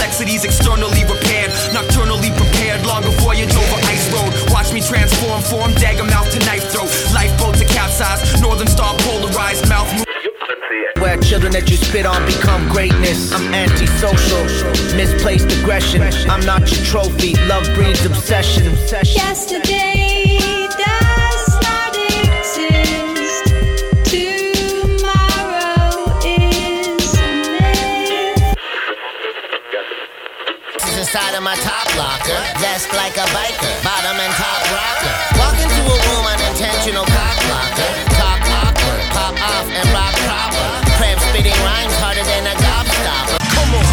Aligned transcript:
complexities 0.00 0.44
externally 0.44 1.04
repaired. 1.04 1.50
Nocturnally 1.76 2.30
prepared, 2.34 2.84
longer 2.86 3.10
voyage 3.20 3.52
over 3.52 3.78
ice 3.84 4.08
road. 4.12 4.32
Watch 4.50 4.72
me 4.72 4.80
transform, 4.80 5.42
form, 5.42 5.72
dagger 5.74 6.04
mouth 6.04 6.30
to 6.32 6.38
knife 6.46 6.64
throat. 6.72 6.88
Lifeboat 7.12 7.56
to 7.56 7.66
capsize, 7.66 8.40
northern 8.40 8.66
star 8.66 8.94
polarized 9.00 9.68
mouth. 9.68 9.92
Where 11.00 11.18
children 11.18 11.52
that 11.52 11.68
you 11.70 11.76
spit 11.76 12.06
on 12.06 12.24
become 12.24 12.66
greatness. 12.68 13.30
I'm 13.32 13.52
antisocial, 13.52 14.40
misplaced 14.96 15.52
aggression. 15.60 16.00
I'm 16.30 16.44
not 16.46 16.60
your 16.72 16.82
trophy. 16.84 17.36
Love 17.46 17.68
breeds 17.74 18.04
obsession. 18.06 18.72
Yesterday 19.04 19.99
top 32.30 32.46
locker. 32.46 32.60
Vest 32.62 32.88
like 32.94 33.16
a 33.18 33.26
biker. 33.34 33.74
Bottom 33.82 34.16
and 34.18 34.32
top 34.38 34.62
rocker. 34.70 35.14
Walk 35.38 35.56
into 35.58 35.82
a 35.82 35.96
room 36.10 36.24
unintentional 36.30 37.04
cock 37.10 37.36
blocker. 37.46 37.90
Talk 38.14 38.40
awkward. 38.62 39.02
Pop 39.10 39.34
off 39.42 39.66
and 39.68 39.86
rock 39.90 40.14
proper. 40.22 40.66
Cramp 40.96 41.20
spitting 41.30 41.58
rhymes 41.66 41.94
harder 41.98 42.24
than 42.24 42.46
a 42.46 42.54
gobstopper. 42.62 43.38
Come 43.54 43.74
on. 43.74 43.84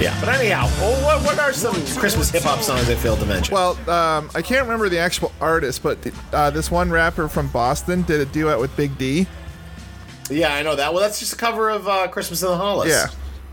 Yeah, 0.00 0.14
but 0.20 0.28
anyhow, 0.28 0.66
well, 0.78 1.02
what, 1.04 1.24
what 1.24 1.38
are 1.38 1.52
some 1.52 1.74
Christmas 1.98 2.30
hip 2.30 2.42
hop 2.42 2.60
songs 2.60 2.88
I 2.90 2.94
failed 2.94 3.18
to 3.20 3.26
mention? 3.26 3.54
Well, 3.54 3.72
um, 3.88 4.30
I 4.34 4.42
can't 4.42 4.62
remember 4.62 4.88
the 4.90 4.98
actual 4.98 5.32
artist, 5.40 5.82
but 5.82 5.98
uh, 6.32 6.50
this 6.50 6.70
one 6.70 6.90
rapper 6.90 7.28
from 7.28 7.48
Boston 7.48 8.02
did 8.02 8.20
a 8.20 8.26
duet 8.26 8.58
with 8.60 8.76
Big 8.76 8.96
D. 8.98 9.26
yeah, 10.28 10.54
I 10.54 10.62
know 10.62 10.76
that. 10.76 10.92
Well, 10.92 11.00
that's 11.02 11.18
just 11.18 11.32
a 11.32 11.36
cover 11.36 11.70
of 11.70 11.88
uh, 11.88 12.08
Christmas 12.08 12.42
in 12.42 12.48
the 12.48 12.56
Hollis. 12.56 12.90
Yeah, 12.90 13.06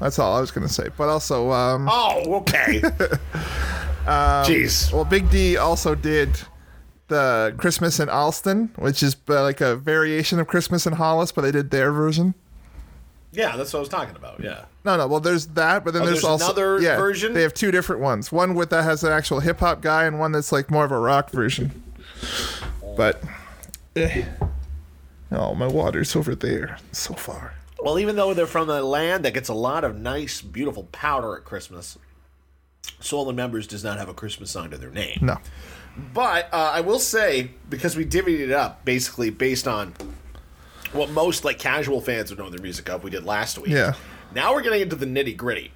that's 0.04 0.20
all 0.20 0.36
I 0.36 0.42
was 0.42 0.52
gonna 0.52 0.68
say. 0.70 0.90
But 0.98 1.09
also, 1.09 1.52
um, 1.52 1.88
Oh, 1.92 2.36
okay. 2.36 2.82
Jeez. 4.06 4.92
well, 4.92 5.06
Big 5.06 5.30
D 5.30 5.58
also 5.58 5.95
did 5.95 6.30
the 7.08 7.54
Christmas 7.58 8.00
in 8.00 8.10
Allston, 8.10 8.72
which 8.76 9.02
is 9.04 9.16
uh, 9.30 9.42
like 9.44 9.62
a 9.62 9.76
variation 9.76 10.40
of 10.40 10.48
Christmas 10.48 10.86
in 10.86 10.94
Hollis, 10.94 11.32
but 11.32 11.42
they 11.42 11.52
did 11.52 11.72
their 11.72 11.92
version. 11.92 12.34
Yeah, 13.32 13.56
that's 13.58 13.73
what 13.73 13.80
I 13.80 13.82
was 13.82 13.90
talking 13.90 14.16
about. 14.16 14.40
Yeah. 14.42 14.66
No, 14.86 14.95
no. 14.98 15.08
Well, 15.08 15.20
there's 15.20 15.48
that, 15.48 15.84
but 15.84 15.94
then 15.94 16.04
Oh, 16.04 16.06
there's, 16.06 16.22
there's 16.22 16.23
also 16.26 16.45
another 16.45 16.80
yeah, 16.80 16.98
version? 16.98 17.34
They 17.34 17.42
have 17.42 17.54
two 17.54 17.72
different 17.72 18.02
ones. 18.02 18.32
One 18.32 18.54
with 18.54 18.70
that 18.70 18.84
has 18.84 19.04
an 19.04 19.12
actual 19.12 19.40
hip 19.40 19.60
hop 19.60 19.82
guy, 19.82 20.06
and 20.06 20.20
one 20.20 20.32
that's 20.34 20.52
like 20.52 20.70
more 20.70 20.86
of 20.86 20.92
a 20.92 21.00
rock 21.00 21.32
version. 21.32 21.82
But, 22.95 23.23
eh. 23.95 24.26
oh, 25.32 25.56
my 25.56 25.66
water's 25.67 26.16
over 26.16 26.36
there, 26.36 26.78
so 26.92 27.16
far. 27.16 27.56
Well, 27.84 28.00
even 28.00 28.16
though 28.16 28.34
they're 28.34 28.48
from 28.48 28.70
a 28.70 28.81
land 28.81 29.26
that 29.26 29.34
gets 29.34 29.50
a 29.50 29.53
lot 29.53 29.84
of 29.84 29.98
nice, 29.98 30.42
beautiful 30.42 30.84
powder 30.92 31.36
at 31.36 31.44
Christmas, 31.44 31.98
Swollen 33.00 33.36
Members 33.36 33.67
does 33.67 33.84
not 33.84 33.98
have 33.98 34.08
a 34.08 34.14
Christmas 34.14 34.52
song 34.52 34.70
to 34.70 34.78
their 34.78 34.89
name. 34.89 35.20
No. 35.22 35.38
But 36.14 36.48
uh, 36.54 36.72
I 36.73 36.81
will 36.81 37.00
say, 37.00 37.52
because 37.70 37.95
we 37.95 38.06
divvied 38.06 38.39
it 38.39 38.52
up 38.52 38.86
basically 38.86 39.30
based 39.30 39.67
on 39.67 39.94
what 40.94 41.09
most 41.09 41.44
like 41.44 41.59
casual 41.59 42.02
fans 42.02 42.30
would 42.30 42.39
know 42.39 42.50
their 42.50 42.61
music 42.61 42.89
of, 42.89 43.04
we 43.04 43.11
did 43.11 43.26
last 43.26 43.58
week. 43.58 43.72
Yeah. 43.72 43.94
Now 44.34 44.54
we're 44.54 44.61
getting 44.61 44.81
into 44.81 44.95
the 44.95 45.06
nitty 45.06 45.36
gritty. 45.36 45.72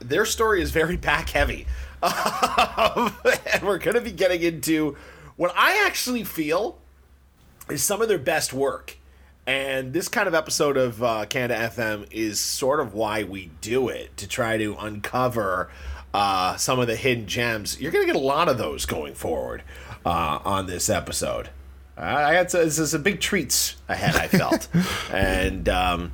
Their 0.00 0.26
story 0.26 0.62
is 0.62 0.70
very 0.70 0.96
back 0.96 1.30
heavy. 1.30 1.66
and 2.02 3.62
we're 3.62 3.78
going 3.78 3.94
to 3.94 4.00
be 4.00 4.12
getting 4.12 4.42
into 4.42 4.96
what 5.36 5.52
I 5.56 5.84
actually 5.86 6.24
feel 6.24 6.78
is 7.70 7.82
some 7.82 8.02
of 8.02 8.08
their 8.08 8.18
best 8.18 8.52
work. 8.52 8.96
And 9.46 9.92
this 9.92 10.08
kind 10.08 10.28
of 10.28 10.34
episode 10.34 10.76
of 10.76 11.02
uh, 11.02 11.26
Canada 11.26 11.68
FM 11.74 12.06
is 12.12 12.38
sort 12.38 12.78
of 12.78 12.94
why 12.94 13.24
we 13.24 13.50
do 13.60 13.88
it 13.88 14.16
to 14.18 14.28
try 14.28 14.56
to 14.56 14.76
uncover 14.78 15.68
uh, 16.14 16.56
some 16.56 16.78
of 16.78 16.86
the 16.86 16.94
hidden 16.94 17.26
gems. 17.26 17.80
You're 17.80 17.90
going 17.90 18.06
to 18.06 18.12
get 18.12 18.20
a 18.20 18.24
lot 18.24 18.48
of 18.48 18.56
those 18.56 18.86
going 18.86 19.14
forward 19.14 19.64
uh, 20.06 20.38
on 20.44 20.66
this 20.66 20.88
episode. 20.88 21.50
I 21.96 22.34
had 22.34 22.50
some, 22.52 22.70
some 22.70 23.02
big 23.02 23.20
treats 23.20 23.76
ahead. 23.88 24.14
I 24.14 24.28
felt, 24.28 24.68
and 25.12 25.68
um, 25.68 26.12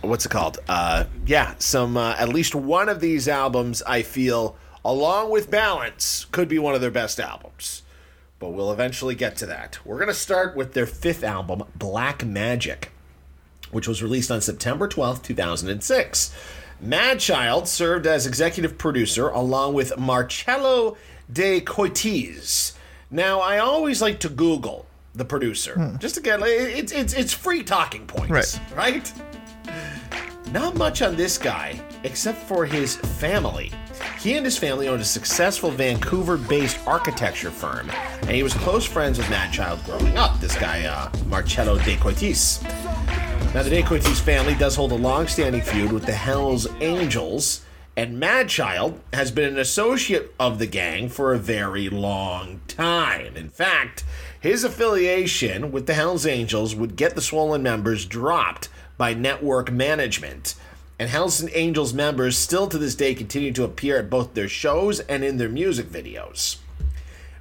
what's 0.00 0.26
it 0.26 0.30
called? 0.30 0.58
Uh, 0.68 1.04
yeah, 1.24 1.54
some 1.58 1.96
uh, 1.96 2.16
at 2.18 2.28
least 2.28 2.54
one 2.54 2.88
of 2.88 3.00
these 3.00 3.28
albums 3.28 3.82
I 3.84 4.02
feel, 4.02 4.56
along 4.84 5.30
with 5.30 5.50
Balance, 5.50 6.26
could 6.32 6.48
be 6.48 6.58
one 6.58 6.74
of 6.74 6.80
their 6.80 6.90
best 6.90 7.20
albums 7.20 7.82
but 8.38 8.50
we'll 8.50 8.72
eventually 8.72 9.14
get 9.14 9.36
to 9.36 9.46
that. 9.46 9.78
We're 9.84 9.96
going 9.96 10.08
to 10.08 10.14
start 10.14 10.56
with 10.56 10.74
their 10.74 10.86
fifth 10.86 11.24
album, 11.24 11.64
Black 11.74 12.24
Magic, 12.24 12.90
which 13.70 13.88
was 13.88 14.02
released 14.02 14.30
on 14.30 14.40
September 14.40 14.88
12th, 14.88 15.22
2006. 15.22 16.34
Madchild 16.84 17.66
served 17.66 18.06
as 18.06 18.26
executive 18.26 18.76
producer 18.76 19.28
along 19.28 19.74
with 19.74 19.96
Marcello 19.98 20.96
de 21.32 21.60
Coites. 21.60 22.74
Now, 23.10 23.40
I 23.40 23.58
always 23.58 24.02
like 24.02 24.20
to 24.20 24.28
Google 24.28 24.86
the 25.14 25.24
producer 25.24 25.74
hmm. 25.74 25.96
just 25.96 26.14
to 26.16 26.20
get 26.20 26.40
it's 26.42 26.92
it's 26.92 27.14
it's 27.14 27.32
free 27.32 27.62
talking 27.62 28.06
points, 28.06 28.60
Right. 28.76 28.76
right? 28.76 29.12
Not 30.52 30.76
much 30.76 31.02
on 31.02 31.16
this 31.16 31.38
guy, 31.38 31.80
except 32.04 32.38
for 32.38 32.64
his 32.64 32.96
family. 32.96 33.72
He 34.20 34.36
and 34.36 34.44
his 34.44 34.56
family 34.56 34.86
owned 34.86 35.02
a 35.02 35.04
successful 35.04 35.70
Vancouver 35.70 36.36
based 36.36 36.78
architecture 36.86 37.50
firm, 37.50 37.90
and 38.22 38.30
he 38.30 38.44
was 38.44 38.54
close 38.54 38.84
friends 38.84 39.18
with 39.18 39.28
Mad 39.28 39.52
Child 39.52 39.84
growing 39.84 40.16
up, 40.16 40.38
this 40.40 40.56
guy, 40.56 40.84
uh, 40.84 41.10
Marcello 41.26 41.78
De 41.78 41.96
Coitis. 41.96 42.62
Now, 43.54 43.62
the 43.64 43.70
De 43.70 43.82
Coitis 43.82 44.20
family 44.20 44.54
does 44.54 44.76
hold 44.76 44.92
a 44.92 44.96
long 44.96 45.26
standing 45.26 45.62
feud 45.62 45.92
with 45.92 46.06
the 46.06 46.12
Hells 46.12 46.68
Angels, 46.80 47.62
and 47.96 48.20
Mad 48.20 48.48
Child 48.48 49.00
has 49.12 49.32
been 49.32 49.52
an 49.52 49.58
associate 49.58 50.32
of 50.38 50.58
the 50.58 50.66
gang 50.66 51.08
for 51.08 51.34
a 51.34 51.38
very 51.38 51.88
long 51.88 52.60
time. 52.68 53.36
In 53.36 53.48
fact, 53.48 54.04
his 54.38 54.62
affiliation 54.62 55.72
with 55.72 55.86
the 55.86 55.94
Hells 55.94 56.24
Angels 56.24 56.74
would 56.74 56.94
get 56.94 57.16
the 57.16 57.22
Swollen 57.22 57.64
members 57.64 58.06
dropped 58.06 58.68
by 58.96 59.14
network 59.14 59.70
management. 59.72 60.54
And 60.98 61.10
Hells 61.10 61.44
Angels 61.54 61.92
members 61.92 62.38
still 62.38 62.66
to 62.68 62.78
this 62.78 62.94
day 62.94 63.14
continue 63.14 63.52
to 63.52 63.64
appear 63.64 63.98
at 63.98 64.08
both 64.08 64.32
their 64.34 64.48
shows 64.48 65.00
and 65.00 65.22
in 65.22 65.36
their 65.36 65.48
music 65.50 65.86
videos. 65.86 66.56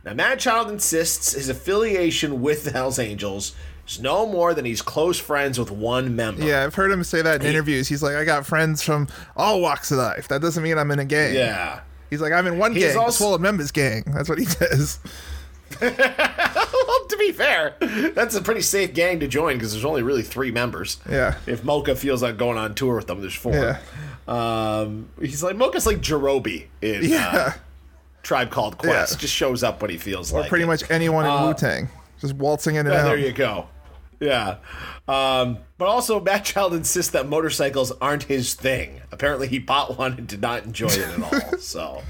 Now, 0.04 0.14
Mad 0.14 0.40
Child 0.40 0.70
insists 0.70 1.32
his 1.34 1.48
affiliation 1.50 2.42
with 2.42 2.66
the 2.66 2.72
Hells 2.72 3.00
Angels 3.00 3.56
is 3.88 4.00
no 4.02 4.26
more 4.28 4.54
than 4.54 4.66
he's 4.66 4.82
close 4.82 5.20
friends 5.20 5.58
with 5.58 5.72
one 5.72 6.16
member. 6.16 6.44
Yeah, 6.44 6.64
I've 6.64 6.76
heard 6.76 6.92
him 6.92 7.04
say 7.04 7.22
that 7.22 7.42
in 7.42 7.48
interviews. 7.48 7.88
He's 7.88 8.04
like, 8.04 8.16
I 8.16 8.26
got 8.26 8.46
friends 8.46 8.82
from 8.84 9.08
all 9.38 9.62
walks 9.62 9.90
of 9.92 9.98
life. 10.00 10.28
That 10.28 10.42
doesn't 10.42 10.62
mean 10.62 10.78
I'm 10.78 10.92
in 10.92 11.00
a 11.00 11.06
gang. 11.06 11.34
Yeah. 11.36 11.80
He's 12.10 12.20
like, 12.22 12.34
I'm 12.34 12.46
in 12.48 12.58
one 12.58 12.74
He's 12.74 12.84
gang, 12.84 12.94
the 12.96 13.00
also- 13.00 13.18
Swollen 13.24 13.42
Members 13.42 13.72
gang. 13.72 14.04
That's 14.08 14.28
what 14.30 14.38
he 14.38 14.46
says. 14.46 15.00
to 17.10 17.18
be 17.18 17.32
fair, 17.32 17.76
that's 18.14 18.36
a 18.36 18.42
pretty 18.42 18.62
safe 18.62 18.94
gang 18.94 19.20
to 19.20 19.28
join 19.28 19.56
because 19.58 19.72
there's 19.74 19.86
only 19.86 20.04
really 20.04 20.24
three 20.24 20.52
members. 20.52 20.98
Yeah. 21.10 21.38
If 21.48 21.64
Moka 21.64 21.98
feels 21.98 22.22
like 22.24 22.38
going 22.38 22.58
on 22.58 22.76
tour 22.76 22.96
with 22.98 23.08
them, 23.08 23.22
there's 23.22 23.36
four. 23.36 23.54
Yeah. 23.54 23.80
Um, 24.28 25.10
he's 25.20 25.44
like 25.44 25.56
Moka's 25.56 25.86
like 25.86 25.98
Jarobi 25.98 26.66
in 26.82 27.04
Yeah. 27.06 27.28
uh, 27.30 27.52
Tribe 28.24 28.50
Called 28.50 28.78
Quest. 28.78 29.14
Yeah. 29.14 29.20
Just 29.20 29.34
shows 29.34 29.64
up 29.64 29.82
when 29.82 29.92
he 29.92 29.98
feels 29.98 30.34
Or 30.34 30.40
like. 30.40 30.48
Or 30.48 30.50
pretty 30.50 30.64
it. 30.64 30.68
much 30.68 30.90
anyone 30.90 31.26
in 31.26 31.48
Wu 31.48 31.54
Tang. 31.54 31.90
Just 32.20 32.34
waltzing 32.36 32.76
in 32.76 32.86
and 32.88 32.94
Yeah, 32.94 33.02
out. 33.02 33.06
there 33.06 33.18
you 33.18 33.32
go. 33.32 33.68
Yeah. 34.20 34.58
Um, 35.08 35.60
but 35.78 35.88
also, 35.88 36.20
Mad 36.22 36.46
Child 36.46 36.74
insists 36.74 37.12
that 37.12 37.28
motorcycles 37.28 37.92
aren't 38.02 38.24
his 38.24 38.54
thing. 38.56 39.02
Apparently, 39.12 39.48
he 39.48 39.60
bought 39.60 39.98
one 39.98 40.14
and 40.14 40.28
did 40.28 40.42
not 40.42 40.64
enjoy 40.64 40.88
it 40.88 41.00
at 41.00 41.22
all. 41.52 41.58
so 41.60 42.02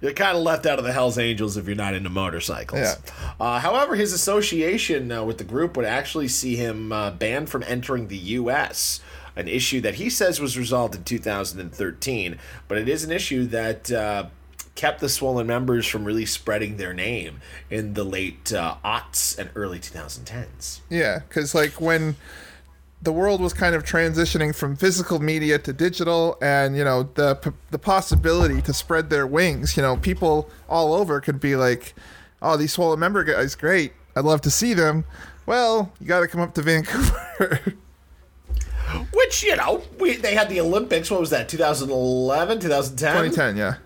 you're 0.00 0.12
kind 0.12 0.36
of 0.36 0.42
left 0.42 0.66
out 0.66 0.78
of 0.78 0.84
the 0.84 0.92
Hells 0.92 1.18
Angels 1.18 1.56
if 1.56 1.66
you're 1.66 1.76
not 1.76 1.94
into 1.94 2.10
motorcycles. 2.10 2.80
Yeah. 2.80 2.94
Uh, 3.40 3.60
however, 3.60 3.94
his 3.94 4.12
association 4.12 5.10
uh, 5.10 5.24
with 5.24 5.38
the 5.38 5.44
group 5.44 5.76
would 5.76 5.86
actually 5.86 6.28
see 6.28 6.56
him 6.56 6.92
uh, 6.92 7.10
banned 7.10 7.48
from 7.48 7.62
entering 7.64 8.08
the 8.08 8.16
U.S., 8.16 9.00
an 9.36 9.48
issue 9.48 9.80
that 9.80 9.94
he 9.94 10.10
says 10.10 10.40
was 10.40 10.58
resolved 10.58 10.94
in 10.94 11.04
2013. 11.04 12.38
But 12.66 12.78
it 12.78 12.88
is 12.88 13.04
an 13.04 13.12
issue 13.12 13.46
that. 13.46 13.90
Uh, 13.90 14.26
kept 14.74 15.00
the 15.00 15.08
swollen 15.08 15.44
members 15.44 15.88
from 15.88 16.04
really 16.04 16.24
spreading 16.24 16.76
their 16.76 16.94
name 16.94 17.40
in 17.68 17.94
the 17.94 18.04
late 18.04 18.52
uh, 18.52 18.76
aughts 18.84 19.36
and 19.36 19.50
early 19.56 19.80
2010s. 19.80 20.78
Yeah, 20.88 21.18
because 21.28 21.52
like 21.52 21.80
when 21.80 22.14
the 23.00 23.12
world 23.12 23.40
was 23.40 23.52
kind 23.52 23.74
of 23.74 23.84
transitioning 23.84 24.54
from 24.54 24.76
physical 24.76 25.18
media 25.20 25.58
to 25.58 25.72
digital, 25.72 26.36
and 26.42 26.76
you 26.76 26.84
know 26.84 27.04
the 27.14 27.36
p- 27.36 27.50
the 27.70 27.78
possibility 27.78 28.60
to 28.62 28.72
spread 28.72 29.10
their 29.10 29.26
wings, 29.26 29.76
you 29.76 29.82
know, 29.82 29.96
people 29.96 30.50
all 30.68 30.92
over 30.94 31.20
could 31.20 31.40
be 31.40 31.56
like, 31.56 31.94
"Oh, 32.42 32.56
these 32.56 32.72
swollen 32.72 32.98
member 32.98 33.24
guys, 33.24 33.54
great! 33.54 33.92
I'd 34.16 34.24
love 34.24 34.40
to 34.42 34.50
see 34.50 34.74
them." 34.74 35.04
Well, 35.46 35.92
you 35.98 36.06
got 36.06 36.20
to 36.20 36.28
come 36.28 36.42
up 36.42 36.54
to 36.54 36.62
Vancouver. 36.62 37.74
Which, 39.12 39.42
you 39.42 39.56
know, 39.56 39.82
we, 39.98 40.16
they 40.16 40.34
had 40.34 40.48
the 40.50 40.60
Olympics. 40.60 41.10
What 41.10 41.20
was 41.20 41.30
that, 41.30 41.48
2011, 41.48 42.60
2010? 42.60 43.30
2010, 43.30 43.56
yeah. 43.56 43.76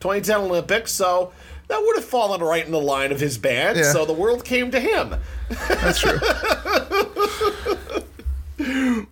2010 0.00 0.36
Olympics. 0.50 0.92
So 0.92 1.32
that 1.68 1.80
would 1.80 1.96
have 1.96 2.04
fallen 2.04 2.42
right 2.42 2.64
in 2.64 2.72
the 2.72 2.80
line 2.80 3.12
of 3.12 3.20
his 3.20 3.38
band. 3.38 3.78
Yeah. 3.78 3.92
So 3.92 4.04
the 4.04 4.12
world 4.12 4.44
came 4.44 4.70
to 4.70 4.80
him. 4.80 5.14
That's 5.48 6.00
true. 6.00 6.18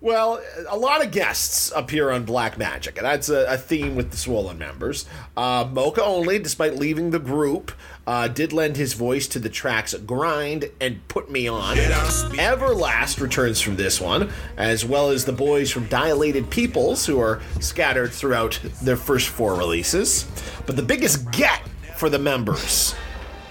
Well, 0.01 0.41
a 0.69 0.77
lot 0.77 1.05
of 1.05 1.11
guests 1.13 1.73
appear 1.75 2.11
on 2.11 2.25
Black 2.25 2.57
Magic, 2.57 2.97
and 2.97 3.07
that's 3.07 3.29
a, 3.29 3.45
a 3.47 3.57
theme 3.57 3.97
with 3.97 4.11
the 4.11 4.17
Swollen 4.17 4.59
members. 4.59 5.07
Uh, 5.37 5.65
Moka 5.65 5.99
Only, 5.99 6.39
despite 6.39 6.77
leaving 6.77 7.11
the 7.11 7.19
group, 7.19 7.73
uh, 8.07 8.29
did 8.29 8.53
lend 8.53 8.77
his 8.77 8.95
voice 8.95 9.27
to 9.29 9.39
the 9.39 9.49
tracks 9.49 9.95
"Grind" 9.95 10.71
and 10.81 11.07
"Put 11.09 11.31
Me 11.31 11.49
On." 11.49 11.77
Everlast 11.77 13.21
returns 13.21 13.61
from 13.61 13.77
this 13.77 14.01
one, 14.01 14.31
as 14.57 14.85
well 14.85 15.11
as 15.11 15.25
the 15.25 15.33
boys 15.33 15.71
from 15.71 15.87
Dilated 15.87 16.51
Peoples, 16.51 17.07
who 17.07 17.21
are 17.21 17.41
scattered 17.61 18.13
throughout 18.13 18.59
their 18.83 18.97
first 18.97 19.29
four 19.29 19.55
releases. 19.55 20.27
But 20.67 20.77
the 20.77 20.83
biggest 20.83 21.31
get 21.33 21.63
for 21.97 22.09
the 22.09 22.19
members 22.19 22.95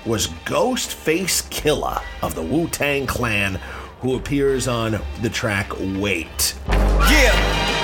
was 0.06 0.28
Ghostface 0.46 1.48
Killah 1.50 2.02
of 2.22 2.34
the 2.34 2.42
Wu 2.42 2.68
Tang 2.68 3.06
Clan, 3.06 3.60
who 4.02 4.16
appears 4.16 4.68
on 4.68 5.00
the 5.22 5.30
track 5.30 5.72
Wait. 5.98 6.56
Yeah. 6.68 7.80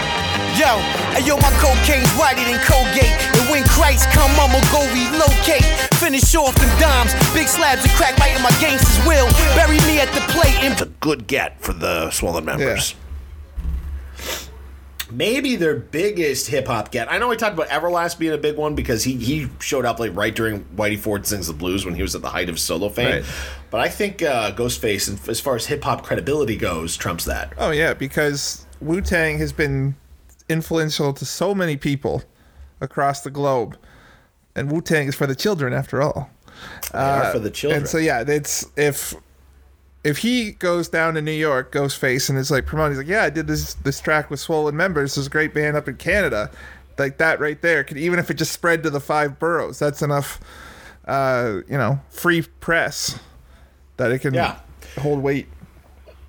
Yo, 0.56 0.80
yo, 1.26 1.36
my 1.38 1.52
cocaine's 1.60 2.10
whiter 2.14 2.44
than 2.44 2.60
Colgate. 2.64 3.12
And 3.36 3.50
when 3.52 3.64
Christ 3.66 4.08
come, 4.12 4.32
I'ma 4.40 4.62
go 4.72 4.80
relocate. 4.94 5.66
Finish 5.96 6.34
off 6.36 6.56
them 6.56 6.80
dimes, 6.80 7.14
big 7.34 7.48
slabs 7.48 7.84
of 7.84 7.92
crack 7.92 8.18
right 8.20 8.36
in 8.36 8.42
my 8.42 8.52
gangster's 8.62 9.06
will. 9.06 9.28
Bury 9.56 9.80
me 9.88 10.00
at 10.00 10.08
the 10.14 10.22
plate 10.32 10.56
and 10.64 10.72
It's 10.74 10.82
a 10.82 10.86
good 10.86 11.28
get 11.28 11.60
for 11.60 11.74
the 11.74 12.10
Swollen 12.12 12.46
members. 12.46 12.96
Maybe 15.16 15.56
their 15.56 15.76
biggest 15.76 16.48
hip 16.48 16.68
hop 16.68 16.92
get. 16.92 17.10
I 17.10 17.18
know 17.18 17.30
we 17.30 17.38
talked 17.38 17.54
about 17.54 17.70
Everlast 17.70 18.20
being 18.20 18.34
a 18.34 18.38
big 18.38 18.58
one 18.58 18.76
because 18.76 19.04
he 19.04 19.16
he 19.16 19.48
showed 19.60 19.86
up 19.86 20.00
like 20.00 20.16
right 20.16 20.36
during 20.36 20.66
Whitey 20.76 21.00
Ford 21.00 21.26
sings 21.26 21.48
the 21.48 21.54
blues 21.54 21.86
when 21.86 21.96
he 21.96 22.02
was 22.02 22.16
at 22.16 22.22
the 22.22 22.30
height 22.30 22.50
of 22.50 22.60
solo 22.60 22.90
fame. 22.90 23.22
Right. 23.22 23.26
But 23.72 23.82
I 23.82 23.90
think 23.90 24.22
uh, 24.22 24.52
Ghostface, 24.52 25.08
and 25.08 25.30
as 25.30 25.40
far 25.40 25.56
as 25.56 25.68
hip 25.68 25.84
hop 25.84 26.04
credibility 26.04 26.58
goes, 26.58 26.98
trumps 26.98 27.24
that. 27.26 27.54
Oh 27.58 27.72
yeah, 27.72 27.94
because 27.94 28.66
Wu 28.82 29.00
Tang 29.02 29.38
has 29.40 29.54
been 29.54 29.96
influential 30.50 31.14
to 31.14 31.26
so 31.26 31.56
many 31.56 31.78
people 31.78 32.24
across 32.82 33.22
the 33.22 33.32
globe, 33.32 33.78
and 34.56 34.72
Wu 34.72 34.82
Tang 34.82 35.08
is 35.08 35.16
for 35.16 35.28
the 35.28 35.36
children 35.36 35.74
after 35.74 36.02
all. 36.02 36.30
They 36.92 37.00
are 37.00 37.32
for 37.32 37.40
the 37.40 37.50
children. 37.52 37.78
Uh, 37.78 37.82
And 37.82 37.90
so 37.90 37.98
yeah, 37.98 38.24
it's 38.28 38.66
if 38.78 39.14
if 40.06 40.20
he 40.20 40.52
goes 40.52 40.88
down 40.88 41.16
to 41.16 41.22
New 41.22 41.32
York, 41.32 41.72
Ghostface, 41.74 42.30
and 42.30 42.38
is 42.38 42.52
like 42.52 42.66
promoting, 42.66 42.92
he's 42.94 43.00
like, 43.00 43.08
yeah, 43.08 43.24
I 43.24 43.30
did 43.30 43.48
this 43.48 43.74
this 43.74 44.00
track 44.00 44.30
with 44.30 44.40
Swollen 44.40 44.78
Members, 44.78 45.16
this 45.16 45.26
a 45.28 45.30
great 45.30 45.54
band 45.54 45.76
up 45.76 45.88
in 45.90 45.98
Canada, 45.98 46.52
like 46.98 47.18
that 47.18 47.40
right 47.40 47.62
there. 47.62 47.84
Could 47.84 47.98
even 47.98 48.20
if 48.20 48.30
it 48.30 48.36
just 48.36 48.52
spread 48.54 48.84
to 48.84 48.90
the 48.90 49.02
five 49.02 49.40
boroughs, 49.40 49.80
that's 49.80 50.02
enough, 50.02 50.40
uh, 51.06 51.62
you 51.68 51.78
know, 51.78 52.00
free 52.10 52.44
press 52.44 53.20
that 53.98 54.12
it 54.12 54.20
can 54.20 54.34
Yeah. 54.36 54.58
hold 55.00 55.22
weight. 55.24 55.48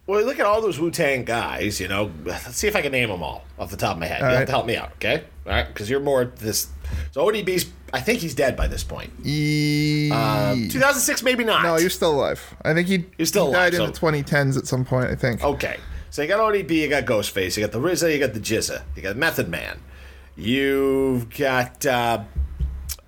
Well, 0.06 0.24
look 0.24 0.38
at 0.38 0.46
all 0.46 0.60
those 0.62 0.78
Wu 0.78 0.90
Tang 0.90 1.24
guys. 1.24 1.80
You 1.80 1.88
know, 1.88 2.12
let's 2.24 2.56
see 2.56 2.68
if 2.68 2.76
I 2.76 2.82
can 2.82 2.92
name 2.92 3.08
them 3.08 3.22
all 3.22 3.44
off 3.58 3.70
the 3.70 3.76
top 3.76 3.94
of 3.94 3.98
my 4.00 4.06
head. 4.06 4.20
you 4.20 4.26
have 4.26 4.46
to 4.46 4.52
help 4.52 4.66
me 4.66 4.76
out, 4.76 4.92
okay? 4.94 5.24
All 5.44 5.52
right, 5.52 5.66
because 5.66 5.90
you're 5.90 6.00
more 6.00 6.24
this. 6.24 6.68
So 7.10 7.26
ODB's. 7.26 7.66
I 7.92 8.00
think 8.00 8.18
he's 8.20 8.34
dead 8.34 8.56
by 8.56 8.66
this 8.68 8.84
point. 8.84 9.12
E- 9.24 10.08
2006, 10.10 11.22
maybe 11.22 11.44
not. 11.44 11.62
No, 11.62 11.76
you're 11.76 11.88
still 11.90 12.12
alive. 12.14 12.54
I 12.62 12.74
think 12.74 12.88
he, 12.88 13.04
You're 13.16 13.26
still 13.26 13.46
he 13.48 13.52
died 13.52 13.74
alive, 13.74 13.88
in 13.88 13.92
the 13.94 13.98
2010s 14.22 14.56
at 14.58 14.66
some 14.66 14.84
point. 14.84 15.08
I 15.08 15.14
think. 15.14 15.42
Okay. 15.42 15.78
So 16.10 16.22
you 16.22 16.28
got 16.28 16.40
ODB, 16.40 16.70
you 16.70 16.88
got 16.88 17.04
Ghostface, 17.04 17.56
you 17.56 17.62
got 17.62 17.72
the 17.72 17.78
RZA, 17.80 18.12
you 18.12 18.18
got 18.18 18.32
the 18.32 18.40
GZA, 18.40 18.82
you 18.96 19.02
got 19.02 19.16
Method 19.16 19.48
Man. 19.48 19.78
You've 20.36 21.30
got 21.36 21.84
uh 21.86 22.24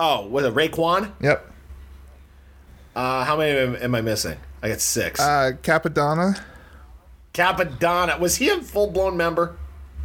oh, 0.01 0.27
was 0.27 0.44
it 0.44 0.55
Raekwon? 0.55 1.12
Yep. 1.21 1.53
Uh 2.97 3.25
how 3.25 3.37
many 3.37 3.59
am, 3.59 3.77
am 3.77 3.94
I 3.94 4.01
missing? 4.01 4.39
I 4.62 4.69
got 4.69 4.81
six. 4.81 5.21
Uh, 5.21 5.53
Cappadonna. 5.62 6.41
Cappadonna. 7.38 8.19
Was 8.19 8.37
he 8.37 8.49
a 8.49 8.61
full 8.61 8.90
blown 8.90 9.17
member? 9.17 9.56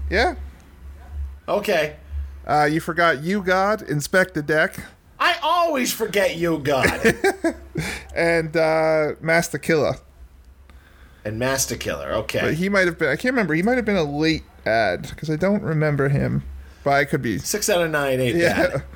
Yeah. 0.09 0.35
Okay. 1.47 1.95
Uh, 2.45 2.65
you 2.71 2.79
forgot 2.79 3.23
you 3.23 3.41
God, 3.41 3.81
Inspectah 3.87 4.45
Deck, 4.45 4.75
I 5.19 5.37
always 5.41 5.93
forget 5.93 6.35
you, 6.35 6.59
God. 6.59 7.15
and 8.15 8.55
uh, 8.57 9.13
Masta 9.21 9.57
Killa. 9.57 9.95
and 11.23 11.39
Masta 11.39 11.77
Killa. 11.77 12.05
okay. 12.19 12.41
But 12.41 12.53
he 12.55 12.67
might 12.69 12.85
have 12.85 12.99
been. 12.99 13.09
I 13.09 13.15
can't 13.15 13.33
remember. 13.33 13.53
He 13.53 13.63
might 13.63 13.77
have 13.77 13.85
been 13.85 13.95
a 13.95 14.03
late 14.03 14.43
ad 14.65 15.09
because 15.09 15.29
I 15.29 15.37
don't 15.37 15.63
remember 15.63 16.09
him. 16.09 16.43
But 16.83 16.91
I 16.93 17.05
could 17.05 17.21
be. 17.21 17.37
Six 17.39 17.69
out 17.69 17.81
of 17.81 17.89
nine 17.91 18.19
eight 18.19 18.35
Yeah. 18.35 18.67
bad. 18.67 18.83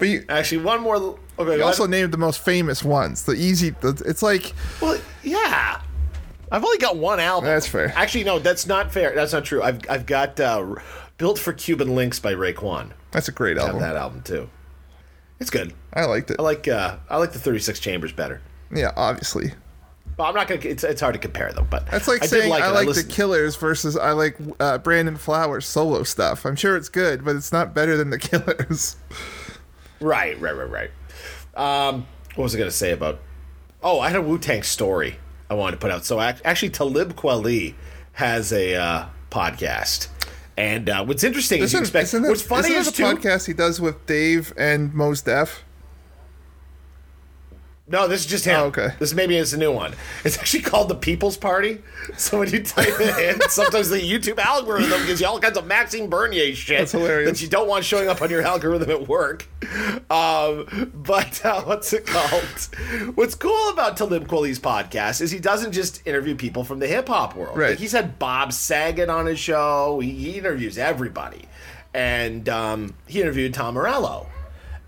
But 0.00 0.08
you, 0.08 0.24
Actually, 0.28 0.62
one 0.62 0.80
more. 0.80 1.18
Okay. 1.40 1.56
you 1.56 1.64
also 1.64 1.84
named 1.86 2.12
the 2.12 2.18
most 2.18 2.38
famous 2.38 2.84
ones. 2.84 3.24
The 3.24 3.32
easy. 3.32 3.70
The, 3.70 4.00
it's 4.06 4.22
like 4.22 4.52
Well, 4.80 5.00
yeah. 5.24 5.80
I've 6.50 6.64
only 6.64 6.78
got 6.78 6.96
one 6.96 7.20
album. 7.20 7.48
That's 7.48 7.66
fair. 7.68 7.92
Actually, 7.94 8.24
no, 8.24 8.38
that's 8.38 8.66
not 8.66 8.92
fair. 8.92 9.14
That's 9.14 9.32
not 9.32 9.44
true. 9.44 9.62
I've 9.62 9.80
I've 9.88 10.06
got 10.06 10.38
uh, 10.40 10.76
"Built 11.18 11.38
for 11.38 11.52
Cuban 11.52 11.88
Linx" 11.88 12.20
by 12.20 12.34
Raekwon. 12.34 12.92
that's 13.10 13.28
a 13.28 13.32
great 13.32 13.58
I 13.58 13.66
have 13.66 13.80
that 13.80 13.96
album 13.96 14.22
too. 14.22 14.48
It's 15.40 15.50
good. 15.50 15.72
I 15.92 16.04
liked 16.04 16.30
it. 16.30 16.36
I 16.38 16.42
like 16.42 16.66
uh, 16.66 16.96
I 17.08 17.16
like 17.18 17.32
the 17.32 17.38
36 17.38 17.78
Chambers 17.80 18.12
better. 18.12 18.40
Yeah, 18.74 18.92
obviously. 18.96 19.52
Well, 20.16 20.26
I'm 20.26 20.34
not 20.34 20.48
gonna. 20.48 20.60
It's, 20.64 20.82
it's 20.82 21.00
hard 21.00 21.14
to 21.14 21.20
compare 21.20 21.52
them, 21.52 21.68
but 21.70 21.86
That's 21.86 22.08
like 22.08 22.22
I 22.24 22.26
saying 22.26 22.52
I 22.52 22.68
it. 22.70 22.72
like 22.86 22.94
the 22.94 23.04
Killers 23.04 23.54
versus 23.54 23.96
I 23.96 24.10
like 24.12 24.36
uh, 24.58 24.78
Brandon 24.78 25.16
Flowers 25.16 25.64
solo 25.66 26.02
stuff. 26.02 26.44
I'm 26.44 26.56
sure 26.56 26.76
it's 26.76 26.88
good, 26.88 27.24
but 27.24 27.36
it's 27.36 27.52
not 27.52 27.72
better 27.72 27.96
than 27.96 28.10
the 28.10 28.18
Killers. 28.18 28.96
Right, 30.00 30.38
right, 30.40 30.56
right, 30.56 30.70
right. 30.70 30.90
Um, 31.88 32.06
what 32.34 32.44
was 32.44 32.54
I 32.54 32.58
gonna 32.58 32.70
say 32.70 32.90
about? 32.92 33.20
Oh, 33.80 34.00
I 34.00 34.08
had 34.08 34.16
a 34.16 34.22
Wu 34.22 34.38
Tang 34.38 34.64
story 34.64 35.18
I 35.50 35.54
wanted 35.54 35.72
to 35.72 35.78
put 35.78 35.90
out. 35.90 36.04
So 36.04 36.20
actually, 36.20 36.70
Talib 36.70 37.14
Kweli 37.14 37.74
has 38.12 38.52
a 38.52 38.74
uh, 38.76 39.06
podcast, 39.30 40.08
and 40.56 40.88
uh, 40.90 41.04
what's 41.04 41.24
interesting 41.24 41.62
is 41.62 41.72
you 41.72 41.78
Isn't, 41.78 41.82
expect. 41.82 42.04
isn't 42.08 42.24
it, 42.24 42.28
what's 42.28 42.42
funny 42.42 42.68
isn't 42.70 42.80
is 42.80 42.88
it 42.88 42.94
too. 42.94 43.04
podcast 43.04 43.46
he 43.46 43.52
does 43.52 43.80
with 43.80 44.04
Dave 44.06 44.52
and 44.56 44.92
Mos 44.92 45.22
Def? 45.22 45.62
No, 47.90 48.06
this 48.06 48.20
is 48.20 48.26
just 48.26 48.44
him. 48.44 48.60
Oh, 48.60 48.64
okay. 48.66 48.90
This 48.98 49.14
maybe 49.14 49.36
is 49.36 49.54
a 49.54 49.58
new 49.58 49.72
one. 49.72 49.94
It's 50.22 50.36
actually 50.38 50.62
called 50.62 50.90
the 50.90 50.94
People's 50.94 51.38
Party. 51.38 51.80
So 52.18 52.38
when 52.38 52.50
you 52.50 52.62
type 52.62 53.00
it 53.00 53.36
in, 53.36 53.40
sometimes 53.48 53.88
the 53.88 53.98
YouTube 53.98 54.38
algorithm 54.38 55.06
gives 55.06 55.20
you 55.22 55.26
all 55.26 55.40
kinds 55.40 55.56
of 55.56 55.66
Maxime 55.66 56.08
Bernier 56.10 56.54
shit 56.54 56.78
That's 56.80 56.92
hilarious. 56.92 57.30
that 57.30 57.42
you 57.42 57.48
don't 57.48 57.66
want 57.66 57.84
showing 57.84 58.08
up 58.08 58.20
on 58.20 58.28
your 58.28 58.42
algorithm 58.42 58.90
at 58.90 59.08
work. 59.08 59.48
Um, 60.10 60.92
but 60.94 61.44
uh, 61.44 61.62
what's 61.62 61.92
it 61.94 62.06
called? 62.06 63.14
What's 63.16 63.34
cool 63.34 63.70
about 63.70 63.96
Talib 63.96 64.26
Kweli's 64.28 64.58
podcast 64.58 65.20
is 65.22 65.30
he 65.30 65.38
doesn't 65.38 65.72
just 65.72 66.06
interview 66.06 66.34
people 66.34 66.64
from 66.64 66.80
the 66.80 66.86
hip 66.86 67.08
hop 67.08 67.34
world. 67.36 67.56
Right. 67.56 67.70
Like, 67.70 67.78
he's 67.78 67.92
had 67.92 68.18
Bob 68.18 68.52
Saget 68.52 69.08
on 69.08 69.24
his 69.26 69.38
show. 69.38 70.00
He, 70.00 70.10
he 70.10 70.38
interviews 70.38 70.76
everybody, 70.76 71.46
and 71.94 72.48
um, 72.50 72.94
he 73.06 73.20
interviewed 73.22 73.54
Tom 73.54 73.74
Morello. 73.74 74.26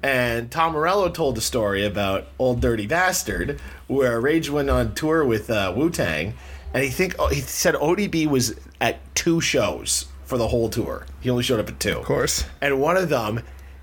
And 0.02 0.50
Tom 0.50 0.72
Morello 0.72 1.10
told 1.10 1.36
a 1.36 1.42
story 1.42 1.84
about 1.84 2.28
Old 2.38 2.60
Dirty 2.60 2.86
Bastard, 2.86 3.60
where 3.86 4.20
Rage 4.20 4.48
went 4.48 4.70
on 4.70 4.94
tour 4.94 5.24
with 5.24 5.50
uh, 5.50 5.72
Wu 5.76 5.90
Tang, 5.90 6.34
and 6.72 6.82
he 6.82 6.90
think 6.90 7.16
oh, 7.18 7.28
he 7.28 7.40
said 7.40 7.74
ODB 7.74 8.26
was 8.26 8.54
at 8.80 9.14
two 9.14 9.40
shows 9.40 10.06
for 10.24 10.38
the 10.38 10.48
whole 10.48 10.70
tour. 10.70 11.06
He 11.20 11.28
only 11.28 11.42
showed 11.42 11.60
up 11.60 11.68
at 11.68 11.78
two, 11.80 11.98
of 11.98 12.04
course. 12.04 12.44
And 12.62 12.80
one 12.80 12.96
of 12.96 13.08
them 13.10 13.42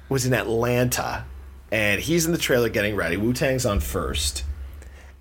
was 0.09 0.25
in 0.25 0.33
Atlanta, 0.33 1.25
and 1.71 2.01
he's 2.01 2.25
in 2.25 2.31
the 2.31 2.37
trailer 2.37 2.69
getting 2.69 2.95
ready. 2.95 3.17
Wu 3.17 3.33
Tang's 3.33 3.65
on 3.65 3.79
first, 3.79 4.43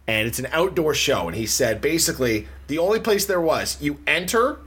and 0.06 0.26
it's 0.26 0.38
an 0.38 0.46
outdoor 0.50 0.94
show. 0.94 1.26
And 1.26 1.36
he 1.36 1.46
said 1.46 1.82
basically 1.82 2.48
the 2.68 2.78
only 2.78 3.00
place 3.00 3.26
there 3.26 3.40
was 3.40 3.80
you 3.82 3.98
enter 4.06 4.60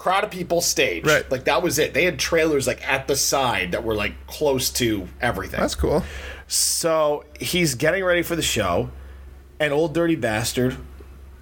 crowd 0.00 0.24
of 0.24 0.30
people 0.30 0.62
stage 0.62 1.04
Right. 1.04 1.30
like 1.30 1.44
that 1.44 1.62
was 1.62 1.78
it. 1.78 1.92
They 1.92 2.04
had 2.06 2.18
trailers 2.18 2.66
like 2.66 2.82
at 2.88 3.06
the 3.06 3.14
side 3.14 3.72
that 3.72 3.84
were 3.84 3.94
like 3.94 4.26
close 4.26 4.70
to 4.70 5.06
everything. 5.20 5.60
That's 5.60 5.74
cool. 5.74 6.02
so 6.48 7.24
he's 7.38 7.74
getting 7.74 8.02
ready 8.02 8.22
for 8.22 8.34
the 8.34 8.42
show 8.42 8.88
and 9.60 9.74
old 9.74 9.92
dirty 9.92 10.16
bastard 10.16 10.78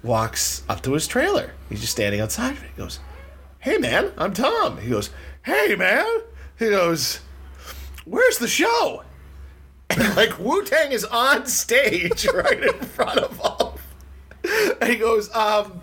walks 0.03 0.63
up 0.67 0.81
to 0.83 0.91
his 0.93 1.07
trailer. 1.07 1.53
He's 1.69 1.79
just 1.79 1.93
standing 1.93 2.19
outside 2.19 2.51
of 2.57 2.63
it. 2.63 2.69
He 2.75 2.81
goes 2.81 2.99
hey 3.59 3.77
man 3.77 4.11
i'm 4.17 4.33
tom. 4.33 4.77
He 4.81 4.89
goes 4.89 5.09
hey 5.43 5.75
man. 5.77 6.05
He 6.57 6.69
goes 6.69 7.21
where's 8.05 8.39
the 8.39 8.47
show? 8.49 9.03
And 9.89 10.15
like 10.17 10.37
wu-tang 10.37 10.91
is 10.91 11.05
on 11.05 11.45
stage 11.45 12.27
right 12.33 12.61
in 12.61 12.79
front 12.81 13.19
of 13.19 13.37
him 13.39 14.75
and 14.81 14.89
he 14.89 14.97
goes 14.97 15.33
um 15.33 15.79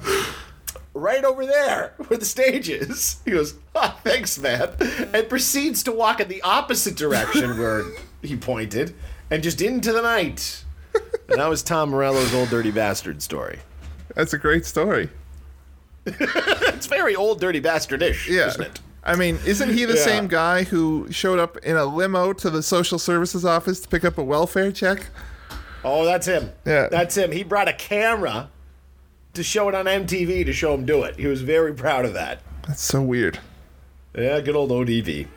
right 0.96 1.24
over 1.24 1.44
there 1.46 1.94
where 2.08 2.18
the 2.18 2.24
stage 2.24 2.68
is. 2.68 3.20
He 3.24 3.30
goes, 3.32 3.54
ah, 3.74 3.98
thanks, 4.04 4.38
man. 4.38 4.70
And 5.12 5.28
proceeds 5.28 5.82
to 5.84 5.92
walk 5.92 6.20
in 6.20 6.28
the 6.28 6.42
opposite 6.42 6.96
direction 6.96 7.58
where 7.58 7.84
he 8.22 8.36
pointed 8.36 8.94
and 9.30 9.42
just 9.42 9.60
into 9.60 9.92
the 9.92 10.02
night. 10.02 10.64
And 11.28 11.38
that 11.40 11.48
was 11.48 11.62
Tom 11.62 11.90
Morello's 11.90 12.32
old 12.34 12.48
dirty 12.50 12.70
bastard 12.70 13.20
story. 13.22 13.58
That's 14.14 14.32
a 14.32 14.38
great 14.38 14.64
story. 14.64 15.10
It's 16.06 16.86
very 16.86 17.16
old 17.16 17.40
dirty 17.40 17.60
bastardish, 17.60 18.28
Yeah. 18.28 18.48
isn't 18.48 18.62
it? 18.62 18.80
I 19.02 19.16
mean, 19.16 19.38
isn't 19.46 19.70
he 19.72 19.84
the 19.84 19.94
Yeah. 19.94 20.02
same 20.04 20.28
guy 20.28 20.62
who 20.64 21.08
showed 21.10 21.38
up 21.38 21.56
in 21.58 21.76
a 21.76 21.84
limo 21.84 22.32
to 22.34 22.50
the 22.50 22.62
social 22.62 22.98
services 22.98 23.44
office 23.44 23.80
to 23.80 23.88
pick 23.88 24.04
up 24.04 24.18
a 24.18 24.22
welfare 24.24 24.70
check? 24.72 25.06
Oh, 25.84 26.04
that's 26.04 26.26
him. 26.26 26.50
Yeah. 26.64 26.88
That's 26.88 27.16
him. 27.16 27.32
He 27.32 27.42
brought 27.44 27.68
a 27.68 27.72
camera 27.72 28.50
to 29.36 29.42
show 29.42 29.68
it 29.68 29.74
on 29.74 29.84
MTV 29.86 30.44
to 30.46 30.52
show 30.52 30.74
him 30.74 30.84
do 30.84 31.02
it. 31.02 31.16
He 31.16 31.26
was 31.26 31.42
very 31.42 31.72
proud 31.74 32.04
of 32.04 32.14
that. 32.14 32.40
That's 32.66 32.82
so 32.82 33.00
weird. 33.02 33.38
Yeah, 34.16 34.40
good 34.40 34.56
old 34.56 34.70
ODB. 34.70 35.28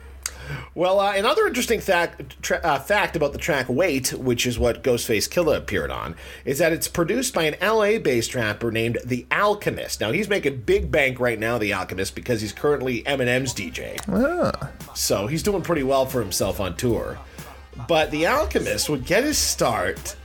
Well, 0.74 0.98
uh, 0.98 1.12
another 1.14 1.46
interesting 1.46 1.80
fact, 1.80 2.42
tra- 2.42 2.60
uh, 2.64 2.80
fact 2.80 3.14
about 3.14 3.32
the 3.32 3.38
track 3.38 3.68
Wait, 3.68 4.12
which 4.12 4.46
is 4.46 4.58
what 4.58 4.82
Ghostface 4.82 5.28
Killah 5.28 5.56
appeared 5.56 5.92
on, 5.92 6.16
is 6.44 6.58
that 6.58 6.72
it's 6.72 6.88
produced 6.88 7.32
by 7.34 7.44
an 7.44 7.54
LA 7.62 7.98
based 7.98 8.34
rapper 8.34 8.72
named 8.72 8.98
The 9.04 9.26
Alchemist. 9.30 10.00
Now, 10.00 10.10
he's 10.10 10.28
making 10.28 10.62
big 10.62 10.90
bank 10.90 11.20
right 11.20 11.38
now, 11.38 11.58
The 11.58 11.72
Alchemist, 11.72 12.16
because 12.16 12.40
he's 12.40 12.52
currently 12.52 13.02
Eminem's 13.04 13.54
DJ. 13.54 14.00
Ah, 14.08 14.70
So 14.94 15.28
he's 15.28 15.44
doing 15.44 15.62
pretty 15.62 15.84
well 15.84 16.06
for 16.06 16.20
himself 16.20 16.58
on 16.58 16.76
tour. 16.76 17.18
But 17.86 18.10
The 18.10 18.26
Alchemist 18.26 18.88
would 18.90 19.04
get 19.04 19.22
his 19.22 19.38
start 19.38 20.16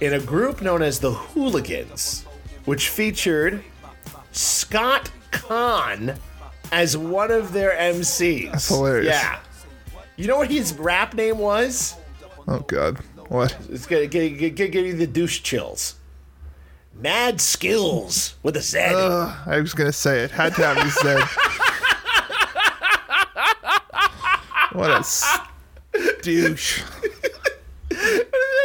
in 0.00 0.14
a 0.14 0.20
group 0.20 0.62
known 0.62 0.80
as 0.80 1.00
the 1.00 1.12
Whooliganz, 1.12 2.24
which 2.64 2.88
featured 2.88 3.62
Scott 4.32 5.10
Caan 5.30 6.18
as 6.72 6.96
one 6.96 7.30
of 7.30 7.52
their 7.52 7.70
MCs. 7.72 8.50
That's 8.52 8.68
hilarious. 8.68 9.06
Yeah. 9.14 9.38
You 10.16 10.26
know 10.28 10.38
what 10.38 10.50
his 10.50 10.72
rap 10.74 11.14
name 11.14 11.38
was? 11.38 11.96
oh 12.46 12.60
god, 12.60 12.98
what? 13.28 13.56
It's 13.70 13.86
gonna 13.86 14.06
give, 14.06 14.54
give, 14.54 14.74
you 14.74 14.94
the 14.94 15.06
douche 15.06 15.40
chills. 15.42 15.96
Mad 16.96 17.40
Skills 17.40 18.36
with 18.44 18.56
a 18.56 18.62
Z. 18.62 18.78
Ugh, 18.80 19.36
I 19.46 19.60
was 19.60 19.74
gonna 19.74 19.92
say 19.92 20.20
it. 20.20 20.30
Had 20.30 20.54
to 20.54 20.64
have 20.64 20.76
you 20.84 20.90
said. 21.02 21.20
what 24.72 24.90
a 24.90 24.96
s- 24.96 25.38
douche. 26.22 26.82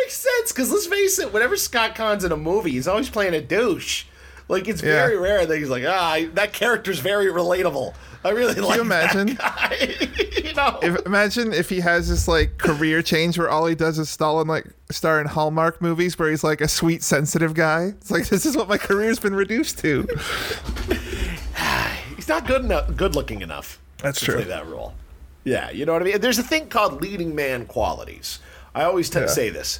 Makes 0.09 0.25
sense 0.39 0.51
because 0.51 0.71
let's 0.71 0.87
face 0.87 1.19
it, 1.19 1.31
whenever 1.31 1.55
Scott 1.55 1.93
Caan's 1.93 2.23
in 2.23 2.31
a 2.31 2.35
movie, 2.37 2.71
he's 2.71 2.87
always 2.87 3.11
playing 3.11 3.35
a 3.35 3.41
douche. 3.41 4.05
Like 4.47 4.67
it's 4.67 4.81
Yeah. 4.81 5.05
very 5.05 5.17
rare 5.17 5.45
that 5.45 5.55
he's 5.55 5.69
like, 5.69 5.83
ah, 5.87 6.13
I- 6.13 6.25
that 6.33 6.51
character's 6.51 6.97
very 6.97 7.27
relatable. 7.27 7.93
I 8.23 8.29
really 8.31 8.55
like 8.55 8.77
you 8.77 8.81
imagine? 8.81 9.27
you 9.29 10.53
know, 10.55 10.79
If, 10.81 11.05
imagine 11.05 11.53
if 11.53 11.69
he 11.69 11.81
has 11.81 12.09
this 12.09 12.27
like 12.27 12.57
career 12.57 13.03
change 13.03 13.37
where 13.37 13.51
all 13.51 13.67
he 13.67 13.75
does 13.75 13.99
is 13.99 14.09
star 14.09 14.41
in 14.41 14.47
like 14.47 14.65
star 14.89 15.21
in 15.21 15.27
Hallmark 15.27 15.79
movies 15.79 16.17
where 16.17 16.31
he's 16.31 16.43
like 16.43 16.59
a 16.59 16.67
sweet, 16.67 17.03
sensitive 17.03 17.53
guy. 17.53 17.93
It's 18.01 18.09
like 18.09 18.29
this 18.29 18.47
is 18.47 18.57
what 18.57 18.67
my 18.67 18.79
career's 18.79 19.19
been 19.19 19.35
reduced 19.35 19.77
to. 19.79 20.07
he's 22.15 22.27
not 22.27 22.47
good 22.47 22.65
enough, 22.65 22.95
good 22.95 23.13
looking 23.13 23.43
enough. 23.43 23.79
That's 24.01 24.17
to 24.21 24.25
true. 24.25 24.35
Play 24.37 24.45
that 24.45 24.65
role. 24.65 24.95
Yeah, 25.43 25.69
you 25.69 25.85
know 25.85 25.93
what 25.93 26.01
I 26.01 26.05
mean. 26.05 26.19
There's 26.19 26.39
a 26.39 26.43
thing 26.43 26.67
called 26.67 26.99
leading 26.99 27.35
man 27.35 27.67
qualities. 27.67 28.39
I 28.75 28.83
always 28.83 29.09
tend 29.09 29.27
to 29.27 29.33
say 29.33 29.49
this. 29.49 29.79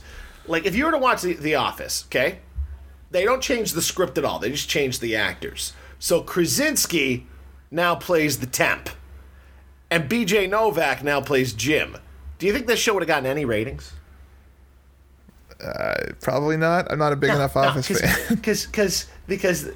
Like 0.50 0.66
if 0.66 0.76
you 0.76 0.86
were 0.86 0.92
to 0.92 0.98
watch 0.98 1.22
the, 1.22 1.34
the 1.34 1.56
Office, 1.56 2.06
okay, 2.08 2.40
they 3.12 3.24
don't 3.24 3.42
change 3.42 3.74
the 3.74 3.82
script 3.82 4.18
at 4.18 4.26
all. 4.26 4.40
They 4.40 4.52
just 4.52 4.70
change 4.70 5.00
the 5.00 5.16
actors. 5.16 5.74
So 6.00 6.22
Krasinski 6.22 7.28
now 7.72 7.96
plays 7.96 8.40
the 8.40 8.46
temp, 8.46 8.90
and 9.92 10.10
B.J. 10.10 10.48
Novak 10.48 11.04
now 11.04 11.22
plays 11.22 11.54
Jim. 11.54 11.98
Do 12.38 12.48
you 12.48 12.54
think 12.54 12.68
this 12.68 12.80
show 12.80 12.94
would 12.94 13.04
have 13.04 13.08
gotten 13.08 13.26
any 13.26 13.46
ratings? 13.46 13.94
Uh, 15.64 16.14
probably 16.22 16.56
not. 16.56 16.90
I'm 16.90 17.00
not 17.00 17.12
a 17.12 17.18
big 17.18 17.32
enough 17.32 17.56
Office 17.58 17.88
fan. 17.88 18.16
Because 18.30 18.66
because 18.66 19.08
because 19.28 19.70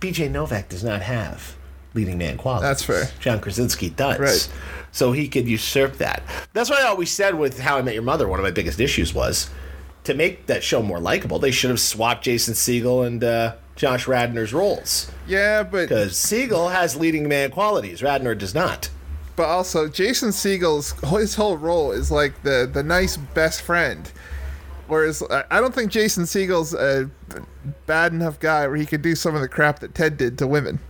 B.J. 0.00 0.28
Novak 0.28 0.68
does 0.68 0.84
not 0.84 1.02
have 1.02 1.56
leading 1.94 2.18
man 2.18 2.36
qualities. 2.36 2.68
That's 2.68 2.82
fair. 2.82 3.10
John 3.20 3.40
Krasinski 3.40 3.90
does. 3.90 4.18
Right. 4.18 4.52
So 4.92 5.12
he 5.12 5.28
could 5.28 5.46
usurp 5.46 5.96
that. 5.98 6.22
That's 6.52 6.70
why 6.70 6.80
I 6.80 6.84
always 6.84 7.10
said 7.10 7.34
with 7.34 7.60
How 7.60 7.78
I 7.78 7.82
Met 7.82 7.94
Your 7.94 8.02
Mother, 8.02 8.28
one 8.28 8.38
of 8.38 8.44
my 8.44 8.50
biggest 8.50 8.80
issues 8.80 9.14
was 9.14 9.50
to 10.08 10.14
make 10.14 10.46
that 10.46 10.62
show 10.64 10.82
more 10.82 10.98
likable. 11.00 11.38
They 11.38 11.50
should 11.52 11.70
have 11.70 11.80
swapped 11.80 12.24
Jason 12.24 12.54
Segel 12.54 13.06
and 13.06 13.22
uh, 13.22 13.54
Josh 13.76 14.06
Radnor's 14.06 14.52
roles 14.52 15.10
Yeah, 15.26 15.62
but 15.62 15.88
because 15.88 16.14
Segel 16.14 16.72
has 16.72 16.96
leading 16.96 17.28
man 17.28 17.50
qualities. 17.52 18.02
Radnor 18.02 18.34
does 18.34 18.54
not. 18.54 18.90
but 19.36 19.44
also 19.46 19.86
Jason 19.88 20.30
Segel's 20.30 20.92
his 21.20 21.36
whole 21.36 21.56
role 21.56 21.92
is 21.92 22.10
like 22.10 22.42
the 22.42 22.68
the 22.70 22.82
nice 22.82 23.16
best 23.16 23.62
friend. 23.62 24.10
Whereas 24.88 25.22
I 25.30 25.44
I 25.50 25.60
don't 25.60 25.74
think 25.74 25.92
Jason 25.92 26.24
Segel's 26.24 26.74
a 26.74 27.08
bad 27.86 28.12
enough 28.12 28.40
guy 28.40 28.66
where 28.66 28.76
he 28.76 28.86
could 28.86 29.02
do 29.02 29.14
some 29.14 29.34
of 29.36 29.40
the 29.42 29.48
crap 29.48 29.78
that 29.80 29.94
Ted 29.94 30.16
did 30.16 30.38
to 30.38 30.46
women. 30.46 30.80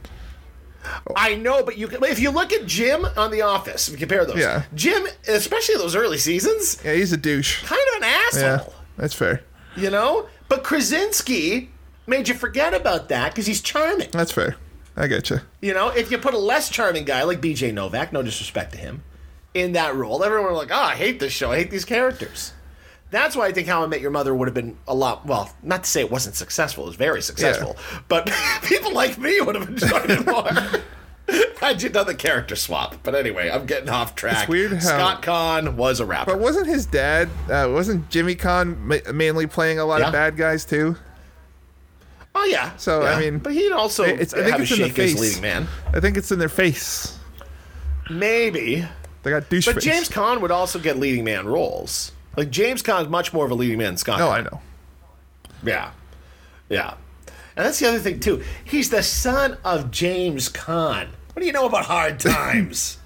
I 1.17 1.35
know, 1.35 1.63
but 1.65 1.77
you 1.77 1.87
can, 1.89 2.03
if 2.05 2.19
you 2.19 2.31
look 2.31 2.53
at 2.53 2.65
Jim 2.65 3.05
on 3.17 3.31
The 3.31 3.43
Office, 3.43 3.95
compare 3.95 4.25
those, 4.25 4.39
Yeah. 4.39 4.63
Jim, 4.75 5.07
especially 5.27 5.75
those 5.75 5.95
early 5.95 6.17
seasons, 6.17 6.81
Yeah, 6.85 6.95
he's 6.95 7.13
a 7.13 7.17
douche. 7.19 7.63
kind 7.65 7.83
of 7.97 8.03
an 8.03 8.09
asshole. 8.09 8.73
Yeah, 8.73 8.78
that's 8.99 9.15
fair. 9.15 9.43
You 9.77 9.91
know? 9.91 10.29
But 10.49 10.65
Krasinski 10.65 11.71
made 12.07 12.29
you 12.29 12.35
forget 12.35 12.75
about 12.75 13.09
that 13.09 13.33
because 13.33 13.47
he's 13.47 13.61
charming. 13.61 14.11
That's 14.11 14.33
fair. 14.33 14.57
I 14.97 15.07
get 15.07 15.31
you. 15.31 15.41
You 15.61 15.75
know, 15.75 15.89
if 15.89 16.11
you 16.11 16.19
put 16.19 16.35
a 16.35 16.39
less 16.39 16.69
charming 16.69 17.05
guy 17.05 17.23
like 17.23 17.41
BJ 17.41 17.73
Novak, 17.73 18.13
no 18.13 18.23
disrespect 18.23 18.73
to 18.73 18.79
him, 18.79 19.05
in 19.55 19.73
that 19.73 19.95
role, 19.95 20.25
everyone 20.25 20.53
would 20.53 20.55
be 20.55 20.67
like, 20.67 20.71
oh, 20.73 20.83
I 20.83 20.95
hate 20.97 21.21
this 21.21 21.33
show. 21.33 21.53
I 21.53 21.57
hate 21.57 21.71
these 21.71 21.85
characters. 21.85 22.53
That's 23.11 23.35
why 23.35 23.47
I 23.47 23.53
think 23.53 23.69
How 23.69 23.83
I 23.83 23.87
Met 23.87 24.01
Your 24.01 24.11
Mother 24.11 24.35
would 24.35 24.49
have 24.49 24.55
been 24.55 24.77
a 24.87 24.95
lot, 24.95 25.25
well, 25.25 25.55
not 25.63 25.85
to 25.85 25.91
say 25.91 26.01
it 26.01 26.11
wasn't 26.11 26.35
successful, 26.35 26.85
it 26.85 26.89
was 26.89 26.97
very 26.97 27.23
successful, 27.23 27.77
but 28.09 28.31
people 28.65 28.93
like 28.93 29.17
me 29.17 29.41
would 29.41 29.55
have 29.55 29.69
enjoyed 29.69 30.11
it 30.11 30.27
more. 30.27 30.83
Had 31.61 31.79
did 31.79 31.93
the 31.93 32.15
character 32.15 32.55
swap. 32.57 32.97
But 33.03 33.15
anyway, 33.15 33.51
I'm 33.51 33.67
getting 33.67 33.89
off 33.89 34.15
track. 34.15 34.41
It's 34.45 34.49
weird 34.49 34.73
how- 34.73 34.79
Scott 34.81 35.23
Caan 35.23 35.75
was 35.75 36.01
a 36.01 36.07
rapper. 36.07 36.33
But 36.33 36.41
wasn't 36.41 36.67
his 36.67 36.87
dad? 36.87 37.29
Uh, 37.51 37.69
wasn't 37.73 38.09
Jimmy 38.11 38.35
Caan 38.37 38.79
ma- 38.79 39.13
mainly 39.13 39.47
playing 39.47 39.79
a 39.79 39.85
lot 39.85 40.01
Yeah. 40.01 40.07
of 40.09 40.13
bad 40.13 40.37
guys 40.37 40.65
too? 40.65 40.97
oh, 42.35 42.45
yeah. 42.45 42.71
So, 42.77 43.03
Yeah. 43.03 43.11
I 43.11 43.21
mean, 43.21 43.39
but 43.39 43.53
he'd 43.53 43.73
also 43.73 44.05
I 44.05 44.09
think 44.11 44.21
it's 44.23 44.33
a 44.33 44.39
in 44.77 44.83
the 44.83 44.91
face. 44.91 45.19
leading 45.21 45.43
man. 45.43 45.67
I 45.93 45.99
think 46.01 46.17
it's 46.17 46.31
in 46.31 46.39
their 46.39 46.49
face. 46.49 47.19
Maybe. 48.11 48.87
They 49.25 49.31
got 49.31 49.49
douche 49.49 49.67
But 49.67 49.77
face. 49.77 49.85
James 49.85 50.09
Caan 50.09 50.41
would 50.41 50.51
also 50.53 50.79
get 50.79 50.99
leading 50.99 51.25
man 51.25 51.47
roles. 51.47 52.13
Like 52.37 52.51
James 52.51 52.83
Caan's 52.83 53.09
much 53.09 53.33
more 53.33 53.45
of 53.45 53.51
a 53.51 53.55
leading 53.55 53.79
man 53.79 53.89
than 53.89 53.97
Scott. 53.97 54.21
No. 54.21 54.29
I 54.31 54.43
know. 54.43 54.61
Yeah, 55.65 55.91
yeah. 56.69 56.95
And 57.57 57.67
that's 57.67 57.81
the 57.81 57.89
other 57.89 57.99
thing 57.99 58.21
too. 58.21 58.45
He's 58.65 58.91
the 58.91 59.03
son 59.03 59.59
of 59.65 59.91
James 59.91 60.49
Caan. 60.49 61.09
What 61.39 61.43
do 61.43 61.47
you 61.47 61.53
know 61.53 61.67
about 61.67 61.85
hard 61.85 62.19
times? 62.35 62.99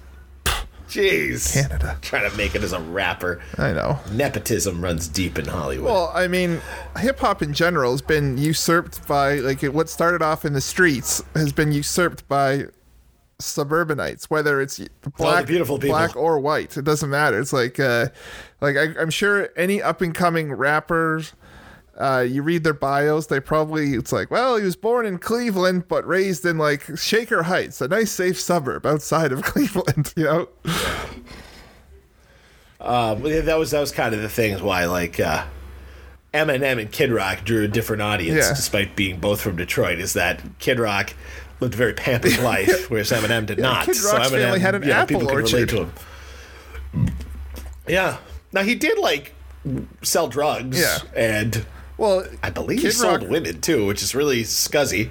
Jeez. 0.89 1.53
Canada. 1.53 1.99
Trying 2.01 2.31
to 2.31 2.35
make 2.35 2.55
it 2.55 2.63
as 2.63 2.73
a 2.73 2.79
rapper. 2.79 3.39
I 3.59 3.73
know. 3.73 3.99
Nepotism 4.11 4.83
runs 4.83 5.07
deep 5.07 5.37
in 5.37 5.45
Hollywood. 5.45 5.85
Well, 5.85 6.11
I 6.15 6.27
mean, 6.27 6.59
hip 6.97 7.19
hop 7.19 7.43
in 7.43 7.53
general 7.53 7.91
has 7.91 8.01
been 8.01 8.39
usurped 8.39 9.07
by 9.07 9.35
like 9.35 9.61
what 9.61 9.87
started 9.87 10.23
off 10.23 10.45
in 10.45 10.53
the 10.53 10.61
streets 10.61 11.21
has 11.35 11.53
been 11.53 11.71
usurped 11.71 12.27
by 12.27 12.65
suburbanites, 13.37 14.31
whether 14.31 14.59
it's 14.61 14.81
black, 15.15 15.45
beautiful 15.45 15.77
people. 15.77 15.95
black 15.95 16.15
or 16.15 16.39
white. 16.39 16.75
It 16.75 16.85
doesn't 16.85 17.11
matter. 17.11 17.39
It's 17.39 17.53
like, 17.53 17.79
uh, 17.79 18.07
like 18.61 18.77
I, 18.77 18.99
I'm 18.99 19.11
sure 19.11 19.49
any 19.55 19.79
up 19.79 20.01
and 20.01 20.11
coming 20.11 20.51
rappers. 20.51 21.33
Uh, 21.97 22.25
you 22.27 22.41
read 22.41 22.63
their 22.63 22.73
bios, 22.73 23.27
they 23.27 23.39
probably 23.39 23.93
it's 23.93 24.11
like, 24.11 24.31
well, 24.31 24.55
he 24.57 24.63
was 24.63 24.75
born 24.75 25.05
in 25.05 25.19
Cleveland, 25.19 25.87
but 25.87 26.07
raised 26.07 26.43
in 26.45 26.57
like 26.57 26.97
Shaker 26.97 27.43
Heights, 27.43 27.81
a 27.81 27.87
nice 27.87 28.11
safe 28.11 28.39
suburb 28.41 28.85
outside 28.85 29.31
of 29.31 29.41
Cleveland. 29.43 30.11
You 30.17 30.23
know, 30.23 30.49
Um, 32.79 33.25
yeah, 33.25 33.41
that 33.41 33.57
was 33.57 33.71
that 33.71 33.79
was 33.79 33.91
kind 33.91 34.13
of 34.13 34.21
the 34.21 34.29
things 34.29 34.61
why 34.61 34.85
like 34.85 35.19
uh, 35.19 35.45
Eminem 36.33 36.81
and 36.81 36.91
Kid 36.91 37.11
Rock 37.11 37.45
drew 37.45 37.63
a 37.63 37.67
different 37.67 38.01
audience, 38.01 38.45
Yeah. 38.47 38.53
despite 38.55 38.95
being 38.95 39.19
both 39.19 39.39
from 39.41 39.55
Detroit. 39.55 39.99
Is 39.99 40.13
that 40.13 40.41
Kid 40.59 40.79
Rock 40.79 41.13
lived 41.59 41.75
a 41.75 41.77
very 41.77 41.93
pampered 41.93 42.39
life, 42.41 42.89
whereas 42.89 43.11
Eminem 43.11 43.45
did 43.45 43.59
not. 43.59 43.85
Kid 43.85 43.97
Rock's 44.03 44.29
Eminem, 44.29 44.41
family 44.41 44.59
had 44.59 44.75
an 44.75 44.83
yeah, 44.83 45.01
apple 45.03 45.19
people 45.19 45.27
could 45.35 45.37
relate 45.51 45.53
orchard. 45.53 45.69
to 45.69 46.97
him. 46.97 47.15
Yeah. 47.87 48.17
Now 48.51 48.63
he 48.63 48.75
did 48.75 48.97
like 48.97 49.33
sell 50.01 50.27
drugs. 50.27 50.79
Yeah. 50.81 50.97
And 51.15 51.65
well, 51.97 52.25
I 52.41 52.49
believe 52.49 52.79
he 52.79 52.85
Kid 52.85 52.93
sold 52.93 53.21
Rock- 53.21 53.29
women 53.31 53.61
too, 53.61 53.85
which 53.85 54.01
is 54.01 54.13
really 54.15 54.43
scuzzy. 54.43 55.09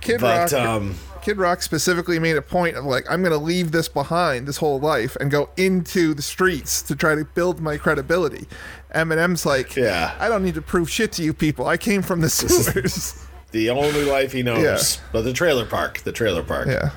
Kid 0.00 0.20
but 0.20 0.52
Rock, 0.52 0.60
um, 0.60 0.94
Kid 1.22 1.38
Rock 1.38 1.62
specifically 1.62 2.18
made 2.18 2.36
a 2.36 2.42
point 2.42 2.76
of 2.76 2.84
like, 2.84 3.04
I'm 3.10 3.22
gonna 3.22 3.36
leave 3.36 3.72
this 3.72 3.88
behind 3.88 4.46
this 4.46 4.58
whole 4.58 4.78
life 4.80 5.16
and 5.20 5.30
go 5.30 5.50
into 5.56 6.14
the 6.14 6.22
streets 6.22 6.82
to 6.82 6.94
try 6.96 7.14
to 7.14 7.24
build 7.24 7.60
my 7.60 7.76
credibility. 7.76 8.46
Eminem's 8.94 9.44
like, 9.44 9.76
Yeah. 9.76 10.14
I 10.20 10.28
don't 10.28 10.42
need 10.44 10.54
to 10.54 10.62
prove 10.62 10.88
shit 10.90 11.12
to 11.12 11.22
you 11.22 11.34
people. 11.34 11.66
I 11.66 11.76
came 11.76 12.02
from 12.02 12.20
the 12.20 12.28
sewers. 12.30 13.26
the 13.52 13.70
only 13.70 14.04
life 14.04 14.32
he 14.32 14.42
knows. 14.42 14.62
Yeah. 14.62 15.02
But 15.12 15.22
the 15.22 15.32
trailer 15.32 15.66
park. 15.66 15.98
The 16.00 16.12
trailer 16.12 16.42
park. 16.42 16.68
yeah, 16.68 16.90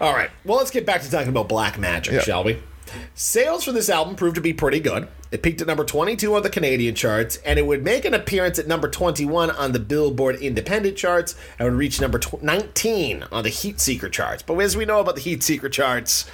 All 0.00 0.12
right. 0.12 0.30
Well, 0.44 0.58
let's 0.58 0.70
get 0.70 0.84
back 0.86 1.02
to 1.02 1.10
talking 1.10 1.28
about 1.28 1.48
Black 1.48 1.78
Magic, 1.78 2.14
Yeah. 2.14 2.20
shall 2.20 2.44
we? 2.44 2.62
Sales 3.14 3.64
for 3.64 3.72
this 3.72 3.88
album 3.88 4.14
proved 4.16 4.34
to 4.36 4.40
be 4.40 4.52
pretty 4.52 4.80
good. 4.80 5.08
It 5.36 5.42
peaked 5.42 5.60
at 5.60 5.66
number 5.66 5.84
22 5.84 6.34
on 6.34 6.42
the 6.42 6.48
Canadian 6.48 6.94
charts, 6.94 7.36
and 7.44 7.58
it 7.58 7.66
would 7.66 7.84
make 7.84 8.06
an 8.06 8.14
appearance 8.14 8.58
at 8.58 8.66
number 8.66 8.88
21 8.88 9.50
on 9.50 9.72
the 9.72 9.78
Billboard 9.78 10.36
Independent 10.36 10.96
charts, 10.96 11.34
and 11.58 11.68
would 11.68 11.76
reach 11.76 12.00
number 12.00 12.18
tw- 12.18 12.42
19 12.42 13.22
on 13.30 13.42
the 13.42 13.50
Heat 13.50 13.78
Seeker 13.78 14.08
charts. 14.08 14.42
But 14.42 14.56
as 14.60 14.78
we 14.78 14.86
know 14.86 14.98
about 14.98 15.14
the 15.14 15.20
Heat 15.20 15.42
Seeker 15.42 15.68
charts, 15.68 16.24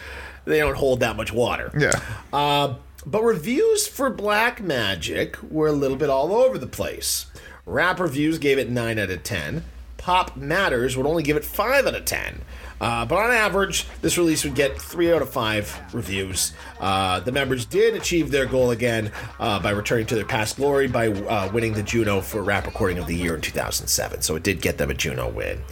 they 0.44 0.60
don't 0.60 0.76
hold 0.76 1.00
that 1.00 1.16
much 1.16 1.32
water. 1.32 1.72
Yeah. 1.76 2.00
Uh, 2.32 2.74
but 3.04 3.24
reviews 3.24 3.88
for 3.88 4.08
Black 4.08 4.62
Magic 4.62 5.36
were 5.50 5.66
a 5.66 5.72
little 5.72 5.96
bit 5.96 6.08
all 6.08 6.32
over 6.32 6.56
the 6.56 6.68
place. 6.68 7.26
Rap 7.66 7.98
reviews 7.98 8.38
gave 8.38 8.56
it 8.56 8.70
9 8.70 9.00
out 9.00 9.10
of 9.10 9.24
10. 9.24 9.64
Pop 9.96 10.36
Matters 10.36 10.96
would 10.96 11.06
only 11.06 11.24
give 11.24 11.36
it 11.36 11.44
5 11.44 11.88
out 11.88 11.96
of 11.96 12.04
10. 12.04 12.42
Uh, 12.82 13.06
but 13.06 13.16
on 13.16 13.30
average, 13.30 13.86
this 14.02 14.18
release 14.18 14.44
would 14.44 14.54
get 14.54 14.78
3 14.80 15.12
out 15.12 15.22
of 15.22 15.30
5 15.30 15.94
reviews. 15.94 16.52
Uh, 16.80 17.20
the 17.20 17.32
members 17.32 17.64
did 17.64 17.94
achieve 17.94 18.30
their 18.30 18.44
goal 18.44 18.72
again 18.72 19.10
uh, 19.38 19.58
by 19.60 19.70
returning 19.70 20.04
to 20.06 20.14
their 20.14 20.26
past 20.26 20.56
glory 20.56 20.88
by 20.88 21.08
uh, 21.08 21.50
winning 21.52 21.72
the 21.72 21.82
Juno 21.82 22.20
for 22.20 22.42
Rap 22.42 22.66
Recording 22.66 22.98
of 22.98 23.06
the 23.06 23.14
Year 23.14 23.36
in 23.36 23.40
2007. 23.40 24.20
So 24.20 24.36
it 24.36 24.42
did 24.42 24.60
get 24.60 24.78
them 24.78 24.90
a 24.90 24.94
Juno 24.94 25.30
win. 25.30 25.62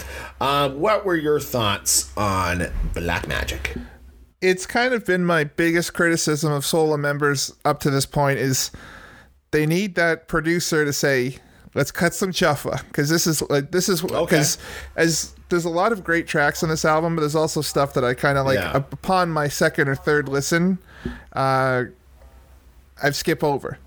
Uh, 0.40 0.70
what 0.70 1.04
were 1.04 1.16
your 1.16 1.40
thoughts 1.40 2.16
on 2.16 2.68
Black 2.94 3.28
Magic? 3.28 3.76
it's 4.40 4.64
kind 4.64 4.94
of 4.94 5.04
been 5.04 5.24
my 5.24 5.44
biggest 5.44 5.92
criticism 5.92 6.52
of 6.52 6.64
Swollen 6.64 7.00
Members 7.00 7.52
up 7.64 7.80
to 7.80 7.90
this 7.90 8.06
point 8.06 8.38
is 8.38 8.70
they 9.50 9.66
need 9.66 9.96
that 9.96 10.28
producer 10.28 10.84
to 10.84 10.92
say 10.92 11.36
let's 11.74 11.90
cut 11.92 12.12
some 12.14 12.30
chuffa 12.32 12.82
because 12.88 13.08
this 13.08 13.26
is 13.26 13.42
like 13.50 13.70
this 13.70 13.88
is 13.88 14.02
because 14.02 14.58
as 14.96 15.34
there's 15.50 15.64
a 15.64 15.70
lot 15.70 15.92
of 15.92 16.02
great 16.02 16.26
tracks 16.26 16.62
on 16.62 16.68
this 16.68 16.84
album 16.84 17.14
but 17.14 17.20
there's 17.20 17.34
also 17.36 17.60
stuff 17.60 17.94
that 17.94 18.04
i 18.04 18.12
kind 18.14 18.38
of 18.38 18.46
like 18.46 18.58
Yeah. 18.58 18.76
upon 18.76 19.30
my 19.30 19.48
second 19.48 19.88
or 19.88 19.94
third 19.94 20.28
listen 20.28 20.78
uh 21.32 21.84
i've 23.02 23.14
skipped 23.16 23.42
over 23.44 23.78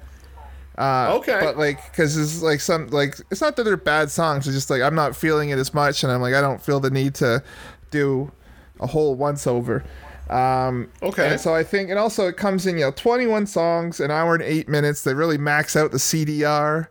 uh, 0.77 1.13
Okay. 1.17 1.39
but 1.39 1.55
like 1.57 1.83
because 1.91 2.17
it's 2.17 2.41
like 2.41 2.59
some 2.59 2.87
like 2.87 3.15
it's 3.29 3.41
not 3.41 3.55
that 3.57 3.63
they're 3.63 3.77
bad 3.77 4.09
songs 4.09 4.47
it's 4.47 4.55
just 4.55 4.69
like 4.69 4.81
i'm 4.81 4.95
not 4.95 5.15
feeling 5.15 5.49
it 5.49 5.59
as 5.59 5.73
much 5.73 6.03
and 6.03 6.11
i'm 6.11 6.21
like 6.21 6.33
i 6.33 6.41
don't 6.41 6.61
feel 6.63 6.79
the 6.79 6.89
need 6.89 7.13
to 7.15 7.43
do 7.91 8.31
a 8.79 8.87
whole 8.87 9.13
once 9.13 9.45
over 9.45 9.83
um 10.29 10.89
Okay. 11.01 11.31
and 11.31 11.39
so 11.39 11.53
i 11.53 11.63
think 11.63 11.89
and 11.89 11.99
also 11.99 12.27
it 12.27 12.37
comes 12.37 12.65
in 12.65 12.77
you 12.77 12.85
know 12.85 12.91
21 12.91 13.45
songs 13.45 13.99
an 13.99 14.09
hour 14.11 14.33
and 14.35 14.43
eight 14.43 14.69
minutes 14.69 15.03
they 15.03 15.13
really 15.13 15.37
max 15.37 15.75
out 15.75 15.91
the 15.91 15.97
cdr 15.97 16.87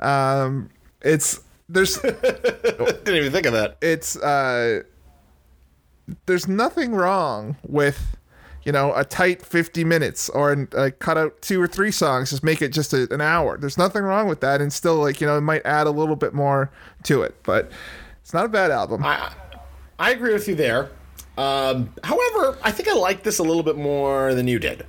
um 0.00 0.70
it's 1.02 1.40
there's 1.68 1.98
Didn't 2.00 3.08
even 3.08 3.30
think 3.32 3.46
of 3.46 3.52
that. 3.52 3.76
it's 3.82 4.16
uh 4.16 4.82
there's 6.26 6.48
nothing 6.48 6.92
wrong 6.92 7.56
with 7.66 8.16
you 8.64 8.72
know 8.72 8.92
a 8.94 9.04
tight 9.04 9.40
50 9.44 9.84
minutes 9.84 10.28
or 10.30 10.66
uh, 10.74 10.90
cut 10.98 11.16
out 11.16 11.40
two 11.42 11.60
or 11.62 11.66
three 11.66 11.90
songs 11.90 12.30
just 12.30 12.42
make 12.42 12.60
it 12.62 12.70
just 12.72 12.92
a, 12.92 13.12
an 13.12 13.20
hour 13.20 13.56
there's 13.58 13.78
nothing 13.78 14.02
wrong 14.02 14.26
with 14.28 14.40
that 14.40 14.60
and 14.60 14.72
still 14.72 14.96
like 14.96 15.20
you 15.20 15.26
know 15.26 15.36
it 15.38 15.42
might 15.42 15.64
add 15.64 15.86
a 15.86 15.90
little 15.90 16.16
bit 16.16 16.34
more 16.34 16.70
to 17.04 17.22
it 17.22 17.34
but 17.42 17.70
it's 18.22 18.34
not 18.34 18.44
a 18.44 18.48
bad 18.48 18.70
album 18.70 19.02
I 19.04 19.32
I 19.98 20.12
agree 20.12 20.32
with 20.32 20.48
you 20.48 20.54
there. 20.54 20.90
Um, 21.38 21.92
however, 22.04 22.58
I 22.62 22.70
think 22.70 22.88
I 22.88 22.94
like 22.94 23.22
this 23.22 23.38
a 23.38 23.42
little 23.42 23.62
bit 23.62 23.76
more 23.76 24.34
than 24.34 24.46
you 24.48 24.58
did. 24.58 24.84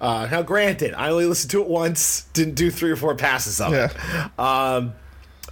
Uh, 0.00 0.28
now, 0.30 0.42
granted, 0.42 0.92
I 0.94 1.08
only 1.08 1.24
listened 1.24 1.50
to 1.52 1.62
it 1.62 1.68
once, 1.68 2.22
didn't 2.34 2.54
do 2.54 2.70
three 2.70 2.90
or 2.90 2.96
four 2.96 3.14
passes 3.14 3.60
of 3.60 3.72
it. 3.72 3.90
Um, 4.38 4.92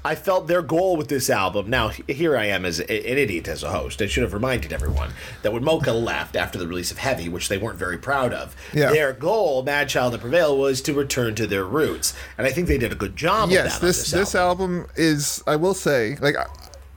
I 0.07 0.15
felt 0.15 0.49
their 0.49 0.61
goal 0.61 0.99
with 0.99 1.09
this 1.09 1.31
album. 1.31 1.71
Now, 1.71 1.89
here 1.89 2.37
I 2.37 2.45
am 2.45 2.67
as 2.67 2.79
an 2.79 2.87
idiot 2.91 3.49
as 3.49 3.63
a 3.63 3.71
host. 3.71 4.03
I 4.03 4.07
should 4.07 4.23
have 4.23 4.35
reminded 4.35 4.71
everyone 4.71 5.13
that 5.41 5.55
when 5.55 5.63
Moka 5.65 5.95
left 5.99 6.37
after 6.37 6.59
the 6.59 6.69
release 6.69 6.91
of 6.91 6.99
Heavy, 6.99 7.27
which 7.31 7.49
they 7.49 7.57
weren't 7.57 7.79
very 7.79 7.97
proud 7.97 8.35
of, 8.35 8.55
Yeah. 8.75 8.91
their 8.91 9.15
goal, 9.15 9.63
Mad 9.63 9.89
Child 9.89 10.13
and 10.13 10.21
Prevail, 10.21 10.59
was 10.59 10.83
to 10.83 10.93
return 10.93 11.35
to 11.37 11.47
their 11.47 11.65
roots, 11.65 12.13
and 12.37 12.47
I 12.47 12.51
think 12.51 12.69
they 12.69 12.77
did 12.77 12.93
a 12.93 12.97
good 12.97 13.17
job. 13.17 13.49
yes 13.49 13.77
of 13.77 13.81
that 13.81 13.87
on 13.87 13.89
this 13.89 14.11
this 14.11 14.35
album 14.35 14.87
is 14.95 15.43
i 15.47 15.57
will 15.57 15.73
say 15.75 16.17
like 16.21 16.35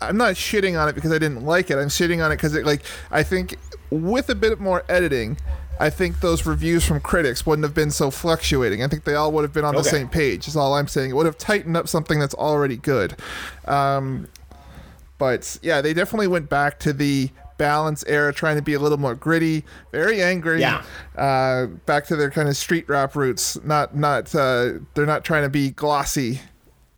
i'm 0.01 0.17
not 0.17 0.35
shitting 0.35 0.79
on 0.79 0.87
it 0.87 0.93
because 0.93 1.11
i 1.11 1.17
didn't 1.17 1.43
like 1.43 1.69
it 1.69 1.77
i'm 1.77 1.87
shitting 1.87 2.23
on 2.23 2.31
it 2.31 2.35
because 2.35 2.55
it 2.55 2.65
like 2.65 2.83
i 3.11 3.23
think 3.23 3.57
with 3.89 4.29
a 4.29 4.35
bit 4.35 4.59
more 4.59 4.83
editing 4.89 5.37
I 5.79 5.89
think 5.89 6.21
those 6.21 6.45
reviews 6.45 6.85
from 6.85 6.99
critics 6.99 7.45
wouldn't 7.45 7.63
have 7.63 7.75
been 7.75 7.91
so 7.91 8.09
fluctuating. 8.09 8.83
I 8.83 8.87
think 8.87 9.03
they 9.03 9.13
all 9.13 9.31
would 9.33 9.43
have 9.43 9.53
been 9.53 9.65
on 9.65 9.75
the 9.75 9.83
same 9.83 10.09
page. 10.09 10.47
Is 10.47 10.55
all 10.55 10.73
I'm 10.73 10.87
saying. 10.87 11.11
It 11.11 11.13
would 11.13 11.25
have 11.25 11.37
tightened 11.37 11.77
up 11.77 11.87
something 11.87 12.19
that's 12.19 12.33
already 12.33 12.77
good. 12.77 13.15
Um, 13.65 14.27
but 15.17 15.59
yeah, 15.61 15.81
they 15.81 15.93
definitely 15.93 16.27
went 16.27 16.49
back 16.49 16.79
to 16.79 16.93
the 16.93 17.29
balance 17.57 18.03
era, 18.07 18.33
trying 18.33 18.55
to 18.55 18.61
be 18.61 18.73
a 18.73 18.79
little 18.79 18.97
more 18.97 19.15
gritty, 19.15 19.65
very 19.91 20.21
angry. 20.21 20.61
Yeah. 20.61 20.83
Uh, 21.15 21.67
back 21.85 22.05
to 22.07 22.15
their 22.15 22.31
kind 22.31 22.47
of 22.47 22.57
street 22.57 22.87
rap 22.87 23.15
roots. 23.15 23.61
Not 23.63 23.95
not 23.95 24.33
uh, 24.33 24.73
they're 24.93 25.05
not 25.05 25.23
trying 25.23 25.43
to 25.43 25.49
be 25.49 25.71
glossy. 25.71 26.41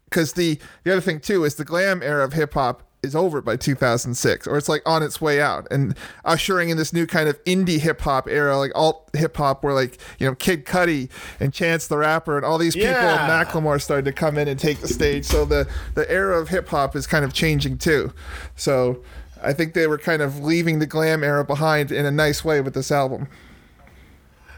Because 0.06 0.34
the 0.34 0.60
the 0.84 0.92
other 0.92 1.02
thing 1.02 1.20
too 1.20 1.44
is 1.44 1.56
the 1.56 1.66
glam 1.66 2.02
era 2.02 2.24
of 2.24 2.34
hip 2.34 2.54
hop 2.54 2.84
is 3.02 3.16
over 3.16 3.42
by 3.42 3.56
2006, 3.56 4.46
or 4.46 4.58
it's 4.58 4.68
like 4.68 4.82
on 4.86 5.02
its 5.04 5.22
way 5.22 5.42
out, 5.42 5.68
and 5.72 5.96
ushering 6.26 6.70
in 6.70 6.78
this 6.78 6.92
new 6.92 7.08
kind 7.08 7.30
of 7.30 7.42
indie 7.46 7.80
hip 7.80 8.02
hop 8.02 8.28
era, 8.28 8.58
like 8.58 8.72
alt 8.76 9.10
hip 9.14 9.38
hop, 9.38 9.64
where 9.64 9.74
like 9.74 9.98
you 10.20 10.28
know 10.28 10.36
Kid 10.36 10.66
Cudi 10.66 11.10
and 11.40 11.54
Chance 11.54 11.88
the 11.88 11.98
Rapper 11.98 12.36
and 12.36 12.46
all 12.46 12.58
these 12.58 12.76
people, 12.76 12.92
Yeah. 12.92 13.28
Macklemore 13.30 13.82
started 13.82 14.06
to 14.06 14.12
come 14.12 14.38
in 14.38 14.48
and 14.48 14.60
take 14.60 14.80
the 14.80 14.88
stage. 14.88 15.26
So 15.26 15.46
the 15.46 15.68
the 15.96 16.10
era 16.12 16.40
of 16.40 16.50
hip 16.50 16.68
hop 16.70 16.96
is 16.96 17.08
kind 17.08 17.24
of 17.24 17.32
changing 17.34 17.78
too. 17.78 18.12
So 18.56 19.02
I 19.42 19.54
think 19.54 19.74
they 19.74 19.88
were 19.88 19.98
kind 19.98 20.22
of 20.22 20.40
leaving 20.44 20.80
the 20.80 20.86
glam 20.86 21.24
era 21.24 21.46
behind 21.46 21.94
in 21.94 22.06
a 22.06 22.12
nice 22.12 22.44
way 22.44 22.60
with 22.60 22.74
this 22.74 22.92
album. 22.92 23.28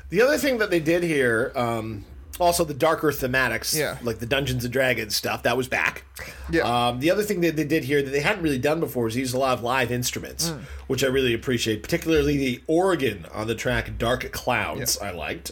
The 0.09 0.21
other 0.21 0.37
thing 0.37 0.57
that 0.57 0.69
they 0.71 0.79
did 0.79 1.03
here, 1.03 1.51
um, 1.55 2.03
also 2.41 2.63
the 2.65 2.73
darker 2.73 3.11
thematics, 3.11 3.73
Yeah. 3.77 3.97
like 4.01 4.19
the 4.19 4.25
Dungeons 4.25 4.63
and 4.65 4.73
Dragons 4.73 5.15
stuff, 5.15 5.43
that 5.43 5.55
was 5.55 5.67
back. 5.67 6.03
Yeah. 6.51 6.63
Um, 6.87 6.99
the 6.99 7.11
other 7.11 7.23
thing 7.23 7.41
that 7.41 7.55
they 7.55 7.63
did 7.63 7.83
here 7.85 8.01
that 8.01 8.09
they 8.09 8.19
hadn't 8.21 8.41
really 8.43 8.57
done 8.57 8.79
before 8.79 9.07
is 9.07 9.15
use 9.15 9.33
a 9.33 9.37
lot 9.37 9.57
of 9.57 9.63
live 9.63 9.91
instruments, 9.91 10.49
Mm. 10.49 10.61
which 10.87 11.03
I 11.03 11.07
really 11.07 11.33
appreciate, 11.33 11.83
particularly 11.83 12.37
the 12.37 12.61
organ 12.67 13.25
on 13.33 13.47
the 13.47 13.55
track 13.55 13.97
"Dark 13.97 14.31
Clouds." 14.31 14.97
I 14.97 15.11
liked. 15.11 15.51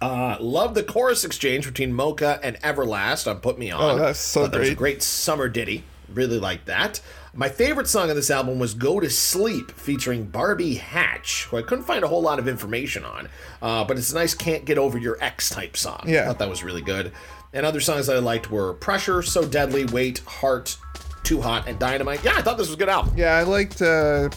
Uh, 0.00 0.36
love 0.40 0.74
the 0.74 0.82
chorus 0.82 1.24
exchange 1.24 1.64
between 1.64 1.92
Moka 1.92 2.40
and 2.42 2.60
Everlast 2.62 3.30
on 3.30 3.38
"Put 3.38 3.56
Me 3.58 3.70
On." 3.70 3.80
Oh, 3.80 3.96
that's 4.02 4.18
so 4.18 4.42
Thought 4.42 4.52
that 4.52 4.58
was 4.58 4.68
a 4.68 4.74
great. 4.74 4.94
great 4.96 5.02
summer 5.02 5.48
ditty. 5.48 5.84
Really 6.12 6.38
liked 6.40 6.66
that. 6.66 7.00
My 7.34 7.48
favorite 7.48 7.88
song 7.88 8.10
on 8.10 8.16
this 8.16 8.30
album 8.30 8.58
was 8.58 8.74
"Go 8.74 9.00
to 9.00 9.08
Sleep" 9.08 9.70
featuring 9.72 10.24
Barbie 10.24 10.74
Hatch, 10.74 11.44
who 11.44 11.56
I 11.56 11.62
couldn't 11.62 11.84
find 11.84 12.04
a 12.04 12.08
whole 12.08 12.20
lot 12.20 12.38
of 12.38 12.46
information 12.46 13.04
on, 13.04 13.28
uh, 13.62 13.84
but 13.84 13.96
it's 13.96 14.12
a 14.12 14.14
nice 14.14 14.34
"Can't 14.34 14.66
Get 14.66 14.76
Over 14.76 14.98
Your 14.98 15.16
Ex" 15.22 15.48
type 15.48 15.76
song. 15.76 16.04
Yeah. 16.06 16.22
I 16.22 16.26
thought 16.26 16.38
that 16.40 16.50
was 16.50 16.62
really 16.62 16.82
good. 16.82 17.10
And 17.54 17.64
other 17.64 17.80
songs 17.80 18.06
that 18.08 18.16
I 18.16 18.18
liked 18.18 18.50
were 18.50 18.74
"Pressure," 18.74 19.22
"So 19.22 19.46
Deadly," 19.46 19.86
Wait, 19.86 20.18
"Heart," 20.26 20.76
"Too 21.22 21.40
Hot," 21.40 21.66
and 21.66 21.78
"Dynamite." 21.78 22.22
Yeah, 22.22 22.34
I 22.36 22.42
thought 22.42 22.58
this 22.58 22.68
was 22.68 22.76
a 22.76 22.78
good 22.78 22.90
album. 22.90 23.14
Yeah, 23.16 23.34
I 23.34 23.44
liked. 23.44 23.80
Uh, 23.80 24.28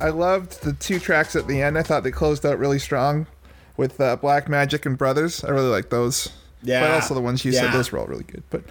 I 0.00 0.08
loved 0.08 0.62
the 0.62 0.72
two 0.72 0.98
tracks 0.98 1.36
at 1.36 1.46
the 1.46 1.60
end. 1.60 1.76
I 1.76 1.82
thought 1.82 2.04
they 2.04 2.10
closed 2.10 2.46
out 2.46 2.58
really 2.58 2.78
strong 2.78 3.26
with 3.76 4.00
uh, 4.00 4.16
Black 4.16 4.48
Magic 4.48 4.86
and 4.86 4.96
Brothers. 4.96 5.44
I 5.44 5.50
really 5.50 5.68
like 5.68 5.90
those. 5.90 6.30
Yeah. 6.62 6.80
But 6.80 6.90
also 6.92 7.12
the 7.14 7.20
ones 7.20 7.44
you 7.44 7.52
Yeah. 7.52 7.60
said, 7.62 7.72
those 7.72 7.92
were 7.92 7.98
all 7.98 8.06
really 8.06 8.24
good. 8.24 8.42
But 8.48 8.62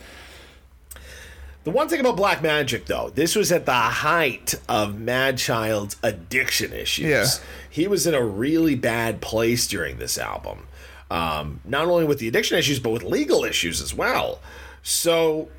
The 1.70 1.76
one 1.76 1.88
thing 1.88 2.00
about 2.00 2.18
Black 2.18 2.42
Magic, 2.42 2.88
though, 2.88 3.12
this 3.14 3.36
was 3.36 3.52
at 3.52 3.68
the 3.68 3.72
height 3.74 4.56
of 4.68 5.00
Mad 5.00 5.38
Child's 5.38 5.98
addiction 6.02 6.74
issues. 6.74 7.06
Yeah. 7.06 7.28
He 7.70 7.88
was 7.88 8.08
in 8.08 8.16
a 8.16 8.26
really 8.26 8.74
bad 8.74 9.22
place 9.22 9.68
during 9.68 10.00
this 10.00 10.18
album. 10.18 10.66
Um, 11.12 11.60
not 11.64 11.86
only 11.86 12.06
with 12.06 12.18
the 12.18 12.28
addiction 12.28 12.58
issues, 12.58 12.80
but 12.80 12.90
with 12.90 13.04
legal 13.04 13.46
issues 13.46 13.84
as 13.84 13.94
well. 13.94 14.40
So, 14.82 15.50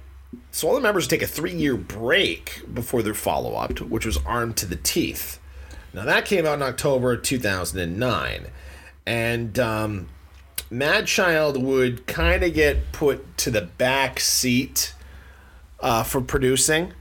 so 0.51 0.67
all 0.67 0.75
the 0.75 0.81
members 0.81 1.07
take 1.07 1.23
a 1.23 1.29
three-year 1.29 1.77
break 1.77 2.63
before 2.75 3.05
their 3.05 3.15
follow-up, 3.15 3.81
which 3.81 4.05
was 4.05 4.19
Armed 4.27 4.57
to 4.57 4.67
the 4.67 4.75
Teeth. 4.75 5.39
Now 5.95 6.05
that 6.07 6.25
came 6.25 6.45
out 6.45 6.55
in 6.55 6.63
October 6.63 7.17
2009, 7.17 8.47
and 9.07 9.59
um, 9.61 10.09
Mad 10.71 11.07
Child 11.07 11.63
would 11.63 12.09
kind 12.09 12.43
of 12.43 12.53
get 12.53 12.91
put 12.91 13.39
to 13.39 13.53
the 13.53 13.63
back 13.63 14.19
seat 14.19 14.93
uh, 15.83 16.03
for 16.03 16.21
producing. 16.21 16.93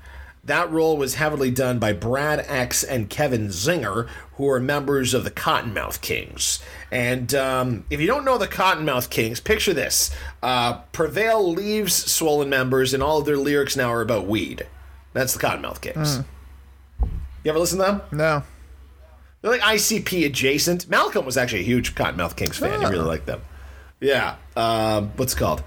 That 0.43 0.71
role 0.71 0.97
was 0.97 1.15
heavily 1.15 1.51
done 1.51 1.79
by 1.79 1.93
Brad 1.93 2.39
X 2.47 2.83
and 2.83 3.09
Kevin 3.09 3.47
Zinger, 3.49 4.07
who 4.37 4.49
are 4.49 4.59
members 4.59 5.13
of 5.13 5.23
the 5.23 5.29
Kottonmouth 5.31 6.01
Kings. 6.01 6.59
And 6.91 7.35
um, 7.35 7.85
if 7.89 7.99
you 7.99 8.07
don't 8.07 8.25
know 8.25 8.37
the 8.37 8.47
Kottonmouth 8.47 9.09
Kings, 9.09 9.39
picture 9.41 9.73
this: 9.73 10.09
uh, 10.41 10.79
Prevail 10.91 11.51
leaves 11.51 11.93
Swollen 11.93 12.49
members, 12.49 12.93
and 12.93 13.03
all 13.03 13.19
of 13.19 13.25
their 13.25 13.37
lyrics 13.37 13.75
now 13.75 13.91
are 13.91 14.01
about 14.01 14.25
weed. 14.27 14.65
That's 15.13 15.33
the 15.33 15.39
Kottonmouth 15.39 15.81
Kings. 15.81 16.19
You 17.43 17.51
ever 17.51 17.59
listen 17.59 17.77
to 17.79 17.83
them? 17.85 18.01
no, 18.11 18.43
They're 19.41 19.51
like 19.51 19.61
ICP 19.61 20.25
adjacent. 20.25 20.89
Malcolm 20.89 21.25
was 21.25 21.37
actually 21.37 21.61
a 21.61 21.65
huge 21.65 21.95
Kottonmouth 21.95 22.35
Kings 22.35 22.57
fan. 22.57 22.79
He 22.79 22.85
really 22.87 23.05
liked 23.05 23.25
them. 23.25 23.41
Yeah. 23.99 24.35
Um, 24.55 25.11
what's 25.15 25.33
it 25.33 25.37
called? 25.37 25.63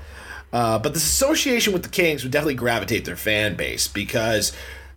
Uh, 0.52 0.78
but 0.78 0.92
this 0.94 1.04
association 1.04 1.72
with 1.72 1.82
the 1.82 1.88
Kings 1.88 2.22
would 2.22 2.32
definitely 2.32 2.54
gravitate 2.54 3.04
their 3.04 3.16
fan 3.16 3.54
base 3.56 3.88
because 3.88 4.52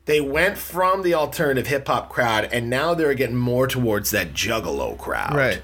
they 0.05 0.19
went 0.19 0.57
from 0.57 1.01
the 1.01 1.13
alternative 1.13 1.67
hip 1.67 1.87
hop 1.87 2.09
crowd 2.09 2.49
and 2.51 2.69
now 2.69 2.93
they're 2.93 3.13
getting 3.13 3.35
more 3.35 3.67
towards 3.67 4.11
that 4.11 4.33
juggalo 4.33 4.97
crowd. 4.97 5.35
right. 5.35 5.61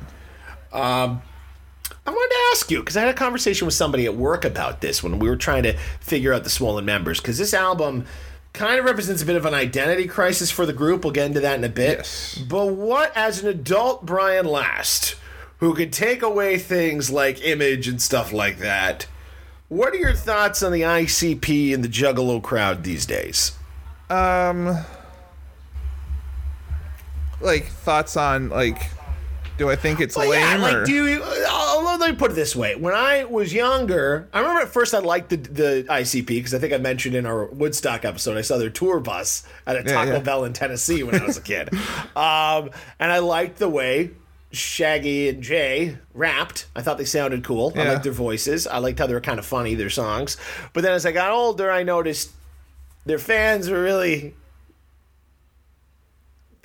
I 2.05 2.09
wanted 2.09 2.33
to 2.33 2.41
ask 2.53 2.71
you 2.71 2.79
because 2.79 2.97
I 2.97 3.01
had 3.01 3.09
a 3.09 3.13
conversation 3.13 3.65
with 3.65 3.75
somebody 3.75 4.05
at 4.05 4.15
work 4.15 4.43
about 4.43 4.81
this 4.81 5.03
when 5.03 5.19
we 5.19 5.29
were 5.29 5.35
trying 5.35 5.63
to 5.63 5.77
figure 5.99 6.33
out 6.33 6.43
the 6.43 6.49
Swollen 6.49 6.85
members 6.85 7.19
because 7.19 7.37
this 7.37 7.53
album 7.53 8.05
kind 8.53 8.79
of 8.79 8.85
represents 8.85 9.21
a 9.21 9.25
bit 9.25 9.35
of 9.35 9.45
an 9.45 9.53
identity 9.53 10.07
crisis 10.07 10.49
for 10.49 10.65
the 10.65 10.73
group. 10.73 11.03
We'll 11.03 11.13
get 11.13 11.27
into 11.27 11.39
that 11.41 11.57
in 11.57 11.63
a 11.63 11.69
bit. 11.69 11.99
Yes. 11.99 12.43
But 12.49 12.73
what, 12.73 13.15
as 13.15 13.43
an 13.43 13.49
adult 13.49 14.05
Brian 14.05 14.45
Last, 14.45 15.15
who 15.59 15.75
could 15.75 15.93
take 15.93 16.23
away 16.23 16.57
things 16.57 17.11
like 17.11 17.45
image 17.45 17.87
and 17.87 18.01
stuff 18.01 18.33
like 18.33 18.57
that, 18.59 19.05
what 19.71 19.93
are 19.93 19.97
your 19.97 20.13
thoughts 20.13 20.61
on 20.63 20.73
the 20.73 20.81
ICP 20.81 21.73
and 21.73 21.81
the 21.81 21.87
Juggalo 21.87 22.43
crowd 22.43 22.83
these 22.83 23.05
days? 23.05 23.53
Um, 24.09 24.77
like 27.39 27.67
thoughts 27.67 28.17
on 28.17 28.49
like, 28.49 28.89
do 29.57 29.69
I 29.69 29.77
think 29.77 30.01
it's 30.01 30.17
Well, 30.17 30.27
lame 30.29 30.41
yeah, 30.41 30.57
or 30.57 30.79
like, 30.79 30.85
do 30.85 31.07
you? 31.07 31.21
Uh, 31.23 31.97
let 31.97 32.11
me 32.11 32.17
put 32.17 32.31
it 32.31 32.33
this 32.33 32.53
way: 32.53 32.75
when 32.75 32.93
I 32.93 33.23
was 33.23 33.53
younger, 33.53 34.27
I 34.33 34.39
remember 34.39 34.61
at 34.61 34.67
first 34.67 34.93
I 34.93 34.99
liked 34.99 35.29
the 35.29 35.37
the 35.37 35.85
ICP 35.89 36.25
because 36.25 36.53
I 36.53 36.59
think 36.59 36.73
I 36.73 36.77
mentioned 36.77 37.15
in 37.15 37.25
our 37.25 37.45
Woodstock 37.45 38.03
episode 38.03 38.35
I 38.37 38.41
saw 38.41 38.57
their 38.57 38.69
tour 38.69 38.99
bus 38.99 39.43
at 39.65 39.77
a 39.77 39.83
Yeah, 39.85 39.93
Taco 39.93 40.11
yeah. 40.13 40.19
Bell 40.19 40.43
in 40.43 40.51
Tennessee 40.51 41.01
when 41.03 41.15
I 41.15 41.25
was 41.25 41.37
a 41.37 41.41
kid, 41.41 41.73
um, 42.17 42.71
and 42.99 43.09
I 43.09 43.19
liked 43.19 43.57
the 43.57 43.69
way 43.69 44.11
Shaggy 44.51 45.29
and 45.29 45.41
Jay 45.41 45.97
rapped. 46.13 46.67
I 46.75 46.81
thought 46.81 46.97
they 46.97 47.05
sounded 47.05 47.43
cool. 47.43 47.73
I 47.75 47.83
liked 47.85 48.03
their 48.03 48.11
voices. 48.11 48.67
I 48.67 48.79
liked 48.79 48.99
how 48.99 49.07
they 49.07 49.13
were 49.13 49.21
kind 49.21 49.39
of 49.39 49.45
funny 49.45 49.75
their 49.75 49.89
songs. 49.89 50.37
But 50.73 50.83
then 50.83 50.91
as 50.93 51.05
I 51.05 51.11
got 51.11 51.31
older, 51.31 51.71
I 51.71 51.83
noticed 51.83 52.31
their 53.05 53.19
fans 53.19 53.69
were 53.69 53.81
really 53.81 54.35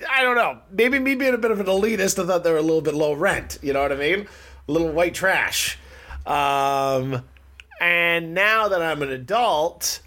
I 0.09 0.21
don't 0.21 0.35
know. 0.35 0.59
Maybe 0.71 0.99
me 0.99 1.15
being 1.15 1.33
a 1.33 1.37
bit 1.37 1.51
of 1.51 1.59
an 1.59 1.65
elitist, 1.65 2.21
I 2.21 2.27
thought 2.27 2.43
they 2.43 2.51
were 2.51 2.57
a 2.57 2.61
little 2.61 2.81
bit 2.81 2.93
low 2.93 3.13
rent. 3.13 3.57
You 3.61 3.73
know 3.73 3.81
what 3.81 3.91
I 3.91 3.95
mean? 3.95 4.27
A 4.67 4.71
little 4.71 4.91
white 4.91 5.15
trash. 5.15 5.79
Um, 6.25 7.23
and 7.79 8.33
now 8.33 8.67
that 8.67 8.81
I'm 8.81 9.01
an 9.01 9.09
adult, 9.09 10.01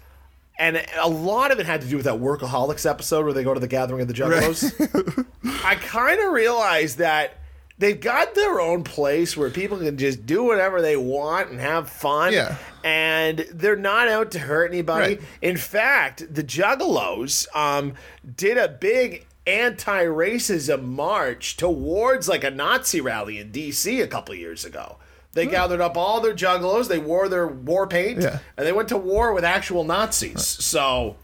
and 0.57 0.81
a 0.99 1.09
lot 1.09 1.51
of 1.51 1.59
it 1.59 1.65
had 1.65 1.81
to 1.81 1.87
do 1.87 1.97
with 1.97 2.05
that 2.05 2.19
Workaholics 2.19 2.89
episode 2.89 3.25
where 3.25 3.33
they 3.33 3.43
go 3.43 3.53
to 3.53 3.59
the 3.59 3.67
gathering 3.67 4.01
of 4.01 4.07
the 4.07 4.13
Juggalos. 4.13 5.25
I 5.65 5.75
kind 5.75 6.21
of 6.21 6.31
realized 6.31 6.99
that 6.99 7.40
they've 7.81 7.99
got 7.99 8.35
their 8.35 8.61
own 8.61 8.83
place 8.83 9.35
where 9.35 9.49
people 9.49 9.77
can 9.79 9.97
just 9.97 10.25
do 10.25 10.43
whatever 10.43 10.81
they 10.81 10.95
want 10.95 11.49
and 11.49 11.59
have 11.59 11.89
fun. 11.89 12.31
Yeah. 12.31 12.55
And 12.83 13.39
they're 13.51 13.75
not 13.75 14.07
out 14.07 14.31
to 14.31 14.39
hurt 14.39 14.71
anybody. 14.71 15.15
Right. 15.15 15.21
In 15.41 15.57
fact, 15.57 16.33
the 16.33 16.43
Juggalos 16.43 17.53
um, 17.55 17.93
did 18.37 18.57
a 18.57 18.67
big 18.69 19.25
anti-racism 19.45 20.83
march 20.83 21.57
towards 21.57 22.29
like 22.29 22.43
a 22.43 22.51
Nazi 22.51 23.01
rally 23.01 23.39
in 23.39 23.51
D.C. 23.51 23.99
a 24.01 24.07
couple 24.07 24.33
years 24.35 24.63
ago. 24.65 24.97
They 25.33 25.45
gathered 25.47 25.79
up 25.81 25.95
all 25.95 26.19
their 26.19 26.33
Juggalos. 26.33 26.87
They 26.89 26.99
wore 26.99 27.29
their 27.29 27.47
war 27.47 27.87
paint, 27.87 28.21
Yeah. 28.21 28.39
and 28.57 28.67
they 28.67 28.73
went 28.73 28.89
to 28.89 28.97
war 28.97 29.33
with 29.33 29.45
actual 29.45 29.83
Nazis. 29.85 30.45
So, 30.45 31.15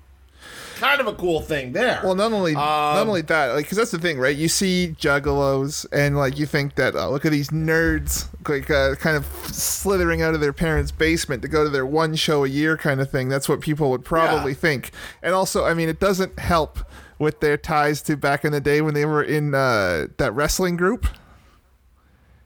kind 0.78 1.02
of 1.02 1.08
a 1.08 1.14
cool 1.14 1.42
thing 1.42 1.72
there. 1.74 2.00
Well, 2.04 2.16
not 2.16 2.32
only 2.32 2.54
Um, 2.56 2.62
not 2.62 3.08
only 3.08 3.22
that, 3.24 3.48
like, 3.54 3.66
because 3.66 3.78
that's 3.78 3.92
the 3.92 4.00
thing, 4.00 4.18
right? 4.20 4.36
You 4.36 4.48
see 4.48 4.96
juggalos, 5.00 5.86
and 5.92 6.18
like 6.18 6.38
you 6.40 6.46
think 6.46 6.76
that, 6.76 6.96
oh, 6.96 7.10
look 7.12 7.26
at 7.26 7.32
these 7.32 7.50
nerds, 7.50 8.28
like, 8.48 8.70
uh, 8.70 8.96
kind 8.96 9.18
of 9.18 9.26
slithering 9.52 10.22
out 10.22 10.34
of 10.34 10.40
their 10.40 10.54
parents' 10.54 10.92
basement 10.92 11.42
to 11.42 11.48
go 11.48 11.64
to 11.64 11.70
their 11.70 11.86
one 11.86 12.16
show 12.16 12.44
a 12.46 12.48
year, 12.48 12.78
kind 12.78 13.02
of 13.02 13.10
thing. 13.12 13.30
That's 13.30 13.50
what 13.50 13.60
people 13.62 13.90
would 13.92 14.06
probably 14.06 14.52
Yeah. 14.54 14.58
think. 14.58 14.92
And 15.22 15.34
also, 15.34 15.66
I 15.66 15.74
mean, 15.74 15.90
it 15.90 16.00
doesn't 16.00 16.40
help 16.40 16.80
with 17.20 17.40
their 17.40 17.58
ties 17.58 18.02
to 18.04 18.16
back 18.16 18.46
in 18.46 18.52
the 18.52 18.62
day 18.62 18.80
when 18.82 18.94
they 18.94 19.06
were 19.06 19.24
in 19.24 19.56
uh, 19.56 20.08
that 20.18 20.34
wrestling 20.34 20.78
group, 20.78 21.08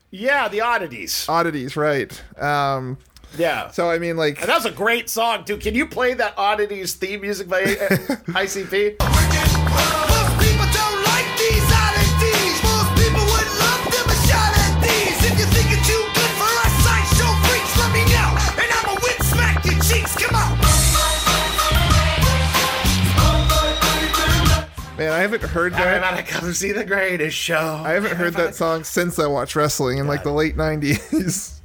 yeah, 0.09 0.47
the 0.47 0.61
oddities. 0.61 1.25
oddities, 1.29 1.75
right? 1.77 2.21
Um, 2.41 2.97
Yeah. 3.37 3.71
so 3.71 3.89
I 3.89 3.97
mean, 3.99 4.17
like, 4.17 4.39
And 4.41 4.49
that 4.49 4.55
was 4.55 4.65
a 4.65 4.71
great 4.71 5.09
song 5.09 5.45
too. 5.45 5.57
Can 5.57 5.73
you 5.75 5.85
play 5.87 6.13
that 6.15 6.33
oddities 6.37 6.93
theme 6.95 7.21
music 7.21 7.47
by 7.47 7.61
uh, 7.63 7.65
ICP? 8.35 8.99
Most 8.99 10.31
people 10.43 10.67
don't 10.67 10.99
like 11.07 11.27
these 11.39 11.67
oddities. 11.71 12.55
Most 12.63 12.91
people 12.99 13.23
would 13.23 13.49
love 13.59 13.83
them 13.87 14.07
a 14.11 14.17
shot 14.27 14.51
at 14.51 14.73
these. 14.83 15.17
If 15.31 15.39
you 15.39 15.47
think 15.47 15.67
it's 15.71 15.87
too 15.87 16.03
good 16.11 16.33
for 16.35 16.51
us 16.59 16.73
sideshow 16.83 17.31
freaks, 17.47 17.73
let 17.79 17.91
me 17.95 18.03
know. 18.11 18.29
And 18.59 18.67
I'ma 18.67 18.93
whip 18.99 19.19
smack 19.23 19.63
your 19.65 19.79
cheeks. 19.79 20.11
Come 20.19 20.35
on. 20.35 20.57
man, 24.97 25.11
I 25.13 25.19
haven't 25.19 25.41
heard 25.43 25.73
that. 25.73 26.27
Come 26.27 26.51
see 26.53 26.71
the 26.73 26.83
greatest 26.85 27.35
show. 27.37 27.81
I 27.83 27.91
haven't 27.93 28.17
heard 28.17 28.33
that 28.33 28.55
song 28.55 28.83
since 28.83 29.17
I 29.19 29.27
watched 29.27 29.55
wrestling 29.55 29.97
in 29.99 30.07
like 30.07 30.23
the 30.23 30.31
late 30.33 30.57
'90s. 30.57 31.57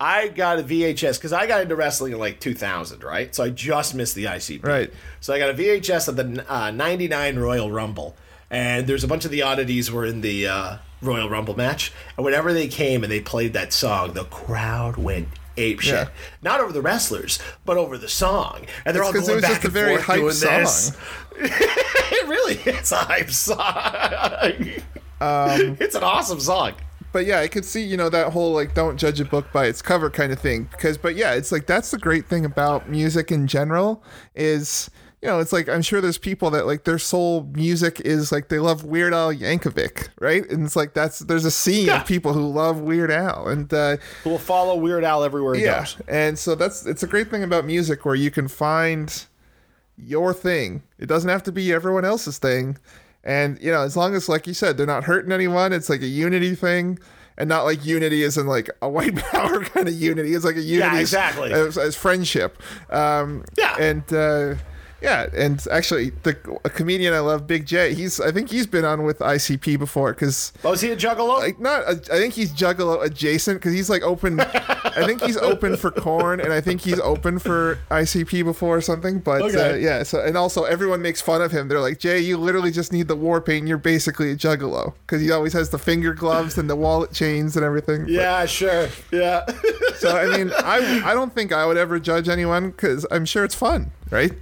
I 0.00 0.28
got 0.28 0.58
a 0.58 0.62
VHS 0.62 1.18
because 1.18 1.32
I 1.34 1.46
got 1.46 1.60
into 1.60 1.76
wrestling 1.76 2.12
in 2.14 2.18
like 2.18 2.40
2000, 2.40 3.04
right? 3.04 3.34
So 3.34 3.44
I 3.44 3.50
just 3.50 3.94
missed 3.94 4.14
the 4.14 4.24
ICP. 4.24 4.64
Right. 4.64 4.90
So 5.20 5.34
I 5.34 5.38
got 5.38 5.50
a 5.50 5.54
VHS 5.54 6.08
of 6.08 6.16
the 6.16 6.44
uh, 6.52 6.70
99 6.70 7.38
Royal 7.38 7.70
Rumble. 7.70 8.16
And 8.50 8.86
there's 8.86 9.04
a 9.04 9.08
bunch 9.08 9.24
of 9.26 9.30
the 9.30 9.42
oddities 9.42 9.92
were 9.92 10.06
in 10.06 10.22
the 10.22 10.46
uh, 10.48 10.76
Royal 11.02 11.28
Rumble 11.28 11.54
match. 11.54 11.92
And 12.16 12.24
whenever 12.24 12.52
they 12.52 12.66
came 12.66 13.02
and 13.04 13.12
they 13.12 13.20
played 13.20 13.52
that 13.52 13.72
song, 13.74 14.14
the 14.14 14.24
crowd 14.24 14.96
went 14.96 15.28
ape 15.56 15.80
shit. 15.80 15.92
Yeah. 15.94 16.08
Not 16.42 16.60
over 16.60 16.72
the 16.72 16.80
wrestlers, 16.80 17.38
but 17.66 17.76
over 17.76 17.98
the 17.98 18.08
song. 18.08 18.66
And 18.86 18.96
they're 18.96 19.02
It's 19.02 19.06
all 19.06 19.12
going 19.12 19.30
it 19.30 19.34
was 19.34 19.42
back 19.42 19.50
just 19.50 19.64
a 19.64 19.66
and 19.66 19.72
very 19.74 19.94
forth 19.96 20.04
hype 20.06 20.16
doing 20.20 20.32
song. 20.32 20.58
this. 20.60 20.96
it 21.36 22.26
really 22.28 22.54
is 22.54 22.90
a 22.92 22.96
hype 22.96 23.30
song. 23.30 23.60
Um, 25.20 25.76
it's 25.80 25.94
an 25.94 26.02
awesome 26.02 26.40
song. 26.40 26.72
But 27.12 27.26
yeah, 27.26 27.40
I 27.40 27.48
could 27.48 27.64
see 27.64 27.82
you 27.82 27.96
know 27.96 28.08
that 28.08 28.32
whole 28.32 28.52
like 28.52 28.74
don't 28.74 28.96
judge 28.96 29.20
a 29.20 29.24
book 29.24 29.52
by 29.52 29.66
its 29.66 29.82
cover 29.82 30.10
kind 30.10 30.32
of 30.32 30.38
thing. 30.38 30.64
Because 30.70 30.98
but 30.98 31.16
yeah, 31.16 31.34
it's 31.34 31.52
like 31.52 31.66
that's 31.66 31.90
the 31.90 31.98
great 31.98 32.26
thing 32.26 32.44
about 32.44 32.88
music 32.88 33.30
in 33.32 33.46
general 33.46 34.02
is 34.34 34.90
you 35.22 35.28
know 35.28 35.38
it's 35.38 35.52
like 35.52 35.68
I'm 35.68 35.82
sure 35.82 36.00
there's 36.00 36.16
people 36.18 36.50
that 36.52 36.66
like 36.66 36.84
their 36.84 36.98
sole 36.98 37.42
music 37.54 38.00
is 38.00 38.32
like 38.32 38.48
they 38.48 38.58
love 38.58 38.84
Weird 38.84 39.12
Al 39.12 39.32
Yankovic, 39.34 40.08
right? 40.18 40.48
And 40.50 40.64
it's 40.64 40.76
like 40.76 40.94
that's 40.94 41.18
there's 41.20 41.44
a 41.44 41.50
scene 41.50 41.86
Yeah. 41.86 42.00
of 42.00 42.06
people 42.06 42.32
who 42.32 42.48
love 42.48 42.80
Weird 42.80 43.10
Al, 43.10 43.48
and 43.48 43.72
uh, 43.74 43.96
Who 44.24 44.30
will 44.30 44.38
follow 44.38 44.76
Weird 44.76 45.04
Al 45.04 45.22
everywhere 45.22 45.54
he 45.54 45.64
yeah, 45.64 45.80
goes. 45.80 45.96
and 46.08 46.38
so 46.38 46.54
that's 46.54 46.86
it's 46.86 47.02
a 47.02 47.06
great 47.06 47.30
thing 47.30 47.42
about 47.42 47.64
music 47.66 48.04
where 48.06 48.14
you 48.14 48.30
can 48.30 48.48
find 48.48 49.26
your 50.02 50.32
thing. 50.32 50.82
It 50.98 51.06
doesn't 51.06 51.28
have 51.28 51.42
to 51.42 51.52
be 51.52 51.72
everyone 51.72 52.06
else's 52.06 52.38
thing. 52.38 52.78
And 53.24 53.58
you 53.60 53.70
know, 53.70 53.82
as 53.82 53.96
long 53.96 54.14
as 54.14 54.28
like 54.28 54.46
you 54.46 54.54
said, 54.54 54.76
they're 54.76 54.86
not 54.86 55.04
hurting 55.04 55.32
anyone, 55.32 55.72
it's 55.72 55.88
like 55.90 56.02
a 56.02 56.06
unity 56.06 56.54
thing. 56.54 56.98
And 57.38 57.48
not 57.48 57.64
like 57.64 57.86
unity 57.86 58.22
is 58.22 58.36
in 58.36 58.46
like 58.46 58.68
a 58.82 58.88
white 58.88 59.16
power 59.32 59.60
kind 59.64 59.88
of 59.88 59.94
unity. 59.94 60.34
It's 60.34 60.44
like 60.44 60.56
a 60.56 60.60
unity 60.60 60.96
as- 60.96 61.00
exactly. 61.14 61.52
as, 61.52 61.78
as 61.78 61.96
friendship. 61.96 62.62
Um, 62.90 63.44
Yeah. 63.56 63.76
And 63.78 64.12
uh, 64.12 64.54
yeah, 65.02 65.26
and 65.34 65.64
actually, 65.70 66.10
the 66.22 66.36
a 66.64 66.70
comedian 66.70 67.14
I 67.14 67.20
love, 67.20 67.46
Big 67.46 67.66
J. 67.66 67.94
He's 67.94 68.20
I 68.20 68.30
think 68.32 68.50
he's 68.50 68.66
been 68.66 68.84
on 68.84 69.02
with 69.04 69.18
ICP 69.20 69.78
before 69.78 70.12
because 70.12 70.52
Oh, 70.64 70.72
is 70.72 70.80
he 70.80 70.90
a 70.90 70.96
juggalo? 70.96 71.38
like 71.38 71.58
not 71.60 71.86
I 71.88 71.94
think 72.18 72.34
he's 72.34 72.52
Juggalo 72.52 73.02
adjacent 73.04 73.58
because 73.60 73.72
he's 73.72 73.88
like 73.90 74.02
open. 74.02 74.40
I 74.40 75.04
think 75.06 75.22
he's 75.22 75.36
open 75.36 75.76
for 75.76 75.90
Korn, 75.90 76.40
and 76.40 76.52
I 76.52 76.60
think 76.60 76.80
he's 76.80 76.98
open 77.00 77.38
for 77.38 77.78
ICP 77.90 78.44
before 78.44 78.76
or 78.76 78.80
something. 78.80 79.20
But 79.20 79.54
uh, 79.54 79.74
yeah, 79.74 80.02
so 80.02 80.20
and 80.20 80.36
also 80.36 80.64
everyone 80.64 81.00
makes 81.02 81.20
fun 81.20 81.42
of 81.42 81.52
him. 81.52 81.68
They're 81.68 81.80
like, 81.80 81.98
Jay, 81.98 82.18
you 82.20 82.36
literally 82.36 82.70
just 82.72 82.92
need 82.92 83.08
the 83.08 83.16
war 83.16 83.40
paint. 83.40 83.68
You're 83.68 83.78
basically 83.78 84.30
a 84.32 84.36
Juggalo 84.36 84.94
because 85.06 85.22
he 85.22 85.30
always 85.30 85.52
has 85.52 85.70
the 85.70 85.78
finger 85.78 86.12
gloves 86.12 86.58
and 86.58 86.68
the 86.68 86.76
wallet 86.76 87.12
chains 87.12 87.56
and 87.56 87.64
everything. 87.64 88.02
But- 88.02 88.10
yeah, 88.10 88.46
sure. 88.46 88.88
Yeah. 89.12 89.44
so 89.96 90.16
I 90.16 90.36
mean, 90.36 90.50
I 90.58 91.02
I 91.04 91.14
don't 91.14 91.34
think 91.34 91.52
I 91.52 91.64
would 91.66 91.76
ever 91.76 91.98
judge 92.00 92.28
anyone 92.28 92.70
because 92.70 93.06
I'm 93.10 93.24
sure 93.24 93.44
it's 93.44 93.54
fun, 93.54 93.92
right? 94.10 94.32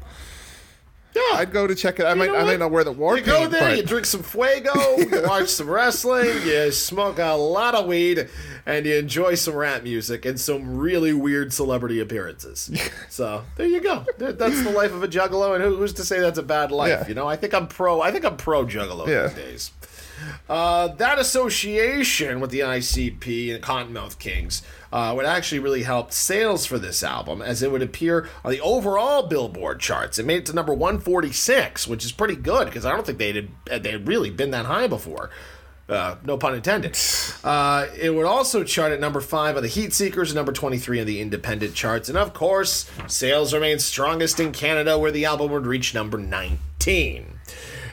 Yeah. 1.30 1.38
I'd 1.38 1.52
go 1.52 1.66
to 1.66 1.74
check 1.74 1.98
it. 2.00 2.04
I 2.06 2.14
might 2.14 2.30
I 2.30 2.44
might 2.44 2.58
not 2.58 2.70
wear 2.70 2.84
the 2.84 2.92
war 2.92 3.16
you 3.16 3.22
paint. 3.22 3.36
go 3.36 3.48
there, 3.48 3.60
but- 3.70 3.76
you 3.76 3.82
drink 3.82 4.06
some 4.06 4.22
Faygo, 4.22 4.98
you 4.98 5.22
watch 5.28 5.48
some 5.48 5.68
wrestling, 5.68 6.28
you 6.46 6.70
smoke 6.72 7.18
a 7.18 7.32
lot 7.34 7.74
of 7.74 7.86
weed, 7.86 8.28
and 8.66 8.86
you 8.86 8.94
enjoy 8.96 9.34
some 9.34 9.54
rap 9.54 9.82
music 9.82 10.24
and 10.24 10.38
some 10.40 10.76
really 10.78 11.12
weird 11.12 11.52
celebrity 11.52 12.00
appearances. 12.00 12.70
so 13.08 13.44
there 13.56 13.66
you 13.66 13.80
go. 13.80 14.04
That's 14.18 14.62
the 14.62 14.70
life 14.70 14.92
of 14.92 15.02
a 15.02 15.08
juggalo, 15.08 15.54
and 15.54 15.64
who, 15.64 15.76
who's 15.76 15.92
to 15.94 16.04
say 16.04 16.20
that's 16.20 16.38
a 16.38 16.42
bad 16.42 16.70
life? 16.70 16.88
Yeah. 16.90 17.08
You 17.08 17.14
know, 17.14 17.26
I 17.26 17.36
think 17.36 17.54
I'm 17.54 17.66
pro. 17.66 18.00
I 18.00 18.10
think 18.12 18.24
I'm 18.24 18.36
pro 18.36 18.64
juggalo 18.64 19.06
Yeah. 19.06 19.26
these 19.28 19.34
days. 19.36 19.70
Uh, 20.48 20.88
that 20.88 21.18
association 21.18 22.40
with 22.40 22.50
the 22.50 22.60
ICP 22.60 23.54
and 23.54 23.62
Kottonmouth 23.62 24.18
Kings 24.18 24.62
uh, 24.92 25.12
would 25.16 25.26
actually 25.26 25.58
really 25.58 25.82
help 25.82 26.12
sales 26.12 26.64
for 26.66 26.78
this 26.78 27.02
album, 27.02 27.42
as 27.42 27.62
it 27.62 27.70
would 27.70 27.82
appear 27.82 28.28
on 28.44 28.50
the 28.50 28.60
overall 28.60 29.26
Billboard 29.26 29.80
charts. 29.80 30.18
It 30.18 30.26
made 30.26 30.38
it 30.38 30.46
to 30.46 30.54
number 30.54 30.72
146, 30.72 31.86
which 31.86 32.04
is 32.04 32.12
pretty 32.12 32.36
good 32.36 32.66
because 32.66 32.86
I 32.86 32.92
don't 32.92 33.04
think 33.04 33.18
they 33.18 33.32
had 33.32 33.82
they 33.82 33.92
had 33.92 34.08
really 34.08 34.30
been 34.30 34.50
that 34.52 34.66
high 34.66 34.86
before. 34.86 35.30
Uh, 35.88 36.16
no 36.22 36.36
pun 36.36 36.54
intended. 36.54 36.98
Uh, 37.42 37.86
it 37.98 38.10
would 38.10 38.26
also 38.26 38.62
chart 38.62 38.92
at 38.92 39.00
number 39.00 39.22
five 39.22 39.56
on 39.56 39.62
the 39.62 39.68
Heat 39.68 39.94
Seekers 39.94 40.30
and 40.30 40.36
number 40.36 40.52
23 40.52 41.00
on 41.00 41.06
the 41.06 41.20
independent 41.20 41.74
charts. 41.74 42.10
And 42.10 42.18
of 42.18 42.34
course, 42.34 42.90
sales 43.06 43.54
remained 43.54 43.80
strongest 43.80 44.38
in 44.38 44.52
Canada, 44.52 44.98
where 44.98 45.10
the 45.10 45.24
album 45.24 45.50
would 45.50 45.66
reach 45.66 45.94
number 45.94 46.18
19. 46.18 47.37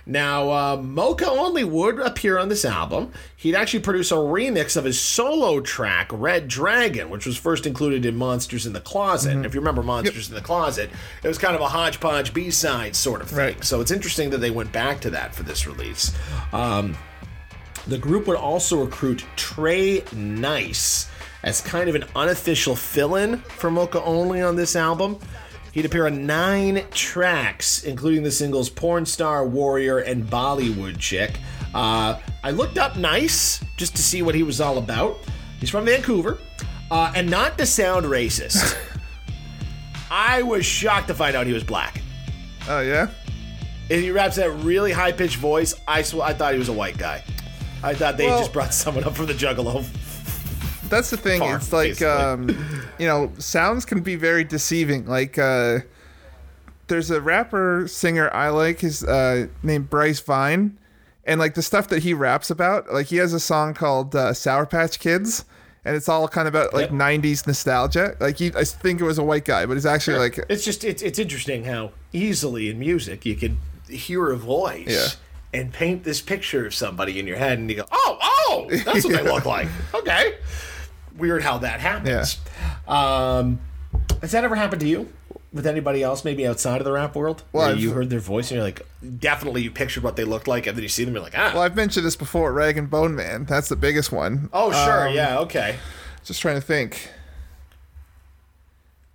Now, 0.06 0.50
uh, 0.52 0.78
Moka 0.78 1.28
Only 1.28 1.64
would 1.64 2.00
appear 2.00 2.38
on 2.38 2.50
this 2.50 2.64
album. 2.64 3.12
He'd 3.36 3.56
actually 3.56 3.80
produce 3.80 4.12
a 4.12 4.16
remix 4.16 4.78
of 4.78 4.84
his 4.84 5.00
solo 5.00 5.62
track, 5.62 6.10
Red 6.12 6.48
Dragon, 6.48 7.10
which 7.10 7.26
was 7.26 7.38
first 7.38 7.66
included 7.66 8.06
in 8.06 8.16
Monsters 8.16 8.68
in 8.68 8.74
the 8.74 8.82
Closet. 8.82 9.34
And 9.34 9.46
if 9.46 9.56
you 9.56 9.60
remember 9.60 9.82
Monsters 9.82 10.30
in 10.30 10.36
the 10.36 10.42
Closet, 10.42 10.90
it 11.24 11.28
was 11.28 11.38
kind 11.40 11.56
of 11.56 11.62
a 11.62 11.68
hodgepodge 11.68 12.34
B 12.34 12.52
side 12.52 12.96
sort 12.96 13.22
of 13.22 13.30
thing. 13.30 13.38
Right. 13.38 13.64
So 13.64 13.82
it's 13.82 13.92
interesting 13.92 14.30
that 14.30 14.40
they 14.40 14.52
went 14.52 14.72
back 14.72 15.00
to 15.02 15.10
that 15.12 15.34
for 15.34 15.44
this 15.44 15.66
release. 15.66 16.16
Um, 16.54 16.96
the 17.88 17.98
group 17.98 18.28
would 18.28 18.38
also 18.38 18.84
recruit 18.84 19.26
Trey 19.36 20.04
Nice 20.14 21.10
as 21.44 21.62
kind 21.62 21.88
of 21.90 21.96
an 21.96 22.06
unofficial 22.16 22.76
fill 22.76 23.16
in 23.16 23.38
for 23.38 23.70
Moka 23.70 24.02
Only 24.04 24.42
on 24.42 24.56
this 24.56 24.76
album. 24.76 25.20
He'd 25.76 25.84
appear 25.86 26.06
on 26.08 26.26
nine 26.26 26.86
tracks, 26.92 27.84
including 27.84 28.24
the 28.24 28.32
singles 28.32 28.70
Porn 28.70 29.06
Star, 29.06 29.46
Warrior, 29.46 29.98
and 30.00 30.24
Bollywood 30.26 30.98
Chick. 30.98 31.38
Uh, 31.74 32.18
I 32.42 32.52
looked 32.52 32.78
up 32.78 32.96
Nice 32.96 33.62
just 33.76 33.94
to 33.98 34.02
see 34.02 34.22
what 34.22 34.36
he 34.36 34.42
was 34.44 34.62
all 34.62 34.78
about. 34.78 35.18
He's 35.60 35.70
from 35.70 35.84
Vancouver. 35.84 36.38
Uh, 36.90 37.12
and 37.14 37.30
not 37.30 37.58
to 37.58 37.66
sound 37.66 38.06
racist, 38.06 38.78
I 40.10 40.44
was 40.44 40.66
shocked 40.66 41.10
to 41.10 41.14
find 41.14 41.36
out 41.36 41.46
he 41.46 41.52
was 41.52 41.64
black. 41.66 42.02
Oh 42.70 42.80
yeah. 42.80 43.10
And 43.90 44.02
he 44.02 44.12
raps 44.12 44.38
that 44.38 44.52
really 44.52 44.94
high 44.94 45.12
pitched 45.12 45.36
voice. 45.38 45.74
I 45.86 46.04
sw- 46.04 46.20
I 46.22 46.34
thought 46.34 46.54
he 46.54 46.60
was 46.60 46.70
a 46.70 46.74
white 46.74 46.98
guy. 46.98 47.22
I 47.84 47.94
thought 47.96 48.16
they 48.16 48.28
Well- 48.28 48.40
just 48.40 48.54
brought 48.54 48.74
someone 48.74 49.04
up 49.04 49.16
from 49.16 49.26
the 49.26 49.34
Juggalo. 49.34 49.84
That's 50.90 51.10
the 51.10 51.18
thing. 51.18 51.40
Far, 51.40 51.58
it's 51.58 51.74
like 51.74 52.02
um, 52.02 52.50
you 53.00 53.08
know, 53.08 53.32
sounds 53.38 53.86
can 53.86 54.02
be 54.02 54.16
very 54.16 54.44
deceiving. 54.44 55.06
Like 55.06 55.38
uh, 55.38 55.80
there's 56.88 57.10
a 57.12 57.20
rapper 57.22 57.88
singer 57.88 58.30
I 58.34 58.50
like. 58.50 58.80
His 58.80 59.04
uh, 59.04 59.48
named 59.64 59.90
Bryce 59.90 60.20
Vine, 60.20 60.78
and 61.26 61.40
like 61.40 61.56
the 61.56 61.62
stuff 61.64 61.88
that 61.90 62.04
he 62.04 62.14
raps 62.14 62.50
about. 62.50 62.92
Like 62.94 63.08
he 63.08 63.18
has 63.18 63.34
a 63.34 63.40
song 63.40 63.74
called 63.74 64.16
uh, 64.16 64.34
Sour 64.34 64.66
Patch 64.66 65.00
Kids. 65.00 65.46
And 65.88 65.96
it's 65.96 66.10
all 66.10 66.28
kind 66.28 66.48
of 66.48 66.56
about 66.56 66.74
like 66.74 66.90
Yep. 66.90 67.00
'90s 67.00 67.46
nostalgia. 67.46 68.16
Like 68.20 68.40
he, 68.40 68.52
I 68.56 68.64
think 68.64 69.00
it 69.00 69.04
was 69.04 69.20
a 69.20 69.24
white 69.24 69.46
guy, 69.46 69.68
but 69.68 69.76
he's 69.76 69.86
actually 69.86 70.18
like 70.18 70.40
It's 70.50 70.66
just 70.66 70.84
it's 70.84 71.04
it's 71.04 71.20
interesting 71.20 71.64
how 71.66 71.92
easily 72.12 72.72
in 72.72 72.80
music 72.80 73.24
you 73.24 73.36
can 73.36 73.60
hear 73.88 74.32
a 74.32 74.36
voice 74.36 74.88
Yeah. 74.88 75.60
and 75.62 75.72
paint 75.72 76.04
this 76.04 76.22
picture 76.22 76.66
of 76.66 76.74
somebody 76.74 77.20
in 77.20 77.28
your 77.28 77.38
head, 77.38 77.60
and 77.60 77.70
you 77.70 77.76
go, 77.78 77.86
oh 77.92 78.18
oh, 78.20 78.68
that's 78.84 79.06
what 79.06 79.14
they 79.14 79.22
look 79.22 79.46
like. 79.56 79.68
Okay, 79.94 80.34
weird 81.18 81.44
how 81.44 81.58
that 81.60 81.80
happens. 81.80 82.38
Um, 82.88 83.60
has 84.22 84.32
that 84.32 84.44
ever 84.44 84.56
happened 84.56 84.82
to 84.82 84.88
you? 84.88 85.10
With 85.54 85.66
anybody 85.66 86.04
else, 86.04 86.26
maybe 86.26 86.46
outside 86.46 86.82
of 86.82 86.84
the 86.86 86.92
rap 86.92 87.16
world, 87.16 87.44
Well, 87.54 87.78
you 87.78 87.92
heard 87.94 88.10
their 88.10 88.20
voice 88.20 88.52
and 88.52 88.58
you're 88.58 88.66
like, 88.66 88.86
definitely 89.20 89.62
you 89.62 89.72
pictured 89.72 90.04
what 90.04 90.18
they 90.18 90.26
looked 90.26 90.50
like, 90.50 90.68
and 90.68 90.76
then 90.76 90.84
you 90.84 90.90
see 90.90 91.06
them, 91.06 91.14
you're 91.14 91.24
like, 91.24 91.38
ah, 91.38 91.52
Well, 91.54 91.64
I've 91.64 91.78
mentioned 91.78 92.06
this 92.06 92.18
before. 92.18 92.52
Rag 92.52 92.78
and 92.78 92.90
Bone 92.90 93.16
Man. 93.16 93.46
That's 93.46 93.70
the 93.70 93.78
biggest 93.78 94.12
one. 94.12 94.50
oh 94.52 94.74
sure, 94.74 95.08
Um, 95.08 95.16
yeah, 95.16 95.40
okay. 95.40 95.78
Just 96.26 96.42
trying 96.42 96.56
to 96.56 96.62
think. 96.62 97.10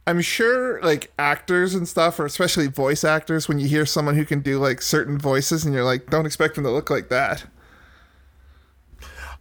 I'm 0.06 0.22
sure, 0.22 0.80
like 0.82 1.12
actors 1.18 1.74
and 1.74 1.86
stuff, 1.86 2.18
or 2.18 2.24
especially 2.24 2.66
voice 2.68 3.04
actors, 3.04 3.46
when 3.46 3.58
you 3.58 3.68
hear 3.68 3.84
someone 3.84 4.16
who 4.16 4.24
can 4.24 4.40
do 4.40 4.58
like 4.58 4.80
certain 4.80 5.18
voices, 5.18 5.64
and 5.66 5.74
you're 5.74 5.84
like, 5.84 6.08
don't 6.08 6.24
expect 6.26 6.54
them 6.54 6.64
to 6.64 6.70
look 6.70 6.88
like 6.88 7.10
that. 7.10 7.44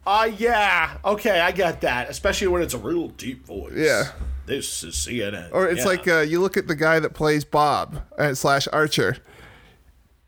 Uh, 0.10 0.26
yeah. 0.40 0.98
Okay, 1.06 1.40
I 1.40 1.52
get 1.52 1.82
that. 1.82 2.10
Especially 2.10 2.48
when 2.48 2.64
it's 2.64 2.74
a 2.74 2.80
real 2.80 3.10
deep 3.10 3.46
voice. 3.46 3.74
Yeah. 3.76 4.06
This 4.48 4.84
is 4.84 4.96
CNN. 4.96 5.50
Or 5.54 5.68
it's 5.68 5.82
Yeah. 5.82 5.86
like 5.86 6.08
uh, 6.08 6.20
you 6.22 6.42
look 6.42 6.58
at 6.58 6.68
the 6.68 6.74
guy 6.76 7.00
that 7.00 7.14
plays 7.14 7.46
Bob 7.46 8.02
uh, 8.18 8.34
slash 8.34 8.68
Archer. 8.74 9.18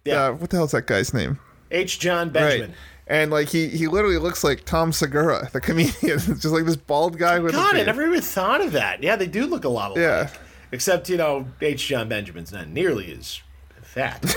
yeah. 0.06 0.26
Uh, 0.28 0.34
what 0.34 0.52
the 0.52 0.58
hell's 0.58 0.72
that 0.74 0.86
guy's 0.86 1.16
name? 1.16 1.40
H. 1.72 1.98
Jon 2.00 2.30
Benjamin. 2.30 2.70
Right. 2.70 2.78
And 3.08 3.32
like 3.32 3.50
he 3.50 3.70
he 3.70 3.88
literally 3.88 4.20
looks 4.20 4.44
like 4.44 4.66
Tom 4.66 4.94
Segura, 4.94 5.50
the 5.52 5.60
comedian. 5.60 6.18
It's 6.18 6.28
just 6.28 6.46
like 6.46 6.66
this 6.66 6.76
bald 6.76 7.18
guy 7.18 7.40
with. 7.40 7.54
a 7.54 7.58
God, 7.58 7.76
I 7.76 7.82
never 7.84 8.06
even 8.06 8.22
thought 8.22 8.62
of 8.62 8.74
that. 8.74 9.02
Yeah, 9.02 9.16
they 9.16 9.26
do 9.26 9.48
look 9.48 9.64
a 9.66 9.70
lot 9.70 9.92
alike. 9.92 10.02
Yeah. 10.02 10.30
Except, 10.72 11.10
you 11.10 11.18
know, 11.18 11.48
H. 11.60 11.88
Jon 11.88 12.08
Benjamin's 12.08 12.52
not 12.52 12.68
nearly 12.68 13.12
as 13.12 13.42
fat. 13.82 14.24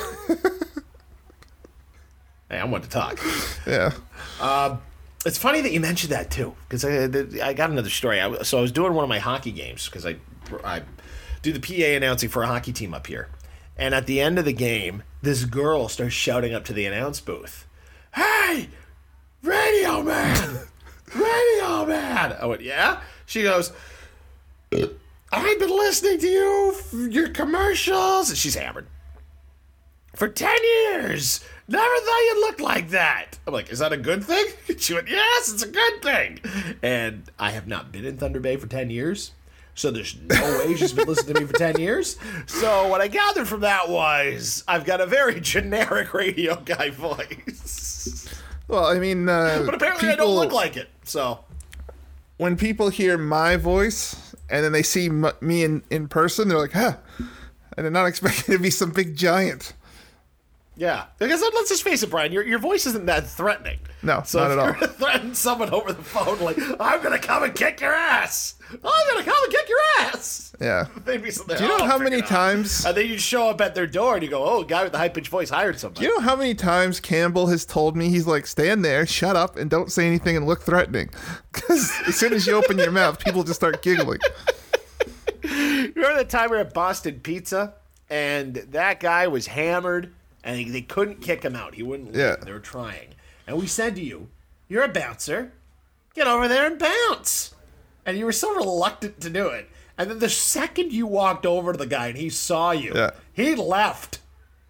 hey, 2.48 2.59
I 2.59 2.64
want 2.64 2.85
to 2.85 2.90
talk. 2.90 3.20
Yeah. 3.66 3.92
It's 5.25 5.39
funny 5.39 5.63
that 5.63 5.73
you 5.73 5.81
mentioned 5.81 6.13
that 6.13 6.31
too, 6.31 6.55
because 6.69 6.85
I, 6.85 7.05
I 7.43 7.55
got 7.55 7.71
another 7.71 7.89
story. 7.91 8.21
I, 8.21 8.43
so 8.43 8.59
I 8.59 8.61
was 8.61 8.73
doing 8.73 8.93
one 8.93 9.05
of 9.05 9.09
my 9.09 9.19
hockey 9.19 9.53
games 9.53 9.87
because 9.87 10.05
I, 10.05 10.17
I 10.63 10.83
do 11.43 11.53
the 11.53 11.61
PA 11.61 11.97
announcing 11.97 12.29
for 12.29 12.43
a 12.43 12.47
hockey 12.47 12.73
team 12.73 12.93
up 12.93 13.07
here, 13.07 13.29
and 13.77 13.95
at 13.95 14.07
the 14.07 14.21
end 14.21 14.39
of 14.39 14.45
the 14.45 14.53
game, 14.53 15.03
this 15.23 15.45
girl 15.45 15.89
starts 15.89 16.15
shouting 16.15 16.55
up 16.55 16.65
to 16.67 16.73
the 16.75 16.85
announce 16.85 17.21
booth, 17.21 17.67
"Hey, 18.15 18.69
radio 19.43 20.03
man, 20.03 20.59
radio 21.15 21.87
man!" 21.87 22.37
I 22.41 22.47
went, 22.47 22.61
"Yeah." 22.61 23.01
She 23.25 23.43
goes, 23.43 23.73
"I've 24.73 25.59
been 25.59 25.71
listening 25.71 26.19
to 26.19 26.29
you, 26.29 26.77
your 27.11 27.31
commercials," 27.31 28.37
she's 28.37 28.57
hammered 28.57 28.89
for 30.15 30.29
10 30.29 30.57
years. 30.63 31.41
Never 31.66 31.83
thought 31.85 32.18
you 32.18 32.40
looked 32.40 32.61
like 32.61 32.90
that. 32.90 33.38
I'm 33.46 33.55
like, 33.55 33.70
is 33.70 33.79
that 33.79 33.92
a 33.92 33.96
good 33.96 34.24
thing? 34.24 34.44
She 34.79 34.92
went, 34.92 35.09
yes, 35.09 35.50
it's 35.50 35.62
a 35.62 35.68
good 35.68 36.03
thing. 36.03 36.40
And 36.83 37.31
I 37.38 37.53
have 37.53 37.66
not 37.66 37.90
been 37.90 38.05
in 38.05 38.18
Thunder 38.18 38.38
Bay 38.40 38.57
for 38.57 38.66
10 38.66 38.90
years. 38.90 39.33
So 39.74 39.90
there's 39.90 40.16
no 40.29 40.59
way 40.66 40.74
she's 40.77 40.92
been 40.92 41.09
listening 41.09 41.35
to 41.37 41.40
me 41.40 41.46
for 41.46 41.55
10 41.55 41.81
years. 41.81 42.16
So 42.46 42.88
what 42.88 43.00
I 43.00 43.09
gathered 43.09 43.48
from 43.48 43.61
that 43.61 43.88
was 43.88 44.62
I've 44.68 44.85
got 44.85 45.00
a 45.00 45.07
very 45.07 45.40
generic 45.40 46.12
radio 46.12 46.57
guy 46.57 46.90
voice. 46.90 48.29
Well, 48.68 48.85
I 48.85 48.98
mean, 48.98 49.29
uh, 49.29 49.62
But 49.66 49.74
apparently 49.74 50.09
I 50.11 50.16
don't 50.16 50.35
look 50.37 50.53
like 50.53 50.77
it. 50.77 50.88
So 51.05 51.44
when 52.37 52.57
people 52.57 52.90
hear 52.90 53.16
my 53.16 53.57
voice 53.57 54.35
and 54.50 54.64
then 54.64 54.72
they 54.72 54.83
see 54.83 55.07
m- 55.07 55.33
me 55.40 55.64
in, 55.64 55.83
in 55.90 56.09
person, 56.09 56.48
they're 56.48 56.59
like, 56.59 56.72
huh. 56.72 56.96
I 57.77 57.83
they're 57.83 57.90
not 57.90 58.07
expect 58.07 58.48
it 58.48 58.53
to 58.53 58.59
be 58.59 58.70
some 58.70 58.90
big 58.90 59.16
giant. 59.16 59.72
Yeah, 60.77 61.05
because 61.19 61.41
let's 61.41 61.69
just 61.69 61.85
face 61.85 62.03
it, 62.03 62.11
Brian. 62.11 62.33
Your, 62.33 62.45
your 62.45 62.59
voice 62.59 62.85
isn't 62.87 63.07
that 63.07 63.29
threatening. 63.29 63.79
No, 64.03 64.23
so 64.25 64.41
not 64.41 64.47
if 64.51 64.53
at 64.53 64.59
all. 64.59 64.65
you're 64.67 64.75
gonna 64.75 64.89
threaten 64.93 65.35
someone 65.35 65.71
over 65.71 65.93
the 65.93 66.03
phone, 66.03 66.41
like 66.41 66.59
I'm 66.81 67.01
gonna 67.01 67.19
come 67.21 67.45
and 67.45 67.55
kick 67.55 67.81
your 67.81 67.93
ass. 67.95 68.57
I'm 68.73 69.09
gonna 69.13 69.25
come 69.25 69.37
and 69.45 69.53
kick 69.53 69.69
your 69.69 69.79
ass. 70.01 70.53
Yeah. 70.61 70.87
They'd 71.05 71.23
be 71.23 71.31
sitting 71.31 71.47
there, 71.49 71.59
Do 71.59 71.63
you 71.65 71.69
know 71.69 71.77
"Oh, 71.81 71.85
how 71.87 71.97
many 71.99 72.17
it 72.17 72.25
out." 72.25 72.29
times- 72.29 72.85
And 72.85 72.97
then 72.97 73.07
you'd 73.07 73.21
show 73.21 73.49
up 73.51 73.61
at 73.61 73.77
their 73.77 73.87
door 73.87 74.15
and 74.15 74.23
you 74.25 74.29
go, 74.29 74.45
"Oh, 74.45 74.63
a 74.63 74.67
guy 74.67 74.83
with 74.83 74.91
the 74.93 74.99
high 74.99 75.09
pitched 75.11 75.29
voice 75.29 75.49
hired 75.51 75.79
somebody." 75.79 76.07
Do 76.07 76.11
you 76.13 76.19
know 76.19 76.25
how 76.25 76.35
many 76.35 76.55
times 76.55 76.99
Campbell 76.99 77.47
has 77.47 77.65
told 77.65 77.97
me 77.97 78.09
he's 78.09 78.27
like, 78.27 78.45
stand 78.47 78.85
there, 78.85 79.07
shut 79.07 79.37
up, 79.37 79.57
and 79.57 79.71
don't 79.71 79.93
say 79.93 80.07
anything 80.09 80.37
and 80.37 80.45
look 80.47 80.63
threatening? 80.63 81.11
Because 81.55 81.93
as 82.09 82.17
soon 82.17 82.33
as 82.33 82.49
you 82.49 82.55
open 82.57 82.79
your 82.79 82.91
mouth, 82.91 83.25
people 83.25 83.45
just 83.45 83.61
start 83.61 83.81
giggling. 83.81 84.19
Remember 85.45 86.17
the 86.19 86.25
time 86.29 86.51
we 86.51 86.57
were 86.57 86.63
at 86.63 86.75
Boston 86.75 87.21
Pizza 87.23 87.75
and 88.11 88.55
that 88.73 88.99
guy 89.01 89.29
was 89.29 89.47
hammered 89.47 90.13
and 90.44 90.57
they, 90.57 90.64
they 90.64 90.83
couldn't 90.83 91.20
kick 91.20 91.42
him 91.42 91.57
out. 91.57 91.74
He 91.74 91.83
wouldn't 91.83 92.12
leave. 92.12 92.20
Yeah. 92.20 92.37
They 92.37 92.52
were 92.52 92.61
trying. 92.61 93.14
And 93.46 93.59
we 93.59 93.66
said 93.66 93.96
to 93.96 94.02
you, 94.02 94.28
You're 94.68 94.85
a 94.85 94.88
bouncer. 94.88 95.52
Get 96.14 96.26
over 96.28 96.46
there 96.46 96.66
and 96.66 96.78
bounce. 96.78 97.54
And 98.07 98.16
you 98.18 98.24
were 98.24 98.33
so 98.33 98.54
reluctant 98.54 99.20
to 99.22 99.30
do 99.30 99.48
it. 99.48 99.68
And 99.98 100.11
then 100.11 100.18
the 100.20 100.28
second 100.28 100.92
you 100.92 101.07
walked 101.07 101.46
over 101.46 101.72
to 101.72 101.78
the 101.78 101.87
guy 101.87 102.09
and 102.09 102.18
he 102.18 102.28
saw 102.30 102.70
you, 102.72 102.92
Yeah. 102.94 103.11
he 103.33 103.54
left. 103.57 104.18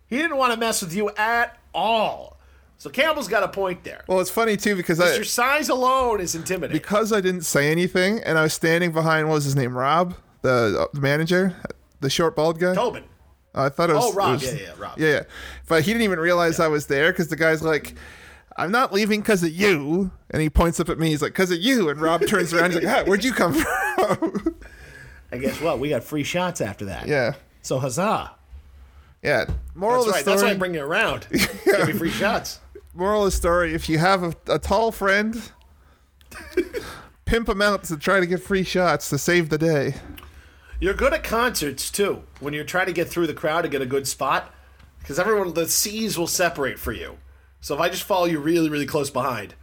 He 0.07 0.17
didn't 0.17 0.37
want 0.37 0.53
to 0.55 0.59
mess 0.59 0.81
with 0.83 0.95
you 0.95 1.11
at 1.17 1.59
all. 1.75 2.39
So 2.79 2.91
Campbell's 2.91 3.29
got 3.29 3.43
a 3.43 3.49
point 3.49 3.83
there. 3.85 4.05
Well, 4.07 4.21
it's 4.21 4.31
funny 4.31 4.57
too 4.57 4.77
because 4.77 5.01
I 5.01 5.15
Your 5.15 5.25
size 5.25 5.69
alone 5.69 6.21
is 6.21 6.35
intimidating. 6.35 6.77
because 6.81 7.13
I 7.13 7.21
didn't 7.21 7.43
say 7.43 7.71
anything 7.71 8.21
and 8.21 8.39
I 8.39 8.43
was 8.43 8.53
standing 8.53 8.93
behind 8.93 9.29
what 9.29 9.35
was 9.35 9.45
his 9.45 9.57
name, 9.57 9.77
Rob, 9.77 10.15
the, 10.43 10.79
uh, 10.83 10.87
the 10.93 11.01
manager, 11.01 11.57
the 12.01 12.11
short 12.11 12.37
bald 12.37 12.59
guy. 12.59 12.75
Tobin. 12.75 13.05
I 13.55 13.69
thought 13.69 13.91
it 13.91 13.95
was. 13.95 14.05
Oh, 14.07 14.13
Rob. 14.15 14.33
was- 14.41 14.45
Yeah, 14.45 14.61
yeah, 14.61 14.73
Rob. 14.79 14.99
Yeah, 14.99 15.09
yeah. 15.09 15.23
But 15.69 15.83
he 15.85 15.93
didn't 15.93 16.03
even 16.05 16.19
realize 16.19 16.59
I 16.61 16.69
was 16.69 16.87
there 16.87 17.13
because 17.13 17.29
the 17.29 17.37
guy's 17.37 17.63
like, 17.63 17.95
I'm 18.57 18.71
not 18.71 18.93
leaving 18.93 19.21
because 19.21 19.43
of 19.43 19.51
you. 19.53 20.11
And 20.31 20.41
he 20.43 20.51
points 20.51 20.79
up 20.81 20.89
at 20.89 20.99
me. 20.99 21.09
He's 21.11 21.23
like, 21.23 21.33
because 21.33 21.51
of 21.51 21.59
you. 21.61 21.89
And 21.91 22.01
Rob 22.01 22.27
turns 22.27 22.53
around. 22.53 22.73
He's 22.73 22.83
like, 22.83 22.97
ah, 22.97 23.09
where'd 23.09 23.25
you 23.25 23.33
come 23.33 23.53
from? 23.55 24.57
I 25.33 25.39
guess 25.39 25.61
what? 25.61 25.79
We 25.79 25.89
got 25.89 26.05
free 26.05 26.23
shots 26.25 26.61
after 26.61 26.85
that. 26.87 27.07
yeah. 27.09 27.35
So 27.63 27.79
huzzah. 27.79 28.33
Yeah. 29.23 29.47
Moral 29.75 30.05
That's 30.05 30.09
of 30.09 30.15
right. 30.15 30.25
the 30.25 30.31
That's 30.31 30.43
why 30.43 30.49
story. 30.49 30.51
I'm 30.53 30.59
bringing 30.59 30.79
it 30.81 30.85
around. 30.85 31.27
Give 31.33 31.87
me 31.87 31.93
free 31.95 32.11
shots. 32.11 32.61
moral 32.95 33.23
of 33.25 33.29
the 33.33 33.37
story: 33.37 33.73
If 33.75 33.89
you 33.89 33.99
have 33.99 34.23
a, 34.23 34.35
a 34.49 34.59
tall 34.59 34.93
friend, 34.93 35.41
pimp 37.25 37.49
him 37.49 37.63
out 37.63 37.85
to 37.85 37.97
try 37.97 38.21
to 38.21 38.27
get 38.27 38.43
free 38.43 38.63
shots 38.65 39.09
to 39.11 39.19
save 39.19 39.49
the 39.49 39.59
day. 39.59 39.95
You're 40.81 40.95
good 40.95 41.13
at 41.15 41.25
concerts 41.25 41.91
too. 41.91 42.23
When 42.41 42.53
you're 42.55 42.65
trying 42.65 42.87
to 42.87 42.93
get 42.93 43.09
through 43.09 43.27
the 43.27 43.35
crowd 43.35 43.63
to 43.63 43.69
get 43.69 43.81
a 43.83 43.87
good 43.87 44.07
spot, 44.09 44.53
because 44.99 45.19
everyone 45.19 45.55
the 45.55 45.69
seas 45.69 46.19
will 46.19 46.27
separate 46.27 46.79
for 46.79 46.93
you. 46.93 47.19
So 47.61 47.75
if 47.75 47.81
I 47.81 47.89
just 47.89 48.03
follow 48.03 48.27
you 48.27 48.41
really, 48.41 48.69
really 48.69 48.87
close 48.87 49.11
behind, 49.11 49.55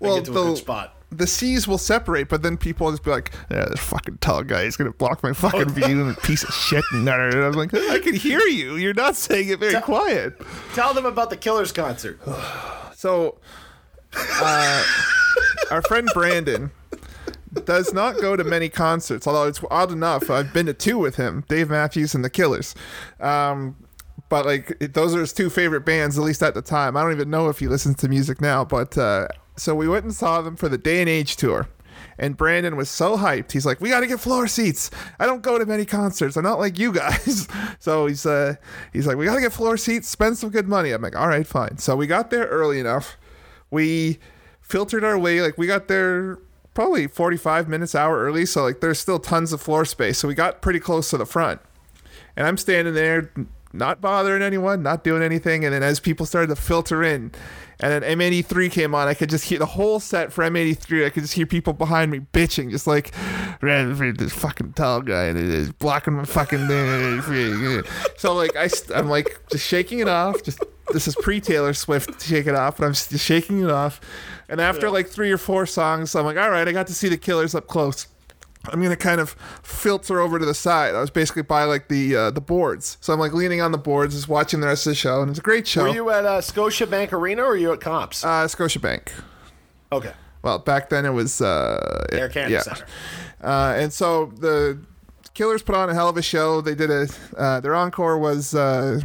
Well, 0.00 0.16
get 0.16 0.24
to 0.26 0.30
a 0.30 0.34
the- 0.34 0.42
good 0.44 0.58
spot. 0.58 0.96
the 1.10 1.26
seas 1.26 1.68
will 1.68 1.76
separate, 1.78 2.28
but 2.30 2.42
then 2.42 2.56
people 2.56 2.86
will 2.86 2.92
just 2.92 3.02
be 3.04 3.10
like, 3.10 3.32
"Yeah, 3.50 3.66
this 3.66 3.80
fucking 3.80 4.18
tall 4.22 4.42
guy 4.44 4.62
is 4.62 4.76
gonna 4.78 4.92
block 4.92 5.22
my 5.22 5.34
fucking 5.34 5.68
view, 5.74 6.00
and 6.00 6.16
a 6.16 6.20
piece 6.22 6.42
of 6.42 6.54
shit." 6.54 6.82
And 6.94 7.08
I 7.10 7.46
was 7.46 7.56
like, 7.56 7.74
"I 7.74 7.98
can 7.98 8.14
hear 8.14 8.40
you. 8.40 8.76
You're 8.76 8.94
not 8.94 9.16
saying 9.16 9.48
it 9.50 9.58
very 9.60 9.80
quiet." 9.82 10.40
Tell 10.74 10.94
them 10.94 11.04
about 11.04 11.28
the 11.30 11.36
Killers 11.36 11.72
concert. 11.72 12.18
So, 12.96 13.38
uh, 14.14 14.84
our 15.72 15.82
friend 15.82 16.08
Brandon 16.14 16.70
does 17.64 17.92
not 17.92 18.20
go 18.20 18.36
to 18.36 18.44
many 18.44 18.68
concerts, 18.68 19.26
although 19.26 19.46
it's 19.46 19.60
odd 19.70 19.92
enough. 19.92 20.30
I've 20.30 20.52
been 20.52 20.66
to 20.66 20.74
two 20.74 20.98
with 20.98 21.16
him 21.16 21.44
Dave 21.48 21.70
Matthews 21.70 22.14
and 22.14 22.24
the 22.24 22.30
Killers. 22.30 22.74
Um, 23.20 23.76
but 24.28 24.46
like 24.46 24.78
those 24.94 25.14
are 25.14 25.20
his 25.20 25.32
two 25.32 25.50
favorite 25.50 25.84
bands, 25.84 26.16
at 26.16 26.24
least 26.24 26.42
at 26.42 26.54
the 26.54 26.62
time. 26.62 26.96
I 26.96 27.02
don't 27.02 27.12
even 27.12 27.30
know 27.30 27.48
if 27.48 27.58
he 27.58 27.68
listens 27.68 27.96
to 27.96 28.08
music 28.08 28.40
now. 28.40 28.64
But 28.64 28.96
uh, 28.96 29.28
so 29.56 29.74
we 29.74 29.88
went 29.88 30.04
and 30.04 30.14
saw 30.14 30.40
them 30.40 30.56
for 30.56 30.68
the 30.68 30.78
Day 30.78 31.00
and 31.00 31.08
Age 31.08 31.36
tour. 31.36 31.68
And 32.18 32.36
Brandon 32.36 32.76
was 32.76 32.88
so 32.88 33.16
hyped. 33.16 33.52
He's 33.52 33.66
like, 33.66 33.80
"We 33.80 33.90
got 33.90 34.00
to 34.00 34.06
get 34.06 34.20
floor 34.20 34.46
seats. 34.46 34.90
I 35.18 35.26
don't 35.26 35.42
go 35.42 35.58
to 35.58 35.66
many 35.66 35.84
concerts. 35.84 36.36
I'm 36.36 36.44
not 36.44 36.58
like 36.58 36.78
you 36.78 36.92
guys." 36.92 37.48
so 37.78 38.06
he's 38.06 38.24
uh, 38.24 38.54
he's 38.92 39.06
like, 39.06 39.16
"We 39.16 39.24
got 39.24 39.34
to 39.34 39.40
get 39.40 39.52
floor 39.52 39.76
seats. 39.76 40.08
Spend 40.08 40.38
some 40.38 40.50
good 40.50 40.68
money." 40.68 40.92
I'm 40.92 41.02
like, 41.02 41.16
"All 41.16 41.28
right, 41.28 41.46
fine." 41.46 41.78
So 41.78 41.96
we 41.96 42.06
got 42.06 42.30
there 42.30 42.46
early 42.46 42.80
enough. 42.80 43.16
We 43.70 44.18
filtered 44.60 45.04
our 45.04 45.18
way. 45.18 45.42
Like 45.42 45.58
we 45.58 45.66
got 45.66 45.88
there 45.88 46.38
probably 46.74 47.06
45 47.06 47.68
minutes, 47.68 47.94
hour 47.94 48.18
early. 48.18 48.46
So 48.46 48.62
like 48.62 48.80
there's 48.80 48.98
still 48.98 49.18
tons 49.18 49.52
of 49.52 49.60
floor 49.60 49.84
space. 49.84 50.18
So 50.18 50.28
we 50.28 50.34
got 50.34 50.62
pretty 50.62 50.80
close 50.80 51.10
to 51.10 51.18
the 51.18 51.26
front. 51.26 51.60
And 52.36 52.46
I'm 52.46 52.56
standing 52.56 52.94
there, 52.94 53.30
not 53.72 54.00
bothering 54.00 54.42
anyone, 54.42 54.82
not 54.82 55.04
doing 55.04 55.22
anything. 55.22 55.64
And 55.64 55.74
then 55.74 55.82
as 55.82 56.00
people 56.00 56.26
started 56.26 56.48
to 56.48 56.56
filter 56.56 57.02
in, 57.02 57.32
and 57.80 58.02
then 58.02 58.18
M83 58.18 58.70
came 58.70 58.94
on, 58.94 59.08
I 59.08 59.14
could 59.14 59.30
just 59.30 59.44
hear 59.44 59.58
the 59.58 59.66
whole 59.66 60.00
set 60.00 60.32
for 60.32 60.44
M83. 60.44 61.06
I 61.06 61.10
could 61.10 61.22
just 61.22 61.34
hear 61.34 61.46
people 61.46 61.72
behind 61.72 62.10
me 62.10 62.20
bitching, 62.20 62.70
just 62.70 62.86
like, 62.86 63.12
"Man, 63.62 64.14
this 64.16 64.32
fucking 64.32 64.74
tall 64.74 65.02
guy 65.02 65.24
and 65.24 65.38
it 65.38 65.48
is 65.48 65.72
blocking 65.72 66.14
my 66.14 66.24
fucking 66.24 66.66
thing. 66.68 67.82
So 68.16 68.34
like 68.34 68.56
I, 68.56 68.68
I'm 68.94 69.08
like 69.08 69.40
just 69.50 69.66
shaking 69.66 69.98
it 69.98 70.08
off. 70.08 70.42
Just 70.42 70.62
this 70.92 71.08
is 71.08 71.14
pre 71.16 71.40
Taylor 71.40 71.74
Swift, 71.74 72.22
shake 72.22 72.46
it 72.46 72.54
off, 72.54 72.78
but 72.78 72.86
I'm 72.86 72.92
just 72.92 73.16
shaking 73.18 73.62
it 73.62 73.70
off. 73.70 74.00
And 74.48 74.60
after 74.60 74.90
like 74.90 75.08
three 75.08 75.32
or 75.32 75.38
four 75.38 75.66
songs, 75.66 76.14
I'm 76.14 76.24
like, 76.24 76.36
all 76.36 76.50
right, 76.50 76.66
I 76.66 76.72
got 76.72 76.86
to 76.88 76.94
see 76.94 77.08
the 77.08 77.16
Killers 77.16 77.54
up 77.54 77.66
close. 77.66 78.06
I'm 78.68 78.80
gonna 78.80 78.96
kind 78.96 79.20
of 79.20 79.30
filter 79.62 80.20
over 80.20 80.38
to 80.38 80.44
the 80.44 80.54
side. 80.54 80.94
I 80.94 81.00
was 81.00 81.10
basically 81.10 81.42
by 81.42 81.64
like 81.64 81.88
the 81.88 82.14
uh, 82.14 82.30
the 82.30 82.40
boards, 82.40 82.96
so 83.00 83.12
I'm 83.12 83.18
like 83.18 83.32
leaning 83.32 83.60
on 83.60 83.72
the 83.72 83.78
boards, 83.78 84.14
just 84.14 84.28
watching 84.28 84.60
the 84.60 84.68
rest 84.68 84.86
of 84.86 84.92
the 84.92 84.94
show, 84.94 85.20
and 85.20 85.30
it's 85.30 85.38
a 85.38 85.42
great 85.42 85.66
show. 85.66 85.82
Were 85.82 85.88
you 85.88 86.10
at 86.10 86.24
uh, 86.24 86.40
Scotiabank 86.40 87.12
Arena 87.12 87.42
or 87.42 87.48
were 87.48 87.56
you 87.56 87.72
at 87.72 87.80
Copps? 87.80 88.24
uh, 88.24 88.44
Scotiabank. 88.46 89.08
okay. 89.90 90.12
Well, 90.42 90.58
back 90.58 90.90
then 90.90 91.06
it 91.06 91.10
was 91.12 91.40
uh, 91.40 92.04
Air 92.10 92.28
Canada 92.28 92.54
yeah. 92.54 92.60
Center. 92.62 92.86
Uh, 93.42 93.74
and 93.76 93.92
so 93.92 94.26
the 94.26 94.78
Killers 95.34 95.62
put 95.62 95.74
on 95.74 95.88
a 95.88 95.94
hell 95.94 96.08
of 96.08 96.16
a 96.16 96.22
show. 96.22 96.60
They 96.60 96.74
did 96.74 96.90
a 96.90 97.08
uh, 97.36 97.60
their 97.60 97.74
encore 97.74 98.18
was 98.18 98.54
uh, 98.54 99.00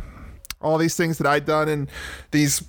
all 0.61 0.77
these 0.77 0.95
things 0.95 1.17
that 1.19 1.27
I'd 1.27 1.45
done, 1.45 1.69
and 1.69 1.89
these 2.31 2.63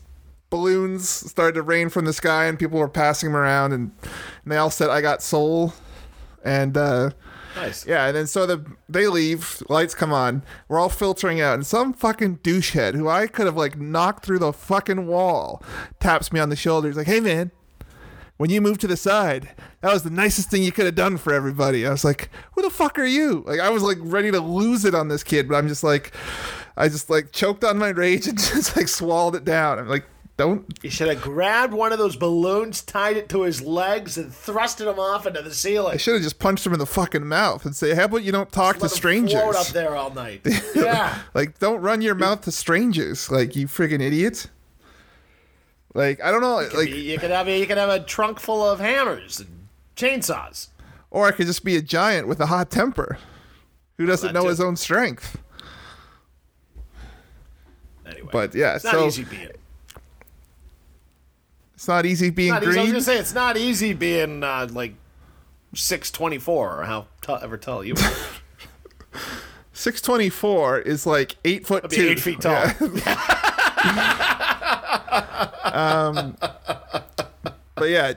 balloons 0.51 1.09
started 1.09 1.55
to 1.55 1.63
rain 1.63 1.89
from 1.89 2.05
the 2.05 2.13
sky, 2.13 2.45
and 2.47 2.59
people 2.59 2.79
were 2.79 2.89
passing 2.89 3.31
them 3.31 3.37
around, 3.37 3.73
and, 3.73 3.91
and 4.03 4.53
they 4.53 4.57
all 4.57 4.71
said, 4.71 4.91
"I 4.91 5.01
got 5.01 5.23
soul," 5.23 5.73
and. 6.45 6.77
Uh, 6.77 7.11
Nice. 7.57 7.85
yeah, 7.87 8.07
and 8.07 8.15
then 8.17 8.27
so 8.29 8.47
the 8.47 8.65
they 8.89 9.09
leave, 9.09 9.63
lights 9.69 9.93
come 9.93 10.13
on, 10.13 10.45
we're 10.69 10.79
all 10.79 10.89
filtering 10.91 11.41
out, 11.41 11.55
and 11.55 11.67
some 11.67 11.93
fucking 11.93 12.39
douchehead 12.39 12.95
who 12.95 13.09
I 13.09 13.27
could 13.27 13.47
have 13.47 13.57
like 13.57 13.77
knocked 13.77 14.25
through 14.25 14.39
the 14.39 14.53
fucking 14.53 15.09
wall 15.09 15.61
taps 15.99 16.33
me 16.33 16.39
on 16.39 16.51
the 16.51 16.57
shoulder. 16.57 16.87
He's 16.87 16.97
like, 16.97 17.09
"Hey 17.09 17.19
man, 17.19 17.51
when 18.37 18.51
you 18.51 18.61
moved 18.61 18.81
to 18.83 18.87
the 18.87 18.97
side, 18.97 19.49
that 19.81 19.93
was 19.93 20.05
the 20.05 20.11
nicest 20.11 20.51
thing 20.51 20.63
you 20.63 20.71
could 20.71 20.87
have 20.87 20.95
done 20.95 21.17
for 21.17 21.33
everybody." 21.33 21.85
I 21.85 21.91
was 21.91 22.05
like, 22.05 22.31
"Who 22.53 22.63
the 22.63 22.71
fuck 22.71 22.97
are 22.97 23.05
you?" 23.07 23.43
Like 23.45 23.59
I 23.59 23.71
was 23.71 23.83
like 23.83 23.99
ready 24.03 24.31
to 24.31 24.41
lose 24.41 24.85
it 24.85 24.95
on 24.95 25.09
this 25.09 25.25
kid, 25.25 25.49
but 25.49 25.57
I'm 25.57 25.67
just 25.67 25.83
like, 25.83 26.13
I 26.77 26.89
just 26.89 27.11
like 27.11 27.33
choked 27.33 27.65
on 27.65 27.77
my 27.77 27.89
rage 27.89 28.29
and 28.29 28.39
just 28.39 28.77
like 28.77 28.87
swallowed 28.87 29.35
it 29.35 29.45
down. 29.45 29.81
I'm 29.81 29.89
like, 29.89 30.05
"Don't." 30.39 30.65
You 30.83 30.89
should 30.89 31.09
have 31.09 31.21
grabbed 31.21 31.75
one 31.75 31.93
of 31.93 31.99
those 31.99 32.17
balloons, 32.17 32.81
tied 32.81 33.19
it 33.19 33.29
to 33.29 33.43
his 33.43 33.61
legs, 33.61 34.17
and 34.17 34.33
thrusted 34.33 34.91
him 34.91 34.99
off 34.99 35.27
into 35.27 35.43
the 35.43 35.53
ceiling. 35.53 35.93
I 35.93 35.97
should 35.99 36.15
have 36.15 36.23
just 36.23 36.39
punched 36.39 36.65
him 36.65 36.73
in 36.73 36.79
the 36.79 36.87
fucking 36.87 37.27
mouth 37.27 37.67
and 37.67 37.77
say, 37.77 37.95
"How 37.95 38.05
about 38.05 38.23
you 38.23 38.33
don't 38.33 38.51
talk 38.51 38.77
to 38.77 38.83
Let 38.83 38.93
him 38.93 38.97
strangers?" 38.97 39.41
float 39.43 39.57
up 39.57 39.67
there 39.69 39.95
all 39.95 40.11
night. 40.15 40.41
Yeah. 40.75 41.19
Like, 41.35 41.59
don't 41.59 41.81
run 41.83 42.01
your 42.01 42.15
mouth 42.15 42.41
to 42.43 42.53
strangers, 42.53 43.31
like 43.31 43.55
you 43.57 43.67
friggin' 43.67 44.01
idiot. 44.01 44.47
Like, 45.93 46.23
I 46.23 46.31
don't 46.31 46.41
know, 46.41 46.57
like, 46.79 46.89
you 46.89 47.19
could 47.19 47.31
have 47.31 47.49
a, 47.49 47.59
you 47.59 47.67
could 47.67 47.79
have 47.79 47.89
a 47.89 47.99
trunk 48.01 48.39
full 48.39 48.65
of 48.65 48.79
hammers 48.79 49.41
and 49.41 49.67
chainsaws. 49.97 50.69
or 51.11 51.27
I 51.27 51.33
could 51.33 51.47
just 51.47 51.65
be 51.65 51.75
a 51.77 51.83
giant 51.83 52.29
with 52.29 52.39
a 52.41 52.47
hot 52.47 52.71
temper, 52.71 53.19
who 53.97 54.07
doesn't 54.07 54.29
that 54.29 54.35
know 54.35 54.45
too. 54.45 54.51
his 54.51 54.61
own 54.61 54.77
strength. 54.77 55.39
Anyway, 58.07 58.29
But 58.31 58.55
yeah, 58.55 58.77
it's 58.77 58.85
not 58.85 59.13
so. 59.13 59.23
It's 61.79 61.87
not 61.87 62.05
easy 62.07 62.31
being 62.31 62.51
Not 62.51 62.65
easy. 62.65 62.77
I 62.77 62.83
was 62.83 62.91
gonna 62.91 63.01
say 63.03 63.19
it's 63.19 63.35
not 63.35 63.57
easy 63.57 63.93
being 63.93 64.43
uh, 64.43 64.67
like 64.73 64.95
six 65.77 66.11
twenty 66.11 66.37
four 66.37 66.81
or 66.81 66.83
how 66.83 67.07
t- 67.23 67.37
ever 67.41 67.57
tall 67.57 67.85
you 67.85 67.95
are. 67.95 69.21
Six 69.73 70.03
twenty 70.03 70.29
four 70.29 70.81
is 70.81 71.07
like 71.07 71.37
eight 71.45 71.69
foot 71.69 71.89
two, 71.89 72.09
eight 72.09 72.19
feet 72.19 72.41
tall. 72.41 72.67
But 77.77 77.91
yeah, 77.91 78.15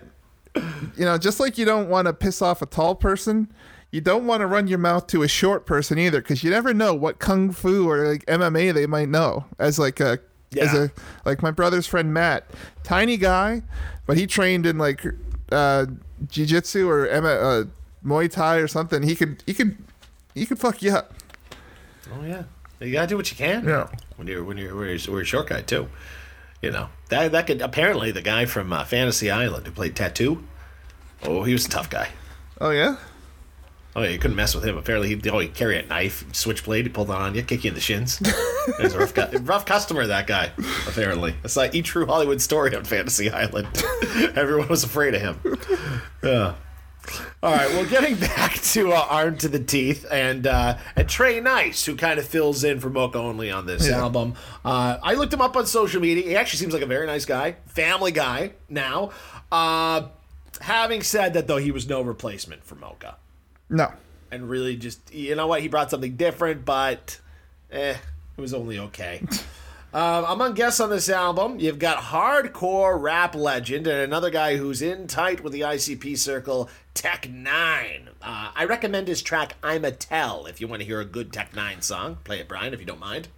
you 0.56 1.06
know, 1.06 1.20
just 1.20 1.40
like 1.40 1.60
you 1.60 1.66
don't 1.66 1.88
want 1.88 2.08
to 2.08 2.14
piss 2.14 2.42
off 2.42 2.64
a 2.64 2.66
tall 2.66 2.96
person, 2.96 3.54
you 3.92 4.02
don't 4.02 4.26
want 4.26 4.42
to 4.42 4.48
run 4.48 4.68
your 4.68 4.80
mouth 4.80 5.06
to 5.08 5.22
a 5.22 5.28
short 5.28 5.68
person 5.68 6.00
either, 6.00 6.20
because 6.20 6.44
you 6.44 6.50
never 6.50 6.74
know 6.74 6.96
what 6.96 7.20
kung 7.20 7.52
fu 7.52 7.88
or 7.88 8.08
like 8.08 8.26
MMA 8.26 8.74
they 8.74 8.88
might 8.88 9.10
know. 9.10 9.46
As 9.60 9.78
like 9.78 10.00
a 10.00 10.18
as 10.60 10.74
a 10.74 10.92
like 11.26 11.42
my 11.42 11.52
brother's 11.52 11.88
friend 11.88 12.14
Matt, 12.14 12.50
tiny 12.84 13.18
guy, 13.18 13.64
but 14.06 14.18
he 14.18 14.28
trained 14.28 14.66
in 14.66 14.78
like 14.78 15.06
uh, 15.52 15.86
jiu-jitsu 16.28 16.90
or 16.90 17.10
uh, 17.10 17.66
Muay 18.06 18.30
Thai 18.30 18.58
or 18.58 18.68
something. 18.68 19.04
He 19.04 19.16
could 19.16 19.44
he 19.46 19.54
could 19.54 19.78
he 20.34 20.46
could 20.46 20.60
fuck 20.60 20.82
you 20.82 20.92
up. 20.94 21.14
Oh 22.14 22.24
yeah, 22.26 22.44
you 22.80 22.92
gotta 22.92 23.08
do 23.08 23.18
what 23.18 23.30
you 23.32 23.38
can. 23.38 23.66
Yeah. 23.66 23.88
When 24.18 24.28
you're 24.28 24.44
when 24.44 24.58
you're 24.58 24.76
when 24.76 24.88
you're, 24.88 24.98
when 24.98 25.14
you're 25.14 25.22
a 25.22 25.26
short 25.26 25.48
guy 25.48 25.62
too, 25.62 25.88
you 26.62 26.72
know 26.72 26.90
that 27.10 27.32
that 27.32 27.48
could 27.48 27.62
apparently 27.62 28.12
the 28.12 28.22
guy 28.22 28.46
from 28.46 28.74
uh, 28.74 28.84
Fantasy 28.84 29.32
Island 29.32 29.66
who 29.66 29.72
played 29.72 29.96
Tattoo. 29.96 30.44
Oh, 31.24 31.44
he 31.44 31.54
was 31.54 31.66
a 31.66 31.70
tough 31.70 31.90
guy. 31.90 32.10
Oh 32.60 32.72
yeah. 32.72 32.98
Oh 33.94 34.04
yeah, 34.04 34.10
you 34.10 34.20
couldn't 34.20 34.38
mess 34.38 34.56
with 34.56 34.64
him. 34.64 34.78
Apparently, 34.78 35.10
he'd, 35.10 35.28
oh 35.28 35.40
he'd 35.40 35.54
carry 35.54 35.78
a 35.78 35.86
knife, 35.86 36.24
switchblade, 36.34 36.86
he 36.86 36.90
pulled 36.90 37.10
it 37.10 37.16
on 37.16 37.36
you, 37.36 37.44
kick 37.44 37.66
you 37.66 37.70
in 37.70 37.76
the 37.76 37.82
shins. 37.82 38.20
He's 38.80 38.94
a 38.94 39.00
rough, 39.00 39.14
guy, 39.14 39.30
rough 39.42 39.66
customer. 39.66 40.08
That 40.08 40.28
guy, 40.28 40.52
apparently. 40.88 41.36
It's 41.44 41.58
like 41.58 41.76
each 41.76 41.88
true 41.88 42.06
Hollywood 42.06 42.42
story 42.42 42.74
on 42.76 42.86
Fantasy 42.86 43.30
Island. 43.30 43.68
Everyone 44.36 44.70
was 44.70 44.86
afraid 44.86 45.14
of 45.16 45.22
him. 45.22 45.58
Yeah. 46.24 46.56
All 47.44 47.52
right. 47.52 47.70
Well, 47.72 47.86
getting 47.86 48.16
back 48.16 48.54
to 48.54 48.94
uh, 48.94 49.08
Armed 49.10 49.42
to 49.42 49.50
the 49.50 49.60
Teeth 49.60 50.06
and 50.10 50.48
uh, 50.48 50.78
and 50.96 51.10
Tre 51.10 51.42
Nyce, 51.42 51.86
who 51.86 51.98
kind 51.98 52.18
of 52.18 52.26
fills 52.26 52.64
in 52.64 52.80
for 52.80 52.90
Moka 52.90 53.16
Only 53.16 53.52
on 53.52 53.66
this 53.66 53.90
album. 53.90 54.36
Uh, 54.64 55.00
I 55.04 55.16
looked 55.16 55.34
him 55.34 55.42
up 55.42 55.58
on 55.58 55.66
social 55.66 56.00
media. 56.00 56.24
He 56.24 56.36
actually 56.38 56.60
seems 56.60 56.74
like 56.74 56.84
a 56.84 56.88
very 56.88 57.08
nice 57.08 57.26
guy, 57.26 57.58
family 57.66 58.14
guy 58.14 58.54
now. 58.70 59.10
Uh, 59.52 60.08
having 60.62 61.02
said 61.02 61.34
that, 61.34 61.48
though, 61.48 61.58
he 61.58 61.72
was 61.72 61.90
no 61.90 62.02
replacement 62.02 62.64
for 62.64 62.76
Moka 62.76 63.16
No. 63.72 63.92
and 64.30 64.50
really 64.50 64.76
just 64.76 65.14
you 65.14 65.34
know 65.36 65.48
what 65.48 65.62
he 65.62 65.68
brought 65.68 65.90
something 65.90 66.16
different 66.16 66.66
but 66.66 67.20
eh 67.72 67.96
it 68.38 68.42
was 68.42 68.54
only 68.54 68.78
okay 68.78 69.24
um, 69.94 70.26
among 70.26 70.54
guests 70.54 70.80
on 70.80 70.90
this 70.90 71.10
album 71.10 71.60
you've 71.60 71.80
got 71.80 71.98
hardcore 72.04 73.02
rap 73.02 73.34
legend 73.34 73.88
and 73.88 74.00
another 74.02 74.30
guy 74.30 74.58
who's 74.58 74.82
in 74.82 75.08
tight 75.08 75.42
with 75.44 75.54
the 75.54 75.62
icp 75.62 76.18
circle 76.18 76.70
Tech 76.94 77.24
N9ne 77.24 78.10
uh, 78.22 78.52
i 78.56 78.66
recommend 78.66 79.08
his 79.08 79.22
track 79.22 79.56
i'm 79.64 79.86
a 79.86 79.92
tell 79.92 80.46
if 80.46 80.60
you 80.62 80.68
want 80.68 80.82
to 80.82 80.86
hear 80.86 81.00
a 81.00 81.06
good 81.06 81.32
Tech 81.34 81.54
N9ne 81.54 81.82
song 81.82 82.18
play 82.26 82.40
it 82.40 82.48
brian 82.48 82.74
if 82.74 82.80
you 82.80 82.86
don't 82.86 83.00
mind! 83.00 83.30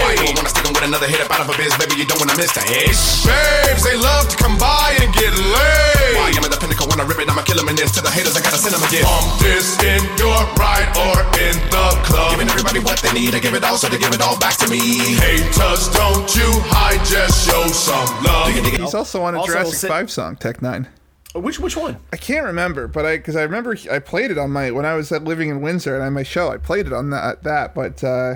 Why 0.00 0.12
you 0.18 0.32
wanna 0.34 0.48
stick 0.50 0.66
'em 0.66 0.72
with 0.74 0.84
another 0.84 1.06
hit 1.06 1.20
up 1.20 1.30
out 1.30 1.40
of 1.46 1.48
a 1.52 1.56
biz, 1.56 1.72
baby? 1.78 1.94
You 2.00 2.06
don't 2.06 2.18
wanna 2.20 2.36
miss 2.36 2.52
the 2.52 2.64
ish. 2.84 3.24
Babes, 3.24 3.82
they 3.84 3.96
love 3.96 4.28
to 4.28 4.36
come 4.36 4.56
by 4.58 4.96
and 5.00 5.12
get 5.14 5.32
laid. 5.34 6.16
Why 6.18 6.32
I'm 6.36 6.44
at 6.44 6.50
the 6.50 6.58
pinnacle 6.60 6.86
when 6.88 7.00
I 7.00 7.04
rip 7.04 7.18
it, 7.20 7.28
I'ma 7.30 7.42
kill 7.42 7.58
'em 7.60 7.68
in 7.68 7.76
this. 7.76 7.92
To 7.92 8.00
the 8.02 8.10
haters, 8.10 8.36
I 8.36 8.40
gotta 8.40 8.58
send 8.58 8.74
'em 8.74 8.82
a 8.82 8.88
gift. 8.88 9.04
Pump 9.04 9.38
this 9.40 9.78
in 9.82 10.02
your 10.18 10.40
ride 10.58 10.90
or 10.96 11.16
in 11.40 11.56
the 11.70 11.86
club. 12.08 12.30
Giving 12.32 12.48
everybody 12.50 12.80
what 12.80 12.98
they 13.00 13.12
need, 13.12 13.34
I 13.34 13.38
give 13.38 13.54
it 13.54 13.64
all, 13.64 13.78
so 13.78 13.88
they 13.88 13.98
give 13.98 14.12
it 14.12 14.20
all 14.20 14.36
back 14.38 14.56
to 14.58 14.66
me. 14.68 14.80
Haters, 15.16 15.88
don't 15.88 16.28
you 16.36 16.50
hide, 16.68 17.04
just 17.04 17.46
show 17.48 17.66
some 17.68 18.08
love. 18.24 18.48
He's 18.52 18.94
also 18.94 19.22
on 19.22 19.34
a 19.34 19.38
Also, 19.40 19.52
Jurassic 19.52 19.74
sit- 19.78 19.88
Five 19.90 20.10
song, 20.10 20.36
Tech 20.36 20.60
N9ne. 20.60 20.86
Uh, 21.34 21.40
which 21.40 21.58
which 21.60 21.76
one 21.76 21.96
I 22.12 22.16
can't 22.16 22.44
remember, 22.46 22.88
but 22.88 23.04
I 23.04 23.16
because 23.16 23.36
I 23.36 23.42
remember 23.42 23.74
he- 23.74 23.90
I 23.90 23.98
played 23.98 24.30
it 24.30 24.38
on 24.38 24.50
my 24.50 24.70
when 24.70 24.86
I 24.86 24.94
was 24.94 25.12
at 25.12 25.24
living 25.24 25.48
in 25.50 25.60
Windsor 25.60 25.94
and 25.94 26.02
on 26.04 26.12
my 26.14 26.22
show 26.22 26.50
I 26.50 26.56
played 26.56 26.86
it 26.86 26.92
on 26.92 27.10
that 27.10 27.42
that, 27.44 27.74
but 27.74 28.02
uh, 28.02 28.34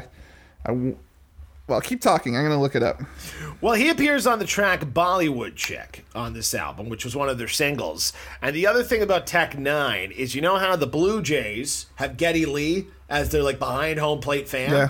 I 0.67 0.69
w- 0.69 0.97
well 1.71 1.81
keep 1.81 2.01
talking. 2.01 2.37
I'm 2.37 2.43
gonna 2.43 2.61
look 2.61 2.75
it 2.77 2.83
up. 2.83 3.01
Well, 3.61 3.75
he 3.75 3.89
appears 3.89 4.27
on 4.27 4.39
the 4.39 4.45
track 4.45 4.81
Bollywood 4.81 5.55
Chick 5.55 6.05
on 6.15 6.33
this 6.33 6.55
album, 6.55 6.89
which 6.89 7.05
was 7.05 7.15
one 7.15 7.29
of 7.29 7.39
their 7.39 7.49
singles. 7.49 8.13
And 8.43 8.55
the 8.57 8.67
other 8.67 8.83
thing 8.83 9.03
about 9.03 9.27
Tech 9.27 9.53
N9ne 9.53 10.11
is 10.13 10.35
you 10.35 10.41
know 10.41 10.57
how 10.57 10.77
the 10.77 10.87
Blue 10.87 11.23
Jays 11.23 11.87
have 11.97 12.17
Geddy 12.17 12.45
Lee 12.45 12.89
as 13.11 13.29
their 13.29 13.43
like 13.43 13.59
behind 13.59 13.99
home 13.99 14.21
plate 14.21 14.49
fan? 14.49 14.71
Yeah. 14.71 14.89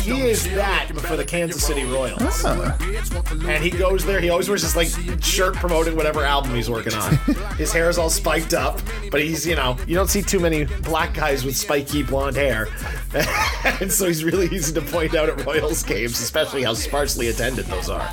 He 0.00 0.22
is 0.22 0.44
that 0.54 0.88
for 1.02 1.16
the 1.16 1.24
Kansas 1.24 1.62
City 1.64 1.84
Royals. 1.84 2.44
And 2.44 3.62
he 3.62 3.70
goes 3.70 4.04
there, 4.04 4.20
he 4.20 4.30
always 4.30 4.48
wears 4.48 4.62
this 4.62 4.76
like 4.76 4.88
shirt 5.22 5.54
promoting 5.56 5.96
whatever 5.96 6.24
album 6.24 6.54
he's 6.54 6.70
working 6.70 6.94
on. 6.94 7.16
His 7.56 7.72
hair 7.72 7.90
is 7.90 7.98
all 7.98 8.08
spiked 8.08 8.54
up, 8.54 8.80
but 9.10 9.20
he's, 9.20 9.46
you 9.46 9.56
know, 9.56 9.76
you 9.86 9.94
don't 9.94 10.08
see 10.08 10.22
too 10.22 10.40
many 10.40 10.64
black 10.64 11.12
guys 11.12 11.44
with 11.44 11.56
spiky 11.56 12.02
blonde 12.02 12.36
hair. 12.36 12.68
and 13.80 13.90
so 13.92 14.06
he's 14.06 14.24
really 14.24 14.46
easy 14.46 14.72
to 14.72 14.80
point 14.80 15.14
out 15.14 15.28
at 15.28 15.44
Royals 15.44 15.82
games, 15.82 16.20
especially 16.20 16.62
how 16.62 16.74
sparsely 16.74 17.28
attended 17.28 17.66
those 17.66 17.90
are. 17.90 18.08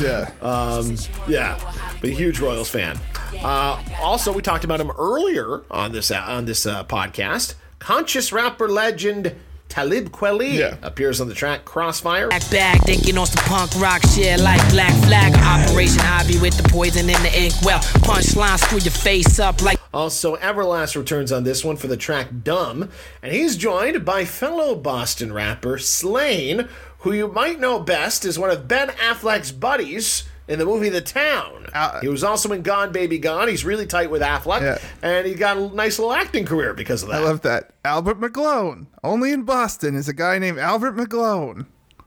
Yeah. 0.00 0.30
Um, 0.40 0.96
yeah, 1.28 1.58
but 2.00 2.10
a 2.10 2.12
huge 2.12 2.38
Royals 2.40 2.70
fan. 2.70 2.98
Uh, 3.42 3.82
also, 4.00 4.32
we 4.32 4.42
talked 4.42 4.64
about 4.64 4.80
him 4.80 4.90
earlier 4.92 5.62
on 5.70 5.92
this 5.92 6.10
uh, 6.10 6.24
on 6.26 6.44
this 6.44 6.64
uh, 6.66 6.84
podcast. 6.84 7.54
Conscious 7.78 8.32
rapper 8.32 8.68
legend 8.68 9.34
Talib 9.68 10.10
Kweli 10.10 10.54
Yeah. 10.54 10.76
appears 10.82 11.20
on 11.20 11.28
the 11.28 11.34
track 11.34 11.64
Crossfire. 11.64 12.28
Back 12.28 12.48
back, 12.50 12.82
thinking 12.84 13.18
on 13.18 13.26
some 13.26 13.44
punk 13.44 13.72
rock 13.76 14.00
shit 14.14 14.40
like 14.40 14.60
Black 14.70 14.92
Flag. 15.04 15.34
Operation 15.34 16.00
Ivy 16.00 16.38
with 16.38 16.56
the 16.56 16.68
poison 16.68 17.10
in 17.10 17.20
the 17.22 17.38
ink. 17.38 17.54
Well, 17.62 17.80
punchline, 17.80 18.58
screw 18.58 18.78
your 18.78 18.92
face 18.92 19.38
up 19.38 19.60
like. 19.62 19.78
Also, 19.92 20.36
Everlast 20.36 20.96
returns 20.96 21.32
on 21.32 21.44
this 21.44 21.64
one 21.64 21.76
for 21.76 21.86
the 21.88 21.96
track 21.96 22.28
Dumb, 22.44 22.90
and 23.22 23.32
he's 23.32 23.56
joined 23.56 24.04
by 24.04 24.24
fellow 24.24 24.74
Boston 24.74 25.32
rapper 25.32 25.78
Slaine, 25.78 26.68
who 27.00 27.12
you 27.12 27.28
might 27.28 27.60
know 27.60 27.78
best 27.80 28.24
as 28.24 28.38
one 28.38 28.50
of 28.50 28.68
Ben 28.68 28.88
Affleck's 28.88 29.52
buddies 29.52 30.24
in 30.48 30.58
the 30.58 30.64
movie 30.64 30.88
The 30.88 31.00
Town. 31.00 31.66
Uh, 31.72 32.00
he 32.00 32.08
was 32.08 32.22
also 32.24 32.52
in 32.52 32.62
Gone 32.62 32.92
Baby 32.92 33.18
Gone. 33.18 33.48
He's 33.48 33.64
really 33.64 33.86
tight 33.86 34.10
with 34.10 34.22
Affleck, 34.22 34.60
Yeah. 34.62 34.78
and 35.02 35.26
he 35.26 35.34
got 35.34 35.56
a 35.56 35.68
nice 35.74 35.98
little 35.98 36.12
acting 36.14 36.44
career 36.44 36.72
because 36.74 37.02
of 37.02 37.08
that. 37.10 37.22
I 37.22 37.24
love 37.24 37.42
that. 37.42 37.72
Albert 37.84 38.20
McGlone. 38.20 38.86
Only 39.04 39.32
in 39.32 39.42
Boston 39.44 39.94
is 39.96 40.08
a 40.08 40.12
guy 40.14 40.38
named 40.38 40.58
Albert 40.58 40.96
McGlone. 40.96 41.66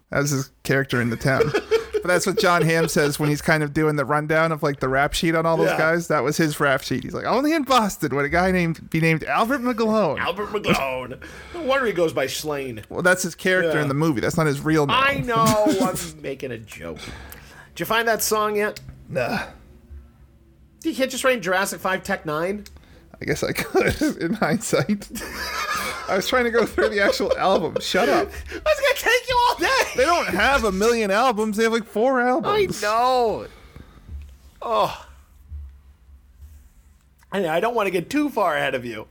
That's 0.10 0.32
his 0.32 0.52
character 0.64 1.00
in 1.02 1.10
the 1.12 1.18
town. 1.18 1.44
but 2.02 2.06
that's 2.06 2.26
what 2.26 2.40
Jon 2.40 2.64
Hamm 2.64 2.88
says 2.88 3.20
when 3.20 3.30
he's 3.30 3.44
kind 3.44 3.62
of 3.62 3.74
doing 3.74 3.96
the 3.96 4.06
rundown 4.06 4.52
of 4.52 4.64
like 4.64 4.80
the 4.80 4.90
rap 4.90 5.14
sheet 5.14 5.36
on 5.36 5.46
all 5.46 5.56
those 5.58 5.68
Yeah. 5.70 5.78
guys. 5.78 6.08
That 6.08 6.24
was 6.24 6.36
his 6.36 6.60
rap 6.60 6.82
sheet. 6.82 7.04
He's 7.04 7.14
like, 7.14 7.26
only 7.26 7.54
in 7.54 7.62
Boston 7.64 8.16
would 8.16 8.26
a 8.26 8.30
guy 8.30 8.52
named 8.52 8.90
be 8.90 9.02
named 9.02 9.24
Albert 9.26 9.60
McGlone. 9.62 10.18
Albert 10.20 10.48
McGlone. 10.48 11.22
no 11.54 11.62
wonder 11.62 11.86
he 11.86 11.92
goes 11.94 12.12
by 12.12 12.26
Slaine. 12.26 12.82
well, 12.90 13.04
that's 13.04 13.22
his 13.22 13.36
character 13.36 13.76
Yeah. 13.78 13.84
in 13.84 13.88
the 13.88 13.94
movie. 13.94 14.20
That's 14.22 14.38
not 14.38 14.48
his 14.48 14.62
real 14.62 14.88
name. 14.88 14.98
I 15.00 15.16
know. 15.20 15.36
I'm 15.82 16.22
making 16.24 16.52
a 16.52 16.58
joke. 16.58 16.98
Did 17.80 17.88
you 17.88 17.96
find 17.96 18.10
that 18.10 18.22
song 18.22 18.58
yet? 18.58 18.82
Nah. 19.08 19.40
You 20.84 20.94
can't 20.94 21.10
just 21.10 21.24
write 21.24 21.42
Jurassic 21.42 21.80
5 21.80 22.04
Tech 22.04 22.26
N9ne? 22.26 22.68
I 23.22 23.24
guess 23.24 23.42
I 23.42 23.54
could 23.54 24.02
in 24.22 24.34
hindsight. 24.34 25.10
I 26.10 26.18
was 26.18 26.28
trying 26.28 26.44
to 26.44 26.52
go 26.52 26.66
through 26.66 26.90
the 26.90 27.00
actual 27.00 27.34
album. 27.38 27.78
Shut 27.80 28.10
up. 28.10 28.30
That's 28.52 28.82
going 28.82 28.96
to 28.96 29.02
take 29.02 29.30
you 29.30 29.40
all 29.48 29.56
day. 29.56 29.90
They 29.96 30.04
don't 30.04 30.28
have 30.28 30.66
a 30.66 30.74
million 30.74 31.10
albums. 31.10 31.56
They 31.56 31.64
have 31.64 31.72
like 31.72 31.86
four 31.86 32.20
albums. 32.20 32.84
I 32.84 32.86
know. 32.86 33.48
Oh. 34.62 35.08
I, 37.32 37.48
I 37.48 37.62
don't 37.62 37.76
want 37.76 37.88
to 37.88 37.92
get 37.92 38.10
too 38.10 38.28
far 38.30 38.58
ahead 38.58 38.76
of 38.76 38.84
you. 38.84 39.08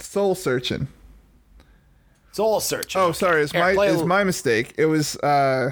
Soul 0.00 0.34
searching. 0.34 0.88
Soul 2.34 2.58
searching. 2.60 3.00
Oh, 3.00 3.12
sorry. 3.12 3.42
It's 3.42 3.52
Here, 3.52 3.60
my 3.62 3.70
it's 3.70 3.78
little- 3.78 4.06
my 4.06 4.24
mistake. 4.24 4.74
It 4.76 4.86
was 4.86 5.16
uh 5.18 5.70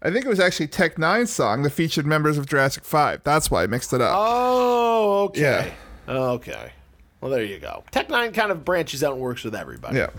I 0.00 0.10
think 0.10 0.24
it 0.24 0.28
was 0.28 0.40
actually 0.40 0.66
Tech 0.68 0.96
N9ne's 0.96 1.30
song 1.30 1.62
that 1.62 1.70
featured 1.70 2.06
members 2.06 2.38
of 2.38 2.46
Jurassic 2.46 2.84
Five. 2.84 3.22
That's 3.24 3.50
why 3.50 3.62
I 3.64 3.66
mixed 3.66 3.92
it 3.92 4.00
up. 4.00 4.12
Oh, 4.16 5.24
okay. 5.24 5.72
Yeah. 6.08 6.12
Okay. 6.14 6.72
Well, 7.20 7.30
there 7.30 7.44
you 7.44 7.58
go. 7.60 7.84
Tech 7.92 8.08
Nine 8.10 8.32
kind 8.32 8.50
of 8.50 8.64
branches 8.64 9.04
out 9.04 9.12
and 9.14 9.20
works 9.22 9.44
with 9.44 9.54
everybody. 9.54 9.98
yeah. 9.98 10.10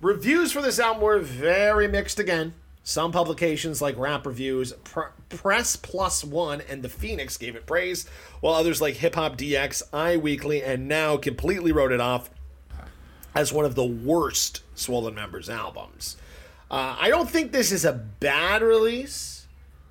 Reviews 0.00 0.52
for 0.52 0.60
this 0.60 0.78
album 0.78 1.02
were 1.02 1.18
very 1.18 1.88
mixed 1.88 2.18
again. 2.18 2.52
Some 2.82 3.12
publications 3.12 3.80
like 3.80 3.96
Rap 3.96 4.26
Reviews, 4.26 4.74
Pr- 4.84 5.12
Press 5.30 5.76
Plus 5.76 6.22
One, 6.22 6.60
and 6.68 6.82
The 6.82 6.90
Phoenix 6.90 7.38
gave 7.38 7.56
it 7.56 7.64
praise, 7.64 8.06
while 8.40 8.52
others 8.54 8.82
like 8.82 8.96
Hip 8.96 9.14
Hop 9.14 9.38
DX, 9.38 9.82
Eye 9.94 10.18
Weekly, 10.18 10.62
and 10.62 10.86
Now 10.86 11.16
completely 11.16 11.72
wrote 11.72 11.92
it 11.92 12.00
off 12.00 12.28
as 13.34 13.52
one 13.52 13.64
of 13.64 13.74
the 13.74 13.84
worst 13.84 14.62
Swollen 14.74 15.14
Members 15.14 15.48
albums. 15.48 16.16
Uh, 16.70 16.96
I 16.98 17.08
don't 17.08 17.28
think 17.28 17.52
this 17.52 17.72
is 17.72 17.84
a 17.84 17.92
bad 17.92 18.62
release. 18.62 19.46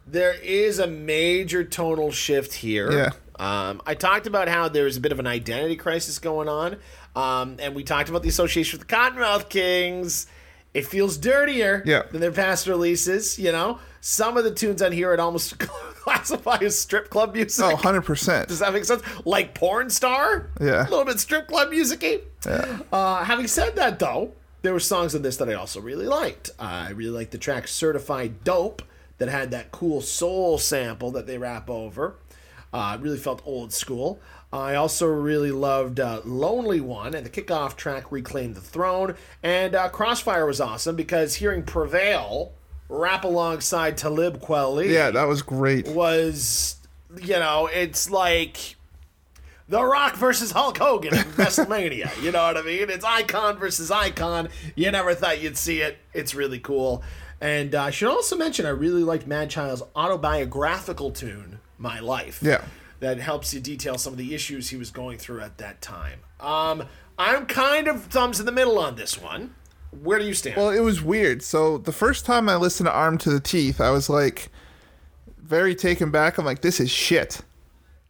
There 0.06 0.34
is 0.34 0.80
a 0.80 0.88
major 0.88 1.64
tonal 1.64 2.12
shift 2.12 2.54
here. 2.54 2.92
Yeah. 2.92 3.10
Um, 3.40 3.82
I 3.86 3.96
talked 3.96 4.28
about 4.28 4.48
how 4.48 4.70
there's 4.70 4.98
a 4.98 5.00
bit 5.00 5.12
of 5.12 5.20
an 5.20 5.28
identity 5.28 5.76
crisis 5.76 6.20
going 6.20 6.50
on, 6.50 6.78
um, 7.16 7.58
and 7.60 7.74
we 7.74 7.84
talked 7.84 8.10
about 8.10 8.22
the 8.22 8.30
association 8.30 8.80
with 8.80 8.88
the 8.88 8.96
Kottonmouth 8.96 9.50
Kings. 9.50 10.28
It 10.74 10.86
feels 10.88 11.18
dirtier 11.18 11.84
Yeah. 11.86 12.04
than 12.12 12.20
their 12.22 12.32
past 12.32 12.68
releases. 12.68 13.38
You 13.38 13.52
know, 13.52 13.80
some 14.02 14.38
of 14.38 14.44
the 14.44 14.54
tunes 14.54 14.82
on 14.82 14.92
here 14.92 15.14
I'd 15.14 15.20
almost 15.20 15.58
classify 15.60 16.58
as 16.62 16.78
strip 16.78 17.10
club 17.10 17.34
music. 17.34 17.64
Oh, 17.66 17.76
100%. 17.76 18.48
Does 18.48 18.60
that 18.60 18.74
make 18.74 18.86
sense? 18.86 19.04
Like 19.26 19.54
Porn 19.54 19.90
Star? 19.90 20.50
Yeah. 20.60 20.88
A 20.88 20.90
little 20.90 21.06
bit 21.06 21.20
strip 21.20 21.48
club 21.48 21.70
music 21.70 22.04
Yeah. 22.46 22.80
uh, 22.92 23.24
having 23.24 23.48
said 23.48 23.76
that, 23.76 24.00
though, 24.00 24.34
there 24.64 24.74
were 24.74 24.80
songs 24.80 25.14
in 25.16 25.22
this 25.22 25.38
that 25.38 25.50
I 25.50 25.54
also 25.54 25.80
really 25.80 26.08
liked. 26.08 26.50
Uh, 26.60 26.86
I 26.88 26.90
really 26.92 27.18
liked 27.18 27.32
the 27.32 27.38
track 27.38 27.68
Certified 27.68 28.44
Dope 28.44 28.82
that 29.20 29.30
had 29.30 29.52
that 29.52 29.72
cool 29.72 30.02
soul 30.02 30.58
sample 30.58 31.12
that 31.12 31.28
they 31.28 31.38
rap 31.38 31.70
over. 31.70 32.16
Uh, 32.74 32.98
it 33.00 33.04
really 33.04 33.18
felt 33.20 33.42
old 33.46 33.72
school. 33.72 34.20
I 34.54 34.76
also 34.76 35.08
really 35.08 35.52
loved 35.52 36.00
uh, 36.00 36.22
Lonely 36.24 36.80
One 36.80 37.16
and 37.16 37.26
the 37.26 37.30
kickoff 37.32 37.76
track 37.76 38.12
Reclaim 38.12 38.54
the 38.54 38.62
Throne. 38.62 39.16
And 39.42 39.74
uh, 39.74 39.90
Crossfire 39.90 40.46
was 40.46 40.62
awesome 40.62 40.96
because 40.96 41.36
hearing 41.36 41.64
Prevail 41.64 42.52
rap 42.88 43.24
alongside 43.24 43.98
Talib 43.98 44.40
Kweli 44.40 44.92
Yeah, 44.92 45.10
that 45.10 45.24
was 45.28 45.42
great. 45.42 45.88
was, 45.88 46.76
you 47.20 47.34
know, 47.40 47.66
it's 47.66 48.12
like 48.12 48.76
The 49.70 49.84
Rock 49.84 50.18
versus 50.18 50.52
Hulk 50.52 50.78
Hogan 50.78 51.16
in 51.16 51.24
WrestleMania. 51.32 52.22
You 52.22 52.32
know 52.32 52.44
what 52.44 52.56
I 52.56 52.62
mean? 52.62 52.92
It's 52.92 53.04
icon 53.04 53.58
versus 53.58 53.90
icon. 53.90 54.50
You 54.76 54.92
never 54.92 55.16
thought 55.16 55.42
you'd 55.42 55.58
see 55.58 55.82
it. 55.82 55.98
It's 56.14 56.36
really 56.36 56.60
cool. 56.60 57.02
And 57.42 57.74
uh, 57.74 57.86
I 57.86 57.90
should 57.90 58.08
also 58.10 58.38
mention 58.38 58.68
I 58.68 58.70
really 58.70 59.04
liked 59.04 59.26
Mad 59.26 59.50
Child's 59.50 59.82
autobiographical 59.96 61.10
tune, 61.10 61.60
My 61.80 62.00
Life. 62.00 62.40
Yeah. 62.44 62.64
That 63.04 63.20
helps 63.20 63.54
you 63.54 63.60
detail 63.60 63.98
some 63.98 64.14
of 64.14 64.18
the 64.18 64.34
issues 64.34 64.70
he 64.70 64.78
was 64.78 64.90
going 64.90 65.18
through 65.18 65.42
at 65.42 65.58
that 65.58 65.82
time. 65.82 66.22
Um, 66.40 66.88
I'm 67.20 67.46
kind 67.46 67.90
of 67.90 68.06
thumbs 68.06 68.40
in 68.40 68.46
the 68.46 68.52
middle 68.52 68.80
on 68.80 68.96
this 68.96 69.22
one. 69.22 69.54
Where 69.92 70.20
do 70.20 70.26
you 70.26 70.34
stand? 70.34 70.56
Well, 70.56 70.70
it 70.70 70.80
was 70.80 71.02
weird. 71.04 71.44
So 71.44 71.78
the 71.78 71.92
first 71.92 72.26
time 72.26 72.48
I 72.48 72.56
listened 72.56 72.88
to 72.88 72.94
Arm 72.94 73.18
to 73.20 73.30
the 73.30 73.42
Teeth, 73.42 73.82
I 73.82 73.90
was 73.90 74.10
like 74.10 74.48
very 75.38 75.76
taken 75.76 76.12
back. 76.12 76.38
I'm 76.38 76.46
like, 76.46 76.62
this 76.62 76.80
is 76.80 76.90
shit. 76.90 77.42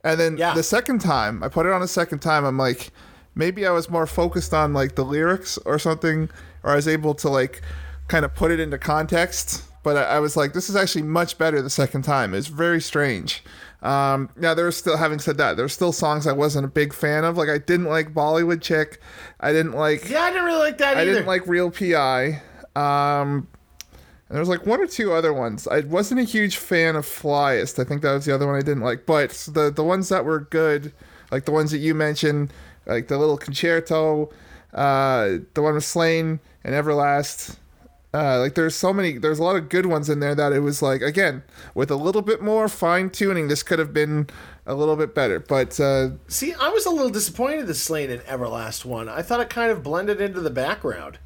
And 0.04 0.20
then 0.20 0.38
Yeah. 0.38 0.54
the 0.54 0.62
second 0.64 1.00
time, 1.00 1.42
I 1.44 1.48
put 1.50 1.66
it 1.66 1.72
on 1.72 1.82
a 1.82 1.88
second 1.88 2.20
time, 2.20 2.46
I'm 2.46 2.58
like, 2.58 2.92
maybe 3.36 3.66
I 3.66 3.72
was 3.72 3.90
more 3.90 4.06
focused 4.06 4.54
on 4.54 4.74
like 4.74 4.94
the 4.96 5.04
lyrics 5.04 5.58
or 5.66 5.80
something, 5.80 6.30
or 6.64 6.72
I 6.72 6.76
was 6.76 6.88
able 6.88 7.16
to 7.16 7.30
like 7.30 7.62
kind 8.10 8.24
of 8.26 8.36
put 8.36 8.52
it 8.52 8.60
into 8.60 8.78
context. 8.78 9.64
But 9.82 9.98
I, 9.98 10.04
I 10.04 10.20
was 10.20 10.38
like, 10.38 10.54
this 10.54 10.70
is 10.70 10.76
actually 10.76 11.02
much 11.04 11.38
better 11.38 11.62
the 11.64 11.70
second 11.70 12.04
time. 12.04 12.34
It's 12.36 12.48
very 12.48 12.80
strange. 12.80 13.44
Um, 13.84 14.30
now 14.38 14.54
there 14.54 14.66
was 14.66 14.78
still, 14.78 14.98
having 14.98 15.20
said 15.20 15.38
that, 15.38 15.58
there's 15.58 15.74
still 15.74 15.92
songs 15.92 16.26
I 16.26 16.32
wasn't 16.32 16.66
a 16.66 16.70
big 16.70 16.94
fan 16.94 17.26
of. 17.26 17.38
Like 17.38 17.50
I 17.50 17.58
didn't 17.58 17.88
like 17.88 18.14
Bollywood 18.14 18.62
Chick. 18.62 19.00
I 19.40 19.52
didn't 19.52 19.74
like. 19.74 20.10
yeah, 20.10 20.22
I 20.22 20.30
didn't 20.30 20.46
really 20.46 20.60
like 20.60 20.78
that 20.78 20.94
either. 20.94 21.00
I 21.00 21.04
either. 21.04 21.14
didn't 21.14 21.28
like 21.28 21.46
Real 21.46 21.70
PI. 21.70 22.42
Um, 22.76 23.48
and 24.30 24.38
there 24.38 24.40
was 24.40 24.50
like 24.50 24.66
one 24.66 24.80
or 24.80 24.88
two 24.88 25.12
other 25.12 25.34
ones. 25.34 25.68
I 25.68 25.82
wasn't 25.82 26.22
a 26.22 26.24
huge 26.24 26.58
fan 26.58 26.96
of 26.96 27.06
Flyest. 27.06 27.78
I 27.78 27.84
think 27.84 28.02
that 28.02 28.14
was 28.14 28.26
the 28.26 28.34
other 28.34 28.48
one 28.48 28.56
I 28.56 28.62
didn't 28.62 28.84
like. 28.84 29.06
But 29.06 29.32
the 29.52 29.70
the 29.70 29.84
ones 29.84 30.10
that 30.10 30.24
were 30.24 30.40
good, 30.40 30.94
like 31.30 31.44
the 31.44 31.52
ones 31.52 31.72
that 31.72 31.80
you 31.80 31.94
mentioned, 31.94 32.54
like 32.86 33.10
the 33.10 33.18
little 33.18 33.38
concerto, 33.38 34.32
uh, 34.74 35.40
the 35.54 35.62
one 35.62 35.76
with 35.76 35.84
Slaine 35.84 36.40
and 36.64 36.74
Everlast. 36.74 37.58
Uh, 38.14 38.40
like 38.40 38.54
there's 38.54 38.76
so 38.76 38.94
many, 38.94 39.18
there's 39.18 39.40
a 39.40 39.44
lot 39.44 39.56
of 39.56 39.70
good 39.70 39.88
ones 39.88 40.08
in 40.08 40.20
there 40.20 40.36
that 40.36 40.54
it 40.54 40.60
was 40.60 40.82
like 40.84 41.02
again 41.02 41.42
with 41.74 41.90
a 41.90 41.96
little 41.96 42.22
bit 42.22 42.42
more 42.42 42.68
fine 42.68 43.10
tuning, 43.10 43.48
this 43.48 43.64
could 43.64 43.80
have 43.80 43.92
been 43.94 44.28
a 44.68 44.76
little 44.76 44.96
bit 44.96 45.16
better. 45.16 45.40
But 45.40 45.80
uh, 45.80 46.12
See, 46.28 46.54
I 46.54 46.70
was 46.70 46.86
a 46.86 46.92
little 46.92 47.10
disappointed 47.10 47.66
the 47.66 47.74
Slaine 47.74 48.12
and 48.12 48.22
Everlast 48.22 48.86
one. 48.86 49.10
I 49.10 49.22
thought 49.24 49.40
it 49.40 49.50
kind 49.50 49.72
of 49.72 49.82
blended 49.82 50.22
into 50.22 50.42
the 50.42 50.52
background. 50.52 51.18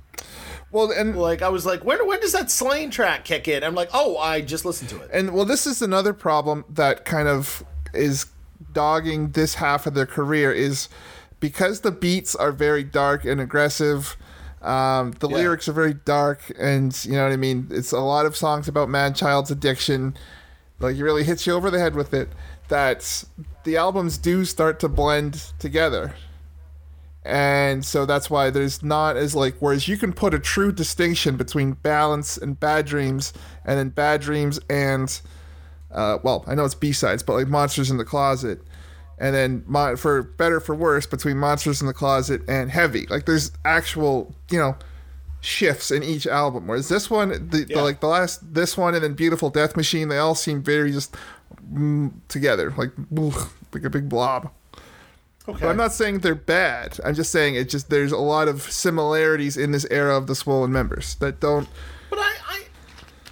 well, 0.71 0.89
and 0.91 1.17
Like 1.17 1.41
I 1.41 1.49
was 1.49 1.65
like, 1.65 1.83
when 1.83 2.07
when 2.07 2.21
does 2.21 2.31
that 2.31 2.49
Slaine 2.49 2.89
track 2.89 3.25
kick 3.25 3.47
in? 3.49 3.63
I'm 3.63 3.75
like, 3.75 3.89
oh, 3.93 4.17
I 4.17 4.39
just 4.41 4.63
listened 4.63 4.89
to 4.91 5.01
it. 5.01 5.09
And 5.11 5.33
well, 5.33 5.45
this 5.45 5.67
is 5.67 5.81
another 5.81 6.13
problem 6.13 6.63
that 6.69 7.03
kind 7.03 7.27
of 7.27 7.63
is 7.93 8.27
dogging 8.71 9.31
this 9.31 9.55
half 9.55 9.87
of 9.87 9.93
their 9.93 10.05
career 10.05 10.51
is 10.53 10.87
because 11.39 11.81
the 11.81 11.91
beats 11.91 12.35
are 12.35 12.51
very 12.51 12.83
dark 12.83 13.25
and 13.25 13.41
aggressive. 13.41 14.15
Um, 14.61 15.11
the 15.19 15.29
Yeah. 15.29 15.35
lyrics 15.37 15.67
are 15.67 15.73
very 15.73 15.93
dark, 15.93 16.41
and 16.59 16.97
you 17.05 17.13
know 17.13 17.23
what 17.23 17.31
I 17.31 17.37
mean. 17.37 17.67
It's 17.69 17.91
a 17.91 17.99
lot 17.99 18.25
of 18.25 18.35
songs 18.35 18.67
about 18.67 18.89
Mad 18.89 19.15
Child's 19.15 19.51
addiction. 19.51 20.15
Like 20.79 20.95
it 20.95 21.03
really 21.03 21.23
hits 21.23 21.45
you 21.47 21.53
over 21.53 21.69
the 21.69 21.79
head 21.79 21.95
with 21.95 22.13
it. 22.13 22.29
That 22.69 23.23
the 23.63 23.77
albums 23.77 24.17
do 24.17 24.43
start 24.45 24.79
to 24.81 24.89
blend 24.89 25.51
together, 25.59 26.13
and 27.23 27.83
so 27.85 28.05
that's 28.05 28.29
why 28.29 28.49
there's 28.49 28.81
not 28.83 29.15
as 29.17 29.35
like. 29.35 29.55
Whereas 29.59 29.87
you 29.87 29.97
can 29.97 30.11
put 30.13 30.33
a 30.33 30.39
true 30.39 30.71
distinction 30.71 31.37
between 31.37 31.73
balance 31.73 32.37
and 32.37 32.59
bad 32.59 32.85
dreams, 32.85 33.33
and 33.65 33.77
then 33.77 33.89
bad 33.89 34.21
dreams 34.21 34.59
and 34.69 35.19
uh, 35.91 36.17
well, 36.23 36.43
I 36.47 36.55
know 36.55 36.65
it's 36.65 36.75
B 36.75 36.91
sides, 36.91 37.23
but 37.23 37.33
like 37.33 37.47
Monsters 37.47 37.89
in 37.89 37.97
the 37.97 38.05
Closet, 38.05 38.61
and 39.17 39.33
then 39.33 39.63
Mo- 39.67 39.95
for 39.95 40.23
better 40.23 40.59
for 40.59 40.75
worse 40.75 41.05
between 41.05 41.37
Monsters 41.37 41.81
in 41.81 41.87
the 41.87 41.93
Closet 41.93 42.41
and 42.47 42.71
Heavy. 42.71 43.07
Like 43.07 43.25
there's 43.25 43.51
actual 43.65 44.35
you 44.49 44.59
know 44.59 44.75
shifts 45.41 45.91
in 45.91 46.03
each 46.03 46.27
album. 46.27 46.67
Whereas 46.67 46.89
this 46.89 47.09
one, 47.09 47.29
the, 47.49 47.65
the 47.65 47.81
like 47.81 47.99
the 47.99 48.07
last 48.07 48.53
this 48.53 48.77
one 48.77 48.93
and 48.93 49.03
then 49.03 49.13
Beautiful 49.13 49.49
Death 49.49 49.75
Machine, 49.75 50.09
they 50.09 50.17
all 50.17 50.35
seem 50.35 50.61
very 50.61 50.91
just 50.91 51.15
mm, 51.71 52.11
together, 52.27 52.73
like 52.77 52.91
like 53.11 53.83
a 53.83 53.89
big 53.89 54.09
blob. 54.09 54.51
Okay. 55.49 55.61
But 55.61 55.69
I'm 55.69 55.77
not 55.77 55.93
saying 55.93 56.19
they're 56.19 56.35
bad. 56.35 56.99
I'm 57.05 57.15
just 57.15 57.31
saying 57.31 57.55
it 57.55 57.69
just 57.69 57.89
there's 57.89 58.11
a 58.11 58.17
lot 58.17 58.49
of 58.49 58.61
similarities 58.63 59.55
in 59.55 59.71
this 59.71 59.85
era 59.89 60.17
of 60.17 60.27
the 60.27 60.35
Swollen 60.35 60.71
members 60.71 61.15
that 61.15 61.39
don't. 61.39 61.69
But 62.09 62.19
I, 62.19 62.35
I, 62.47 62.63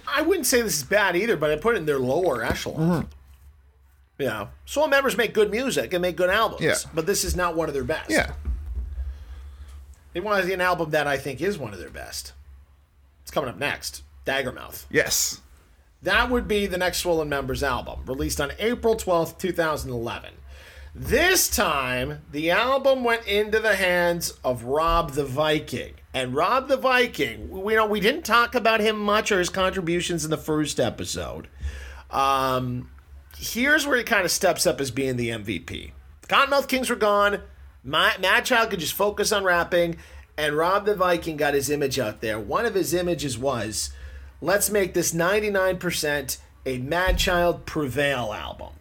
I 0.08 0.22
wouldn't 0.22 0.46
say 0.46 0.62
this 0.62 0.78
is 0.78 0.84
bad 0.84 1.14
either. 1.14 1.36
But 1.36 1.50
I 1.50 1.56
put 1.56 1.74
it 1.74 1.78
in 1.78 1.86
their 1.86 1.98
lower 1.98 2.42
echelon. 2.42 2.80
Mm-hmm. 2.80 3.08
Yeah, 4.18 4.46
Soul 4.64 4.88
members 4.88 5.16
make 5.16 5.34
good 5.34 5.50
music 5.50 5.92
and 5.92 6.00
make 6.02 6.16
good 6.16 6.30
albums. 6.30 6.62
Yeah. 6.62 6.76
but 6.94 7.06
this 7.06 7.22
is 7.24 7.36
not 7.36 7.54
one 7.54 7.68
of 7.68 7.74
their 7.74 7.84
best. 7.84 8.10
Yeah, 8.10 8.32
They 10.12 10.20
want 10.20 10.44
an 10.50 10.60
album 10.60 10.90
that 10.90 11.06
I 11.06 11.18
think 11.18 11.40
is 11.42 11.58
one 11.58 11.72
of 11.74 11.78
their 11.78 11.90
best. 11.90 12.32
It's 13.22 13.30
coming 13.30 13.50
up 13.50 13.58
next. 13.58 14.02
Daggermouth. 14.24 14.86
yes, 14.90 15.40
That 16.02 16.30
would 16.30 16.48
be 16.48 16.66
the 16.66 16.78
next 16.78 16.98
Swollen 16.98 17.28
Members 17.28 17.62
album, 17.62 18.00
released 18.06 18.40
on 18.40 18.52
April 18.58 18.96
12th, 18.96 19.38
2011. 19.38 20.30
This 20.94 21.48
time, 21.50 22.22
the 22.32 22.50
album 22.50 23.04
went 23.04 23.26
into 23.26 23.60
the 23.60 23.76
hands 23.76 24.32
of 24.42 24.64
Rob 24.64 25.12
the 25.12 25.24
Viking. 25.26 25.94
And 26.14 26.34
Rob 26.34 26.68
the 26.68 26.78
Viking, 26.78 27.50
we 27.50 27.74
know 27.74 27.84
we 27.86 28.00
didn't 28.00 28.24
talk 28.24 28.54
about 28.54 28.80
him 28.80 28.98
much 28.98 29.30
or 29.30 29.38
his 29.38 29.50
contributions 29.50 30.24
in 30.24 30.30
the 30.30 30.38
first 30.38 30.80
episode. 30.80 31.48
Um, 32.10 32.88
here's 33.36 33.86
where 33.86 33.96
he 33.96 34.04
kind 34.04 34.24
of 34.24 34.30
steps 34.30 34.66
up 34.66 34.80
as 34.80 34.90
being 34.90 35.16
the 35.16 35.30
MVP. 35.30 35.92
The 36.22 36.26
Kottonmouth 36.26 36.68
Kings 36.68 36.90
were 36.90 36.96
gone. 36.96 37.42
My, 37.84 38.16
Mad 38.18 38.44
Child 38.44 38.70
could 38.70 38.80
just 38.80 38.94
focus 38.94 39.30
on 39.32 39.44
rapping, 39.44 39.96
and 40.36 40.56
Rob 40.56 40.86
the 40.86 40.94
Viking 40.94 41.36
got 41.36 41.54
his 41.54 41.70
image 41.70 41.98
out 41.98 42.20
there. 42.20 42.38
One 42.38 42.66
of 42.66 42.74
his 42.74 42.92
images 42.92 43.38
was, 43.38 43.90
let's 44.40 44.70
make 44.70 44.94
this 44.94 45.12
99% 45.12 46.38
a 46.64 46.78
Mad 46.78 47.18
Child 47.18 47.64
Prevail 47.64 48.32
album. 48.32 48.72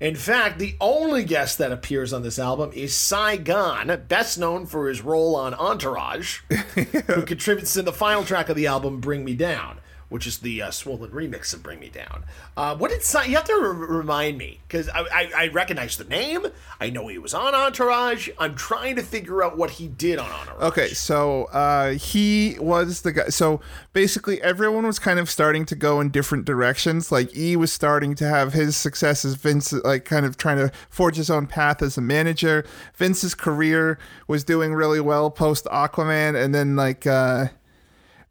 In 0.00 0.14
fact, 0.14 0.58
the 0.58 0.76
only 0.80 1.24
guest 1.24 1.58
that 1.58 1.72
appears 1.72 2.12
on 2.12 2.22
this 2.22 2.38
album 2.38 2.70
is 2.72 2.94
Saigon, 2.94 4.04
best 4.06 4.38
known 4.38 4.64
for 4.66 4.88
his 4.88 5.02
role 5.02 5.34
on 5.34 5.54
Entourage, 5.54 6.40
who 7.06 7.22
contributes 7.22 7.72
to 7.74 7.82
the 7.82 7.92
final 7.92 8.24
track 8.24 8.48
of 8.48 8.56
the 8.56 8.68
album, 8.68 9.00
Bring 9.00 9.24
Me 9.24 9.34
Down, 9.34 9.78
which 10.08 10.26
is 10.26 10.38
the 10.38 10.62
uh, 10.62 10.70
swollen 10.70 11.10
remix 11.10 11.52
of 11.52 11.62
Bring 11.62 11.80
Me 11.80 11.88
Down. 11.88 12.24
Uh, 12.56 12.76
what 12.76 12.90
did 12.90 13.02
you 13.28 13.34
have 13.36 13.44
to 13.44 13.54
re- 13.54 13.96
remind 13.98 14.38
me? 14.38 14.60
Because 14.66 14.88
I, 14.88 15.00
I, 15.00 15.30
I 15.36 15.48
recognize 15.48 15.96
the 15.96 16.04
name, 16.04 16.46
I 16.80 16.90
know 16.90 17.08
he 17.08 17.18
was 17.18 17.34
on 17.34 17.54
Entourage. 17.54 18.28
I'm 18.38 18.54
trying 18.54 18.96
to 18.96 19.02
figure 19.02 19.42
out 19.42 19.56
what 19.56 19.70
he 19.70 19.88
did 19.88 20.18
on 20.18 20.30
Entourage. 20.30 20.62
Okay, 20.62 20.88
so 20.88 21.44
uh, 21.46 21.92
he 21.92 22.56
was 22.60 23.02
the 23.02 23.12
guy. 23.12 23.28
So 23.28 23.60
basically, 23.92 24.40
everyone 24.42 24.86
was 24.86 24.98
kind 24.98 25.18
of 25.18 25.28
starting 25.28 25.66
to 25.66 25.74
go 25.74 26.00
in 26.00 26.10
different 26.10 26.44
directions. 26.44 27.10
Like 27.10 27.36
E 27.36 27.56
was 27.56 27.72
starting 27.72 28.14
to 28.16 28.28
have 28.28 28.52
his 28.52 28.76
successes. 28.76 29.34
Vince, 29.34 29.72
like, 29.72 30.04
kind 30.04 30.24
of 30.24 30.36
trying 30.36 30.58
to 30.58 30.72
forge 30.88 31.16
his 31.16 31.30
own 31.30 31.46
path 31.46 31.82
as 31.82 31.98
a 31.98 32.00
manager. 32.00 32.64
Vince's 32.96 33.34
career 33.34 33.98
was 34.26 34.44
doing 34.44 34.72
really 34.72 35.00
well 35.00 35.30
post 35.30 35.64
Aquaman, 35.66 36.42
and 36.42 36.54
then 36.54 36.76
like. 36.76 37.06
Uh, 37.06 37.48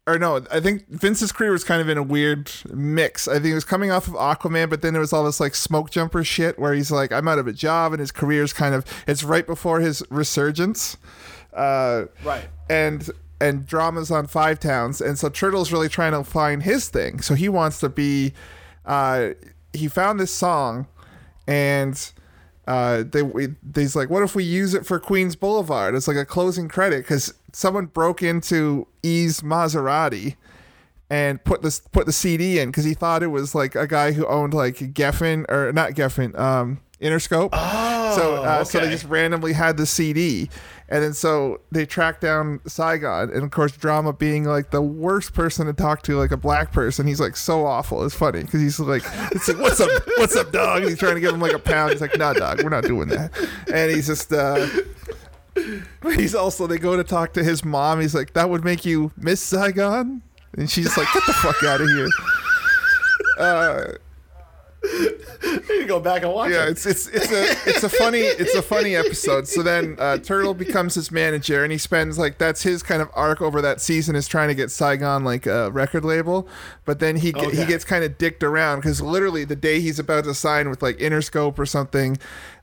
or 0.08 0.18
no, 0.18 0.44
I 0.50 0.60
think 0.60 0.88
Vince's 0.88 1.30
career 1.32 1.52
was 1.52 1.64
kind 1.64 1.80
of 1.82 1.88
in 1.88 1.98
a 1.98 2.02
weird 2.02 2.50
mix. 2.72 3.28
I 3.28 3.34
think 3.34 3.46
he 3.46 3.54
was 3.54 3.64
coming 3.64 3.90
off 3.90 4.08
of 4.08 4.14
Aquaman, 4.14 4.70
but 4.70 4.82
then 4.82 4.94
there 4.94 5.00
was 5.00 5.12
all 5.12 5.24
this 5.24 5.38
like 5.38 5.54
smoke 5.54 5.90
jumper 5.90 6.24
shit 6.24 6.58
where 6.58 6.72
he's 6.72 6.90
like, 6.90 7.12
I'm 7.12 7.28
out 7.28 7.38
of 7.38 7.46
a 7.46 7.52
job, 7.52 7.92
and 7.92 8.00
his 8.00 8.10
career's 8.10 8.52
kind 8.52 8.74
of 8.74 8.84
it's 9.06 9.22
right 9.22 9.46
before 9.46 9.80
his 9.80 10.02
resurgence. 10.10 10.96
Uh, 11.52 12.06
Right. 12.24 12.48
and 12.70 13.10
and 13.40 13.66
Drama's 13.66 14.10
on 14.10 14.26
Five 14.26 14.58
Towns, 14.58 15.00
and 15.00 15.18
so 15.18 15.28
Turtle's 15.28 15.70
really 15.72 15.88
trying 15.88 16.12
to 16.12 16.24
find 16.24 16.62
his 16.62 16.88
thing. 16.88 17.20
So 17.20 17.34
he 17.34 17.48
wants 17.48 17.78
to 17.80 17.88
be. 17.88 18.32
Uh, 18.86 19.30
he 19.72 19.86
found 19.86 20.18
this 20.18 20.32
song, 20.32 20.86
and 21.46 22.12
uh, 22.66 23.02
they 23.10 23.22
we, 23.22 23.48
he's 23.74 23.94
like, 23.96 24.10
what 24.10 24.22
if 24.22 24.34
we 24.34 24.44
use 24.44 24.74
it 24.74 24.84
for 24.86 24.98
Queens 24.98 25.36
Boulevard? 25.36 25.94
It's 25.94 26.08
like 26.08 26.16
a 26.16 26.24
closing 26.24 26.68
credit 26.68 26.98
because 27.04 27.32
someone 27.52 27.86
broke 27.86 28.22
into 28.22 28.86
E's 29.08 29.40
Maserati 29.40 30.36
and 31.10 31.42
put 31.42 31.62
this 31.62 31.80
put 31.80 32.06
the 32.06 32.12
CD 32.12 32.58
in 32.58 32.68
because 32.68 32.84
he 32.84 32.94
thought 32.94 33.22
it 33.22 33.28
was 33.28 33.54
like 33.54 33.74
a 33.74 33.86
guy 33.86 34.12
who 34.12 34.26
owned 34.26 34.54
like 34.54 34.76
Geffen 34.76 35.50
or 35.50 35.72
not 35.72 35.92
Geffen, 35.92 36.38
um, 36.38 36.80
Interscope. 37.00 37.50
Oh, 37.52 38.16
so 38.16 38.42
uh, 38.42 38.64
so 38.64 38.80
they 38.80 38.90
just 38.90 39.04
randomly 39.04 39.52
had 39.54 39.76
the 39.78 39.86
CD, 39.86 40.50
and 40.88 41.02
then 41.02 41.14
so 41.14 41.60
they 41.72 41.86
tracked 41.86 42.20
down 42.20 42.60
Saigon, 42.66 43.30
and 43.30 43.42
of 43.42 43.50
course 43.50 43.72
Drama 43.72 44.12
being 44.12 44.44
like 44.44 44.70
the 44.70 44.82
worst 44.82 45.32
person 45.32 45.66
to 45.66 45.72
talk 45.72 46.02
to, 46.02 46.16
like 46.16 46.30
a 46.32 46.36
black 46.36 46.72
person. 46.72 47.06
He's 47.06 47.20
like 47.20 47.36
so 47.36 47.64
awful. 47.64 48.04
It's 48.04 48.14
funny 48.14 48.42
because 48.42 48.60
he's 48.60 48.78
like, 48.78 49.02
it's 49.32 49.48
like, 49.48 49.58
what's 49.58 49.80
up, 49.80 49.90
what's 50.18 50.36
up, 50.36 50.52
dog? 50.52 50.82
And 50.82 50.90
he's 50.90 50.98
trying 50.98 51.14
to 51.14 51.20
give 51.20 51.32
him 51.32 51.40
like 51.40 51.54
a 51.54 51.58
pound. 51.58 51.92
He's 51.92 52.00
like, 52.02 52.18
nah, 52.18 52.34
dog, 52.34 52.62
we're 52.62 52.68
not 52.68 52.84
doing 52.84 53.08
that. 53.08 53.30
And 53.72 53.90
he's 53.90 54.06
just. 54.06 54.32
uh 54.32 54.66
He's 56.14 56.34
also 56.34 56.66
they 56.66 56.78
go 56.78 56.96
to 56.96 57.04
talk 57.04 57.32
to 57.34 57.44
his 57.44 57.64
mom. 57.64 58.00
He's 58.00 58.14
like, 58.14 58.32
"That 58.34 58.50
would 58.50 58.64
make 58.64 58.84
you 58.84 59.12
miss 59.16 59.40
Saigon," 59.40 60.22
and 60.56 60.70
she's 60.70 60.96
like, 60.96 61.08
"Get 61.12 61.22
the 61.26 61.32
fuck 61.34 61.62
out 61.64 61.80
of 61.80 61.88
here." 61.88 62.08
Uh, 63.38 63.92
You 64.82 65.86
go 65.86 65.98
back 66.00 66.22
and 66.22 66.32
watch 66.32 66.50
Yeah, 66.50 66.64
it. 66.66 66.70
it's 66.70 66.86
it's 66.86 67.08
it's 67.08 67.30
a 67.32 67.68
it's 67.68 67.82
a 67.82 67.88
funny 67.88 68.20
it's 68.20 68.54
a 68.54 68.62
funny 68.62 68.94
episode. 68.96 69.46
So 69.48 69.62
then 69.62 69.96
uh, 69.98 70.18
Turtle 70.18 70.54
becomes 70.54 70.94
his 70.94 71.10
manager, 71.10 71.62
and 71.62 71.70
he 71.72 71.78
spends 71.78 72.18
like 72.18 72.38
that's 72.38 72.62
his 72.62 72.82
kind 72.82 73.02
of 73.02 73.08
arc 73.14 73.40
over 73.42 73.60
that 73.62 73.80
season 73.80 74.14
is 74.16 74.26
trying 74.28 74.48
to 74.48 74.54
get 74.54 74.70
Saigon 74.70 75.24
like 75.24 75.46
a 75.46 75.70
record 75.72 76.04
label. 76.04 76.48
But 76.84 77.00
then 77.00 77.16
he 77.16 77.32
he 77.52 77.64
gets 77.66 77.84
kind 77.84 78.04
of 78.04 78.18
dicked 78.18 78.42
around 78.42 78.78
because 78.78 79.00
literally 79.02 79.44
the 79.44 79.56
day 79.56 79.80
he's 79.80 79.98
about 79.98 80.24
to 80.24 80.34
sign 80.34 80.68
with 80.70 80.80
like 80.82 80.98
Interscope 80.98 81.58
or 81.58 81.66
something, 81.66 82.16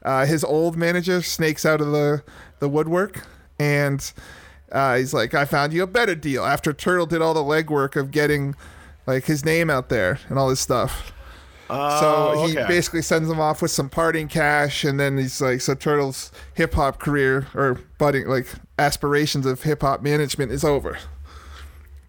uh, 0.04 0.26
his 0.26 0.44
old 0.44 0.78
manager 0.78 1.22
snakes 1.22 1.66
out 1.66 1.82
of 1.82 1.88
the 1.92 2.24
the 2.60 2.70
woodwork 2.70 3.26
and. 3.60 4.12
Uh, 4.72 4.98
he's 4.98 5.14
like, 5.14 5.34
I 5.34 5.46
found 5.46 5.72
you 5.72 5.84
a 5.84 5.88
better 5.88 6.16
deal 6.16 6.44
after 6.44 6.74
Turtle 6.74 7.06
did 7.06 7.22
all 7.22 7.36
the 7.36 7.40
legwork 7.40 7.96
of 7.96 8.12
getting 8.12 8.56
like 9.06 9.26
his 9.26 9.46
name 9.46 9.70
out 9.70 9.90
there 9.90 10.20
and 10.28 10.38
all 10.38 10.50
this 10.50 10.60
stuff. 10.60 11.14
So 11.68 12.46
he 12.46 12.58
okay. 12.58 12.68
basically 12.68 13.02
sends 13.02 13.30
him 13.30 13.40
off 13.40 13.62
with 13.62 13.72
some 13.72 13.90
parting 13.90 14.28
cash, 14.28 14.84
and 14.84 15.00
then 15.00 15.18
he's 15.18 15.42
like, 15.42 15.62
"So 15.62 15.74
Turtle's 15.74 16.32
hip 16.54 16.76
hop 16.76 17.00
career 17.00 17.48
or 17.56 17.80
budding 17.98 18.28
like 18.28 18.48
aspirations 18.78 19.48
of 19.48 19.64
hip 19.64 19.82
hop 19.82 20.04
management 20.04 20.52
is 20.52 20.64
over." 20.64 21.00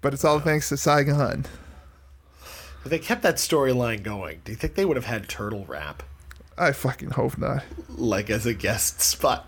But 0.02 0.12
it's 0.12 0.24
all 0.24 0.40
thanks 0.40 0.68
to 0.68 0.76
Saigon. 0.76 1.46
If 2.84 2.90
they 2.90 2.98
kept 2.98 3.22
that 3.22 3.36
storyline 3.36 4.02
going, 4.02 4.42
do 4.44 4.52
you 4.52 4.56
think 4.56 4.74
they 4.74 4.84
would 4.84 4.96
have 4.96 5.06
had 5.06 5.28
Turtle 5.28 5.64
rap 5.66 6.02
I 6.58 6.72
fucking 6.72 7.10
hope 7.12 7.38
not. 7.38 7.64
like 7.88 8.28
as 8.28 8.44
a 8.44 8.54
guest 8.54 9.00
spot? 9.00 9.46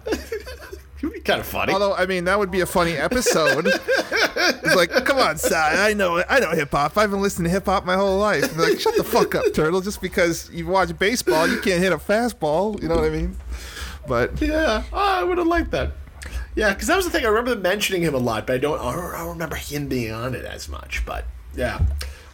it 1.02 1.06
would 1.06 1.12
be 1.12 1.20
kind 1.20 1.40
of 1.40 1.46
funny. 1.46 1.72
Although 1.72 1.94
I 1.94 2.06
mean, 2.06 2.24
that 2.24 2.38
would 2.38 2.50
be 2.50 2.60
a 2.60 2.66
funny 2.66 2.92
episode. 2.92 3.66
it's 3.68 4.74
like, 4.74 4.90
come 5.04 5.18
on, 5.18 5.38
Sai, 5.38 5.88
I 5.90 5.94
know, 5.94 6.22
I 6.28 6.40
know 6.40 6.50
hip 6.50 6.70
hop. 6.70 6.96
I've 6.96 7.10
been 7.10 7.22
listening 7.22 7.44
to 7.44 7.50
hip 7.50 7.66
hop 7.66 7.84
my 7.84 7.94
whole 7.94 8.18
life. 8.18 8.56
Like, 8.56 8.80
shut 8.80 8.96
the 8.96 9.04
fuck 9.04 9.34
up, 9.34 9.52
Turtle. 9.54 9.80
Just 9.80 10.00
because 10.00 10.50
you 10.52 10.66
watch 10.66 10.96
baseball, 10.98 11.46
you 11.48 11.60
can't 11.60 11.80
hit 11.82 11.92
a 11.92 11.98
fastball. 11.98 12.80
You 12.82 12.88
know 12.88 12.96
what 12.96 13.04
I 13.04 13.10
mean? 13.10 13.36
But 14.06 14.40
Yeah, 14.40 14.82
I 14.92 15.22
would 15.22 15.38
have 15.38 15.46
liked 15.46 15.70
that. 15.70 15.92
Yeah, 16.54 16.72
because 16.72 16.88
that 16.88 16.96
was 16.96 17.04
the 17.04 17.12
thing. 17.12 17.24
I 17.24 17.28
remember 17.28 17.54
mentioning 17.54 18.02
him 18.02 18.14
a 18.14 18.18
lot, 18.18 18.46
but 18.46 18.54
I 18.54 18.58
don't. 18.58 18.80
I 18.80 18.92
don't 18.92 19.14
I 19.14 19.18
don't 19.18 19.28
remember 19.28 19.54
him 19.56 19.86
being 19.86 20.12
on 20.12 20.34
it 20.34 20.44
as 20.44 20.68
much. 20.68 21.04
But 21.06 21.24
yeah. 21.54 21.80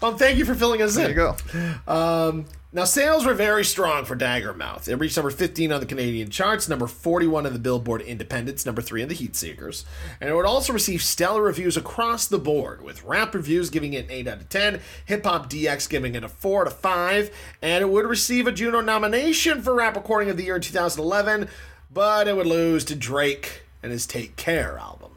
Um, 0.02 0.18
thank 0.18 0.36
you 0.36 0.44
for 0.44 0.54
filling 0.54 0.82
us 0.82 0.96
there 0.96 1.08
in. 1.08 1.16
There 1.16 1.26
you 1.26 1.74
go. 1.86 1.92
Um, 1.92 2.46
now 2.74 2.84
sales 2.84 3.24
were 3.24 3.34
very 3.34 3.64
strong 3.64 4.04
for 4.04 4.16
Daggermouth. 4.16 4.88
It 4.88 4.96
reached 4.96 5.16
number 5.16 5.30
15 5.30 5.70
on 5.70 5.78
the 5.78 5.86
Canadian 5.86 6.28
charts, 6.28 6.68
number 6.68 6.88
41 6.88 7.46
on 7.46 7.52
the 7.52 7.58
Billboard 7.60 8.02
Independents, 8.02 8.66
number 8.66 8.82
3 8.82 9.02
on 9.02 9.08
the 9.08 9.14
Heatseekers, 9.14 9.84
and 10.20 10.28
it 10.28 10.34
would 10.34 10.44
also 10.44 10.72
receive 10.72 11.00
stellar 11.00 11.40
reviews 11.40 11.76
across 11.76 12.26
the 12.26 12.38
board, 12.38 12.82
with 12.82 13.04
rap 13.04 13.32
reviews 13.32 13.70
giving 13.70 13.92
it 13.92 14.06
an 14.06 14.10
8 14.10 14.26
out 14.26 14.38
of 14.38 14.48
10, 14.48 14.80
Hip 15.06 15.24
Hop 15.24 15.48
DX 15.48 15.88
giving 15.88 16.16
it 16.16 16.24
a 16.24 16.28
4 16.28 16.62
out 16.62 16.66
of 16.66 16.76
5, 16.80 17.30
and 17.62 17.82
it 17.82 17.88
would 17.88 18.06
receive 18.06 18.48
a 18.48 18.52
Juno 18.52 18.80
nomination 18.80 19.62
for 19.62 19.72
Rap 19.72 19.94
Recording 19.94 20.28
of 20.28 20.36
the 20.36 20.42
Year 20.42 20.56
in 20.56 20.62
2011, 20.62 21.48
but 21.92 22.26
it 22.26 22.36
would 22.36 22.44
lose 22.44 22.84
to 22.86 22.96
Drake 22.96 23.62
and 23.84 23.92
his 23.92 24.04
Take 24.04 24.34
Care 24.34 24.78
album. 24.78 25.12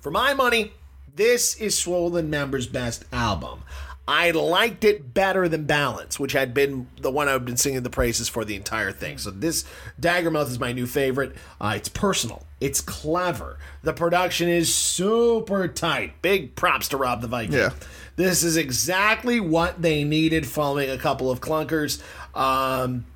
For 0.00 0.10
my 0.10 0.34
money, 0.34 0.72
this 1.16 1.56
is 1.56 1.76
Swollen 1.78 2.30
Member's 2.30 2.66
best 2.66 3.04
album. 3.12 3.62
I 4.08 4.30
liked 4.30 4.84
it 4.84 5.14
better 5.14 5.48
than 5.48 5.64
Balance, 5.64 6.20
which 6.20 6.32
had 6.32 6.54
been 6.54 6.86
the 7.00 7.10
one 7.10 7.26
I've 7.28 7.44
been 7.44 7.56
singing 7.56 7.82
the 7.82 7.90
praises 7.90 8.28
for 8.28 8.44
the 8.44 8.54
entire 8.54 8.92
thing. 8.92 9.18
So 9.18 9.32
this 9.32 9.64
Daggermouth 10.00 10.48
is 10.48 10.60
my 10.60 10.72
new 10.72 10.86
favorite. 10.86 11.34
Uh, 11.60 11.74
it's 11.76 11.88
personal. 11.88 12.46
It's 12.60 12.80
clever. 12.80 13.58
The 13.82 13.92
production 13.92 14.48
is 14.48 14.72
super 14.72 15.66
tight. 15.66 16.22
Big 16.22 16.54
props 16.54 16.88
to 16.88 16.96
Rob 16.96 17.20
the 17.20 17.26
Viking. 17.26 17.54
Yeah. 17.54 17.70
This 18.14 18.44
is 18.44 18.56
exactly 18.56 19.40
what 19.40 19.82
they 19.82 20.04
needed 20.04 20.46
following 20.46 20.88
a 20.88 20.98
couple 20.98 21.30
of 21.30 21.40
clunkers. 21.40 22.00
Um, 22.32 23.06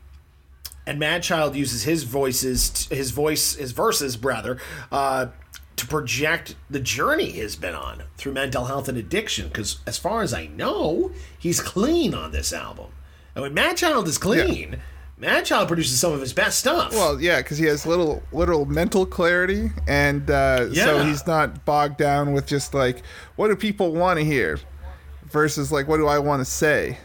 and 0.87 1.01
Madchild 1.01 1.55
uses 1.55 1.85
his 1.85 2.03
voices, 2.03 2.89
his 2.89 3.13
voice, 3.13 3.55
his 3.55 3.71
verses, 3.71 4.19
rather, 4.19 4.59
uh, 4.91 5.27
to 5.81 5.87
project 5.87 6.55
the 6.69 6.81
journey 6.81 7.31
he's 7.31 7.57
been 7.57 7.75
on 7.75 8.05
through 8.17 8.33
mental 8.33 8.67
health 8.67 8.89
and 8.89 8.97
addiction. 8.97 9.49
Because 9.49 9.81
as 9.87 9.99
far 9.99 10.23
as 10.23 10.33
I 10.33 10.47
know, 10.47 11.11
he's 11.39 11.61
clean 11.61 12.15
on 12.15 12.33
this 12.33 12.53
album. 12.53 12.93
And 13.35 13.43
when 13.43 13.55
Mad 13.55 13.77
Child 13.77 14.07
is 14.09 14.19
clean, 14.19 14.81
Mad 15.17 15.45
Child 15.45 15.69
produces 15.69 15.99
some 15.99 16.13
of 16.13 16.21
his 16.21 16.33
best 16.33 16.59
stuff. 16.59 16.93
Well, 16.93 17.21
yeah, 17.21 17.39
because 17.39 17.59
he 17.59 17.67
has 17.67 17.87
little 17.87 18.23
literal 18.33 18.65
mental 18.65 19.07
clarity, 19.07 19.71
and 19.87 20.31
uh, 20.31 20.73
so 20.73 21.05
he's 21.05 21.27
not 21.27 21.65
bogged 21.65 21.99
down 21.99 22.33
with 22.33 22.47
just 22.47 22.75
like 22.75 23.03
what 23.37 23.49
do 23.49 23.57
people 23.57 23.93
want 23.93 24.19
to 24.19 24.25
hear, 24.25 24.59
versus 25.25 25.71
like 25.71 25.89
what 25.89 25.99
do 25.99 26.07
I 26.07 26.19
want 26.19 26.41
to 26.41 26.45
say. 26.45 26.99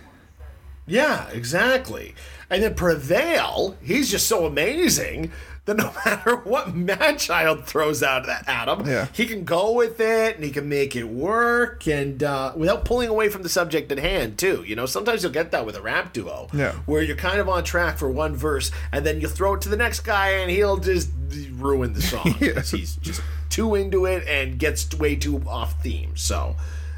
Yeah, 0.88 1.28
exactly. 1.30 2.16
And 2.50 2.64
then 2.64 2.76
Prevail, 2.76 3.76
he's 3.82 4.10
just 4.10 4.28
so 4.28 4.46
amazing 4.46 5.32
that 5.66 5.78
no 5.78 5.92
matter 6.06 6.36
what 6.38 6.76
Mad 6.76 7.18
Child 7.20 7.66
throws 7.66 8.02
out 8.04 8.30
at 8.30 8.68
him, 8.68 8.88
Yeah. 8.88 9.08
he 9.14 9.26
can 9.26 9.44
go 9.44 9.72
with 9.74 10.00
it 10.00 10.36
and 10.36 10.44
he 10.46 10.52
can 10.52 10.70
make 10.70 10.96
it 10.96 11.06
work 11.06 11.88
and 11.88 12.22
uh, 12.24 12.54
without 12.56 12.86
pulling 12.86 13.10
away 13.10 13.30
from 13.30 13.42
the 13.44 13.50
subject 13.50 13.92
at 13.92 13.98
hand, 13.98 14.38
too. 14.38 14.64
You 14.68 14.76
know, 14.76 14.86
sometimes 14.86 15.24
you'll 15.24 15.32
get 15.32 15.52
that 15.52 15.66
with 15.66 15.76
a 15.76 15.82
rap 15.82 16.14
duo 16.14 16.48
Yeah. 16.54 16.74
where 16.86 17.02
you're 17.02 17.16
kind 17.18 17.40
of 17.40 17.50
on 17.50 17.64
track 17.64 17.98
for 17.98 18.10
one 18.10 18.36
verse 18.36 18.72
and 18.92 19.06
then 19.06 19.20
you 19.22 19.28
throw 19.28 19.56
it 19.56 19.62
to 19.62 19.70
the 19.70 19.78
next 19.78 20.02
guy 20.02 20.30
and 20.32 20.52
he'll 20.52 20.78
just 20.78 21.10
ruin 21.54 21.94
the 21.94 22.02
song. 22.02 22.36
because 22.40 22.72
He's 22.72 22.96
just 22.98 23.22
too 23.50 23.76
into 23.76 24.06
it 24.06 24.28
and 24.28 24.60
gets 24.60 24.94
way 24.96 25.16
too 25.16 25.42
off 25.48 25.82
theme. 25.82 26.16
So 26.16 26.56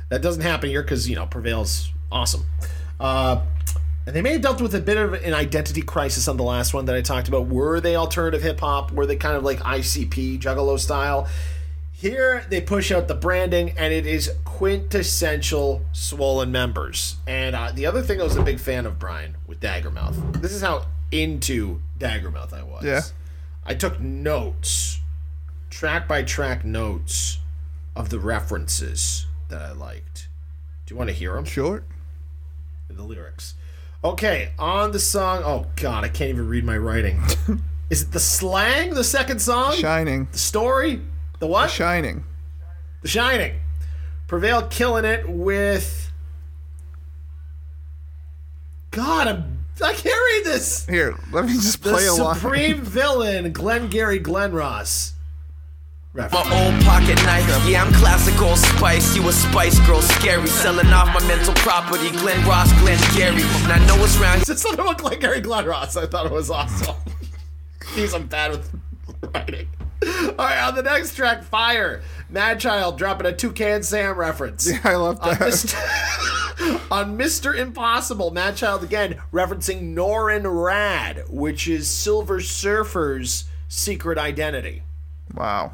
that 0.09 0.21
doesn't 0.21 0.41
happen 0.43 0.69
here 0.69 0.81
because, 0.81 1.09
you 1.09 1.15
know, 1.15 1.25
Prevail's 1.25 1.91
awesome. 2.11 2.45
Uh, 2.99 3.41
and 4.07 4.15
they 4.15 4.21
may 4.21 4.31
have 4.31 4.41
dealt 4.41 4.61
with 4.61 4.73
a 4.73 4.79
bit 4.79 4.95
of 4.95 5.13
an 5.13 5.33
identity 5.33 5.81
crisis 5.81 6.29
on 6.29 6.37
the 6.37 6.43
last 6.43 6.73
one 6.73 6.85
that 6.85 6.95
I 6.95 7.01
talked 7.01 7.27
about. 7.27 7.47
Were 7.47 7.81
they 7.81 7.97
alternative 7.97 8.41
hip 8.41 8.61
hop? 8.61 8.93
Were 8.93 9.05
they 9.05 9.17
kind 9.17 9.35
of 9.35 9.43
like 9.43 9.59
ICP, 9.59 10.39
Juggalo 10.39 10.79
style? 10.79 11.27
Here 11.91 12.45
they 12.49 12.61
push 12.61 12.89
out 12.89 13.09
the 13.09 13.15
branding, 13.15 13.71
and 13.77 13.93
it 13.93 14.07
is 14.07 14.31
quintessential 14.45 15.81
Swollen 15.91 16.53
members. 16.53 17.17
And 17.27 17.53
uh, 17.53 17.73
the 17.73 17.85
other 17.85 18.01
thing 18.01 18.21
I 18.21 18.23
was 18.23 18.37
a 18.37 18.43
big 18.43 18.61
fan 18.61 18.85
of, 18.85 18.97
Brian, 18.97 19.35
with 19.45 19.59
Daggermouth. 19.59 20.41
This 20.41 20.53
is 20.53 20.61
how 20.61 20.85
into 21.11 21.81
Daggermouth 21.99 22.53
I 22.53 22.63
was. 22.63 22.85
Yeah. 22.85 23.01
I 23.65 23.73
took 23.73 23.99
notes, 23.99 25.01
track 25.69 26.07
by 26.07 26.23
track 26.23 26.63
notes 26.63 27.39
of 27.93 28.09
the 28.09 28.19
references 28.19 29.25
that 29.49 29.61
I 29.61 29.73
liked. 29.73 30.29
Do 30.85 30.93
you 30.93 30.97
want 30.97 31.09
to 31.09 31.13
hear 31.13 31.33
them? 31.33 31.43
Sure. 31.43 31.83
the 32.87 33.03
lyrics. 33.03 33.55
Okay, 34.03 34.51
on 34.59 34.91
the 34.91 34.99
song. 34.99 35.41
Oh 35.43 35.65
God, 35.75 36.03
I 36.03 36.09
can't 36.09 36.29
even 36.29 36.47
read 36.47 36.63
my 36.63 36.77
writing. 36.77 37.21
Is 37.89 38.03
it 38.03 38.11
the 38.11 38.19
slang? 38.19 38.93
The 38.93 39.03
second 39.03 39.41
song? 39.41 39.73
Shining. 39.73 40.27
The 40.31 40.37
story? 40.37 41.01
The 41.39 41.47
what? 41.47 41.69
Shining. 41.69 42.23
The 43.01 43.07
Shining. 43.07 43.59
Prevail 44.27 44.63
killing 44.67 45.05
it 45.05 45.27
with. 45.29 46.11
God, 48.91 49.27
I'm, 49.27 49.59
I 49.83 49.93
can't 49.93 50.05
read 50.05 50.43
this. 50.53 50.85
Here, 50.85 51.15
let 51.31 51.45
me 51.45 51.53
just 51.53 51.81
play 51.81 52.03
The 52.05 52.11
along. 52.11 52.35
supreme 52.35 52.81
villain, 52.83 53.51
Glengarry 53.53 54.19
Glen 54.19 54.51
Ross. 56.13 56.31
My 56.33 56.39
old 56.39 56.83
pocket 56.83 57.15
knife, 57.25 57.47
yeah, 57.67 57.83
I'm 57.83 57.93
classic 57.93 58.41
old 58.41 58.57
spice. 58.57 59.15
You 59.15 59.27
a 59.27 59.31
spice 59.31 59.79
girl, 59.85 60.01
scary. 60.01 60.47
Selling 60.47 60.87
off 60.87 61.07
my 61.13 61.25
mental 61.27 61.53
property, 61.55 62.09
Glen 62.11 62.43
Ross, 62.47 62.71
Glenn 62.79 62.97
Gary. 63.15 63.41
And 63.63 63.71
I 63.73 63.85
know 63.85 64.03
it's 64.03 64.17
round 64.17 64.41
It's 64.41 64.61
something 64.61 64.79
about 64.79 64.97
Glengarry 64.97 65.41
Glen 65.41 65.65
Ross. 65.65 65.95
I 65.95 66.07
thought 66.07 66.25
it 66.25 66.31
was 66.31 66.49
awesome. 66.49 66.95
He's 67.93 68.13
I'm 68.13 68.25
bad 68.27 68.51
with 68.51 68.71
writing. 69.33 69.67
All 70.03 70.35
right, 70.37 70.67
on 70.67 70.75
the 70.75 70.83
next 70.83 71.15
track, 71.15 71.43
Fire. 71.43 72.01
Mad 72.29 72.59
Child 72.59 72.97
dropping 72.97 73.27
a 73.27 73.33
Toucan 73.33 73.83
Sam 73.83 74.17
reference. 74.17 74.67
Yeah, 74.71 74.79
I 74.83 74.95
love 74.95 75.19
On 75.21 75.29
that. 75.29 75.39
Mr. 75.39 76.91
on 76.91 77.17
Mr. 77.17 77.55
Impossible, 77.55 78.31
Mad 78.31 78.55
Child 78.55 78.83
again 78.83 79.21
referencing 79.31 79.93
Norrin 79.95 80.43
Radd, 80.43 81.29
which 81.29 81.67
is 81.67 81.87
Silver 81.87 82.39
Surfer's 82.41 83.45
secret 83.67 84.17
identity. 84.17 84.83
Wow. 85.33 85.73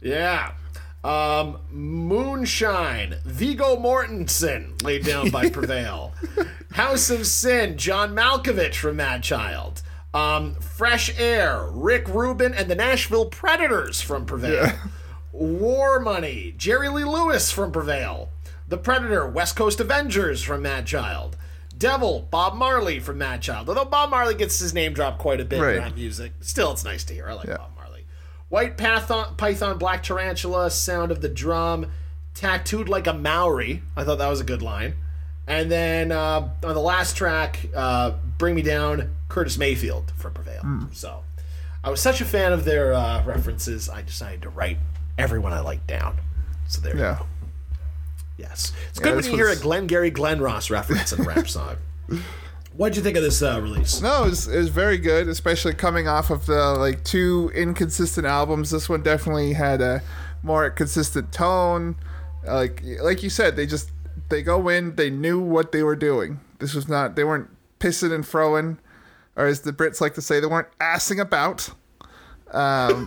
Yeah. 0.00 0.52
Um, 1.04 1.58
Moonshine, 1.70 3.16
Viggo 3.24 3.76
Mortensen, 3.76 4.82
laid 4.82 5.04
down 5.04 5.30
by 5.30 5.48
Prevail. 5.50 6.12
House 6.72 7.10
of 7.10 7.26
Sin, 7.26 7.78
John 7.78 8.14
Malkovich 8.14 8.74
from 8.76 8.96
Mad 8.96 9.22
Child. 9.22 9.82
Um, 10.12 10.54
Fresh 10.56 11.18
Air, 11.18 11.66
Rick 11.70 12.08
Rubin 12.08 12.54
and 12.54 12.68
the 12.70 12.74
Nashville 12.74 13.26
Predators 13.26 14.00
from 14.00 14.26
Prevail. 14.26 14.72
War 15.32 16.00
Money, 16.00 16.54
Jerry 16.56 16.88
Lee 16.88 17.04
Lewis 17.04 17.50
from 17.50 17.70
Prevail. 17.70 18.30
The 18.68 18.78
Predator, 18.78 19.26
West 19.28 19.54
Coast 19.54 19.78
Avengers 19.78 20.42
from 20.42 20.62
Mad 20.62 20.86
Child. 20.86 21.36
Devil, 21.76 22.26
Bob 22.30 22.54
Marley 22.54 22.98
from 22.98 23.18
Mad 23.18 23.42
Child. 23.42 23.68
Although 23.68 23.84
Bob 23.84 24.10
Marley 24.10 24.34
gets 24.34 24.58
his 24.58 24.72
name 24.72 24.92
dropped 24.94 25.18
quite 25.18 25.40
a 25.40 25.44
bit 25.44 25.60
Right. 25.60 25.76
in 25.76 25.82
that 25.82 25.94
music, 25.94 26.32
still 26.40 26.72
it's 26.72 26.84
nice 26.84 27.04
to 27.04 27.14
hear. 27.14 27.28
I 27.28 27.34
like 27.34 27.46
Yeah. 27.46 27.58
Bob 27.58 27.70
Marley. 27.75 27.75
White 28.48 28.76
Python, 28.76 29.34
Python, 29.36 29.78
Black 29.78 30.02
Tarantula, 30.02 30.70
Sound 30.70 31.10
of 31.10 31.20
the 31.20 31.28
Drum, 31.28 31.90
Tattooed 32.34 32.88
Like 32.88 33.06
a 33.06 33.12
Maori. 33.12 33.82
I 33.96 34.04
thought 34.04 34.18
that 34.18 34.28
was 34.28 34.40
a 34.40 34.44
good 34.44 34.62
line. 34.62 34.94
And 35.48 35.70
then 35.70 36.12
uh, 36.12 36.48
on 36.64 36.74
the 36.74 36.80
last 36.80 37.16
track, 37.16 37.66
uh, 37.74 38.12
Bring 38.38 38.54
Me 38.54 38.62
Down, 38.62 39.10
Curtis 39.28 39.58
Mayfield 39.58 40.12
from 40.16 40.32
Prevail. 40.34 40.62
So 40.92 41.22
I 41.84 41.90
was 41.90 42.00
such 42.00 42.20
a 42.20 42.24
fan 42.24 42.52
of 42.52 42.64
their 42.64 42.92
uh, 42.94 43.24
references, 43.24 43.88
I 43.88 44.02
decided 44.02 44.42
to 44.42 44.48
write 44.50 44.78
everyone 45.18 45.52
I 45.52 45.60
liked 45.60 45.86
down. 45.86 46.16
So 46.68 46.80
there 46.80 46.94
you 46.94 47.00
go. 47.00 47.26
Yes. 48.38 48.72
It's 48.90 48.98
Yeah, 48.98 49.04
good 49.04 49.16
when 49.16 49.24
you 49.24 49.30
hear 49.36 49.46
a 49.46 49.50
was- 49.50 49.60
Glengarry 49.60 50.10
Glen 50.10 50.40
Ross 50.40 50.68
reference 50.70 51.12
in 51.12 51.20
a 51.20 51.24
rap 51.24 51.48
song. 51.48 51.76
What'd 52.76 52.94
you 52.94 53.02
think 53.02 53.16
of 53.16 53.22
this 53.22 53.40
uh, 53.40 53.58
release? 53.60 54.02
No, 54.02 54.24
it 54.24 54.30
was, 54.30 54.48
it 54.48 54.58
was 54.58 54.68
very 54.68 54.98
good, 54.98 55.28
especially 55.28 55.72
coming 55.72 56.08
off 56.08 56.28
of 56.28 56.44
the 56.44 56.74
like 56.74 57.04
two 57.04 57.50
inconsistent 57.54 58.26
albums. 58.26 58.70
This 58.70 58.86
one 58.86 59.02
definitely 59.02 59.54
had 59.54 59.80
a 59.80 60.02
more 60.42 60.68
consistent 60.68 61.32
tone. 61.32 61.96
Like 62.46 62.82
like 63.00 63.22
you 63.22 63.30
said, 63.30 63.56
they 63.56 63.64
just 63.64 63.90
they 64.28 64.42
go 64.42 64.68
in, 64.68 64.94
they 64.96 65.08
knew 65.08 65.40
what 65.40 65.72
they 65.72 65.82
were 65.82 65.96
doing. 65.96 66.40
This 66.58 66.74
was 66.74 66.86
not 66.86 67.16
they 67.16 67.24
weren't 67.24 67.48
pissing 67.80 68.14
and 68.14 68.26
throwing, 68.26 68.78
or 69.36 69.46
as 69.46 69.62
the 69.62 69.72
Brits 69.72 70.02
like 70.02 70.14
to 70.14 70.22
say, 70.22 70.38
they 70.38 70.46
weren't 70.46 70.68
assing 70.78 71.18
about. 71.18 71.70
Um, 72.52 73.06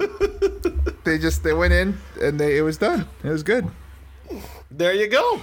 they 1.03 1.20
just 1.20 1.43
they 1.43 1.53
went 1.53 1.74
in 1.74 1.97
and 2.20 2.39
they 2.39 2.57
it 2.57 2.63
was 2.63 2.80
done. 2.80 3.07
It 3.24 3.30
was 3.30 3.43
good. 3.43 3.67
There 4.72 4.93
you 4.93 5.07
go. 5.07 5.41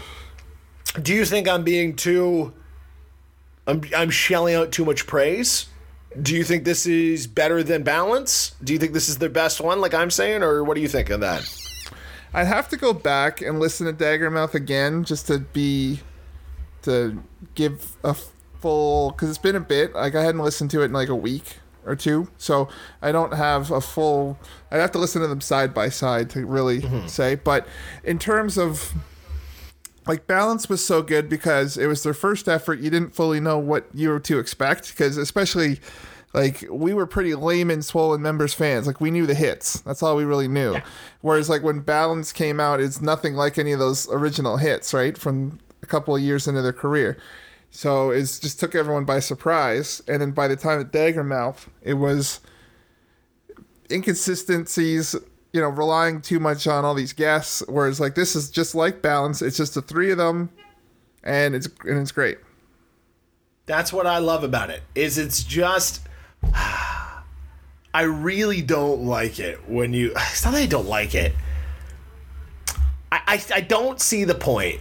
Do 1.01 1.15
you 1.15 1.25
think 1.25 1.47
I'm 1.47 1.63
being 1.63 1.95
too 1.95 2.53
I'm 3.67 3.83
I'm 3.97 4.11
shelling 4.11 4.55
out 4.55 4.73
too 4.73 4.85
much 4.85 5.07
praise? 5.07 5.67
Do 6.21 6.35
you 6.35 6.45
think 6.45 6.65
this 6.65 6.87
is 6.87 7.27
better 7.27 7.63
than 7.63 7.83
Balance? 7.83 8.55
Do 8.65 8.73
you 8.73 8.79
think 8.79 8.93
this 8.93 9.09
is 9.09 9.19
their 9.19 9.29
best 9.29 9.61
one 9.61 9.81
like 9.81 9.93
I'm 9.93 10.11
saying 10.11 10.43
or 10.43 10.65
what 10.65 10.75
do 10.75 10.81
you 10.81 10.89
think 10.89 11.11
of 11.11 11.21
that? 11.21 11.45
I'd 12.33 12.47
have 12.47 12.69
to 12.71 12.77
go 12.77 12.93
back 12.93 13.41
and 13.41 13.61
listen 13.61 13.87
to 13.87 13.93
Daggermouth 13.93 14.55
again 14.55 15.05
just 15.05 15.27
to 15.27 15.39
be 15.39 16.01
to 16.83 17.23
give 17.55 17.97
a 18.05 18.15
full 18.61 19.11
because 19.11 19.29
it's 19.29 19.39
been 19.39 19.57
a 19.57 19.61
bit. 19.61 19.95
Like 19.95 20.15
I 20.15 20.23
hadn't 20.23 20.43
listened 20.43 20.71
to 20.73 20.83
it 20.83 20.87
in 20.87 20.93
like 20.93 21.09
a 21.09 21.15
week 21.15 21.59
or 21.85 21.95
two, 21.97 22.29
so 22.37 22.69
I 23.01 23.13
don't 23.13 23.35
have 23.35 23.71
a 23.71 23.81
full. 23.81 24.39
I'd 24.71 24.79
have 24.79 24.93
to 24.93 24.99
listen 24.99 25.23
to 25.23 25.29
them 25.29 25.41
side 25.41 25.73
by 25.73 25.89
side 25.89 26.31
to 26.31 26.45
really 26.47 26.81
mm-hmm. 26.81 27.07
say. 27.07 27.37
But 27.37 27.67
in 28.05 28.19
terms 28.19 28.59
of 28.59 28.93
like 30.07 30.27
balance 30.27 30.69
was 30.69 30.85
so 30.85 31.03
good 31.03 31.29
because 31.29 31.77
it 31.77 31.87
was 31.87 32.03
their 32.03 32.15
first 32.15 32.49
effort. 32.49 32.81
You 32.81 32.91
didn't 32.91 33.15
fully 33.15 33.41
know 33.41 33.59
what 33.59 33.87
you 33.93 34.11
were 34.11 34.21
to 34.21 34.39
expect 34.39 34.89
because 34.89 35.17
especially 35.17 35.81
like 36.33 36.67
we 36.71 36.93
were 36.93 37.07
pretty 37.07 37.35
lame 37.35 37.71
and 37.71 37.85
swollen 37.85 38.23
members 38.23 38.55
fans. 38.55 38.87
Like 38.87 39.01
we 39.01 39.11
knew 39.11 39.27
the 39.27 39.35
hits. 39.35 39.81
That's 39.81 40.03
all 40.03 40.17
we 40.17 40.25
really 40.25 40.49
knew. 40.49 40.77
Whereas 41.23 41.49
like 41.49 41.63
when 41.63 41.81
Balance 41.81 42.33
came 42.33 42.61
out, 42.61 42.81
it's 42.81 43.01
nothing 43.01 43.35
like 43.35 43.59
any 43.59 43.73
of 43.73 43.79
those 43.79 44.09
original 44.11 44.59
hits, 44.59 44.93
right? 44.93 45.17
From 45.17 45.59
a 45.83 45.87
couple 45.87 46.15
of 46.15 46.23
years 46.23 46.47
into 46.47 46.63
their 46.63 46.73
career. 46.73 47.17
So 47.71 48.11
it 48.11 48.21
just 48.21 48.61
took 48.61 48.75
everyone 48.75 49.05
by 49.05 49.21
surprise. 49.21 50.03
And 50.07 50.21
then 50.21 50.33
by 50.33 50.49
the 50.49 50.57
time 50.57 50.81
at 50.81 50.93
Daggermouth, 50.93 51.69
it 51.83 51.95
was 51.95 52.41
inconsistencies, 53.91 55.17
you 55.57 55.63
know 55.63 55.69
relying 55.71 56.21
too 56.21 56.39
much 56.39 56.67
on 56.67 56.85
all 56.85 56.93
these 56.93 57.15
guests. 57.15 57.63
Whereas 57.67 57.99
like 57.99 58.15
this 58.15 58.37
is 58.37 58.51
just 58.51 58.75
like 58.75 59.01
balance. 59.01 59.41
It's 59.41 59.57
just 59.57 59.73
the 59.73 59.81
three 59.81 60.11
of 60.11 60.19
them, 60.19 60.51
and 61.25 61.55
it's 61.55 61.67
and 61.87 61.99
it's 61.99 62.13
great. 62.13 62.37
That's 63.65 63.91
what 63.91 64.07
I 64.07 64.19
love 64.19 64.45
about 64.45 64.69
it. 64.69 64.83
Is 64.95 65.17
it's 65.17 65.43
just 65.43 66.07
I 66.55 68.03
really 68.03 68.61
don't 68.61 69.05
like 69.05 69.41
it 69.41 69.67
when 69.67 69.95
you 69.95 70.13
it's 70.17 70.45
not 70.45 70.53
that 70.53 70.63
I 70.63 70.67
don't 70.67 70.87
like 70.87 71.15
it. 71.15 71.35
I, 73.11 73.21
I, 73.27 73.45
I 73.55 73.61
don't 73.63 73.99
see 73.99 74.25
the 74.25 74.35
point 74.35 74.81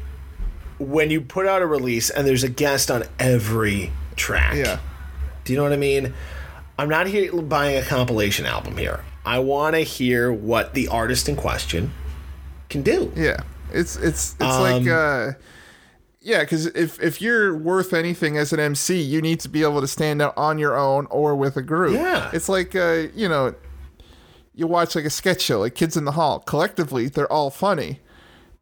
when 0.77 1.09
you 1.09 1.21
put 1.21 1.45
out 1.45 1.61
a 1.61 1.65
release 1.65 2.09
and 2.09 2.27
there's 2.27 2.43
a 2.43 2.49
guest 2.49 2.91
on 2.91 3.05
every 3.17 3.93
track. 4.17 4.55
Yeah. 4.55 4.79
Do 5.45 5.53
you 5.53 5.57
know 5.57 5.63
what 5.63 5.71
I 5.71 5.77
mean? 5.77 6.13
I'm 6.77 6.89
not 6.89 7.07
here 7.07 7.33
buying 7.41 7.77
a 7.77 7.81
compilation 7.81 8.45
album 8.45 8.75
here. 8.75 9.05
I 9.25 9.39
want 9.39 9.75
to 9.75 9.81
hear 9.81 10.31
what 10.31 10.73
the 10.73 10.87
artist 10.87 11.27
in 11.27 11.35
question 11.35 11.91
can 12.69 12.81
do. 12.83 13.11
Yeah, 13.15 13.37
it's 13.73 13.95
it's 13.97 14.33
it's 14.33 14.41
Um, 14.41 14.61
like 14.61 14.87
uh, 14.87 15.31
yeah, 16.21 16.41
because 16.41 16.67
if 16.67 17.01
if 17.01 17.21
you're 17.21 17.55
worth 17.55 17.93
anything 17.93 18.37
as 18.37 18.53
an 18.53 18.59
MC, 18.59 18.99
you 19.01 19.21
need 19.21 19.39
to 19.41 19.49
be 19.49 19.63
able 19.63 19.81
to 19.81 19.87
stand 19.87 20.21
out 20.21 20.33
on 20.37 20.57
your 20.59 20.75
own 20.77 21.07
or 21.07 21.35
with 21.35 21.57
a 21.57 21.61
group. 21.61 21.93
Yeah. 21.93 22.29
it's 22.33 22.49
like 22.49 22.75
uh, 22.75 23.07
you 23.15 23.27
know, 23.29 23.53
you 24.53 24.67
watch 24.67 24.95
like 24.95 25.05
a 25.05 25.09
sketch 25.09 25.41
show, 25.41 25.59
like 25.59 25.75
Kids 25.75 25.97
in 25.97 26.05
the 26.05 26.11
Hall. 26.13 26.39
Collectively, 26.39 27.07
they're 27.09 27.31
all 27.31 27.49
funny, 27.49 27.99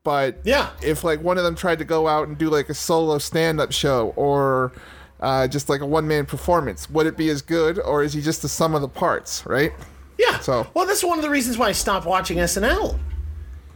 but 0.04 0.40
Yeah. 0.44 0.70
if 0.82 1.04
like 1.04 1.22
one 1.22 1.38
of 1.38 1.44
them 1.44 1.56
tried 1.56 1.80
to 1.80 1.86
go 1.86 2.08
out 2.08 2.28
and 2.28 2.38
do 2.38 2.50
like 2.50 2.70
a 2.70 2.74
solo 2.74 3.18
stand-up 3.18 3.72
show 3.72 4.14
or 4.16 4.72
uh, 5.22 5.48
just 5.48 5.70
like 5.70 5.80
a 5.82 5.86
one-man 5.86 6.26
performance, 6.26 6.90
would 6.90 7.06
it 7.06 7.16
be 7.16 7.30
as 7.30 7.42
good, 7.42 7.80
or 7.80 8.04
is 8.04 8.12
he 8.14 8.22
just 8.22 8.42
the 8.42 8.50
sum 8.50 8.76
of 8.76 8.82
the 8.82 8.90
parts? 8.90 9.46
Right? 9.46 9.72
Yeah. 10.18 10.40
So- 10.40 10.68
well, 10.74 10.86
that's 10.86 11.04
one 11.04 11.18
of 11.18 11.24
the 11.24 11.30
reasons 11.30 11.58
why 11.58 11.68
I 11.68 11.72
stopped 11.72 12.06
watching 12.06 12.38
SNL 12.38 13.00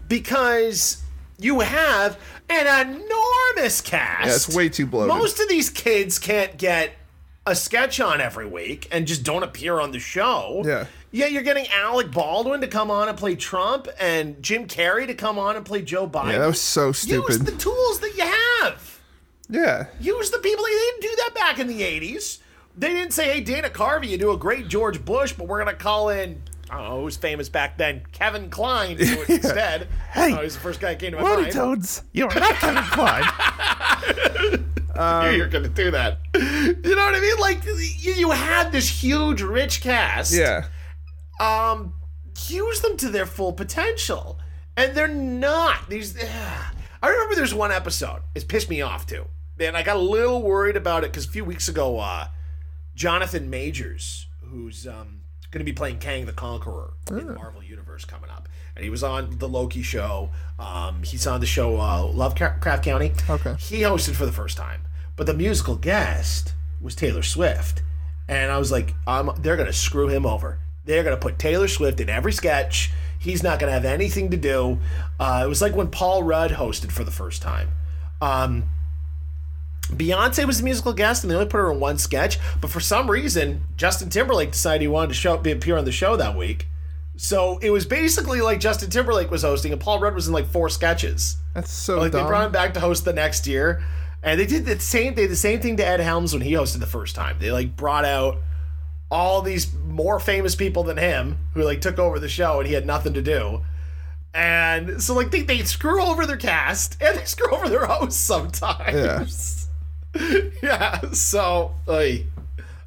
because 0.07 1.01
you 1.39 1.59
have 1.61 2.17
an 2.49 2.95
enormous 2.95 3.81
cast. 3.81 4.27
Yeah, 4.27 4.35
it's 4.35 4.55
way 4.55 4.69
too 4.69 4.85
bloated. 4.85 5.15
Most 5.15 5.39
of 5.39 5.49
these 5.49 5.69
kids 5.69 6.19
can't 6.19 6.57
get 6.57 6.91
a 7.45 7.55
sketch 7.55 7.99
on 7.99 8.19
every 8.21 8.45
week 8.47 8.87
and 8.91 9.07
just 9.07 9.23
don't 9.23 9.43
appear 9.43 9.79
on 9.79 9.91
the 9.91 9.99
show. 9.99 10.63
Yeah. 10.65 10.85
Yeah, 11.11 11.27
you're 11.27 11.43
getting 11.43 11.65
Alec 11.69 12.11
Baldwin 12.11 12.59
to 12.61 12.67
come 12.67 12.91
on 12.91 13.07
and 13.07 13.17
play 13.17 13.35
Trump 13.35 13.87
and 13.99 14.41
Jim 14.43 14.67
Carrey 14.67 15.07
to 15.07 15.13
come 15.13 15.39
on 15.39 15.55
and 15.55 15.65
play 15.65 15.81
Joe 15.81 16.07
Biden. 16.07 16.33
Yeah, 16.33 16.39
that 16.39 16.47
was 16.47 16.61
so 16.61 16.91
stupid. 16.91 17.29
Use 17.29 17.39
the 17.39 17.53
tools 17.53 17.99
that 18.01 18.13
you 18.17 18.23
have. 18.61 18.99
yeah. 19.49 19.85
Use 20.01 20.29
the 20.31 20.39
people. 20.39 20.65
They 20.65 20.71
didn't 20.71 21.01
do 21.01 21.15
that 21.23 21.31
back 21.33 21.59
in 21.59 21.67
the 21.67 21.81
80s. 21.81 22.39
They 22.77 22.89
didn't 22.89 23.11
say, 23.13 23.33
hey, 23.33 23.41
Dana 23.41 23.69
Carvey, 23.69 24.07
you 24.09 24.17
do 24.17 24.31
a 24.31 24.37
great 24.37 24.67
George 24.67 25.03
Bush, 25.03 25.33
but 25.33 25.47
we're 25.47 25.63
going 25.63 25.75
to 25.75 25.81
call 25.81 26.09
in, 26.09 26.43
I 26.69 26.77
don't 26.77 26.89
know 26.89 26.97
who 26.99 27.05
was 27.05 27.17
famous 27.17 27.49
back 27.49 27.77
then, 27.77 28.03
Kevin 28.11 28.49
Kline 28.51 28.97
to 28.97 29.05
do 29.15 29.21
it 29.23 29.29
instead. 29.29 29.87
Hey, 30.11 30.33
oh, 30.33 30.43
he's 30.43 30.53
the 30.53 30.59
first 30.59 30.79
guy 30.79 30.89
that 30.93 30.99
came 30.99 31.11
to 31.13 31.17
my 31.17 31.23
Looney 31.23 31.41
mind. 31.43 31.53
Toads, 31.53 32.03
you're 32.13 32.27
not 32.33 32.53
Kevin 32.55 32.83
Kline. 32.91 33.23
Knew 35.31 35.37
You're 35.37 35.47
going 35.47 35.63
to 35.63 35.69
do 35.69 35.91
that. 35.91 36.19
You 36.35 36.95
know 36.95 37.05
what 37.05 37.15
I 37.15 37.19
mean? 37.19 37.37
Like, 37.39 37.63
you, 37.65 38.13
you 38.13 38.31
had 38.31 38.71
this 38.71 38.87
huge, 38.89 39.41
rich 39.41 39.81
cast. 39.81 40.33
yeah. 40.33 40.65
um 41.39 41.93
use 42.49 42.81
them 42.81 42.95
to 42.97 43.09
their 43.09 43.25
full 43.25 43.51
potential 43.51 44.39
and 44.77 44.95
they're 44.95 45.07
not 45.07 45.89
these 45.89 46.15
i 47.01 47.07
remember 47.09 47.33
there's 47.35 47.53
one 47.53 47.71
episode 47.71 48.21
it's 48.35 48.45
pissed 48.45 48.69
me 48.69 48.79
off 48.81 49.07
too 49.07 49.25
and 49.59 49.75
i 49.75 49.81
got 49.81 49.97
a 49.97 49.99
little 49.99 50.43
worried 50.43 50.77
about 50.77 51.03
it 51.03 51.11
because 51.11 51.25
a 51.25 51.29
few 51.29 51.43
weeks 51.43 51.67
ago 51.67 51.97
uh 51.99 52.27
jonathan 52.97 53.49
majors 53.49 54.25
who's 54.49 54.87
um 54.87 55.21
going 55.51 55.59
to 55.59 55.71
be 55.71 55.71
playing 55.71 55.97
kang 55.99 56.25
the 56.25 56.33
conqueror 56.33 56.93
in 57.09 57.15
the 57.27 57.33
marvel 57.33 57.63
universe 57.63 58.03
coming 58.03 58.29
up 58.29 58.49
and 58.75 58.83
he 58.83 58.89
was 58.89 59.03
on 59.03 59.37
the 59.37 59.47
loki 59.47 59.81
show 59.81 60.29
um 60.59 61.03
he's 61.03 61.25
on 61.27 61.39
the 61.39 61.45
show 61.45 61.79
uh 61.79 62.03
lovecraft 62.03 62.59
country 62.83 63.13
Okay. 63.29 63.55
he 63.59 63.81
hosted 63.81 64.15
for 64.15 64.25
the 64.25 64.31
first 64.31 64.57
time 64.57 64.81
but 65.15 65.25
the 65.27 65.33
musical 65.33 65.75
guest 65.75 66.53
was 66.81 66.95
taylor 66.95 67.23
swift 67.23 67.83
and 68.29 68.51
I 68.51 68.57
was 68.57 68.73
like, 68.73 68.93
um, 69.07 69.31
they're 69.39 69.55
gonna 69.55 69.71
screw 69.71 70.09
him 70.09 70.25
over. 70.25 70.59
They're 70.83 71.01
gonna 71.05 71.15
put 71.15 71.39
Taylor 71.39 71.69
Swift 71.69 72.01
in 72.01 72.09
every 72.09 72.33
sketch. 72.33 72.91
He's 73.17 73.41
not 73.41 73.57
gonna 73.57 73.71
have 73.71 73.85
anything 73.85 74.31
to 74.31 74.35
do. 74.35 74.79
Uh, 75.17 75.43
it 75.45 75.47
was 75.47 75.61
like 75.61 75.73
when 75.77 75.87
Paul 75.87 76.23
Rudd 76.23 76.51
hosted 76.51 76.91
for 76.91 77.05
the 77.05 77.11
first 77.11 77.41
time. 77.41 77.69
Um, 78.21 78.65
Beyonce 79.89 80.45
was 80.45 80.57
the 80.57 80.63
musical 80.63 80.93
guest, 80.93 81.23
and 81.23 81.31
they 81.31 81.35
only 81.35 81.47
put 81.47 81.57
her 81.57 81.71
in 81.71 81.79
one 81.79 81.97
sketch. 81.97 82.39
But 82.59 82.69
for 82.69 82.79
some 82.79 83.09
reason, 83.09 83.63
Justin 83.77 84.09
Timberlake 84.09 84.51
decided 84.51 84.81
he 84.81 84.87
wanted 84.87 85.09
to 85.09 85.13
show 85.13 85.37
be 85.37 85.51
appear 85.51 85.77
on 85.77 85.85
the 85.85 85.91
show 85.91 86.15
that 86.17 86.35
week. 86.35 86.67
So 87.15 87.57
it 87.61 87.69
was 87.71 87.85
basically 87.85 88.41
like 88.41 88.59
Justin 88.59 88.89
Timberlake 88.89 89.31
was 89.31 89.43
hosting, 89.43 89.71
and 89.71 89.81
Paul 89.81 89.99
Rudd 89.99 90.13
was 90.13 90.27
in 90.27 90.33
like 90.33 90.45
four 90.47 90.69
sketches. 90.69 91.37
That's 91.53 91.71
so 91.71 91.99
Like 91.99 92.11
dumb. 92.11 92.23
they 92.23 92.27
brought 92.27 92.45
him 92.47 92.51
back 92.51 92.73
to 92.75 92.79
host 92.79 93.05
the 93.05 93.13
next 93.13 93.47
year, 93.47 93.83
and 94.21 94.39
they 94.39 94.45
did 94.45 94.65
the 94.65 94.79
same. 94.79 95.15
They 95.15 95.23
did 95.23 95.31
the 95.31 95.35
same 95.35 95.59
thing 95.61 95.77
to 95.77 95.87
Ed 95.87 95.99
Helms 95.99 96.33
when 96.33 96.41
he 96.41 96.51
hosted 96.51 96.79
the 96.79 96.85
first 96.85 97.15
time. 97.15 97.37
They 97.39 97.51
like 97.51 97.75
brought 97.75 98.05
out 98.05 98.37
all 99.09 99.41
these 99.41 99.73
more 99.73 100.19
famous 100.19 100.53
people 100.53 100.83
than 100.83 100.97
him 100.97 101.37
who 101.53 101.63
like 101.63 101.79
took 101.81 101.97
over 101.97 102.19
the 102.19 102.27
show, 102.29 102.59
and 102.59 102.67
he 102.67 102.73
had 102.73 102.85
nothing 102.85 103.13
to 103.13 103.21
do. 103.21 103.61
And 104.33 105.01
so 105.01 105.15
like 105.15 105.31
they, 105.31 105.41
they 105.41 105.63
screw 105.63 106.03
over 106.03 106.25
their 106.27 106.37
cast 106.37 107.01
and 107.01 107.17
they 107.17 107.23
screw 107.25 107.51
over 107.55 107.69
their 107.69 107.85
hosts 107.87 108.19
sometimes. 108.19 108.93
Yeah. 108.95 109.25
So 111.13 111.73
like, 111.85 112.25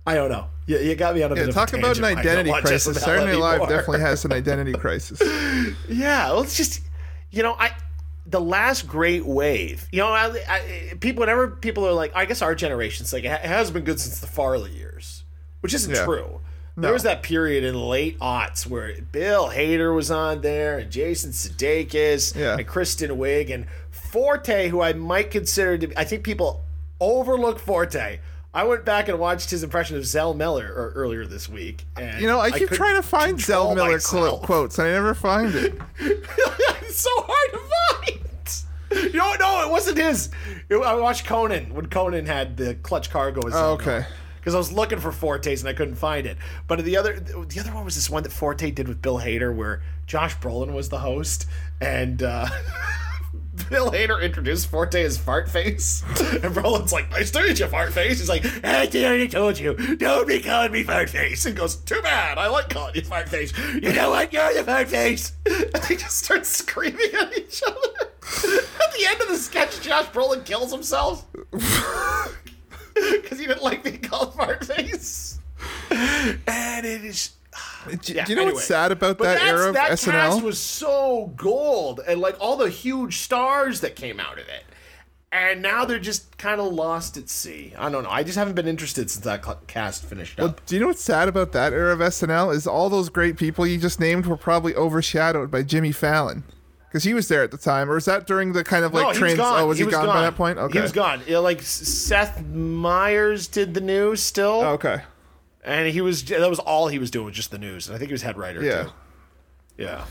I 0.07 0.15
don't 0.15 0.31
know. 0.31 0.47
You, 0.67 0.79
you 0.79 0.95
got 0.95 1.15
me 1.15 1.23
on 1.23 1.33
a 1.33 1.37
yeah, 1.37 1.47
bit 1.47 1.55
talk 1.55 1.73
about 1.73 1.97
an 1.99 2.03
tangent 2.03 2.03
why 2.03 2.09
I 2.11 2.15
don't 2.15 2.27
identity 2.47 2.61
crisis. 2.63 3.01
Saturday 3.01 3.33
Night 3.33 3.39
Live 3.39 3.69
definitely 3.69 4.01
has 4.01 4.25
an 4.25 4.33
identity 4.33 4.73
crisis. 4.85 5.21
Yeah, 5.89 6.29
well, 6.31 6.43
it's 6.43 6.57
just 6.57 6.81
you 7.31 7.43
know, 7.43 7.55
I 7.59 7.73
the 8.27 8.41
last 8.41 8.87
great 8.87 9.27
wave. 9.27 9.89
You 9.91 10.01
know, 10.01 10.09
I, 10.09 10.27
I, 10.49 10.93
people 11.01 11.21
whenever 11.21 11.49
people 11.49 11.87
are 11.87 11.93
like, 11.93 12.13
I 12.15 12.25
guess 12.27 12.43
our 12.43 12.55
generation's 12.55 13.13
like 13.13 13.25
it 13.25 13.41
has 13.41 13.71
been 13.71 13.85
good 13.85 13.99
since 13.99 14.21
the 14.21 14.27
Farley 14.29 14.71
years, 14.71 15.25
which 15.61 15.75
isn't 15.75 15.93
Yeah. 15.95 16.05
true. 16.05 16.41
There 16.77 16.93
was 16.95 17.03
that 17.03 17.23
period 17.23 17.63
in 17.65 17.75
the 17.75 17.81
late 17.81 18.19
aughts 18.21 18.67
where 18.67 18.95
Bill 19.13 19.49
Hader 19.51 19.95
was 19.95 20.11
on 20.11 20.41
there, 20.41 20.79
and 20.79 20.91
Jason 20.91 21.33
Sudeikis, 21.33 22.35
Yeah. 22.35 22.57
and 22.57 22.67
Kristen 22.67 23.11
Wiig, 23.19 23.53
and 23.53 23.67
Forte, 23.91 24.69
who 24.69 24.81
I 24.81 24.95
might 24.95 25.31
consider 25.31 25.77
to. 25.77 25.89
be 25.89 25.97
I 25.99 26.05
think 26.05 26.23
people 26.25 26.63
overlook 27.01 27.59
Forte. 27.59 28.21
I 28.53 28.65
went 28.65 28.85
back 28.85 29.09
and 29.09 29.19
watched 29.19 29.51
his 29.51 29.63
impression 29.63 29.97
of 29.97 30.05
Zell 30.05 30.35
Miller 30.35 30.67
er- 30.67 30.93
earlier 30.97 31.25
this 31.25 31.49
week, 31.49 31.85
and 31.97 32.21
You 32.21 32.27
know, 32.27 32.41
I 32.41 32.51
keep 32.51 32.63
couldn't 32.69 32.77
trying 32.77 32.97
to 32.97 33.03
find 33.03 33.41
Zell 33.41 33.75
Miller 33.75 33.93
myself. 33.93 34.43
quotes, 34.43 34.77
and 34.79 34.89
I 34.89 34.91
never 34.93 35.15
find 35.15 35.55
it. 35.55 35.75
it's 36.01 36.99
so 36.99 37.11
hard 37.17 37.53
to 37.53 37.59
find. 38.11 39.05
You 39.13 39.19
know, 39.19 39.35
no, 39.39 39.63
it 39.67 39.71
wasn't 39.71 39.99
his. 39.99 40.31
It- 40.69 40.77
I 40.83 40.95
watched 40.97 41.27
Conan 41.27 41.73
when 41.75 41.87
Conan 41.87 42.27
had 42.27 42.57
the 42.57 42.75
clutch 42.75 43.09
cargo. 43.11 43.47
As 43.47 43.55
Oh, 43.55 43.73
okay. 43.75 44.05
Because 44.41 44.55
I 44.55 44.59
was 44.59 44.73
looking 44.73 44.99
for 44.99 45.13
Forte's 45.13 45.61
and 45.61 45.69
I 45.69 45.75
couldn't 45.75 45.95
find 45.97 46.27
it. 46.27 46.37
But 46.67 46.83
the 46.85 46.97
other, 46.97 47.21
the 47.21 47.61
other 47.61 47.73
one 47.75 47.85
was 47.85 47.95
this 47.95 48.09
one 48.11 48.23
that 48.25 48.33
Forte 48.33 48.71
did 48.73 48.89
with 48.89 49.01
Bill 49.03 49.19
Hader, 49.19 49.55
where 49.55 49.83
Josh 50.07 50.37
Brolin 50.39 50.73
was 50.73 50.89
the 50.89 50.99
host, 50.99 51.47
and 51.81 52.21
uh, 52.23 52.49
Bill 53.71 53.91
Hader 53.91 54.23
introduced 54.23 54.69
Forte 54.69 55.03
as 55.03 55.19
Fart 55.19 55.49
Face, 55.51 56.03
and 56.09 56.55
Brolin's 56.55 56.93
like, 56.93 57.11
"Nice 57.11 57.31
to 57.33 57.43
meet 57.43 57.59
you, 57.59 57.67
Fart 57.67 57.93
Face." 57.93 58.19
He's 58.19 58.29
like, 58.29 58.45
"I 58.65 58.87
already 58.87 59.29
told 59.29 59.59
you, 59.59 59.75
don't 59.97 60.27
be 60.27 60.41
calling 60.41 60.73
me 60.73 60.83
Fart 60.83 61.11
Face." 61.11 61.47
And 61.47 61.57
goes, 61.57 61.77
"Too 61.77 62.01
bad, 62.03 62.39
I 62.39 62.49
like 62.49 62.69
calling 62.71 62.95
you 62.95 63.03
Fart 63.03 63.29
Face." 63.29 63.53
You 63.75 63.93
know 63.93 64.11
what? 64.11 64.33
You're 64.33 64.55
the 64.55 64.65
Fart 64.65 64.89
Face. 64.89 65.33
And 65.73 65.83
they 65.85 65.97
just 65.97 66.25
start 66.25 66.47
screaming 66.47 67.11
at 67.21 67.37
each 67.37 67.63
other. 67.67 67.77
At 68.03 68.93
the 68.93 69.07
end 69.07 69.21
of 69.21 69.29
the 69.29 69.37
sketch, 69.37 69.81
Josh 69.81 70.07
Brolin 70.07 70.45
kills 70.45 70.73
himself 70.73 71.27
because 72.95 73.39
he 73.39 73.47
didn't 73.47 73.63
like 73.63 73.85
being 73.85 74.01
called 74.01 74.35
Fart 74.35 74.65
Face. 74.65 75.39
And 75.91 76.87
it 76.87 77.05
is. 77.05 77.31
Do, 78.03 78.13
Yeah, 78.13 78.27
you 78.29 78.35
know 78.35 78.43
anyway. 78.43 78.55
what's 78.55 78.67
sad 78.67 78.93
about 78.93 79.19
But 79.19 79.25
that 79.39 79.43
era 79.43 79.69
of 79.69 79.75
that 79.75 79.93
SNL? 79.93 80.11
cast 80.11 80.43
was 80.43 80.59
so 80.59 81.33
gold, 81.37 82.01
and 82.07 82.21
like 82.21 82.37
all 82.41 82.57
the 82.57 82.69
huge 82.69 83.19
stars 83.19 83.81
that 83.81 83.97
came 83.97 84.21
out 84.21 84.35
of 84.39 84.49
it, 84.49 84.65
and 85.33 85.63
now 85.63 85.85
they're 85.85 85.99
just 85.99 86.37
kind 86.37 86.61
of 86.61 86.73
lost 86.73 87.17
at 87.17 87.29
sea. 87.29 87.73
I 87.79 87.89
don't 87.89 88.03
know. 88.03 88.11
I 88.11 88.23
just 88.23 88.37
haven't 88.37 88.55
been 88.55 88.69
interested 88.69 89.11
since 89.11 89.25
that 89.25 89.67
cast 89.67 90.05
finished 90.05 90.37
well, 90.39 90.49
up. 90.49 90.67
do 90.67 90.75
you 90.75 90.81
know 90.81 90.89
what's 90.89 91.03
sad 91.03 91.29
about 91.29 91.53
that 91.53 91.73
era 91.73 91.93
of 91.93 92.01
SNL? 92.01 92.55
Is 92.55 92.67
all 92.67 92.91
those 92.91 93.09
great 93.09 93.37
people 93.39 93.67
you 93.67 93.79
just 93.79 93.99
named 94.01 94.27
were 94.27 94.37
probably 94.37 94.75
overshadowed 94.75 95.51
by 95.51 95.63
Jimmy 95.63 95.93
Fallon. 95.93 96.45
Because 96.89 97.05
he 97.05 97.15
was 97.15 97.29
there 97.29 97.45
at 97.45 97.53
the 97.53 97.57
time, 97.57 97.89
or 97.89 97.97
is 97.97 98.05
that 98.07 98.27
during 98.27 98.53
the 98.53 98.65
kind 98.65 98.85
of 98.85 98.93
like 98.93 99.07
no, 99.07 99.13
trans? 99.13 99.35
Oh, 99.35 99.43
gone. 99.43 99.61
Oh, 99.61 99.67
was 99.69 99.79
he, 99.79 99.85
was 99.85 99.95
gone, 99.95 100.07
by 100.07 100.23
that 100.23 100.35
point? 100.35 100.59
Okay, 100.59 100.79
He 100.79 100.83
was 100.83 100.91
gone. 100.91 101.23
Yeah, 101.25 101.39
like 101.39 101.63
Seth 101.63 102.45
Meyers 102.45 103.47
did 103.47 103.75
the 103.75 103.81
news 103.81 104.21
still, 104.21 104.63
okay, 104.63 105.03
and 105.65 105.89
he 105.89 106.01
was 106.01 106.25
that 106.25 106.49
was 106.49 106.59
all 106.59 106.89
he 106.89 106.99
was 106.99 107.11
doing 107.11 107.27
was 107.27 107.37
just 107.37 107.51
the 107.51 107.59
news. 107.59 107.89
And 107.89 107.97
I 107.97 107.99
think 107.99 108.09
he 108.09 108.15
was 108.15 108.23
head 108.23 108.37
writer 108.37 108.63
yeah, 108.63 108.85
too. 108.85 108.91
Yeah, 109.79 110.05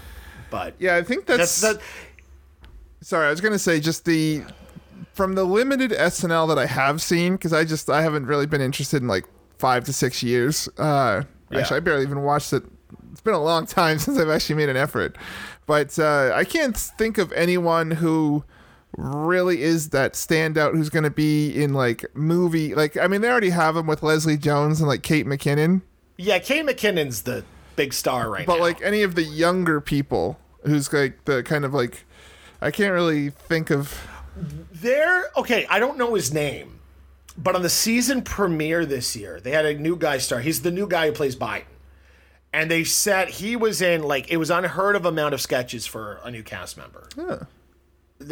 but 0.49 0.75
yeah. 0.79 0.95
I 0.95 1.03
think 1.03 1.25
that's. 1.25 1.61
that's 1.61 1.77
that. 1.77 1.83
Sorry, 3.01 3.27
I 3.27 3.29
was 3.29 3.41
gonna 3.41 3.59
say 3.59 3.79
just 3.79 4.05
the 4.05 4.43
from 5.13 5.35
the 5.35 5.43
limited 5.43 5.91
SNL 5.91 6.47
that 6.49 6.59
I 6.59 6.65
have 6.65 7.01
seen 7.01 7.33
because 7.33 7.53
I 7.53 7.63
just 7.63 7.89
I 7.89 8.01
haven't 8.01 8.25
really 8.25 8.45
been 8.45 8.61
interested 8.61 9.01
in 9.01 9.07
like 9.07 9.25
five 9.57 9.85
to 9.85 9.93
six 9.93 10.21
years. 10.23 10.67
Uh, 10.77 11.23
Yeah. 11.51 11.59
Actually, 11.59 11.77
I 11.77 11.79
barely 11.79 12.03
even 12.03 12.21
watched 12.21 12.53
it 12.53 12.63
it's 13.11 13.21
been 13.21 13.33
a 13.33 13.43
long 13.43 13.65
time 13.79 13.99
since 13.99 14.17
I've 14.17 14.29
actually 14.29 14.55
made 14.55 14.69
an 14.69 14.77
effort. 14.77 15.17
But 15.65 15.99
uh, 15.99 16.31
I 16.33 16.45
can't 16.45 16.75
think 16.75 17.17
of 17.17 17.31
anyone 17.33 17.91
who 17.91 18.43
really 18.97 19.61
is 19.61 19.89
that 19.89 20.13
standout 20.13 20.73
who's 20.73 20.89
going 20.89 21.03
to 21.03 21.09
be 21.09 21.51
in 21.51 21.73
like 21.73 22.05
movie. 22.15 22.73
Like, 22.75 22.97
I 22.97 23.07
mean, 23.07 23.21
they 23.21 23.29
already 23.29 23.51
have 23.51 23.75
him 23.77 23.87
with 23.87 24.03
Leslie 24.03 24.37
Jones 24.37 24.79
and 24.79 24.87
like 24.87 25.03
Kate 25.03 25.25
McKinnon. 25.25 25.81
Yeah, 26.17 26.39
Kate 26.39 26.65
McKinnon's 26.65 27.21
the 27.21 27.43
big 27.75 27.93
star 27.93 28.29
right 28.29 28.45
But 28.45 28.55
now. 28.57 28.61
like 28.61 28.81
any 28.81 29.03
of 29.03 29.15
the 29.15 29.23
younger 29.23 29.79
people 29.79 30.39
who's 30.65 30.91
like 30.91 31.23
the 31.25 31.43
kind 31.43 31.63
of 31.65 31.73
like, 31.73 32.03
I 32.61 32.71
can't 32.71 32.91
really 32.93 33.29
think 33.29 33.69
of. 33.69 34.05
There, 34.71 35.25
okay, 35.37 35.65
I 35.69 35.79
don't 35.79 35.97
know 35.97 36.13
his 36.15 36.33
name, 36.33 36.79
but 37.37 37.55
on 37.55 37.61
the 37.61 37.69
season 37.69 38.21
premiere 38.21 38.85
this 38.85 39.15
year, 39.15 39.39
they 39.39 39.51
had 39.51 39.65
a 39.65 39.73
new 39.77 39.95
guy 39.95 40.17
star. 40.17 40.39
He's 40.39 40.61
the 40.61 40.71
new 40.71 40.87
guy 40.87 41.07
who 41.07 41.13
plays 41.13 41.35
Biden. 41.35 41.63
And 42.51 42.69
they 42.71 42.83
said 42.83 43.29
he 43.29 43.55
was 43.55 43.81
in 43.81 44.01
like 44.03 44.29
it 44.31 44.37
was 44.37 44.49
unheard 44.49 44.95
of 44.95 45.05
amount 45.05 45.33
of 45.35 45.41
sketches 45.41 45.85
for 45.85 46.19
a 46.23 46.31
new 46.31 46.41
cast 46.43 46.77
member. 46.77 47.07
The- 47.15 47.47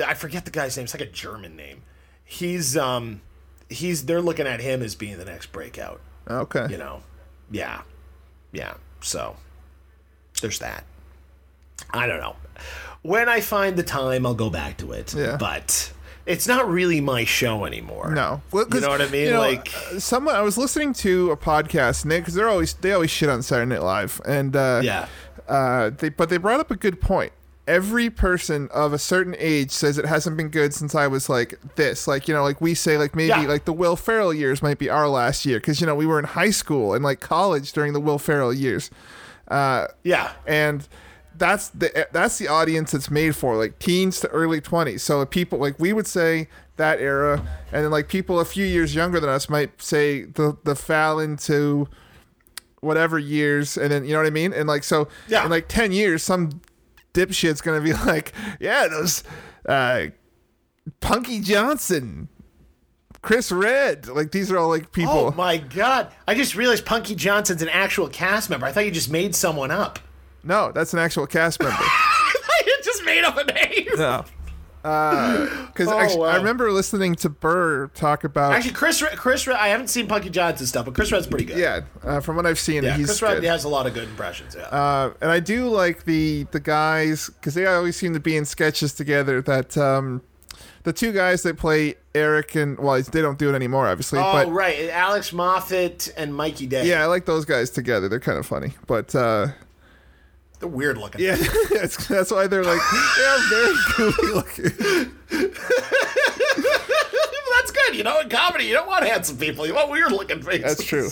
I 0.05 0.13
forget 0.13 0.45
the 0.45 0.51
guy's 0.51 0.75
name. 0.77 0.85
It's 0.85 0.93
like 0.93 1.01
a 1.01 1.11
German 1.11 1.55
name. 1.55 1.83
He's 2.23 2.75
um 2.75 3.21
he's 3.69 4.05
they're 4.05 4.21
looking 4.21 4.47
at 4.47 4.59
him 4.59 4.81
as 4.81 4.95
being 4.95 5.17
the 5.17 5.25
next 5.25 5.51
breakout. 5.51 6.01
Okay. 6.29 6.67
You 6.69 6.77
know. 6.77 7.01
Yeah. 7.49 7.81
Yeah. 8.51 8.75
So 9.01 9.37
there's 10.41 10.59
that. 10.59 10.83
I 11.91 12.07
don't 12.07 12.19
know. 12.19 12.35
When 13.01 13.29
I 13.29 13.39
find 13.41 13.77
the 13.77 13.83
time, 13.83 14.25
I'll 14.25 14.33
go 14.33 14.49
back 14.49 14.77
to 14.77 14.91
it. 14.91 15.13
Yeah. 15.13 15.37
But 15.37 15.93
it's 16.25 16.47
not 16.47 16.69
really 16.69 16.99
my 16.99 17.23
show 17.23 17.63
anymore. 17.65 18.11
No, 18.13 18.41
Well, 18.51 18.65
you 18.73 18.81
know 18.81 18.89
what 18.89 19.01
I 19.01 19.07
mean? 19.07 19.25
you 19.27 19.31
know, 19.31 19.39
like, 19.39 19.73
uh, 19.93 19.99
someone 19.99 20.35
I 20.35 20.41
was 20.41 20.57
listening 20.57 20.91
to 20.93 21.31
a 21.31 21.37
podcast, 21.37 22.03
Nick, 22.03 22.23
because 22.23 22.33
they're 22.33 22.49
always 22.49 22.73
they 22.73 22.91
always 22.91 23.09
shit 23.11 23.29
on 23.29 23.41
Saturday 23.41 23.69
Night 23.69 23.83
Live, 23.83 24.19
and 24.25 24.53
uh, 24.55 24.81
yeah, 24.83 25.07
uh, 25.47 25.91
they 25.91 26.09
but 26.09 26.27
they 26.29 26.35
brought 26.37 26.59
up 26.59 26.69
a 26.71 26.75
good 26.75 26.99
point. 26.99 27.31
Every 27.67 28.09
person 28.09 28.69
of 28.73 28.93
a 28.93 28.97
certain 28.97 29.35
age 29.37 29.71
says 29.71 29.97
it 29.97 30.05
hasn't 30.05 30.37
been 30.37 30.47
good 30.49 30.73
since 30.73 30.95
I 30.95 31.07
was 31.07 31.27
like 31.29 31.55
this. 31.75 32.07
Like 32.07 32.27
you 32.27 32.33
know, 32.33 32.43
like 32.43 32.61
we 32.61 32.73
say, 32.73 32.97
like 32.97 33.15
maybe 33.15 33.29
Yeah. 33.29 33.41
like 33.41 33.65
the 33.65 33.73
Will 33.73 33.95
Ferrell 33.97 34.33
years 34.33 34.61
might 34.61 34.79
be 34.79 34.89
our 34.89 35.09
last 35.09 35.45
year 35.45 35.59
because 35.59 35.81
you 35.81 35.87
know 35.87 35.95
we 35.95 36.05
were 36.05 36.17
in 36.19 36.25
high 36.25 36.49
school 36.51 36.93
and 36.93 37.03
like 37.03 37.19
college 37.19 37.73
during 37.73 37.93
the 37.93 37.99
Will 37.99 38.19
Ferrell 38.19 38.53
years. 38.53 38.89
Uh, 39.49 39.87
yeah, 40.03 40.31
and 40.45 40.87
that's 41.37 41.69
the 41.69 42.07
that's 42.11 42.37
the 42.37 42.47
audience 42.47 42.93
it's 42.93 43.11
made 43.11 43.35
for, 43.35 43.55
like 43.57 43.77
teens 43.79 44.19
to 44.21 44.27
early 44.29 44.61
twenties. 44.61 45.03
So 45.03 45.25
people 45.25 45.59
like 45.59 45.77
we 45.79 45.91
would 45.93 46.07
say 46.07 46.47
that 46.77 46.99
era, 47.01 47.43
and 47.71 47.83
then 47.83 47.91
like 47.91 48.07
people 48.07 48.39
a 48.39 48.45
few 48.45 48.65
years 48.65 48.95
younger 48.95 49.19
than 49.19 49.29
us 49.29 49.49
might 49.49 49.81
say 49.81 50.23
the 50.23 50.57
the 50.63 50.75
Fallon 50.75 51.35
to 51.37 51.87
whatever 52.81 53.17
years, 53.19 53.77
and 53.77 53.91
then 53.91 54.05
you 54.05 54.13
know 54.13 54.19
what 54.19 54.27
I 54.27 54.31
mean. 54.31 54.53
And 54.53 54.67
like 54.67 54.83
so, 54.83 55.07
Yeah. 55.27 55.43
in 55.43 55.49
like 55.49 55.67
ten 55.67 55.91
years, 55.91 56.23
some 56.23 56.61
dipshit's 57.17 57.61
gonna 57.61 57.81
be 57.81 57.93
like, 58.05 58.33
yeah, 58.59 58.87
those 58.87 59.23
uh, 59.67 60.07
Punkie 61.01 61.43
Johnson. 61.43 62.29
Chris 63.23 63.51
Redd, 63.51 64.07
like 64.07 64.31
these 64.31 64.51
are 64.51 64.57
all 64.57 64.69
like 64.69 64.91
people. 64.93 65.13
Oh 65.13 65.31
my 65.31 65.57
god! 65.57 66.13
I 66.27 66.35
just 66.35 66.55
realized 66.55 66.85
Punkie 66.85 67.15
Johnson's 67.15 67.61
an 67.61 67.67
actual 67.69 68.07
cast 68.07 68.49
member. 68.49 68.65
I 68.65 68.71
thought 68.71 68.85
you 68.85 68.91
just 68.91 69.09
made 69.09 69.35
someone 69.35 69.71
up. 69.71 69.99
No, 70.43 70.71
that's 70.71 70.93
an 70.93 70.99
actual 70.99 71.27
cast 71.27 71.59
member. 71.59 71.75
I 71.81 72.79
just 72.83 73.03
made 73.03 73.23
up 73.23 73.35
a 73.35 73.43
name. 73.43 73.87
No. 73.97 74.23
Because 74.87 75.87
Oh, 75.87 75.99
actually, 75.99 76.29
I 76.29 76.37
remember 76.37 76.71
listening 76.71 77.15
to 77.15 77.29
Burr 77.29 77.87
talk 77.87 78.23
about. 78.23 78.53
Actually, 78.53 78.73
Chris, 78.73 79.03
Chris, 79.15 79.47
I 79.47 79.67
haven't 79.67 79.89
seen 79.89 80.07
Punkie 80.07 80.31
Johnson 80.31 80.65
stuff, 80.65 80.85
but 80.85 80.93
Chris 80.93 81.11
Redd's 81.11 81.27
pretty 81.27 81.45
good. 81.45 81.57
yeah, 81.57 81.81
uh, 82.03 82.19
from 82.19 82.35
what 82.35 82.45
I've 82.45 82.59
seen, 82.59 82.83
yeah. 82.83 82.95
he's 82.95 83.07
Chris 83.07 83.21
Redd 83.21 83.43
has 83.43 83.63
a 83.63 83.69
lot 83.69 83.85
of 83.85 83.93
good 83.93 84.07
impressions. 84.07 84.55
Yeah. 84.57 84.63
Uh, 84.63 85.13
and 85.21 85.29
I 85.29 85.39
do 85.39 85.67
like 85.69 86.05
the 86.05 86.43
the 86.51 86.59
guys 86.59 87.27
because 87.27 87.53
they 87.53 87.65
always 87.65 87.95
seem 87.95 88.13
to 88.13 88.19
be 88.19 88.37
in 88.37 88.45
sketches 88.45 88.93
together. 88.93 89.41
That 89.41 89.77
um, 89.77 90.21
the 90.83 90.93
two 90.93 91.11
guys 91.11 91.43
that 91.43 91.57
play 91.57 91.95
Eric 92.15 92.55
and 92.55 92.79
well, 92.79 93.01
they 93.01 93.21
don't 93.21 93.37
do 93.37 93.49
it 93.49 93.55
anymore, 93.55 93.87
obviously. 93.87 94.19
oh 94.19 94.31
but 94.31 94.49
right, 94.49 94.89
Alex 94.89 95.33
Moffat 95.33 96.13
and 96.15 96.33
Mikey 96.33 96.67
Day. 96.67 96.87
yeah, 96.87 97.03
I 97.03 97.07
like 97.07 97.25
those 97.25 97.45
guys 97.45 97.69
together. 97.69 98.07
They're 98.07 98.19
kind 98.19 98.37
of 98.37 98.45
funny. 98.45 98.73
But 98.87 99.13
uh, 99.13 99.47
they're 100.59 100.69
weird 100.69 100.97
looking. 100.97 101.21
yeah, 101.21 101.35
that's, 101.71 102.07
that's 102.07 102.31
why 102.31 102.47
they're 102.47 102.63
like 102.63 102.81
they're 103.17 103.39
very 103.49 103.75
goofy 103.95 104.27
looking. 104.33 104.63
that's 107.51 107.71
good. 107.71 107.95
You 107.95 108.03
know, 108.03 108.19
in 108.21 108.29
comedy, 108.29 108.65
you 108.65 108.73
don't 108.73 108.87
want 108.87 109.05
handsome 109.05 109.37
people. 109.37 109.67
You 109.67 109.75
want 109.75 109.91
weird 109.91 110.11
looking 110.11 110.41
faces. 110.41 110.63
That's 110.63 110.83
true. 110.83 111.09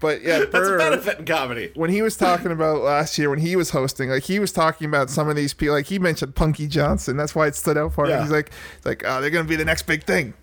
But 0.00 0.22
yeah, 0.22 0.44
That's 0.52 0.68
a 0.68 0.76
benefit 0.76 1.18
in 1.18 1.24
comedy. 1.24 1.72
when 1.74 1.90
he 1.90 2.02
was 2.02 2.16
talking 2.16 2.52
about 2.52 2.82
last 2.82 3.18
year 3.18 3.28
when 3.30 3.40
he 3.40 3.56
was 3.56 3.70
hosting, 3.70 4.10
like 4.10 4.22
he 4.22 4.38
was 4.38 4.52
talking 4.52 4.86
about 4.86 5.10
some 5.10 5.28
of 5.28 5.34
these 5.34 5.52
people, 5.52 5.74
like 5.74 5.86
he 5.86 5.98
mentioned 5.98 6.36
Punkie 6.36 6.68
Johnson. 6.68 7.16
That's 7.16 7.34
why 7.34 7.48
it 7.48 7.56
stood 7.56 7.76
out 7.76 7.92
for 7.92 8.04
him. 8.04 8.10
Yeah. 8.10 8.22
He's 8.22 8.30
like, 8.30 8.52
he's 8.76 8.86
like, 8.86 9.02
oh, 9.04 9.20
they're 9.20 9.30
gonna 9.30 9.48
be 9.48 9.56
the 9.56 9.64
next 9.64 9.82
big 9.82 10.04
thing. 10.04 10.34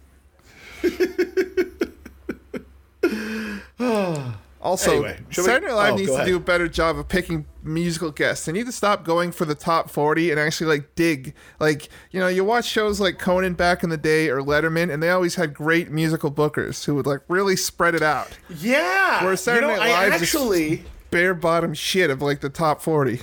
also, 4.65 4.91
Anyway, 4.93 5.19
Saturday 5.29 5.67
Night 5.67 5.73
Live 5.73 5.93
oh, 5.93 5.97
needs 5.97 6.15
to 6.15 6.25
do 6.25 6.37
a 6.37 6.39
better 6.39 6.67
job 6.67 6.97
of 6.97 7.07
picking 7.07 7.45
musical 7.61 8.09
guests. 8.09 8.47
They 8.47 8.51
need 8.51 8.65
to 8.65 8.71
stop 8.71 9.05
going 9.05 9.31
for 9.31 9.45
the 9.45 9.53
top 9.53 9.91
forty 9.91 10.31
and 10.31 10.39
actually 10.39 10.75
like 10.75 10.95
dig. 10.95 11.35
Like 11.59 11.87
you 12.09 12.19
know, 12.19 12.27
you 12.27 12.43
watch 12.43 12.65
shows 12.65 12.99
like 12.99 13.19
Conan 13.19 13.53
back 13.53 13.83
in 13.83 13.89
the 13.89 13.97
day 13.97 14.27
or 14.27 14.41
Letterman, 14.41 14.91
and 14.91 15.03
they 15.03 15.11
always 15.11 15.35
had 15.35 15.53
great 15.53 15.91
musical 15.91 16.31
bookers 16.31 16.83
who 16.85 16.95
would 16.95 17.05
like 17.05 17.21
really 17.27 17.55
spread 17.55 17.93
it 17.93 18.01
out. 18.01 18.39
Yeah. 18.49 19.23
Whereas 19.23 19.41
Saturday 19.41 19.67
you 19.67 19.73
know, 19.73 19.79
Night 19.79 19.89
Live 19.89 20.13
I 20.13 20.15
actually 20.15 20.83
Bare 21.11 21.35
bottom 21.35 21.73
shit 21.73 22.09
of 22.09 22.21
like 22.21 22.41
the 22.41 22.49
top 22.49 22.81
forty. 22.81 23.21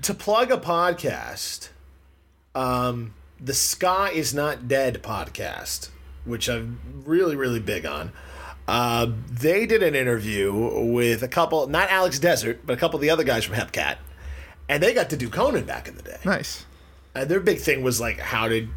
to 0.00 0.14
plug 0.14 0.50
a 0.50 0.56
podcast, 0.56 1.68
um, 2.54 3.12
the 3.38 3.54
Sky 3.54 4.10
is 4.10 4.32
Not 4.32 4.66
Dead 4.66 5.02
podcast, 5.02 5.90
which 6.24 6.48
I'm 6.48 7.02
really, 7.04 7.36
really 7.36 7.60
big 7.60 7.84
on. 7.84 8.12
Uh, 8.66 9.12
they 9.30 9.66
did 9.66 9.82
an 9.82 9.94
interview 9.94 10.52
with 10.92 11.22
a 11.22 11.28
couple, 11.28 11.66
not 11.66 11.90
Alex 11.90 12.18
Desert, 12.18 12.60
but 12.64 12.72
a 12.72 12.76
couple 12.76 12.96
of 12.96 13.02
the 13.02 13.10
other 13.10 13.24
guys 13.24 13.44
from 13.44 13.56
Hepcat, 13.56 13.96
and 14.68 14.82
they 14.82 14.94
got 14.94 15.10
to 15.10 15.16
do 15.16 15.28
Conan 15.28 15.64
back 15.64 15.86
in 15.86 15.96
the 15.96 16.02
day. 16.02 16.18
Nice. 16.24 16.64
And 17.14 17.28
their 17.28 17.40
big 17.40 17.58
thing 17.58 17.82
was 17.82 18.00
like, 18.00 18.18
how 18.18 18.48
did 18.48 18.68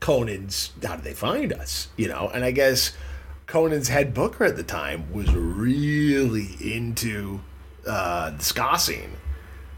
Conan's, 0.00 0.72
how 0.84 0.96
did 0.96 1.04
they 1.04 1.14
find 1.14 1.52
us? 1.52 1.88
You 1.96 2.08
know, 2.08 2.30
and 2.32 2.44
I 2.44 2.50
guess 2.50 2.92
Conan's 3.46 3.88
head 3.88 4.12
booker 4.12 4.44
at 4.44 4.56
the 4.56 4.62
time 4.62 5.10
was 5.12 5.32
really 5.32 6.56
into 6.60 7.40
uh, 7.86 8.30
the 8.30 8.42
ska 8.44 8.78
scene 8.78 9.16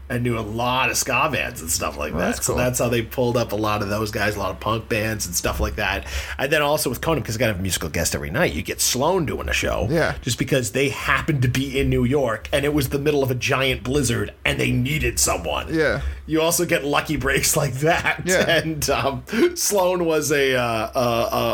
and 0.09 0.23
knew 0.23 0.37
a 0.37 0.41
lot 0.41 0.89
of 0.89 0.97
ska 0.97 1.29
bands 1.31 1.61
and 1.61 1.69
stuff 1.69 1.97
like 1.97 2.13
that. 2.13 2.19
that's 2.19 2.45
So 2.45 2.55
that's 2.55 2.79
how 2.79 2.89
they 2.89 3.01
pulled 3.01 3.37
up 3.37 3.51
a 3.51 3.55
lot 3.55 3.81
of 3.81 3.89
those 3.89 4.11
guys, 4.11 4.35
a 4.35 4.39
lot 4.39 4.51
of 4.51 4.59
punk 4.59 4.87
bands 4.87 5.25
and 5.25 5.35
stuff 5.35 5.59
like 5.59 5.75
that. 5.75 6.05
And 6.37 6.51
then 6.51 6.61
also 6.61 6.89
with 6.89 7.01
Conan, 7.01 7.21
because 7.21 7.35
I 7.35 7.39
got 7.39 7.47
to 7.47 7.53
have 7.53 7.59
a 7.59 7.63
musical 7.63 7.89
guest 7.89 8.13
every 8.13 8.29
night, 8.29 8.53
you 8.53 8.61
get 8.61 8.81
Sloan 8.81 9.25
doing 9.25 9.49
a 9.49 9.53
show. 9.53 9.87
Yeah. 9.89 10.15
Just 10.21 10.37
because 10.37 10.71
they 10.71 10.89
happened 10.89 11.41
to 11.41 11.47
be 11.47 11.79
in 11.79 11.89
New 11.89 12.03
York 12.03 12.47
and 12.53 12.65
it 12.65 12.73
was 12.73 12.89
the 12.89 12.99
middle 12.99 13.23
of 13.23 13.31
a 13.31 13.35
giant 13.35 13.83
blizzard 13.83 14.33
and 14.43 14.59
they 14.59 14.71
needed 14.71 15.19
someone. 15.19 15.73
Yeah. 15.73 16.01
You 16.27 16.41
also 16.41 16.65
get 16.65 16.83
lucky 16.83 17.17
breaks 17.17 17.55
like 17.61 17.73
that. 17.75 18.23
Yeah. 18.25 18.49
And 18.49 18.89
um, 18.89 19.23
Sloan 19.55 20.05
was 20.05 20.31
a, 20.31 20.55
uh, 20.55 20.91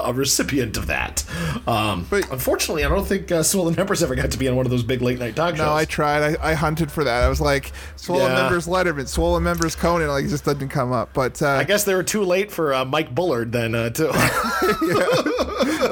a, 0.06 0.10
a 0.10 0.14
recipient 0.14 0.78
of 0.78 0.88
that. 0.88 1.26
Um, 1.68 2.08
But- 2.10 2.32
unfortunately, 2.32 2.86
I 2.86 2.90
don't 2.90 3.06
think 3.06 3.32
uh, 3.32 3.44
Swollen 3.44 3.76
Members 3.76 4.02
ever 4.02 4.16
got 4.16 4.32
to 4.32 4.38
be 4.38 4.48
on 4.48 4.56
one 4.56 4.66
of 4.66 4.70
those 4.72 4.84
big 4.84 5.02
late 5.02 5.20
night 5.20 5.36
talk 5.36 5.56
shows. 5.58 5.66
No, 5.66 5.74
I 5.74 5.84
tried. 5.86 6.38
I, 6.38 6.52
I 6.52 6.54
hunted 6.54 6.90
for 6.92 7.04
that. 7.04 7.24
I 7.24 7.28
was 7.28 7.42
like, 7.42 7.72
swollen 7.98 8.32
Yeah. 8.32 8.44
members 8.44 8.66
Letterman, 8.68 9.08
swollen 9.08 9.44
members 9.44 9.76
Conan. 9.76 10.08
Like, 10.08 10.26
it 10.26 10.30
just 10.30 10.46
didn't 10.46 10.70
come 10.70 10.92
up. 10.94 11.14
But 11.14 11.42
uh, 11.42 11.50
I 11.50 11.64
guess 11.66 11.84
they 11.84 11.94
were 11.94 12.04
too 12.04 12.24
late 12.24 12.52
for 12.52 12.74
uh, 12.74 12.86
Mike 12.86 13.14
Bullard 13.14 13.52
then, 13.52 13.76
uh, 13.76 13.90
too. 13.90 14.10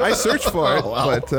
I 0.01 0.13
searched 0.15 0.49
for 0.51 0.77
it. 0.77 0.83
Oh, 0.85 0.91
wow. 0.91 1.19
But 1.19 1.33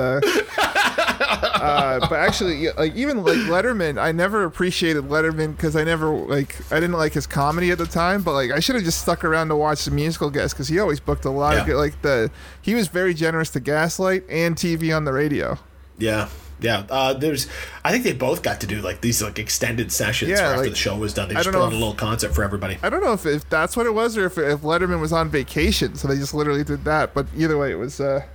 uh, 1.31 2.01
but 2.09 2.19
actually, 2.19 2.69
like 2.73 2.95
even 2.95 3.23
like 3.25 3.37
Letterman, 3.39 4.01
I 4.01 4.13
never 4.13 4.45
appreciated 4.45 5.05
Letterman 5.05 5.57
because 5.57 5.77
I 5.77 5.85
never 5.85 6.09
like 6.11 6.57
I 6.73 6.77
didn't 6.81 6.97
like 6.97 7.13
his 7.13 7.27
comedy 7.27 7.71
at 7.71 7.79
the 7.79 7.87
time. 7.87 8.23
But 8.23 8.33
like 8.35 8.51
I 8.51 8.61
should 8.61 8.75
have 8.75 8.85
just 8.85 9.01
stuck 9.03 9.25
around 9.25 9.49
to 9.49 9.57
watch 9.57 9.85
the 9.85 9.91
musical 9.91 10.31
guests 10.31 10.55
because 10.55 10.69
he 10.69 10.79
always 10.79 11.01
booked 11.01 11.25
a 11.25 11.31
lot 11.31 11.55
Yeah. 11.55 11.61
of 11.61 11.67
good. 11.67 11.77
Like 11.77 12.03
the 12.03 12.31
he 12.63 12.75
was 12.75 12.89
very 12.89 13.15
generous 13.15 13.51
to 13.51 13.61
Gaslight 13.61 14.25
and 14.29 14.57
TV 14.57 14.95
on 14.97 15.05
the 15.05 15.13
radio. 15.13 15.59
yeah. 15.99 16.29
Yeah, 16.63 16.85
uh, 16.91 17.15
there's. 17.15 17.47
I 17.87 17.91
think 17.91 18.05
they 18.05 18.13
both 18.13 18.43
got 18.43 18.61
to 18.61 18.67
do 18.67 18.83
like 18.83 19.01
these 19.01 19.23
like 19.23 19.39
extended 19.39 19.91
sessions 19.91 20.31
Yeah, 20.33 20.41
after 20.51 20.61
like, 20.61 20.69
the 20.73 20.77
show 20.77 20.95
was 20.95 21.15
done. 21.15 21.29
They 21.29 21.35
just 21.37 21.47
put 21.47 21.55
on 21.55 21.71
a 21.73 21.75
little 21.75 21.95
concert 21.95 22.35
for 22.35 22.45
everybody. 22.45 22.77
I 22.83 22.91
don't 22.91 23.03
know 23.03 23.15
if, 23.15 23.25
if 23.25 23.49
that's 23.49 23.79
what 23.79 23.87
it 23.87 23.95
was 23.95 24.19
or 24.19 24.27
if, 24.27 24.37
if 24.37 24.61
Letterman 24.61 25.01
was 25.01 25.11
on 25.11 25.31
vacation, 25.31 25.95
so 25.95 26.07
they 26.07 26.17
just 26.17 26.35
literally 26.35 26.63
did 26.63 26.85
that. 26.85 27.15
But 27.15 27.29
either 27.35 27.57
way, 27.57 27.71
it 27.73 27.77
was. 27.77 27.99
Uh, 27.99 28.27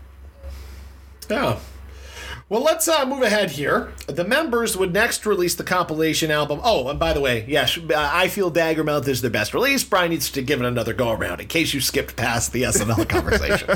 Yeah. 1.30 1.60
Well, 2.48 2.62
let's 2.62 2.88
uh, 2.88 3.08
move 3.08 3.24
ahead 3.24 3.50
here. 3.52 3.92
The 4.06 4.24
members 4.24 4.78
would 4.78 4.94
next 4.94 5.26
release 5.26 5.56
the 5.56 5.64
compilation 5.64 6.30
album. 6.30 6.60
Oh, 6.64 6.88
and 6.90 7.00
by 7.00 7.12
the 7.12 7.20
way, 7.20 7.44
yes, 7.48 7.76
uh, 7.76 7.94
I 7.96 8.28
feel 8.28 8.52
Daggermouth 8.52 9.08
is 9.08 9.22
their 9.22 9.32
best 9.32 9.56
release. 9.56 9.84
Brian 9.84 10.12
needs 10.12 10.30
to 10.30 10.44
give 10.44 10.62
it 10.62 10.66
another 10.68 10.94
go 10.94 11.10
around 11.10 11.42
in 11.42 11.48
case 11.48 11.74
you 11.74 11.82
skipped 11.82 12.16
past 12.16 12.54
the 12.54 12.62
SNL 12.62 13.10
conversation. 13.10 13.68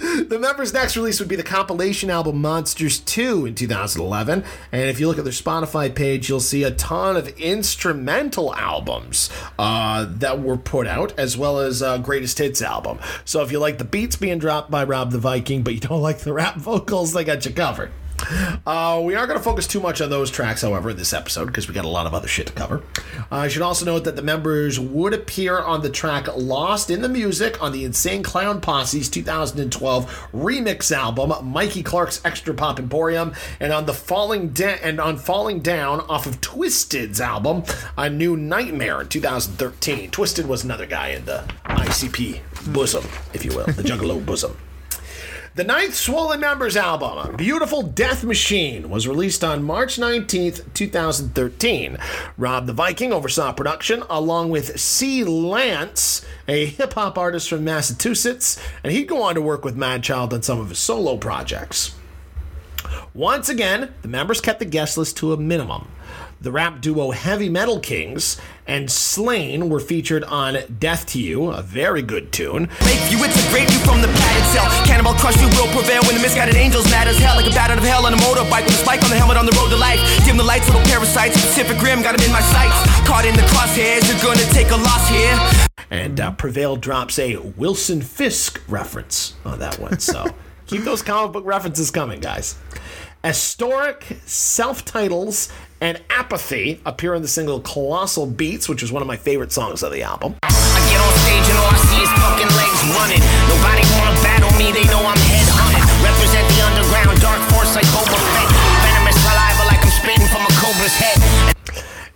The 0.28 0.40
members' 0.40 0.72
next 0.72 0.96
release 0.96 1.20
would 1.20 1.28
be 1.28 1.36
the 1.36 1.44
compilation 1.44 2.10
album 2.10 2.40
Monsters 2.40 2.98
2 2.98 3.46
in 3.46 3.54
2011. 3.54 4.44
And 4.72 4.90
if 4.90 4.98
you 4.98 5.06
look 5.06 5.18
at 5.18 5.24
their 5.24 5.32
Spotify 5.32 5.94
page, 5.94 6.28
you'll 6.28 6.40
see 6.40 6.64
a 6.64 6.72
ton 6.72 7.16
of 7.16 7.28
instrumental 7.38 8.52
albums 8.54 9.30
uh, 9.56 10.06
that 10.08 10.42
were 10.42 10.56
put 10.56 10.88
out, 10.88 11.16
as 11.16 11.36
well 11.36 11.60
as 11.60 11.80
a 11.80 12.00
greatest 12.00 12.38
hits 12.38 12.60
album. 12.60 12.98
So 13.24 13.42
if 13.42 13.52
you 13.52 13.60
like 13.60 13.78
the 13.78 13.84
beats 13.84 14.16
being 14.16 14.38
dropped 14.38 14.68
by 14.68 14.82
Rob 14.82 15.12
the 15.12 15.18
Viking, 15.18 15.62
but 15.62 15.74
you 15.74 15.80
don't 15.80 16.02
like 16.02 16.18
the 16.18 16.32
rap 16.32 16.56
vocals, 16.56 17.12
they 17.12 17.24
got 17.26 17.44
you 17.44 17.52
covered. 17.52 17.90
Uh, 18.66 19.00
we 19.04 19.14
aren't 19.14 19.28
going 19.28 19.38
to 19.38 19.44
focus 19.44 19.66
too 19.66 19.78
much 19.78 20.00
on 20.00 20.08
those 20.08 20.30
tracks, 20.30 20.62
however, 20.62 20.90
in 20.90 20.96
this 20.96 21.12
episode 21.12 21.46
because 21.46 21.68
we 21.68 21.74
got 21.74 21.84
a 21.84 21.88
lot 21.88 22.06
of 22.06 22.14
other 22.14 22.26
shit 22.26 22.46
to 22.46 22.52
cover. 22.54 22.82
Uh, 23.30 23.36
I 23.36 23.48
should 23.48 23.60
also 23.62 23.84
note 23.84 24.04
that 24.04 24.16
the 24.16 24.22
members 24.22 24.80
would 24.80 25.12
appear 25.12 25.58
on 25.58 25.82
the 25.82 25.90
track 25.90 26.26
"Lost 26.34 26.90
in 26.90 27.02
the 27.02 27.08
Music" 27.08 27.62
on 27.62 27.72
the 27.72 27.84
Insane 27.84 28.22
Clown 28.22 28.60
Posse's 28.60 29.08
2012 29.10 30.28
remix 30.32 30.90
album, 30.90 31.32
Mikey 31.46 31.82
Clark's 31.82 32.20
Extra 32.24 32.54
Pop 32.54 32.78
Emporium, 32.78 33.34
and 33.60 33.72
on 33.72 33.84
the 33.86 33.94
Falling 33.94 34.48
Da- 34.48 34.78
and 34.82 34.98
on 34.98 35.18
"Falling 35.18 35.60
Down" 35.60 36.00
off 36.00 36.26
of 36.26 36.40
Twiztid's 36.40 37.20
album, 37.20 37.64
A 37.98 38.08
New 38.08 38.36
Nightmare 38.36 39.02
in 39.02 39.08
2013. 39.08 40.10
Twiztid 40.10 40.46
was 40.46 40.64
another 40.64 40.86
guy 40.86 41.08
in 41.08 41.26
the 41.26 41.44
ICP 41.66 42.40
bosom, 42.72 43.04
if 43.34 43.44
you 43.44 43.54
will, 43.54 43.66
the 43.66 43.82
Juggalo 43.82 44.24
bosom. 44.24 44.56
The 45.56 45.64
ninth 45.64 45.94
Swollen 45.94 46.40
Members 46.40 46.76
album, 46.76 47.34
Beautiful 47.34 47.80
Death 47.80 48.24
Machine, 48.24 48.90
was 48.90 49.08
released 49.08 49.42
on 49.42 49.64
March 49.64 49.96
19th, 49.96 50.74
2013. 50.74 51.96
Rob 52.36 52.66
the 52.66 52.74
Viking 52.74 53.10
oversaw 53.10 53.54
production 53.54 54.02
along 54.10 54.50
with 54.50 54.78
C. 54.78 55.24
Lance, 55.24 56.26
a 56.46 56.66
hip 56.66 56.92
hop 56.92 57.16
artist 57.16 57.48
from 57.48 57.64
Massachusetts, 57.64 58.62
and 58.84 58.92
he'd 58.92 59.08
go 59.08 59.22
on 59.22 59.34
to 59.34 59.40
work 59.40 59.64
with 59.64 59.78
Madchild 59.78 60.34
on 60.34 60.42
some 60.42 60.60
of 60.60 60.68
his 60.68 60.78
solo 60.78 61.16
projects. 61.16 61.94
Once 63.14 63.48
again, 63.48 63.94
the 64.02 64.08
members 64.08 64.42
kept 64.42 64.58
the 64.58 64.66
guest 64.66 64.98
list 64.98 65.16
to 65.16 65.32
a 65.32 65.38
minimum. 65.38 65.88
The 66.38 66.52
rap 66.52 66.82
duo 66.82 67.12
Heavy 67.12 67.48
Metal 67.48 67.80
Kings 67.80 68.36
and 68.66 68.90
Slaine 68.90 69.70
were 69.70 69.80
featured 69.80 70.22
on 70.24 70.58
Death 70.78 71.06
to 71.16 71.18
You, 71.18 71.48
a 71.48 71.62
very 71.62 72.02
good 72.02 72.30
tune. 72.30 72.68
Make 72.84 73.00
you 73.10 73.24
integrate 73.24 73.72
you 73.72 73.80
from 73.80 74.02
the 74.02 74.08
padded 74.08 74.44
cell. 74.52 74.68
Cannibal 74.84 75.14
crush 75.14 75.40
you 75.40 75.48
will 75.56 75.72
prevail 75.72 76.02
when 76.02 76.14
the 76.14 76.20
misguided 76.20 76.54
angels 76.56 76.84
mad 76.90 77.08
as 77.08 77.16
hell. 77.18 77.36
Like 77.36 77.46
a 77.46 77.54
bat 77.56 77.70
out 77.70 77.78
of 77.78 77.84
hell 77.84 78.04
on 78.04 78.12
a 78.12 78.18
motorbike 78.18 78.64
with 78.64 78.74
a 78.74 78.82
spike 78.84 79.02
on 79.02 79.08
the 79.08 79.16
helmet 79.16 79.38
on 79.38 79.46
the 79.46 79.52
road 79.52 79.70
to 79.70 79.76
life. 79.76 79.98
Dim 80.26 80.36
the 80.36 80.44
lights, 80.44 80.66
little 80.66 80.82
parasites. 80.82 81.40
Pacific 81.40 81.80
Rim 81.80 82.02
got 82.02 82.14
him 82.14 82.26
in 82.26 82.32
my 82.32 82.42
sights. 82.52 82.84
Caught 83.08 83.24
in 83.24 83.34
the 83.34 83.46
crosshairs, 83.48 84.04
you're 84.04 84.20
gonna 84.20 84.44
take 84.52 84.68
a 84.70 84.76
loss 84.76 85.08
here. 85.08 85.40
And 85.90 86.20
uh, 86.20 86.32
Prevail 86.32 86.76
drops 86.76 87.18
a 87.18 87.36
Wilson 87.36 88.02
Fisk 88.02 88.60
reference 88.68 89.34
on 89.46 89.58
that 89.60 89.78
one. 89.78 90.00
So 90.00 90.26
keep 90.66 90.84
those 90.84 91.00
comic 91.00 91.32
book 91.32 91.46
references 91.46 91.90
coming, 91.90 92.20
guys. 92.20 92.58
Historic, 93.26 94.18
self 94.24 94.84
titles, 94.84 95.50
and 95.80 96.00
Apathy 96.10 96.80
appear 96.86 97.12
in 97.12 97.22
the 97.22 97.28
single 97.28 97.58
Colossal 97.58 98.24
Beats, 98.24 98.68
which 98.68 98.84
is 98.84 98.92
one 98.92 99.02
of 99.02 99.08
my 99.08 99.16
favorite 99.16 99.50
songs 99.50 99.82
of 99.82 99.90
the 99.90 100.04
album. 100.04 100.36
I 100.44 100.78
get 100.86 101.02
on 101.02 101.10
stage 101.26 101.42
and 101.50 101.58
all 101.58 101.66
I 101.66 101.78
see 101.90 102.02
is 102.06 102.12
fucking 102.22 102.52
legs 102.54 102.80
running. 102.94 103.22
Nobody 103.50 103.82
wanna 103.98 104.14
battle 104.22 104.54
me, 104.54 104.70
they 104.70 104.86
know 104.86 105.02
I'm 105.02 105.18
head 105.26 105.48
hunting. 105.50 105.82
Represent 106.06 106.46
the 106.54 106.58
underground, 106.70 107.18
dark 107.20 107.42
force 107.50 107.74
like 107.74 107.86
Boba 107.90 108.14
Fett. 108.14 108.48
Venomous 108.86 109.18
saliva 109.18 109.62
like 109.74 109.82
I'm 109.82 109.90
spitting 109.90 110.28
from 110.30 110.46
a 110.46 110.52
cobra's 110.62 110.94
head. 110.94 111.18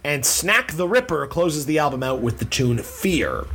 And 0.04 0.22
Snak 0.22 0.76
the 0.76 0.86
Ripper 0.86 1.26
closes 1.26 1.66
the 1.66 1.80
album 1.80 2.04
out 2.04 2.22
with 2.22 2.38
the 2.38 2.44
tune 2.44 2.78
Fear. 2.78 3.46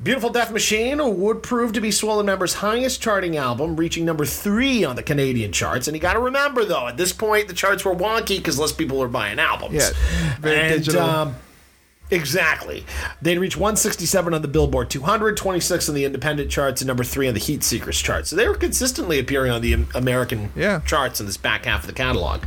Beautiful 0.00 0.30
Death 0.30 0.52
Machine 0.52 1.00
would 1.20 1.42
prove 1.42 1.72
to 1.72 1.80
be 1.80 1.90
Swollen 1.90 2.24
Member's 2.26 2.54
highest 2.54 3.02
charting 3.02 3.36
album, 3.36 3.74
reaching 3.74 4.04
number 4.04 4.24
three 4.24 4.84
on 4.84 4.94
the 4.94 5.02
Canadian 5.02 5.50
charts. 5.50 5.88
And 5.88 5.96
you 5.96 6.00
got 6.00 6.12
to 6.12 6.20
remember, 6.20 6.64
though, 6.64 6.86
at 6.86 6.96
this 6.96 7.12
point, 7.12 7.48
the 7.48 7.54
charts 7.54 7.84
were 7.84 7.94
wonky 7.96 8.36
because 8.36 8.60
less 8.60 8.70
people 8.70 8.98
were 8.98 9.08
buying 9.08 9.40
albums. 9.40 9.74
Yeah, 9.74 10.34
very 10.38 10.56
and, 10.56 10.84
digital. 10.84 11.02
um, 11.02 11.34
exactly. 12.12 12.84
They'd 13.20 13.38
reach 13.38 13.56
167 13.56 14.32
on 14.32 14.40
the 14.40 14.46
Billboard 14.46 14.88
200, 14.88 15.36
26 15.36 15.88
on 15.88 15.94
the 15.96 16.04
independent 16.04 16.48
charts, 16.52 16.80
and 16.80 16.86
number 16.86 17.02
three 17.02 17.26
on 17.26 17.34
the 17.34 17.40
Heat 17.40 17.64
Seekers 17.64 18.00
charts. 18.00 18.30
So 18.30 18.36
they 18.36 18.46
were 18.46 18.54
consistently 18.54 19.18
appearing 19.18 19.50
on 19.50 19.62
the 19.62 19.84
American 19.96 20.52
Yeah. 20.54 20.78
charts 20.86 21.18
in 21.18 21.26
this 21.26 21.36
back 21.36 21.64
half 21.64 21.80
of 21.80 21.86
the 21.88 21.92
catalog. 21.92 22.42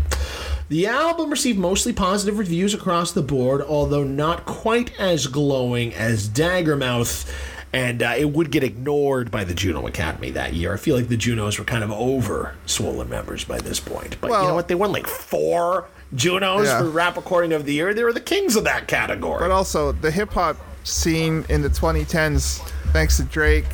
The 0.71 0.87
album 0.87 1.29
received 1.29 1.59
mostly 1.59 1.91
positive 1.91 2.39
reviews 2.39 2.73
across 2.73 3.11
the 3.11 3.21
board, 3.21 3.61
although 3.61 4.05
not 4.05 4.45
quite 4.45 4.97
as 4.97 5.27
glowing 5.27 5.93
as 5.93 6.29
Daggermouth, 6.29 7.29
and 7.73 8.01
uh, 8.01 8.13
it 8.17 8.31
would 8.31 8.51
get 8.51 8.63
ignored 8.63 9.31
by 9.31 9.43
the 9.43 9.53
Juno 9.53 9.85
Academy 9.85 10.31
that 10.31 10.53
year. 10.53 10.73
I 10.73 10.77
feel 10.77 10.95
like 10.95 11.09
the 11.09 11.17
Junos 11.17 11.59
were 11.59 11.65
kind 11.65 11.83
of 11.83 11.91
over 11.91 12.55
Swollen 12.67 13.09
members 13.09 13.43
by 13.43 13.57
this 13.59 13.81
point. 13.81 14.15
But 14.21 14.27
you 14.27 14.47
know 14.47 14.53
what? 14.53 14.69
They 14.69 14.75
won 14.75 14.93
like 14.93 15.07
four 15.07 15.89
Junos 16.15 16.67
Yeah. 16.67 16.79
for 16.79 16.89
Rap 16.89 17.17
Recording 17.17 17.51
of 17.51 17.65
the 17.65 17.73
Year. 17.73 17.93
They 17.93 18.05
were 18.05 18.13
the 18.13 18.21
kings 18.21 18.55
of 18.55 18.63
that 18.63 18.87
category. 18.87 19.39
But 19.39 19.51
also 19.51 19.91
the 19.91 20.09
hip 20.09 20.31
hop 20.31 20.55
scene 20.85 21.43
in 21.49 21.63
the 21.63 21.69
2010s, 21.69 22.59
thanks 22.93 23.17
to 23.17 23.23
Drake, 23.23 23.67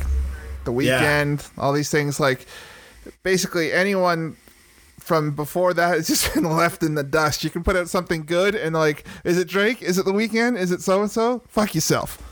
The 0.64 0.72
Weeknd, 0.72 1.48
all 1.56 1.72
these 1.72 1.92
things, 1.92 2.18
like 2.18 2.44
basically 3.22 3.72
anyone 3.72 4.36
from 5.08 5.32
before 5.32 5.74
that 5.74 5.96
has 5.96 6.06
just 6.06 6.34
been 6.34 6.44
left 6.44 6.82
in 6.82 6.94
the 6.94 7.02
dust. 7.02 7.42
You 7.42 7.50
can 7.50 7.64
put 7.64 7.74
out 7.74 7.88
something 7.88 8.24
good 8.24 8.54
and 8.54 8.74
like, 8.74 9.06
is 9.24 9.38
it 9.38 9.48
Drake? 9.48 9.82
Is 9.82 9.98
it 9.98 10.04
The 10.04 10.12
Weeknd? 10.12 10.56
Is 10.56 10.70
it 10.70 10.82
so 10.82 11.00
and 11.00 11.10
so? 11.10 11.42
Fuck 11.48 11.74
yourself. 11.74 12.22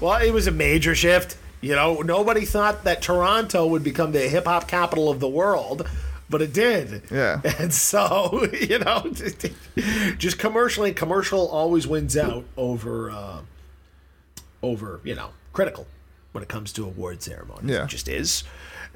Well, 0.00 0.22
it 0.22 0.30
was 0.30 0.46
a 0.46 0.52
major 0.52 0.94
shift. 0.94 1.36
You 1.60 1.74
know, 1.74 2.00
nobody 2.00 2.46
thought 2.46 2.84
that 2.84 3.02
Toronto 3.02 3.66
would 3.66 3.84
become 3.84 4.12
the 4.12 4.20
hip 4.20 4.46
hop 4.46 4.66
capital 4.66 5.10
of 5.10 5.20
the 5.20 5.28
world, 5.28 5.86
but 6.30 6.40
it 6.40 6.54
did. 6.54 7.02
Yeah. 7.10 7.42
And 7.58 7.74
so, 7.74 8.48
you 8.60 8.78
know, 8.78 9.12
just 10.16 10.38
commercially, 10.38 10.94
commercial 10.94 11.48
always 11.48 11.86
wins 11.86 12.16
out 12.16 12.44
over, 12.56 13.10
uh, 13.10 13.40
over, 14.62 15.00
you 15.04 15.16
know, 15.16 15.30
critical 15.52 15.86
when 16.32 16.42
it 16.42 16.48
comes 16.48 16.72
to 16.74 16.84
award 16.84 17.22
ceremonies. 17.22 17.70
Yeah. 17.70 17.84
It 17.84 17.88
just 17.88 18.08
is. 18.08 18.44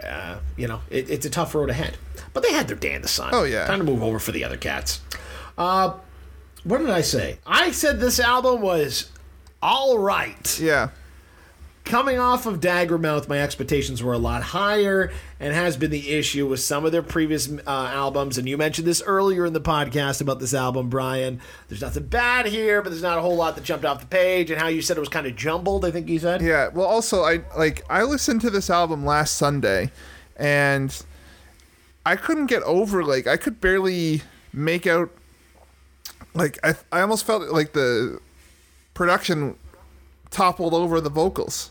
Uh, 0.03 0.38
you 0.57 0.66
know, 0.66 0.80
it, 0.90 1.09
it's 1.11 1.26
a 1.26 1.30
tough 1.30 1.55
road 1.55 1.70
ahead. 1.70 1.97
But 2.32 2.42
they 2.42 2.53
had 2.53 2.66
their 2.68 2.76
day 2.76 2.95
in 2.95 3.03
the 3.03 3.09
sun. 3.09 3.30
Oh, 3.32 3.45
yeah. 3.45 3.66
Time 3.66 3.78
to 3.78 3.84
move 3.84 4.03
over 4.03 4.18
for 4.18 4.32
the 4.32 4.42
other 4.45 4.57
cats. 4.57 5.01
Uh, 5.57 5.95
what 6.64 6.78
did 6.78 6.90
I 6.90 7.01
say? 7.03 7.38
I 7.47 7.70
said 7.70 8.01
this 8.01 8.18
album 8.18 8.61
was 8.61 9.11
all 9.62 9.99
right 9.99 10.59
Yeah. 10.61 10.90
Coming 11.85 12.18
off 12.18 12.47
of 12.47 12.61
Daggermouth, 12.61 13.28
my 13.28 13.41
expectations 13.41 14.03
were 14.03 14.14
a 14.14 14.18
lot 14.18 14.43
higher, 14.43 15.12
and 15.39 15.55
has 15.55 15.76
been 15.76 15.91
the 15.91 16.11
issue 16.11 16.47
with 16.47 16.61
some 16.61 16.85
of 16.85 16.93
their 16.93 17.03
previous 17.03 17.51
uh, 17.51 17.61
albums. 17.66 18.39
And 18.39 18.49
you 18.49 18.57
mentioned 18.57 18.87
this 18.87 19.03
earlier 19.03 19.45
in 19.45 19.53
the 19.53 19.61
podcast 19.61 20.20
about 20.20 20.41
this 20.41 20.55
album, 20.55 20.89
Brian. 20.89 21.41
There's 21.68 21.82
nothing 21.82 22.07
bad 22.07 22.47
here, 22.47 22.82
but 22.82 22.91
there's 22.91 23.03
not 23.03 23.18
a 23.18 23.20
whole 23.20 23.37
lot 23.37 23.55
that 23.55 23.64
jumped 23.64 23.85
off 23.85 24.01
the 24.01 24.07
page. 24.07 24.51
And 24.51 24.61
how 24.61 24.68
you 24.68 24.82
said 24.82 24.97
it 24.97 25.01
was 25.01 25.09
kind 25.09 25.26
of 25.26 25.37
jumbled. 25.37 25.85
I 25.85 25.91
think 25.91 26.09
you 26.09 26.18
said. 26.18 26.41
Yeah. 26.41 26.68
Well, 26.68 26.87
also, 26.87 27.22
I 27.22 27.43
like 27.57 27.85
I 27.91 28.03
listened 28.03 28.41
to 28.43 28.51
this 28.51 28.70
album 28.70 29.05
last 29.05 29.37
Sunday, 29.37 29.93
and 30.37 31.05
I 32.07 32.16
couldn't 32.16 32.47
get 32.47 32.62
over 32.62 33.05
like 33.05 33.26
I 33.26 33.37
could 33.37 33.61
barely 33.61 34.22
make 34.53 34.87
out. 34.87 35.11
Like 36.32 36.59
I, 36.64 36.74
I 36.91 37.03
almost 37.03 37.24
felt 37.26 37.43
like 37.51 37.74
the 37.74 38.18
production 38.95 39.57
toppled 40.30 40.74
over 40.74 41.01
the 41.01 41.11
vocals. 41.11 41.70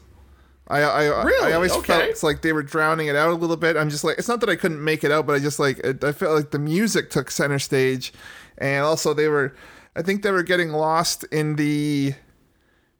I 0.67 0.81
I, 0.81 1.23
Really? 1.23 1.51
I 1.51 1.55
always 1.55 1.71
Okay. 1.73 1.87
felt 1.87 2.03
it's 2.05 2.23
like 2.23 2.41
they 2.41 2.53
were 2.53 2.63
drowning 2.63 3.07
it 3.07 3.15
out 3.15 3.29
a 3.29 3.33
little 3.35 3.57
bit. 3.57 3.75
I'm 3.75 3.89
just 3.89 4.03
like 4.03 4.17
it's 4.17 4.27
not 4.29 4.39
that 4.39 4.49
I 4.49 4.55
couldn't 4.55 4.83
make 4.83 5.03
it 5.03 5.11
out, 5.11 5.25
but 5.27 5.33
I 5.35 5.39
just 5.39 5.59
like 5.59 5.79
it, 5.79 6.03
I 6.03 6.11
felt 6.13 6.35
like 6.35 6.51
the 6.51 6.59
music 6.59 7.09
took 7.09 7.29
center 7.31 7.59
stage, 7.59 8.13
and 8.57 8.83
also 8.85 9.13
they 9.13 9.27
were, 9.27 9.53
I 9.95 10.01
think 10.01 10.23
they 10.23 10.31
were 10.31 10.43
getting 10.43 10.69
lost 10.71 11.25
in 11.25 11.57
the 11.57 12.13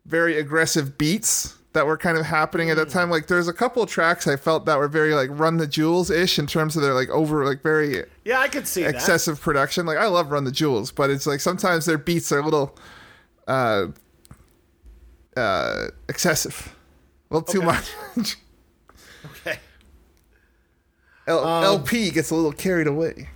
very 0.05 0.37
aggressive 0.37 0.97
beats 0.97 1.55
that 1.71 1.87
were 1.87 1.97
kind 1.97 2.17
of 2.17 2.25
happening 2.25 2.69
at 2.69 2.75
that 2.75 2.89
time. 2.89 3.09
Like 3.09 3.27
there's 3.27 3.47
a 3.47 3.53
couple 3.53 3.81
of 3.81 3.89
tracks 3.89 4.27
I 4.27 4.35
felt 4.35 4.65
that 4.65 4.77
were 4.77 4.89
very 4.89 5.13
like 5.15 5.29
Run 5.31 5.57
the 5.57 5.65
Jewels 5.65 6.11
ish 6.11 6.37
in 6.37 6.45
terms 6.45 6.75
of 6.75 6.81
their 6.83 6.93
like 6.93 7.09
over 7.09 7.45
like 7.45 7.63
very 7.63 8.03
Yeah, 8.25 8.39
I 8.41 8.49
could 8.49 8.67
see 8.67 8.83
that. 8.83 8.93
excessive 8.93 9.39
production. 9.41 9.85
Like 9.85 9.97
I 9.97 10.07
love 10.07 10.31
Run 10.31 10.43
the 10.43 10.51
Jewels, 10.51 10.91
but 10.91 11.09
it's 11.09 11.25
like 11.25 11.39
sometimes 11.39 11.85
their 11.85 11.97
beats 11.97 12.29
are 12.33 12.39
a 12.39 12.43
little 12.43 12.77
uh 13.47 13.87
uh 15.35 15.87
excessive. 16.09 16.75
A 17.33 17.37
little 17.37 17.53
too 17.53 17.59
Okay. 17.59 17.65
much. 18.15 18.35
Okay. 19.25 19.57
L- 21.27 21.43
Um, 21.45 21.63
LP 21.63 22.11
gets 22.11 22.29
a 22.29 22.35
little 22.35 22.51
carried 22.51 22.87
away. 22.87 23.29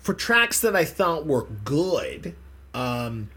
For 0.00 0.14
tracks 0.14 0.60
that 0.62 0.74
I 0.74 0.86
thought 0.86 1.26
were 1.26 1.44
good, 1.44 2.34
um, 2.72 3.28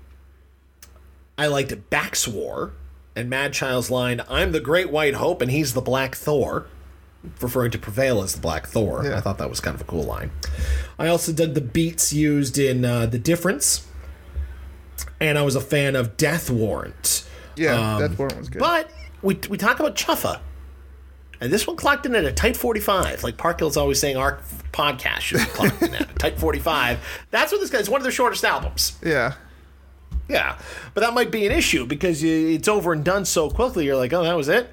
I 1.37 1.47
liked 1.47 1.71
Backswar 1.89 2.71
and 3.17 3.29
Mad 3.29 3.51
Child's 3.51 3.91
line, 3.91 4.21
I'm 4.29 4.53
the 4.53 4.61
Great 4.61 4.89
White 4.89 5.15
Hope 5.15 5.41
and 5.41 5.51
he's 5.51 5.73
the 5.73 5.81
Black 5.81 6.15
Thor, 6.15 6.67
referring 7.41 7.71
to 7.71 7.77
Prevail 7.77 8.21
as 8.23 8.35
the 8.35 8.41
Black 8.41 8.65
Thor. 8.67 9.03
Yeah. 9.05 9.17
I 9.17 9.19
thought 9.19 9.37
that 9.39 9.49
was 9.49 9.59
kind 9.59 9.75
of 9.75 9.81
a 9.81 9.85
cool 9.85 10.03
line. 10.03 10.31
I 10.97 11.07
also 11.07 11.33
dug 11.33 11.53
the 11.53 11.59
beats 11.61 12.13
used 12.13 12.57
in 12.57 12.85
uh, 12.85 13.05
The 13.07 13.19
Difference, 13.19 13.85
and 15.19 15.37
I 15.37 15.41
was 15.41 15.55
a 15.55 15.61
fan 15.61 15.97
of 15.97 16.15
Death 16.15 16.49
Warrant. 16.49 17.27
Yeah, 17.55 17.95
Um, 17.95 18.01
that 18.01 18.17
one 18.17 18.37
was 18.37 18.49
good. 18.49 18.59
But 18.59 18.89
we, 19.21 19.39
we 19.49 19.57
talk 19.57 19.79
about 19.79 19.95
Chuffa. 19.95 20.39
And 21.39 21.51
this 21.51 21.65
one 21.65 21.75
clocked 21.75 22.05
in 22.05 22.13
at 22.15 22.23
a 22.23 22.31
tight 22.31 22.55
45. 22.55 23.23
Like 23.23 23.35
Parkhill's 23.37 23.75
always 23.75 23.99
saying 23.99 24.15
our 24.15 24.39
podcast 24.73 25.21
should 25.21 25.39
be 25.39 25.45
clocked 25.45 25.81
in 25.81 25.95
at 25.95 26.11
a 26.11 26.13
tight 26.15 26.39
45. 26.39 26.99
That's 27.31 27.51
what 27.51 27.59
this 27.61 27.69
guy, 27.71 27.79
it's 27.79 27.89
one 27.89 27.99
of 27.99 28.03
their 28.03 28.11
shortest 28.11 28.45
albums. 28.45 28.97
Yeah. 29.03 29.33
Yeah. 30.29 30.59
But 30.93 31.01
that 31.01 31.13
might 31.15 31.31
be 31.31 31.45
an 31.47 31.51
issue 31.51 31.85
because 31.87 32.23
it's 32.23 32.67
over 32.67 32.93
and 32.93 33.03
done 33.03 33.25
so 33.25 33.49
quickly. 33.49 33.85
You're 33.85 33.95
like, 33.95 34.13
oh, 34.13 34.23
that 34.23 34.37
was 34.37 34.49
it? 34.49 34.69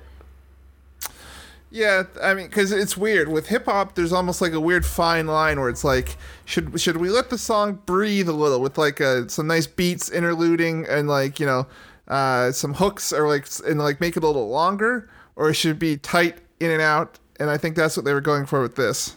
Yeah, 1.70 2.04
I 2.22 2.32
mean, 2.32 2.46
because 2.46 2.72
it's 2.72 2.96
weird 2.96 3.28
with 3.28 3.48
hip 3.48 3.66
hop. 3.66 3.94
There's 3.94 4.12
almost 4.12 4.40
like 4.40 4.52
a 4.52 4.60
weird 4.60 4.86
fine 4.86 5.26
line 5.26 5.60
where 5.60 5.68
it's 5.68 5.84
like, 5.84 6.16
should 6.46 6.80
should 6.80 6.96
we 6.96 7.10
let 7.10 7.28
the 7.28 7.36
song 7.36 7.80
breathe 7.84 8.26
a 8.28 8.32
little 8.32 8.60
with 8.62 8.78
like 8.78 9.02
uh 9.02 9.28
some 9.28 9.48
nice 9.48 9.66
beats 9.66 10.08
interluding 10.08 10.86
and 10.88 11.08
like 11.08 11.38
you 11.38 11.44
know, 11.44 11.66
uh, 12.08 12.50
some 12.52 12.74
hooks 12.74 13.12
or 13.12 13.28
like 13.28 13.46
and 13.66 13.78
like 13.78 14.00
make 14.00 14.16
it 14.16 14.24
a 14.24 14.26
little 14.26 14.48
longer, 14.48 15.08
or 15.36 15.50
it 15.50 15.54
should 15.54 15.78
be 15.78 15.96
tight 15.96 16.38
in 16.58 16.70
and 16.70 16.82
out. 16.82 17.18
And 17.38 17.48
I 17.50 17.56
think 17.56 17.76
that's 17.76 17.96
what 17.96 18.04
they 18.04 18.12
were 18.12 18.20
going 18.20 18.46
for 18.46 18.60
with 18.60 18.74
this. 18.74 19.16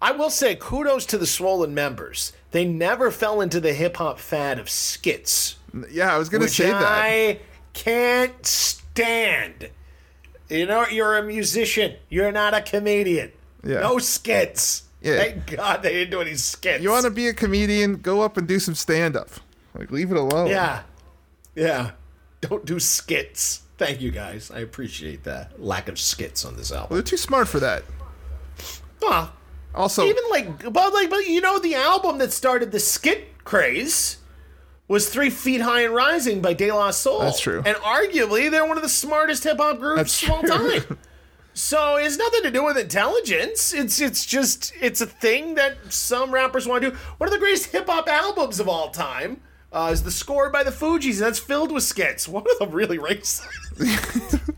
I 0.00 0.12
will 0.12 0.30
say 0.30 0.56
kudos 0.56 1.06
to 1.06 1.18
the 1.18 1.26
Swollen 1.26 1.74
members. 1.74 2.32
They 2.50 2.64
never 2.64 3.10
fell 3.10 3.40
into 3.40 3.60
the 3.60 3.74
hip 3.74 3.98
hop 3.98 4.18
fad 4.18 4.58
of 4.58 4.70
skits. 4.70 5.56
Yeah, 5.90 6.14
I 6.14 6.18
was 6.18 6.28
gonna 6.28 6.48
say 6.48 6.70
that. 6.70 6.82
I 6.82 7.40
can't 7.74 8.44
stand. 8.44 9.70
You 10.48 10.66
know, 10.66 10.86
you're 10.86 11.18
a 11.18 11.22
musician. 11.22 11.96
You're 12.08 12.32
not 12.32 12.54
a 12.54 12.62
comedian. 12.62 13.32
Yeah. 13.62 13.80
No 13.80 13.98
skits. 13.98 14.84
Yeah. 15.02 15.18
Thank 15.18 15.46
God 15.56 15.82
they 15.82 15.92
didn't 15.92 16.10
do 16.10 16.20
any 16.20 16.34
skits. 16.34 16.82
You 16.82 16.90
want 16.90 17.04
to 17.04 17.10
be 17.10 17.28
a 17.28 17.34
comedian? 17.34 17.96
Go 17.96 18.22
up 18.22 18.36
and 18.36 18.48
do 18.48 18.58
some 18.58 18.74
stand 18.74 19.16
up. 19.16 19.28
Like 19.76 19.90
leave 19.90 20.10
it 20.10 20.16
alone. 20.16 20.48
Yeah. 20.48 20.82
Yeah. 21.56 21.92
Don't 22.42 22.64
do 22.64 22.78
skits. 22.78 23.62
Thank 23.78 24.00
you 24.00 24.10
guys. 24.12 24.50
I 24.50 24.60
appreciate 24.60 25.24
that 25.24 25.60
lack 25.62 25.88
of 25.88 25.98
skits 25.98 26.44
on 26.44 26.56
this 26.56 26.70
Well, 26.70 26.80
album. 26.82 26.96
they're 26.96 27.02
too 27.02 27.16
smart 27.16 27.48
for 27.48 27.58
that. 27.60 27.82
Well, 29.02 29.32
Also, 29.74 30.04
even 30.04 30.22
like, 30.30 30.72
but 30.72 30.92
like, 30.94 31.10
but 31.10 31.26
you 31.26 31.40
know, 31.40 31.58
the 31.58 31.74
album 31.74 32.18
that 32.18 32.32
started 32.32 32.72
the 32.72 32.80
skit 32.80 33.42
craze 33.44 34.18
was 34.88 35.08
Three 35.10 35.30
Feet 35.30 35.60
High 35.60 35.82
and 35.82 35.94
Rising 35.94 36.40
by 36.40 36.52
De 36.54 36.70
La 36.72 36.90
Soul. 36.92 37.20
That's 37.20 37.40
true. 37.40 37.62
And 37.66 37.76
arguably, 37.78 38.50
they're 38.50 38.66
one 38.66 38.76
of 38.78 38.82
the 38.82 38.88
smartest 38.88 39.44
hip 39.44 39.58
hop 39.58 39.78
groups 39.80 40.20
That's 40.20 40.22
of 40.22 40.30
all 40.30 40.42
true. 40.42 40.80
time. 40.80 40.98
So 41.58 41.96
it's 41.96 42.18
nothing 42.18 42.42
to 42.42 42.50
do 42.50 42.62
with 42.66 42.76
intelligence. 42.76 43.72
It's 43.72 43.98
it's 43.98 44.26
just 44.26 44.74
it's 44.78 45.00
a 45.00 45.06
thing 45.06 45.54
that 45.54 45.90
some 45.90 46.30
rappers 46.30 46.66
want 46.68 46.82
to 46.82 46.90
do. 46.90 46.96
One 47.16 47.28
of 47.28 47.32
the 47.32 47.38
greatest 47.38 47.70
hip 47.72 47.86
hop 47.88 48.08
albums 48.08 48.60
of 48.60 48.68
all 48.68 48.90
time 48.90 49.40
uh, 49.72 49.90
is 49.92 50.02
the 50.02 50.10
score 50.10 50.50
by 50.50 50.62
the 50.62 50.70
Fugees, 50.70 51.14
and 51.14 51.22
that's 51.22 51.38
filled 51.38 51.72
with 51.72 51.82
skits. 51.82 52.28
One 52.28 52.44
of 52.50 52.58
them 52.58 52.70
really 52.70 52.98
racist. 52.98 53.46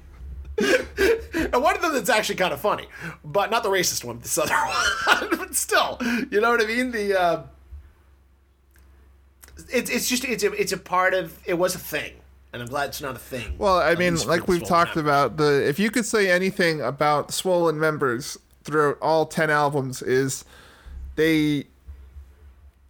and 0.59 1.63
one 1.63 1.77
of 1.77 1.83
them 1.83 1.93
that's 1.93 2.11
actually 2.11 2.35
kind 2.35 2.53
of 2.53 2.61
funny, 2.61 2.87
but 3.25 3.51
not 3.51 3.63
the 3.63 3.69
racist 3.69 4.05
one. 4.05 4.19
This 4.19 4.37
other 4.39 4.55
one, 5.07 5.29
but 5.39 5.55
still, 5.55 5.99
you 6.31 6.41
know 6.41 6.51
what 6.51 6.63
I 6.63 6.67
mean. 6.67 6.91
The 6.91 7.21
uh, 7.21 7.43
it's 9.71 9.91
it's 9.91 10.09
just 10.09 10.25
it's 10.25 10.43
a 10.43 10.53
it's 10.53 10.73
a 10.73 10.77
part 10.77 11.15
of 11.15 11.39
it 11.47 11.55
was 11.55 11.75
a 11.75 11.79
thing, 11.79 12.13
and 12.53 12.63
I'm 12.63 12.69
glad 12.69 12.89
it's 12.89 13.01
not 13.01 13.15
a 13.15 13.21
thing. 13.21 13.55
Well, 13.59 13.79
I 13.79 13.95
mean, 13.95 14.17
like 14.27 14.49
we've 14.49 14.65
talked 14.65 14.97
members. 14.97 15.11
about, 15.11 15.37
the 15.37 15.69
if 15.69 15.79
you 15.79 15.91
could 15.91 16.05
say 16.05 16.31
anything 16.31 16.81
about 16.81 17.33
Swollen 17.33 17.79
members 17.79 18.37
throughout 18.65 18.99
all 19.01 19.27
ten 19.27 19.51
albums 19.51 20.03
is 20.03 20.45
they 21.17 21.67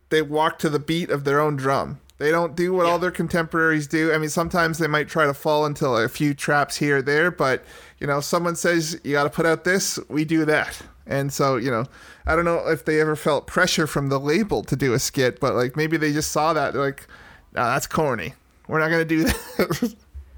they 0.09 0.23
walk 0.23 0.59
to 0.61 0.71
the 0.71 0.79
beat 0.79 1.11
of 1.11 1.25
their 1.25 1.41
own 1.41 1.57
drum. 1.57 2.01
They 2.19 2.33
don't 2.33 2.57
do 2.57 2.73
what 2.73 2.87
all 2.87 2.99
their 2.99 3.13
contemporaries 3.13 3.87
do. 3.87 4.13
I 4.13 4.19
mean, 4.19 4.29
sometimes 4.29 4.79
they 4.79 4.89
might 4.89 5.09
try 5.09 5.27
to 5.27 5.35
fall 5.35 5.65
into 5.67 5.87
a 5.89 6.09
few 6.09 6.35
traps 6.35 6.77
here 6.77 6.99
or 6.99 7.03
there, 7.03 7.31
but 7.31 7.65
you 8.01 8.07
know, 8.07 8.21
someone 8.21 8.57
says 8.57 9.01
you 9.05 9.13
got 9.13 9.25
to 9.25 9.31
put 9.31 9.47
out 9.47 9.65
this, 9.65 9.99
we 10.09 10.25
do 10.25 10.45
that. 10.45 10.81
And 11.07 11.33
so, 11.33 11.57
you 11.57 11.71
know, 11.71 11.85
I 12.27 12.37
don't 12.37 12.45
know 12.45 12.69
if 12.69 12.85
they 12.85 13.01
ever 13.01 13.17
felt 13.17 13.47
pressure 13.47 13.87
from 13.87 14.09
the 14.09 14.19
label 14.19 14.63
to 14.65 14.77
do 14.77 14.93
a 14.93 14.99
skit, 14.99 15.41
but 15.41 15.55
like 15.55 15.77
maybe 15.77 15.97
they 15.97 16.13
just 16.13 16.33
saw 16.33 16.53
that 16.53 16.73
they're 16.73 16.83
like, 16.83 17.07
nah, 17.55 17.73
that's 17.73 17.87
corny. 17.87 18.35
We're 18.67 18.81
not 18.81 18.91
gonna 18.91 19.05
do 19.05 19.25
that. 19.25 19.95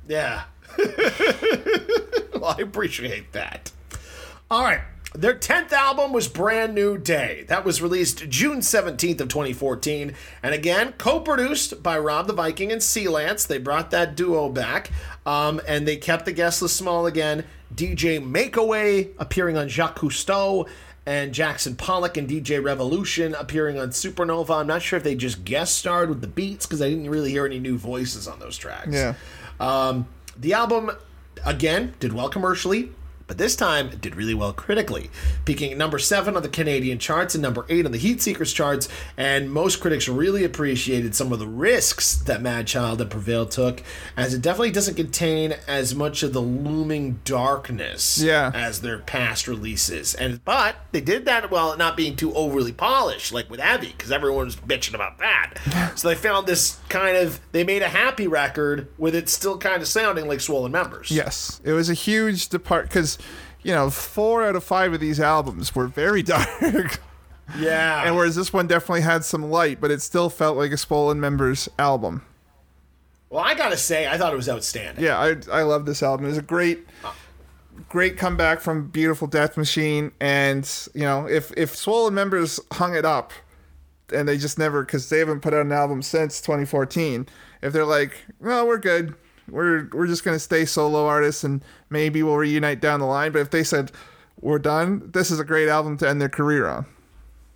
Yeah. 0.06 0.42
well, 2.40 2.56
I 2.58 2.62
appreciate 2.62 3.32
that. 3.32 3.70
All 4.50 4.64
right. 4.64 4.80
Their 5.14 5.34
10th 5.34 5.72
album 5.72 6.12
was 6.12 6.28
Brand 6.28 6.72
New 6.72 6.96
Day. 6.96 7.44
That 7.48 7.64
was 7.64 7.82
released 7.82 8.28
June 8.28 8.58
17th 8.58 9.20
of 9.20 9.28
2014. 9.28 10.14
And 10.40 10.54
again, 10.54 10.94
co-produced 10.98 11.82
by 11.82 11.98
Rob 11.98 12.28
the 12.28 12.32
Viking 12.32 12.70
and 12.70 12.80
C 12.80 13.08
Lance. 13.08 13.44
They 13.44 13.58
brought 13.58 13.90
that 13.90 14.14
duo 14.14 14.48
back. 14.48 14.90
Um, 15.26 15.60
and 15.66 15.86
they 15.86 15.96
kept 15.96 16.26
the 16.26 16.32
guest 16.32 16.62
list 16.62 16.76
small 16.76 17.06
again. 17.06 17.44
DJ 17.74 18.24
Makeaway 18.24 19.10
appearing 19.18 19.56
on 19.56 19.68
Jacques 19.68 19.98
Cousteau 19.98 20.68
and 21.06 21.32
Jackson 21.32 21.74
Pollock 21.74 22.16
and 22.16 22.28
DJ 22.28 22.62
Revolution 22.62 23.34
appearing 23.34 23.80
on 23.80 23.90
Supernova. 23.90 24.60
I'm 24.60 24.68
not 24.68 24.80
sure 24.80 24.96
if 24.96 25.02
they 25.02 25.16
just 25.16 25.44
guest 25.44 25.76
starred 25.76 26.08
with 26.08 26.20
the 26.20 26.28
beats 26.28 26.66
because 26.66 26.80
I 26.80 26.88
didn't 26.88 27.10
really 27.10 27.30
hear 27.30 27.46
any 27.46 27.58
new 27.58 27.76
voices 27.76 28.28
on 28.28 28.38
those 28.38 28.56
tracks. 28.56 28.92
Yeah. 28.92 29.14
Um, 29.58 30.06
the 30.38 30.52
album, 30.52 30.92
again, 31.44 31.94
did 31.98 32.12
well 32.12 32.28
commercially, 32.28 32.92
but 33.30 33.38
this 33.38 33.54
time 33.54 33.86
it 33.90 34.00
did 34.00 34.16
really 34.16 34.34
well 34.34 34.52
critically, 34.52 35.08
peaking 35.44 35.70
at 35.70 35.78
number 35.78 36.00
seven 36.00 36.34
on 36.34 36.42
the 36.42 36.48
Canadian 36.48 36.98
charts 36.98 37.36
and 37.36 37.40
number 37.42 37.64
eight 37.68 37.86
on 37.86 37.92
the 37.92 37.98
Heat 37.98 38.20
Seekers 38.20 38.52
charts. 38.52 38.88
And 39.16 39.52
most 39.52 39.76
critics 39.80 40.08
really 40.08 40.42
appreciated 40.42 41.14
some 41.14 41.32
of 41.32 41.38
the 41.38 41.46
risks 41.46 42.16
that 42.16 42.42
Mad 42.42 42.66
Child 42.66 43.00
and 43.00 43.08
Prevail 43.08 43.46
took, 43.46 43.84
as 44.16 44.34
it 44.34 44.42
definitely 44.42 44.72
doesn't 44.72 44.96
contain 44.96 45.54
as 45.68 45.94
much 45.94 46.24
of 46.24 46.32
the 46.32 46.40
looming 46.42 47.20
darkness 47.24 48.18
Yeah. 48.20 48.50
as 48.52 48.80
their 48.80 48.98
past 48.98 49.46
releases. 49.46 50.12
And 50.14 50.44
but 50.44 50.74
they 50.90 51.00
did 51.00 51.24
that 51.26 51.52
while 51.52 51.76
not 51.76 51.96
being 51.96 52.16
too 52.16 52.34
overly 52.34 52.72
polished, 52.72 53.32
like 53.32 53.48
with 53.48 53.60
Abby, 53.60 53.94
because 53.96 54.10
everyone 54.10 54.46
was 54.46 54.56
bitching 54.56 54.94
about 54.94 55.18
that. 55.18 55.54
so 55.94 56.08
they 56.08 56.16
found 56.16 56.48
this 56.48 56.78
kind 56.88 57.16
of 57.16 57.38
they 57.52 57.62
made 57.62 57.82
a 57.82 57.88
happy 57.88 58.26
record 58.26 58.88
with 58.98 59.14
it 59.14 59.28
still 59.28 59.56
kind 59.56 59.80
of 59.82 59.86
sounding 59.86 60.26
like 60.26 60.40
Swollen 60.40 60.72
Members. 60.72 61.12
Yes, 61.12 61.60
it 61.62 61.72
was 61.74 61.88
a 61.88 61.94
huge 61.94 62.48
depart 62.48 62.88
because, 62.88 63.18
you 63.62 63.72
know, 63.74 63.90
four 63.90 64.42
out 64.44 64.56
of 64.56 64.64
five 64.64 64.92
of 64.92 65.00
these 65.00 65.20
albums 65.20 65.74
were 65.74 65.86
very 65.86 66.22
dark, 66.24 67.00
Yeah. 67.58 68.04
and 68.06 68.16
whereas 68.16 68.36
this 68.36 68.52
one 68.52 68.66
definitely 68.66 69.02
had 69.02 69.24
some 69.24 69.50
light, 69.50 69.80
but 69.80 69.90
it 69.90 70.00
still 70.02 70.30
felt 70.30 70.56
like 70.56 70.72
a 70.72 70.76
Swollen 70.76 71.20
Members 71.20 71.68
album. 71.78 72.22
well, 73.28 73.42
I 73.44 73.54
gotta 73.54 73.76
say, 73.76 74.06
I 74.08 74.16
thought 74.18 74.32
it 74.32 74.36
was 74.36 74.48
outstanding. 74.48 75.04
Yeah, 75.04 75.18
I 75.18 75.36
I 75.60 75.62
love 75.62 75.86
this 75.86 76.02
album. 76.02 76.26
It 76.26 76.30
was 76.30 76.38
a 76.38 76.42
great, 76.42 76.86
great 77.88 78.16
comeback 78.16 78.60
from 78.60 78.88
Beautiful 78.88 79.26
Death 79.26 79.56
Machine, 79.56 80.12
and 80.20 80.68
you 80.94 81.02
know, 81.02 81.26
if 81.28 81.52
if 81.56 81.74
Swollen 81.76 82.14
Members 82.14 82.60
hung 82.72 82.94
it 82.94 83.04
up, 83.04 83.32
and 84.12 84.28
they 84.28 84.36
just 84.38 84.58
never 84.58 84.82
because 84.84 85.08
they 85.08 85.18
haven't 85.18 85.40
put 85.40 85.54
out 85.54 85.64
an 85.66 85.72
album 85.72 86.02
since 86.02 86.40
2014. 86.40 87.28
If 87.62 87.72
they're 87.74 87.84
like, 87.84 88.14
well, 88.40 88.66
we're 88.66 88.78
good. 88.78 89.14
We're 89.50 89.88
we're 89.92 90.06
just 90.06 90.24
gonna 90.24 90.38
stay 90.38 90.64
solo 90.64 91.06
artists 91.06 91.44
and 91.44 91.62
maybe 91.90 92.22
we'll 92.22 92.36
reunite 92.36 92.80
down 92.80 93.00
the 93.00 93.06
line. 93.06 93.32
But 93.32 93.40
if 93.40 93.50
they 93.50 93.64
said 93.64 93.92
we're 94.40 94.58
done, 94.58 95.10
this 95.12 95.30
is 95.30 95.38
a 95.40 95.44
great 95.44 95.68
album 95.68 95.96
to 95.98 96.08
end 96.08 96.20
their 96.20 96.28
career 96.28 96.66
on. 96.68 96.86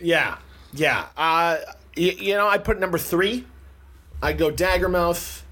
Yeah, 0.01 0.39
yeah. 0.73 1.07
Uh, 1.17 1.59
y- 1.97 2.17
you 2.19 2.35
know, 2.35 2.47
I'd 2.49 2.65
put 2.65 2.79
number 2.81 2.99
three. 2.99 3.47
I'd 4.23 4.39
go 4.39 4.51
Daggermouth. 4.51 5.43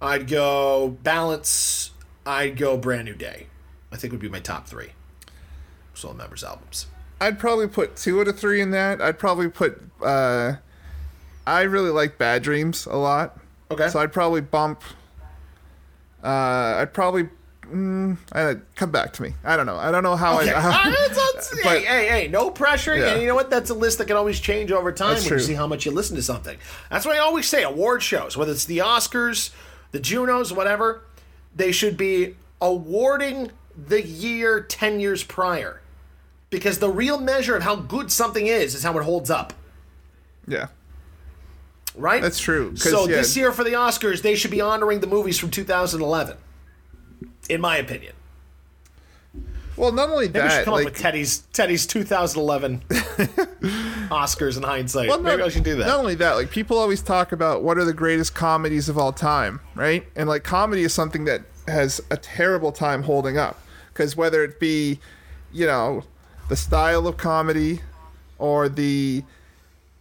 I'd 0.00 0.28
go 0.28 0.96
Balance. 1.02 1.90
I'd 2.24 2.56
go 2.56 2.76
Brand 2.76 3.04
New 3.06 3.14
Day. 3.14 3.46
I 3.92 3.96
think 3.96 4.12
would 4.12 4.20
be 4.20 4.28
my 4.28 4.40
top 4.40 4.66
three 4.68 4.90
Swollen 5.94 6.16
Members 6.18 6.42
albums. 6.44 6.86
I'd 7.20 7.38
probably 7.38 7.66
put 7.66 7.96
two 7.96 8.20
out 8.20 8.28
of 8.28 8.38
three 8.38 8.60
in 8.60 8.70
that. 8.70 9.00
I'd 9.02 9.18
probably 9.18 9.48
put. 9.48 9.82
uh 10.02 10.54
I 11.46 11.62
really 11.62 11.90
like 11.90 12.16
Bad 12.18 12.42
Dreams 12.42 12.86
a 12.86 12.96
lot. 12.96 13.38
Okay. 13.70 13.88
So 13.88 13.98
I'd 14.00 14.12
probably 14.12 14.40
bump. 14.40 14.82
Uh, 16.22 16.78
I'd 16.80 16.92
probably. 16.92 17.28
Mm, 17.66 18.18
I, 18.32 18.56
come 18.74 18.90
back 18.90 19.12
to 19.12 19.22
me. 19.22 19.34
I 19.44 19.56
don't 19.56 19.64
know. 19.66 19.76
I 19.76 19.92
don't 19.92 20.02
know 20.02 20.16
how 20.16 20.40
Okay. 20.40 20.52
I. 20.52 20.60
How, 20.60 20.90
Uh, 20.90 20.92
it's- 21.04 21.50
but- 21.62 21.78
hey, 21.78 21.84
hey, 21.84 22.08
hey, 22.08 22.28
no 22.28 22.50
pressure. 22.50 22.96
Yeah. 22.96 23.12
And 23.12 23.20
you 23.22 23.28
know 23.28 23.36
what? 23.36 23.48
That's 23.48 23.70
a 23.70 23.74
list 23.74 23.98
that 23.98 24.06
can 24.08 24.16
always 24.16 24.40
change 24.40 24.72
over 24.72 24.90
time 24.90 25.14
That's 25.14 25.24
when 25.30 25.38
you 25.38 25.44
see 25.44 25.54
how 25.54 25.68
much 25.68 25.86
you 25.86 25.92
listen 25.92 26.16
to 26.16 26.22
something. 26.22 26.58
That's 26.90 27.06
why 27.06 27.14
I 27.14 27.18
always 27.18 27.46
say 27.48 27.62
award 27.62 28.02
shows, 28.02 28.36
whether 28.36 28.50
it's 28.50 28.64
the 28.64 28.78
Oscars, 28.78 29.50
the 29.92 30.00
Junos, 30.00 30.52
whatever, 30.52 31.02
they 31.54 31.70
should 31.70 31.96
be 31.96 32.34
awarding 32.60 33.52
the 33.76 34.02
year 34.04 34.60
10 34.60 34.98
years 34.98 35.22
prior. 35.22 35.80
Because 36.50 36.80
the 36.80 36.88
real 36.90 37.20
measure 37.20 37.54
of 37.54 37.62
how 37.62 37.76
good 37.76 38.10
something 38.10 38.48
is 38.48 38.74
is 38.74 38.82
how 38.82 38.98
it 38.98 39.04
holds 39.04 39.30
up. 39.30 39.52
yeah. 40.48 40.66
Right? 42.00 42.22
That's 42.22 42.40
true. 42.40 42.76
So 42.76 43.08
yeah. 43.08 43.16
this 43.16 43.36
year 43.36 43.52
for 43.52 43.62
the 43.64 43.72
Oscars, 43.72 44.22
they 44.22 44.34
should 44.34 44.50
be 44.50 44.60
honoring 44.60 45.00
the 45.00 45.06
movies 45.06 45.38
from 45.38 45.50
2011. 45.50 46.36
In 47.48 47.60
my 47.60 47.76
opinion. 47.76 48.14
Well, 49.76 49.92
not 49.92 50.10
only 50.10 50.28
Maybe 50.28 50.40
we 50.40 50.50
should 50.50 50.58
that, 50.58 50.64
come 50.64 50.74
up 50.74 50.78
like, 50.78 50.84
with 50.86 50.98
Teddy's 50.98 51.38
Teddy's 51.54 51.86
2011 51.86 52.80
Oscars 54.10 54.56
in 54.56 54.62
hindsight. 54.62 55.08
Well, 55.08 55.20
Maybe 55.20 55.38
not, 55.38 55.46
I 55.46 55.48
should 55.48 55.64
do 55.64 55.76
that. 55.76 55.86
Not 55.86 55.98
only 55.98 56.14
that, 56.16 56.32
like 56.34 56.50
people 56.50 56.76
always 56.76 57.00
talk 57.00 57.32
about 57.32 57.62
what 57.62 57.78
are 57.78 57.84
the 57.84 57.94
greatest 57.94 58.34
comedies 58.34 58.90
of 58.90 58.98
all 58.98 59.12
time, 59.12 59.60
right? 59.74 60.06
And 60.16 60.28
like 60.28 60.44
comedy 60.44 60.82
is 60.82 60.92
something 60.92 61.24
that 61.24 61.42
has 61.66 62.00
a 62.10 62.16
terrible 62.16 62.72
time 62.72 63.02
holding 63.02 63.38
up. 63.38 63.58
because 63.92 64.16
whether 64.16 64.44
it 64.44 64.60
be, 64.60 65.00
you 65.52 65.66
know, 65.66 66.02
the 66.48 66.56
style 66.56 67.06
of 67.06 67.16
comedy, 67.16 67.80
or 68.38 68.68
the 68.68 69.22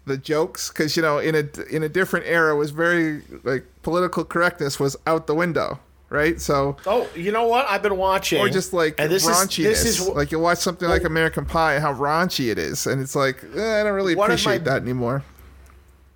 the 0.10 0.18
jokes, 0.18 0.68
because 0.70 0.98
you 0.98 1.02
know, 1.02 1.18
in 1.20 1.36
a 1.36 1.48
in 1.74 1.84
a 1.84 1.90
different 1.90 2.26
era, 2.26 2.56
was 2.56 2.72
very 2.72 3.22
like 3.44 3.66
political 3.82 4.26
correctness 4.26 4.80
was 4.80 4.98
out 5.08 5.28
the 5.28 5.36
window, 5.36 5.80
right? 6.10 6.42
So. 6.42 6.76
Oh, 6.86 7.08
you 7.16 7.32
know 7.32 7.48
what? 7.48 7.66
I've 7.68 7.82
been 7.82 7.98
watching, 7.98 8.42
Or 8.42 8.50
just 8.50 8.74
like 8.74 8.96
and 9.00 9.10
this 9.10 9.26
raunchiness. 9.26 9.66
Is, 9.72 9.84
this 9.84 10.00
is 10.02 10.08
like 10.10 10.32
you 10.34 10.40
watch 10.40 10.58
something 10.58 10.90
like 10.90 11.06
American 11.06 11.46
Pie 11.46 11.76
and 11.76 11.82
how 11.82 11.94
raunchy 11.94 12.52
it 12.52 12.58
is, 12.58 12.86
and 12.86 13.02
it's 13.02 13.16
like 13.16 13.42
eh, 13.56 13.80
I 13.80 13.84
don't 13.84 13.94
really 13.94 14.14
appreciate 14.14 14.64
my- 14.64 14.72
that 14.72 14.82
anymore. 14.82 15.24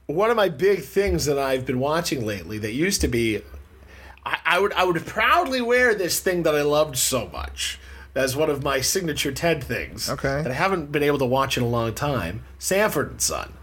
one 0.07 0.29
of 0.29 0.35
my 0.35 0.49
big 0.49 0.83
things 0.83 1.25
that 1.25 1.39
I've 1.39 1.65
been 1.65 1.79
watching 1.79 2.25
lately 2.25 2.57
that 2.59 2.73
used 2.73 2.99
to 3.01 3.07
be 3.07 3.41
I, 4.25 4.37
I 4.45 4.59
would 4.59 4.73
I 4.73 4.83
would 4.83 5.05
proudly 5.05 5.61
wear 5.61 5.95
this 5.95 6.19
thing 6.19 6.43
that 6.43 6.53
I 6.55 6.61
loved 6.61 6.97
so 6.97 7.29
much 7.29 7.79
as 8.15 8.35
one 8.35 8.49
of 8.49 8.61
my 8.63 8.79
signature 8.79 9.31
Ted 9.31 9.63
things. 9.63 10.07
Okay. 10.09 10.43
That 10.43 10.51
I 10.51 10.53
haven't 10.53 10.91
been 10.91 11.01
able 11.01 11.17
to 11.17 11.25
watch 11.25 11.57
in 11.57 11.63
a 11.63 11.67
long 11.67 11.95
time. 11.95 12.43
Sanford 12.59 13.09
and 13.09 13.19
Son. 13.21 13.53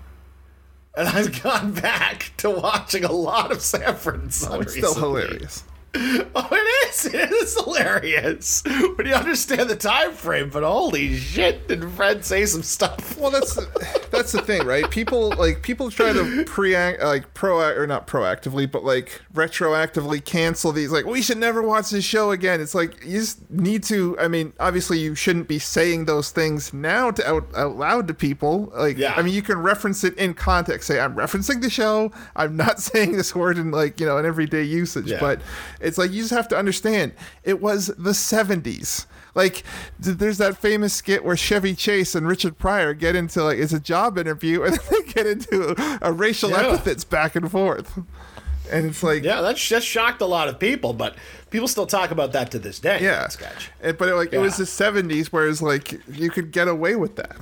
And 0.94 1.08
I've 1.08 1.42
gone 1.42 1.72
back 1.72 2.32
to 2.38 2.50
watching 2.50 3.04
a 3.04 3.12
lot 3.12 3.52
of 3.52 3.60
Sanford 3.60 4.22
and 4.22 4.34
Son. 4.34 4.58
Oh, 4.58 4.60
it's 4.60 4.72
still 4.74 4.94
hilarious. 4.94 5.64
Oh, 6.32 6.48
it 6.52 6.88
is. 6.90 7.06
It 7.06 7.30
is 7.32 7.54
hilarious 7.56 8.62
when 8.64 9.06
you 9.06 9.14
understand 9.14 9.68
the 9.68 9.76
time 9.76 10.12
frame. 10.12 10.48
But 10.50 10.62
holy 10.62 11.16
shit, 11.16 11.66
did 11.68 11.84
Fred 11.92 12.24
say 12.24 12.46
some 12.46 12.62
stuff? 12.62 12.98
Well, 13.20 13.30
that's 13.30 13.54
that's 14.10 14.32
the 14.32 14.40
thing, 14.40 14.64
right? 14.66 14.90
People 14.90 15.30
like 15.36 15.60
people 15.62 15.90
try 15.90 16.12
to 16.14 16.44
pre 16.46 16.74
like 16.98 17.34
pro 17.34 17.60
or 17.60 17.86
not 17.86 18.06
proactively, 18.06 18.70
but 18.70 18.82
like 18.82 19.20
retroactively 19.34 20.24
cancel 20.24 20.72
these. 20.72 20.90
Like 20.90 21.04
we 21.04 21.20
should 21.20 21.36
never 21.36 21.60
watch 21.60 21.90
this 21.90 22.04
show 22.04 22.30
again. 22.30 22.62
It's 22.62 22.74
like 22.74 23.04
you 23.04 23.18
just 23.20 23.50
need 23.50 23.82
to. 23.84 24.18
I 24.18 24.28
mean, 24.28 24.54
obviously 24.58 24.98
you 25.00 25.14
shouldn't 25.14 25.48
be 25.48 25.58
saying 25.58 26.06
those 26.06 26.30
things 26.30 26.72
now 26.72 27.10
to 27.10 27.28
out, 27.28 27.46
out 27.54 27.76
loud 27.76 28.08
to 28.08 28.14
people. 28.14 28.72
Like, 28.74 28.96
Yeah. 28.96 29.12
I 29.16 29.22
mean, 29.22 29.34
you 29.34 29.42
can 29.42 29.58
reference 29.58 30.02
it 30.02 30.16
in 30.16 30.32
context. 30.32 30.86
Say, 30.88 30.98
I'm 30.98 31.14
referencing 31.14 31.60
the 31.60 31.68
show. 31.70 32.10
I'm 32.36 32.56
not 32.56 32.80
saying 32.90 33.12
this 33.18 33.34
word 33.34 33.58
in 33.58 33.70
like 33.70 34.00
you 34.00 34.06
know 34.06 34.16
an 34.16 34.24
everyday 34.24 34.62
usage, 34.62 35.08
Yeah. 35.10 35.20
but 35.20 35.42
it's 35.80 35.98
like 35.98 36.10
you 36.12 36.22
just 36.22 36.32
have 36.34 36.48
to 36.48 36.56
understand 36.58 37.12
it 37.44 37.60
was 37.60 37.86
the 37.88 38.10
70s. 38.10 39.06
Like, 39.34 39.62
there's 39.98 40.38
that 40.38 40.56
famous 40.56 40.92
skit 40.92 41.24
where 41.24 41.36
Chevy 41.36 41.74
Chase 41.74 42.14
and 42.16 42.26
Richard 42.26 42.58
Pryor 42.58 42.94
get 42.94 43.14
into 43.16 43.42
like 43.44 43.58
it's 43.58 43.72
a 43.72 43.78
job 43.80 44.18
interview, 44.18 44.62
and 44.64 44.74
then 44.74 44.80
they 44.90 45.12
get 45.12 45.26
into 45.26 45.74
a, 46.04 46.12
racial 46.12 46.50
Yeah. 46.50 46.62
epithets 46.68 47.04
back 47.04 47.36
and 47.36 47.48
forth, 47.50 47.96
and 48.72 48.86
it's 48.86 49.02
like, 49.04 49.22
Yeah, 49.22 49.40
that's 49.40 49.64
just 49.64 49.86
shocked 49.86 50.20
a 50.20 50.26
lot 50.26 50.48
of 50.48 50.58
people, 50.58 50.92
but 50.92 51.14
people 51.50 51.68
still 51.68 51.86
talk 51.86 52.10
about 52.10 52.32
that 52.32 52.50
to 52.50 52.58
this 52.58 52.80
day. 52.80 52.98
yeah, 53.00 53.20
that 53.20 53.32
sketch. 53.32 53.70
And- 53.80 53.96
but 53.96 54.08
it, 54.08 54.14
like 54.16 54.32
it 54.32 54.38
was 54.38 54.56
the 54.56 54.64
70s, 54.64 55.28
whereas 55.28 55.62
like 55.62 56.00
you 56.08 56.30
could 56.30 56.50
get 56.50 56.66
away 56.68 56.96
with 56.96 57.14
that. 57.16 57.36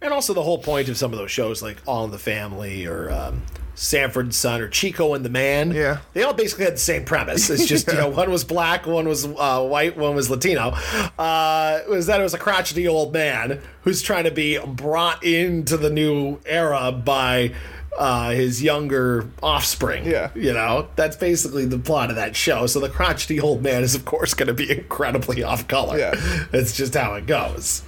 And 0.00 0.12
also 0.12 0.32
the 0.34 0.42
whole 0.42 0.58
point 0.58 0.88
of 0.88 0.96
some 0.96 1.12
of 1.12 1.18
those 1.18 1.30
shows, 1.32 1.60
like 1.62 1.78
All 1.86 2.04
in 2.04 2.10
the 2.12 2.18
Family 2.18 2.86
or 2.86 3.10
um, 3.10 3.42
Sanford 3.76 4.34
Son 4.34 4.60
or 4.60 4.68
Chico 4.68 5.14
and 5.14 5.24
the 5.24 5.28
Man. 5.28 5.70
Yeah. 5.70 5.98
They 6.14 6.22
all 6.22 6.34
basically 6.34 6.64
had 6.64 6.74
the 6.74 6.78
same 6.78 7.04
premise. 7.04 7.48
It's 7.50 7.66
just, 7.66 7.86
you 7.86 7.94
know, 7.98 8.08
one 8.08 8.30
was 8.30 8.42
black, 8.42 8.86
one 8.86 9.06
was 9.06 9.26
uh, 9.26 9.62
white, 9.64 9.96
one 9.96 10.16
was 10.16 10.28
Latino. 10.28 10.70
Uh, 11.18 11.80
it 11.84 11.88
was 11.88 12.06
that 12.06 12.18
it 12.18 12.24
was 12.24 12.34
a 12.34 12.38
crotchety 12.38 12.88
old 12.88 13.12
man 13.12 13.60
who's 13.82 14.02
trying 14.02 14.24
to 14.24 14.30
be 14.30 14.58
brought 14.58 15.22
into 15.22 15.76
the 15.76 15.90
new 15.90 16.40
era 16.46 16.90
by 16.90 17.52
uh, 17.98 18.30
his 18.30 18.62
younger 18.62 19.28
offspring. 19.42 20.06
Yeah. 20.06 20.30
You 20.34 20.52
know, 20.52 20.88
that's 20.96 21.16
basically 21.16 21.66
the 21.66 21.78
plot 21.78 22.10
of 22.10 22.16
that 22.16 22.34
show. 22.34 22.66
So 22.66 22.80
the 22.80 22.88
crotchety 22.88 23.40
old 23.40 23.62
man 23.62 23.82
is, 23.82 23.94
of 23.94 24.04
course, 24.04 24.34
going 24.34 24.48
to 24.48 24.54
be 24.54 24.70
incredibly 24.70 25.42
off 25.42 25.68
color. 25.68 25.98
Yeah. 25.98 26.14
It's 26.52 26.74
just 26.74 26.94
how 26.94 27.14
it 27.14 27.26
goes. 27.26 27.82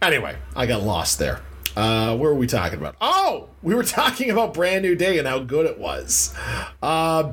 Anyway, 0.00 0.36
I 0.54 0.66
got 0.66 0.82
lost 0.82 1.18
there. 1.18 1.40
Uh, 1.76 2.16
where 2.16 2.30
were 2.32 2.38
we 2.38 2.46
talking 2.46 2.78
about? 2.78 2.96
Oh, 3.00 3.48
we 3.62 3.74
were 3.74 3.82
talking 3.84 4.30
about 4.30 4.54
Brand 4.54 4.82
New 4.82 4.94
Day 4.94 5.18
and 5.18 5.26
how 5.26 5.38
good 5.40 5.66
it 5.66 5.78
was. 5.78 6.34
Uh, 6.82 7.32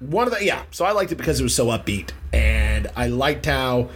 one 0.00 0.26
of 0.26 0.32
the 0.34 0.44
yeah, 0.44 0.62
so 0.70 0.84
I 0.84 0.92
liked 0.92 1.12
it 1.12 1.16
because 1.16 1.40
it 1.40 1.42
was 1.42 1.54
so 1.54 1.66
upbeat, 1.66 2.10
and 2.32 2.90
I 2.96 3.06
liked 3.08 3.46
how 3.46 3.88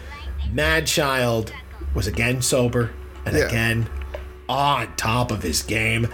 Mad 0.53 0.87
Child 0.87 1.53
was 1.95 2.07
again 2.07 2.41
sober 2.43 2.91
and 3.27 3.37
Yeah. 3.37 3.45
again 3.47 3.89
on 4.49 4.95
top 4.97 5.31
of 5.31 5.43
his 5.43 5.63
game. 5.63 6.09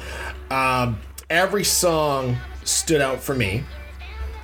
Um, 0.50 0.98
every 1.30 1.62
song 1.64 2.36
stood 2.64 3.00
out 3.00 3.20
for 3.22 3.34
me. 3.34 3.62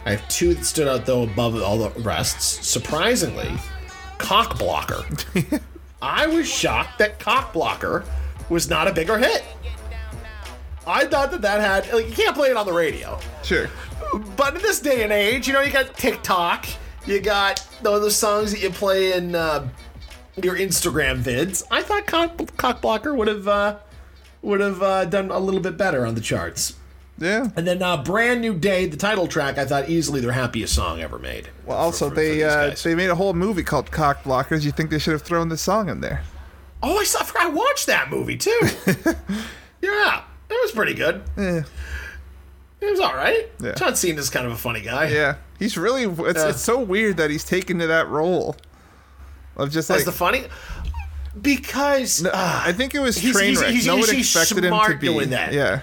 I 0.06 0.12
have 0.12 0.28
two 0.28 0.54
that 0.54 0.64
stood 0.64 0.86
out 0.86 1.06
though 1.06 1.24
above 1.24 1.60
all 1.60 1.78
the 1.78 1.90
rests. 2.00 2.66
Surprisingly, 2.66 3.50
Cock 4.18 4.58
Blocker. 4.58 5.04
I 6.02 6.26
was 6.28 6.48
shocked 6.48 6.98
that 7.00 7.18
Cock 7.18 7.52
Blocker 7.52 8.04
was 8.50 8.68
not 8.68 8.86
a 8.88 8.92
bigger 8.92 9.16
hit. 9.16 9.42
I 10.86 11.06
thought 11.06 11.30
that 11.30 11.42
that 11.42 11.60
had 11.60 11.92
like 11.94 12.08
you 12.08 12.14
can't 12.14 12.34
play 12.34 12.50
it 12.50 12.56
on 12.56 12.66
the 12.66 12.72
radio. 12.72 13.18
Sure. 13.42 13.68
But 14.36 14.56
in 14.56 14.62
this 14.62 14.80
day 14.80 15.02
and 15.04 15.12
age, 15.12 15.46
you 15.46 15.52
know, 15.52 15.60
you 15.60 15.70
got 15.72 15.94
TikTok, 15.96 16.66
you 17.06 17.20
got 17.20 17.64
those 17.82 18.16
songs 18.16 18.50
that 18.52 18.60
you 18.60 18.70
play 18.70 19.12
in 19.12 19.34
uh, 19.34 19.68
your 20.42 20.56
Instagram 20.56 21.22
vids. 21.22 21.62
I 21.70 21.82
thought 21.82 22.06
Cock, 22.06 22.56
Cock 22.56 22.80
Blocker 22.80 23.14
would 23.14 23.28
have 23.28 23.46
uh, 23.46 23.76
would 24.42 24.60
have 24.60 24.82
uh, 24.82 25.04
done 25.04 25.30
a 25.30 25.38
little 25.38 25.60
bit 25.60 25.76
better 25.76 26.06
on 26.06 26.14
the 26.14 26.20
charts. 26.20 26.74
Yeah. 27.18 27.48
And 27.54 27.66
then 27.66 27.82
uh, 27.82 28.02
brand 28.02 28.40
new 28.40 28.54
day, 28.54 28.86
the 28.86 28.96
title 28.96 29.26
track, 29.28 29.58
I 29.58 29.66
thought 29.66 29.90
easily 29.90 30.22
their 30.22 30.32
happiest 30.32 30.74
song 30.74 31.02
ever 31.02 31.18
made. 31.18 31.50
Well, 31.66 31.76
also 31.76 32.06
for- 32.08 32.14
for 32.14 32.20
they 32.20 32.34
these 32.36 32.42
uh, 32.44 32.74
they 32.82 32.94
made 32.94 33.10
a 33.10 33.14
whole 33.14 33.34
movie 33.34 33.62
called 33.62 33.90
Cock 33.92 34.22
Blockers. 34.24 34.64
You 34.64 34.72
think 34.72 34.88
they 34.90 34.98
should 34.98 35.12
have 35.12 35.22
thrown 35.22 35.50
this 35.50 35.60
song 35.60 35.88
in 35.90 36.00
there? 36.00 36.22
Oh, 36.82 36.98
I 36.98 37.04
saw. 37.04 37.20
I 37.20 37.24
forgot 37.24 37.46
I 37.46 37.48
watched 37.50 37.86
that 37.86 38.10
movie 38.10 38.36
too. 38.36 38.50
yeah, 39.82 40.22
it 40.48 40.58
was 40.62 40.72
pretty 40.72 40.94
good. 40.94 41.22
Yeah. 41.36 41.62
It 42.80 42.90
was 42.90 43.00
all 43.00 43.14
right. 43.14 43.46
Yeah. 43.60 43.74
John 43.74 43.94
Cena's 43.94 44.30
kind 44.30 44.46
of 44.46 44.52
a 44.52 44.56
funny 44.56 44.80
guy. 44.80 45.08
Yeah, 45.08 45.36
he's 45.58 45.76
really. 45.76 46.04
It's, 46.04 46.38
Yeah. 46.38 46.48
it's 46.48 46.62
so 46.62 46.80
weird 46.80 47.18
that 47.18 47.30
he's 47.30 47.44
taken 47.44 47.78
to 47.80 47.86
that 47.88 48.08
role 48.08 48.56
of 49.56 49.70
just 49.70 49.88
That's 49.88 50.00
like. 50.00 50.04
the 50.06 50.12
funny. 50.12 50.44
Because 51.40 52.22
No, 52.22 52.30
uh, 52.30 52.62
I 52.64 52.72
think 52.72 52.94
it 52.94 53.00
was 53.00 53.16
he's- 53.18 53.36
train 53.36 53.56
wreck. 53.56 53.70
he's 53.70 53.86
no 53.86 53.96
one 53.96 54.08
expected 54.10 54.58
him 54.58 54.62
to 54.64 54.68
smart 54.68 55.00
be. 55.00 55.06
doing 55.06 55.30
that. 55.30 55.52
Yeah, 55.52 55.80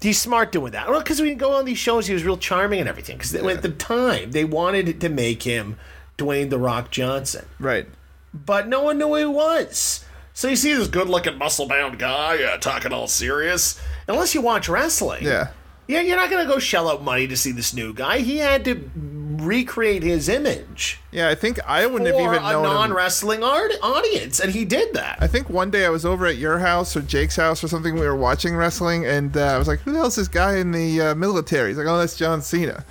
he's 0.00 0.18
smart 0.20 0.52
doing 0.52 0.72
that. 0.72 0.88
Well, 0.88 1.00
because 1.00 1.20
we 1.20 1.34
go 1.34 1.52
on 1.54 1.64
these 1.64 1.78
shows, 1.78 2.06
he 2.06 2.14
was 2.14 2.24
real 2.24 2.38
charming 2.38 2.80
and 2.80 2.88
everything. 2.88 3.16
Because 3.18 3.34
at 3.34 3.62
the 3.62 3.68
time, 3.70 4.30
they 4.30 4.44
wanted 4.44 5.00
to 5.00 5.08
make 5.08 5.42
him 5.42 5.76
Dwayne 6.16 6.48
the 6.48 6.58
Rock 6.58 6.90
Johnson, 6.90 7.44
right. 7.58 7.86
but 8.32 8.68
no 8.68 8.82
one 8.84 8.98
knew 8.98 9.08
who 9.08 9.16
he 9.16 9.24
was. 9.26 10.04
So 10.40 10.48
you 10.48 10.56
see 10.56 10.72
this 10.72 10.88
good-looking, 10.88 11.36
muscle-bound 11.36 11.98
guy 11.98 12.42
uh, 12.42 12.56
talking 12.56 12.94
all 12.94 13.08
serious. 13.08 13.78
Unless 14.08 14.34
you 14.34 14.40
watch 14.40 14.70
wrestling, 14.70 15.22
Yeah, 15.22 15.48
yeah, 15.86 16.00
you're 16.00 16.16
not 16.16 16.30
gonna 16.30 16.46
go 16.48 16.58
shell 16.58 16.88
out 16.88 17.04
money 17.04 17.28
to 17.28 17.36
see 17.36 17.52
this 17.52 17.74
new 17.74 17.92
guy. 17.92 18.20
He 18.20 18.38
had 18.38 18.64
to 18.64 18.90
recreate 18.96 20.02
his 20.02 20.30
image 20.30 20.98
yeah. 21.12 21.28
I 21.28 21.34
think 21.34 21.60
I 21.66 21.84
wouldn't 21.84 22.10
have 22.10 22.18
even 22.18 22.42
a 22.42 22.52
known 22.52 22.64
him. 22.64 22.72
non-wrestling 22.72 23.42
art- 23.44 23.72
audience, 23.82 24.40
and 24.40 24.50
he 24.50 24.64
did 24.64 24.94
that. 24.94 25.18
I 25.20 25.26
think 25.26 25.50
one 25.50 25.70
day 25.70 25.84
I 25.84 25.90
was 25.90 26.06
over 26.06 26.24
at 26.24 26.38
your 26.38 26.58
house 26.60 26.96
or 26.96 27.02
Jake's 27.02 27.36
house 27.36 27.62
or 27.62 27.68
something. 27.68 27.92
We 27.94 28.00
were 28.06 28.16
watching 28.16 28.56
wrestling, 28.56 29.04
and 29.04 29.36
uh, 29.36 29.42
I 29.42 29.58
was 29.58 29.68
like, 29.68 29.80
"Who 29.80 29.92
the 29.92 29.98
hell's 29.98 30.16
this 30.16 30.28
guy 30.28 30.56
in 30.56 30.72
the 30.72 31.02
uh, 31.02 31.14
military?" 31.16 31.68
He's 31.68 31.76
like, 31.76 31.86
"Oh, 31.86 31.98
that's 31.98 32.16
John 32.16 32.40
Cena." 32.40 32.82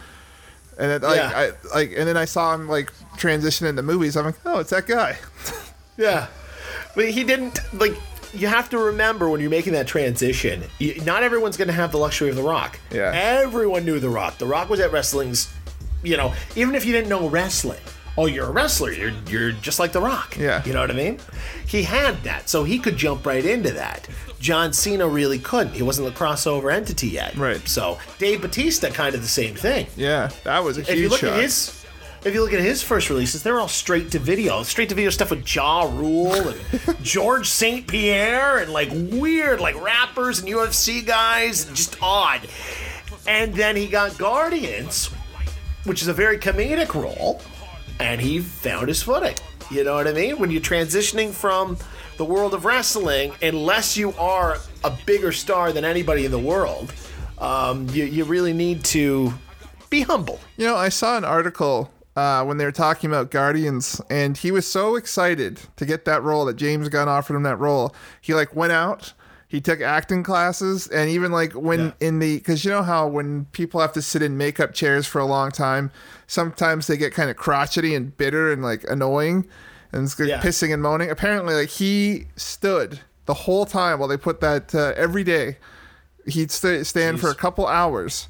And 0.77 0.91
it, 0.91 1.01
like, 1.01 1.17
Yeah. 1.17 1.31
I 1.35 1.51
like, 1.75 1.93
and 1.97 2.07
then 2.07 2.15
I 2.15 2.25
saw 2.25 2.53
him 2.53 2.69
like 2.69 2.93
transition 3.17 3.65
into 3.65 3.81
movies. 3.81 4.15
I'm 4.15 4.25
like, 4.25 4.35
"Oh, 4.45 4.59
it's 4.59 4.69
that 4.69 4.85
guy." 4.85 5.17
Yeah, 5.97 6.27
but 6.95 7.09
he 7.09 7.23
didn't 7.23 7.59
like. 7.73 7.93
You 8.33 8.47
have 8.47 8.69
to 8.69 8.77
remember 8.77 9.27
when 9.27 9.41
you're 9.41 9.49
making 9.49 9.73
that 9.73 9.87
transition. 9.87 10.63
You, 10.77 11.01
not 11.03 11.23
everyone's 11.23 11.57
going 11.57 11.67
to 11.69 11.73
have 11.73 11.91
the 11.91 11.97
luxury 11.97 12.29
of 12.29 12.35
The 12.35 12.43
Rock. 12.43 12.79
Yeah. 12.91 13.11
everyone 13.13 13.85
knew 13.85 13.99
The 13.99 14.09
Rock. 14.09 14.37
The 14.37 14.45
Rock 14.45 14.69
was 14.69 14.79
at 14.79 14.91
wrestling's. 14.91 15.51
You 16.03 16.15
know, 16.15 16.33
even 16.55 16.75
if 16.75 16.85
you 16.85 16.93
didn't 16.93 17.09
know 17.09 17.27
wrestling, 17.27 17.81
oh, 18.17 18.27
you're 18.27 18.45
a 18.45 18.51
wrestler. 18.51 18.91
You're 18.91 19.11
you're 19.27 19.51
just 19.51 19.79
like 19.79 19.91
The 19.93 19.99
Rock. 20.01 20.37
Yeah. 20.37 20.63
you 20.63 20.73
know 20.73 20.79
what 20.81 20.91
I 20.91 20.93
mean. 20.93 21.19
He 21.65 21.83
had 21.83 22.21
that, 22.23 22.49
so 22.49 22.63
he 22.63 22.77
could 22.79 22.97
jump 22.97 23.25
right 23.25 23.43
into 23.43 23.71
that. 23.73 24.07
John 24.39 24.71
Cena 24.71 25.05
really 25.07 25.39
couldn't. 25.39 25.73
He 25.73 25.81
wasn't 25.83 26.07
the 26.07 26.13
crossover 26.17 26.71
entity 26.73 27.07
yet. 27.07 27.35
Right. 27.35 27.67
So 27.67 27.97
Dave 28.19 28.41
Batista, 28.41 28.89
kind 28.89 29.13
of 29.13 29.21
the 29.21 29.27
same 29.27 29.53
thing 29.55 29.87
Yeah, 29.97 30.29
that 30.45 30.63
was 30.63 30.77
a 30.77 30.81
huge 30.83 30.89
if 30.89 30.97
you 30.99 31.09
look 31.09 31.19
shot. 31.19 31.33
at 31.33 31.41
his 31.43 31.78
if 32.25 32.33
you 32.33 32.41
look 32.41 32.53
at 32.53 32.59
his 32.59 32.83
first 32.83 33.09
releases, 33.09 33.43
they're 33.43 33.59
all 33.59 33.67
straight 33.67 34.11
to 34.11 34.19
video, 34.19 34.63
straight 34.63 34.89
to 34.89 34.95
video 34.95 35.09
stuff 35.09 35.31
with 35.31 35.55
Ja 35.55 35.83
Rule 35.83 36.49
and 36.49 36.59
Georges 37.01 37.49
St-Pierre 37.49 38.59
and 38.59 38.71
like 38.71 38.89
weird 38.91 39.61
like 39.61 39.81
rappers 39.81 40.39
and 40.39 40.49
UFC 40.49 41.05
guys, 41.05 41.67
and 41.67 41.75
just 41.75 41.97
odd. 42.01 42.41
And 43.27 43.53
then 43.53 43.75
he 43.75 43.87
got 43.87 44.17
Guardians, 44.17 45.07
which 45.85 46.01
is 46.01 46.07
a 46.07 46.13
very 46.13 46.37
comedic 46.37 46.93
role, 46.93 47.41
and 47.99 48.19
he 48.19 48.39
found 48.39 48.89
his 48.89 49.01
footing. 49.01 49.35
You 49.71 49.83
know 49.83 49.95
what 49.95 50.07
I 50.07 50.13
mean? 50.13 50.39
When 50.39 50.51
you're 50.51 50.61
transitioning 50.61 51.31
from 51.31 51.77
the 52.17 52.25
world 52.25 52.53
of 52.53 52.65
wrestling, 52.65 53.33
unless 53.41 53.95
you 53.95 54.13
are 54.13 54.57
a 54.83 54.91
bigger 55.05 55.31
star 55.31 55.71
than 55.71 55.85
anybody 55.85 56.25
in 56.25 56.31
the 56.31 56.39
world, 56.39 56.91
um, 57.37 57.87
you, 57.89 58.03
you 58.03 58.25
really 58.25 58.51
need 58.51 58.83
to 58.85 59.33
be 59.89 60.01
humble. 60.01 60.39
You 60.57 60.65
know, 60.65 60.75
I 60.75 60.89
saw 60.89 61.17
an 61.17 61.23
article 61.23 61.91
uh, 62.15 62.43
when 62.43 62.57
they 62.57 62.65
were 62.65 62.71
talking 62.71 63.09
about 63.09 63.31
Guardians, 63.31 64.01
and 64.09 64.37
he 64.37 64.51
was 64.51 64.67
so 64.67 64.95
excited 64.95 65.59
to 65.77 65.85
get 65.85 66.05
that 66.05 66.21
role 66.23 66.45
that 66.45 66.55
James 66.57 66.89
Gunn 66.89 67.07
offered 67.07 67.35
him 67.35 67.43
that 67.43 67.57
role. 67.57 67.93
He 68.21 68.33
like 68.33 68.55
went 68.55 68.71
out. 68.73 69.13
He 69.47 69.59
took 69.61 69.81
acting 69.81 70.21
classes, 70.21 70.87
and 70.87 71.09
even 71.09 71.31
like 71.31 71.53
when 71.53 71.93
in 71.99 72.19
the 72.19 72.37
because 72.37 72.63
you 72.63 72.69
know 72.71 72.83
how 72.83 73.07
when 73.07 73.45
people 73.45 73.79
have 73.81 73.93
to 73.93 74.01
sit 74.01 74.21
in 74.21 74.37
makeup 74.37 74.73
chairs 74.73 75.07
for 75.07 75.19
a 75.19 75.25
long 75.25 75.49
time, 75.51 75.89
sometimes 76.27 76.85
they 76.85 76.97
get 76.97 77.13
kind 77.13 77.29
of 77.31 77.35
crotchety 77.35 77.95
and 77.95 78.15
bitter 78.15 78.51
and 78.51 78.61
like 78.61 78.83
annoying, 78.89 79.47
and 79.91 80.03
it's 80.03 80.19
like 80.19 80.29
Yeah. 80.29 80.39
pissing 80.41 80.71
and 80.71 80.83
moaning. 80.83 81.09
Apparently, 81.09 81.55
like 81.55 81.69
he 81.69 82.27
stood 82.35 82.99
the 83.25 83.33
whole 83.33 83.65
time 83.65 83.97
while 83.97 84.07
they 84.07 84.17
put 84.17 84.39
that 84.41 84.75
uh, 84.75 84.93
every 84.95 85.23
day. 85.23 85.57
He'd 86.27 86.51
st- 86.51 86.85
stand 86.85 87.19
for 87.19 87.29
a 87.31 87.35
couple 87.35 87.65
hours 87.65 88.27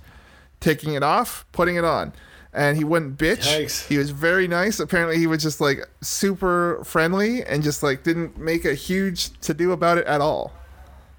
taking 0.62 0.94
it 0.94 1.04
off, 1.04 1.46
putting 1.52 1.76
it 1.76 1.84
on. 1.84 2.14
And 2.52 2.78
he 2.78 2.84
wouldn't 2.84 3.18
bitch. 3.18 3.46
Yikes. 3.46 3.88
He 3.88 3.98
was 3.98 4.10
very 4.10 4.48
nice. 4.48 4.80
Apparently, 4.80 5.18
he 5.18 5.28
was 5.28 5.44
just 5.44 5.62
like 5.62 5.88
super 6.02 6.82
friendly 6.84 7.44
and 7.44 7.62
just 7.62 7.84
like 7.84 8.04
didn't 8.04 8.38
make 8.38 8.66
a 8.66 8.74
huge 8.74 9.40
to 9.42 9.54
do 9.54 9.72
about 9.72 9.98
it 10.00 10.08
at 10.08 10.20
all. 10.20 10.52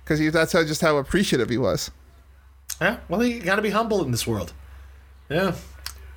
Because 0.02 0.18
he 0.18 0.28
that's 0.28 0.52
how 0.52 0.64
just 0.64 0.80
how 0.80 0.96
appreciative 0.96 1.48
he 1.48 1.58
was. 1.58 1.90
Yeah, 2.80 2.96
well, 3.08 3.22
you 3.24 3.40
got 3.40 3.56
to 3.56 3.62
be 3.62 3.70
humble 3.70 4.02
in 4.04 4.10
this 4.10 4.26
world. 4.26 4.52
Yeah. 5.28 5.54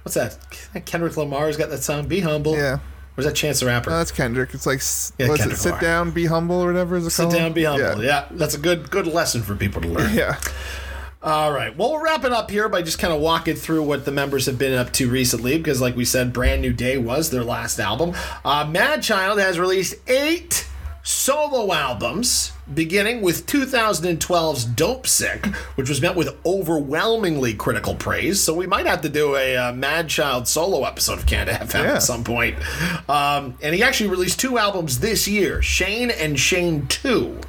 What's 0.04 0.16
that? 0.16 0.38
Kendrick 0.86 1.16
Lamar's 1.16 1.58
got 1.58 1.70
that 1.70 1.84
song, 1.84 2.08
Be 2.08 2.20
Humble. 2.22 2.56
Yeah. 2.58 2.80
Where's 3.16 3.26
that 3.28 3.36
Chance 3.36 3.60
the 3.60 3.68
Rapper? 3.68 3.92
No, 3.92 3.98
that's 3.98 4.12
Kendrick. 4.12 4.54
It's 4.54 4.66
like 4.66 4.80
Yeah, 5.20 5.30
what's 5.30 5.42
Kendrick 5.42 5.60
it? 5.60 5.62
Sit 5.62 5.80
down, 5.80 6.12
be 6.12 6.26
humble, 6.26 6.56
or 6.56 6.68
whatever 6.68 6.96
is 6.98 7.06
it 7.06 7.12
Sit 7.12 7.24
called? 7.24 7.36
down, 7.36 7.54
be 7.54 7.64
humble. 7.64 8.04
Yeah. 8.04 8.28
that's 8.32 8.56
a 8.56 8.58
good 8.58 8.90
good 8.90 9.06
lesson 9.08 9.44
for 9.44 9.56
people 9.56 9.82
to 9.82 9.88
learn. 9.88 10.14
Yeah. 10.14 10.40
All 11.24 11.54
right. 11.54 11.76
Well, 11.78 11.94
we're 11.94 12.04
wrapping 12.04 12.34
up 12.34 12.52
here 12.52 12.68
by 12.68 12.82
just 12.82 13.00
kind 13.00 13.14
of 13.14 13.22
walking 13.22 13.56
through 13.56 13.84
what 13.84 14.04
the 14.04 14.12
members 14.12 14.46
have 14.48 14.58
been 14.60 14.74
up 14.78 14.92
to 14.94 15.10
recently, 15.10 15.58
because, 15.58 15.80
like 15.80 15.96
we 15.96 16.04
said, 16.04 16.34
Brand 16.34 16.62
New 16.62 16.74
Day 16.74 16.98
was 16.98 17.30
their 17.30 17.46
last 17.46 17.80
album. 17.80 18.14
Uh, 18.44 18.66
Mad 18.70 19.02
Child 19.04 19.40
has 19.40 19.58
released 19.58 19.96
eight 20.10 20.68
solo 21.06 21.74
albums, 21.74 22.52
beginning 22.74 23.22
with 23.22 23.46
2012's 23.46 24.66
Dope 24.66 25.06
Sick, 25.08 25.46
which 25.76 25.88
was 25.90 26.02
met 26.02 26.16
with 26.16 26.36
overwhelmingly 26.46 27.54
critical 27.54 27.96
praise. 27.96 28.42
So 28.42 28.54
we 28.54 28.68
might 28.68 28.86
have 28.86 29.02
to 29.02 29.10
do 29.10 29.36
a 29.38 29.56
uh, 29.56 29.74
Mad 29.74 30.10
Child 30.10 30.48
solo 30.48 30.84
episode 30.84 31.20
of 31.20 31.26
Canada 31.26 31.58
FM 31.62 31.84
Yeah. 31.86 31.94
at 31.96 32.04
some 32.04 32.24
point. 32.26 32.58
Um, 33.10 33.58
and 33.62 33.74
he 33.76 33.82
actually 33.84 34.10
released 34.10 34.40
two 34.42 34.58
albums 34.58 35.00
this 35.00 35.26
year 35.28 35.62
Shane 35.62 36.10
and 36.12 36.38
Shane 36.40 36.88
2. 36.88 37.40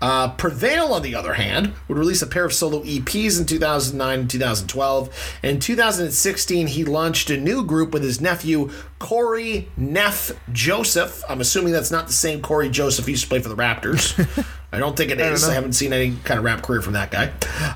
Uh, 0.00 0.28
Prevail, 0.34 0.92
on 0.92 1.02
the 1.02 1.14
other 1.14 1.34
hand, 1.34 1.72
would 1.88 1.96
release 1.96 2.20
a 2.22 2.26
pair 2.26 2.44
of 2.44 2.52
solo 2.52 2.82
EPs 2.82 3.40
in 3.40 3.46
2009 3.46 4.20
and 4.20 4.30
2012. 4.30 5.38
In 5.42 5.58
2016, 5.58 6.66
he 6.66 6.84
launched 6.84 7.30
a 7.30 7.36
new 7.36 7.64
group 7.64 7.92
with 7.92 8.02
his 8.02 8.20
nephew, 8.20 8.70
Corey 8.98 9.68
Neff 9.76 10.32
Joseph. 10.52 11.22
I'm 11.28 11.40
assuming 11.40 11.72
that's 11.72 11.90
not 11.90 12.06
the 12.06 12.12
same 12.12 12.42
Cory 12.42 12.68
Joseph 12.68 13.06
who 13.06 13.12
used 13.12 13.24
to 13.24 13.28
play 13.28 13.40
for 13.40 13.48
the 13.48 13.56
Raptors. 13.56 14.46
I 14.72 14.78
don't 14.78 14.96
think 14.96 15.10
it 15.10 15.20
is. 15.20 15.44
I, 15.44 15.48
know. 15.48 15.54
haven't 15.54 15.72
seen 15.72 15.92
any 15.92 16.16
kind 16.24 16.38
of 16.38 16.44
rap 16.44 16.62
career 16.62 16.82
from 16.82 16.92
that 16.94 17.10
guy. 17.10 17.32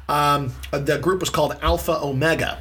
Um, 0.08 0.52
the 0.72 0.98
group 0.98 1.20
was 1.20 1.30
called 1.30 1.56
Alpha 1.62 1.98
Omega. 2.02 2.58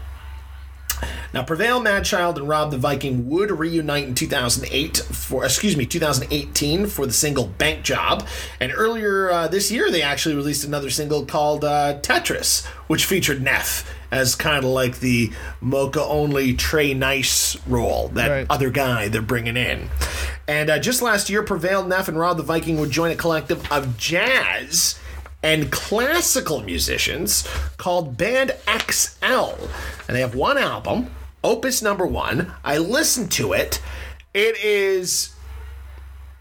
Now, 1.34 1.44
Prevail, 1.44 1.80
Madchild, 1.82 2.38
and 2.38 2.48
Rob 2.50 2.72
the 2.72 2.78
Viking 2.78 3.30
would 3.30 3.52
reunite 3.52 4.06
in 4.06 4.16
2008 4.16 4.98
for, 4.98 5.46
excuse 5.46 5.78
me, 5.78 5.86
2018 5.86 6.88
for 6.88 7.06
the 7.06 7.14
single 7.14 7.46
Bank 7.48 7.84
Job. 7.84 8.26
And 8.60 8.72
earlier 8.76 9.30
uh, 9.30 9.48
this 9.48 9.72
year, 9.72 9.92
they 9.92 10.02
actually 10.02 10.36
released 10.36 10.64
another 10.66 10.90
single 10.90 11.26
called 11.26 11.64
uh, 11.64 12.00
Tetris, 12.02 12.66
which 12.88 13.06
featured 13.06 13.42
Neff 13.42 13.88
as 14.12 14.34
kind 14.34 14.66
of 14.66 14.72
like 14.72 15.00
the 15.02 15.32
Moka 15.62 15.98
Only 15.98 16.56
Tre 16.56 16.96
Nyce 16.96 17.60
role, 17.68 18.08
that 18.10 18.28
Right. 18.30 18.48
other 18.50 18.72
guy 18.72 19.08
they're 19.08 19.22
bringing 19.22 19.56
in. 19.56 19.90
And 20.48 20.72
uh, 20.72 20.80
just 20.80 21.04
last 21.04 21.30
year, 21.30 21.44
Prevail, 21.44 21.86
Neff, 21.86 22.08
and 22.08 22.18
Rob 22.18 22.38
the 22.38 22.44
Viking 22.44 22.80
would 22.80 22.90
join 22.90 23.12
a 23.12 23.16
collective 23.16 23.72
of 23.72 23.98
jazz 23.98 25.00
and 25.42 25.72
classical 25.72 26.62
musicians 26.62 27.48
called 27.78 28.18
Band 28.18 28.52
XL. 28.68 29.56
And 30.08 30.16
they 30.16 30.20
have 30.22 30.36
one 30.36 30.58
album, 30.58 31.12
Opus 31.44 31.82
Number 31.82 32.06
One. 32.06 32.52
I 32.64 32.78
listened 32.78 33.32
to 33.34 33.54
it. 33.54 33.82
It 34.34 34.58
is 34.64 35.34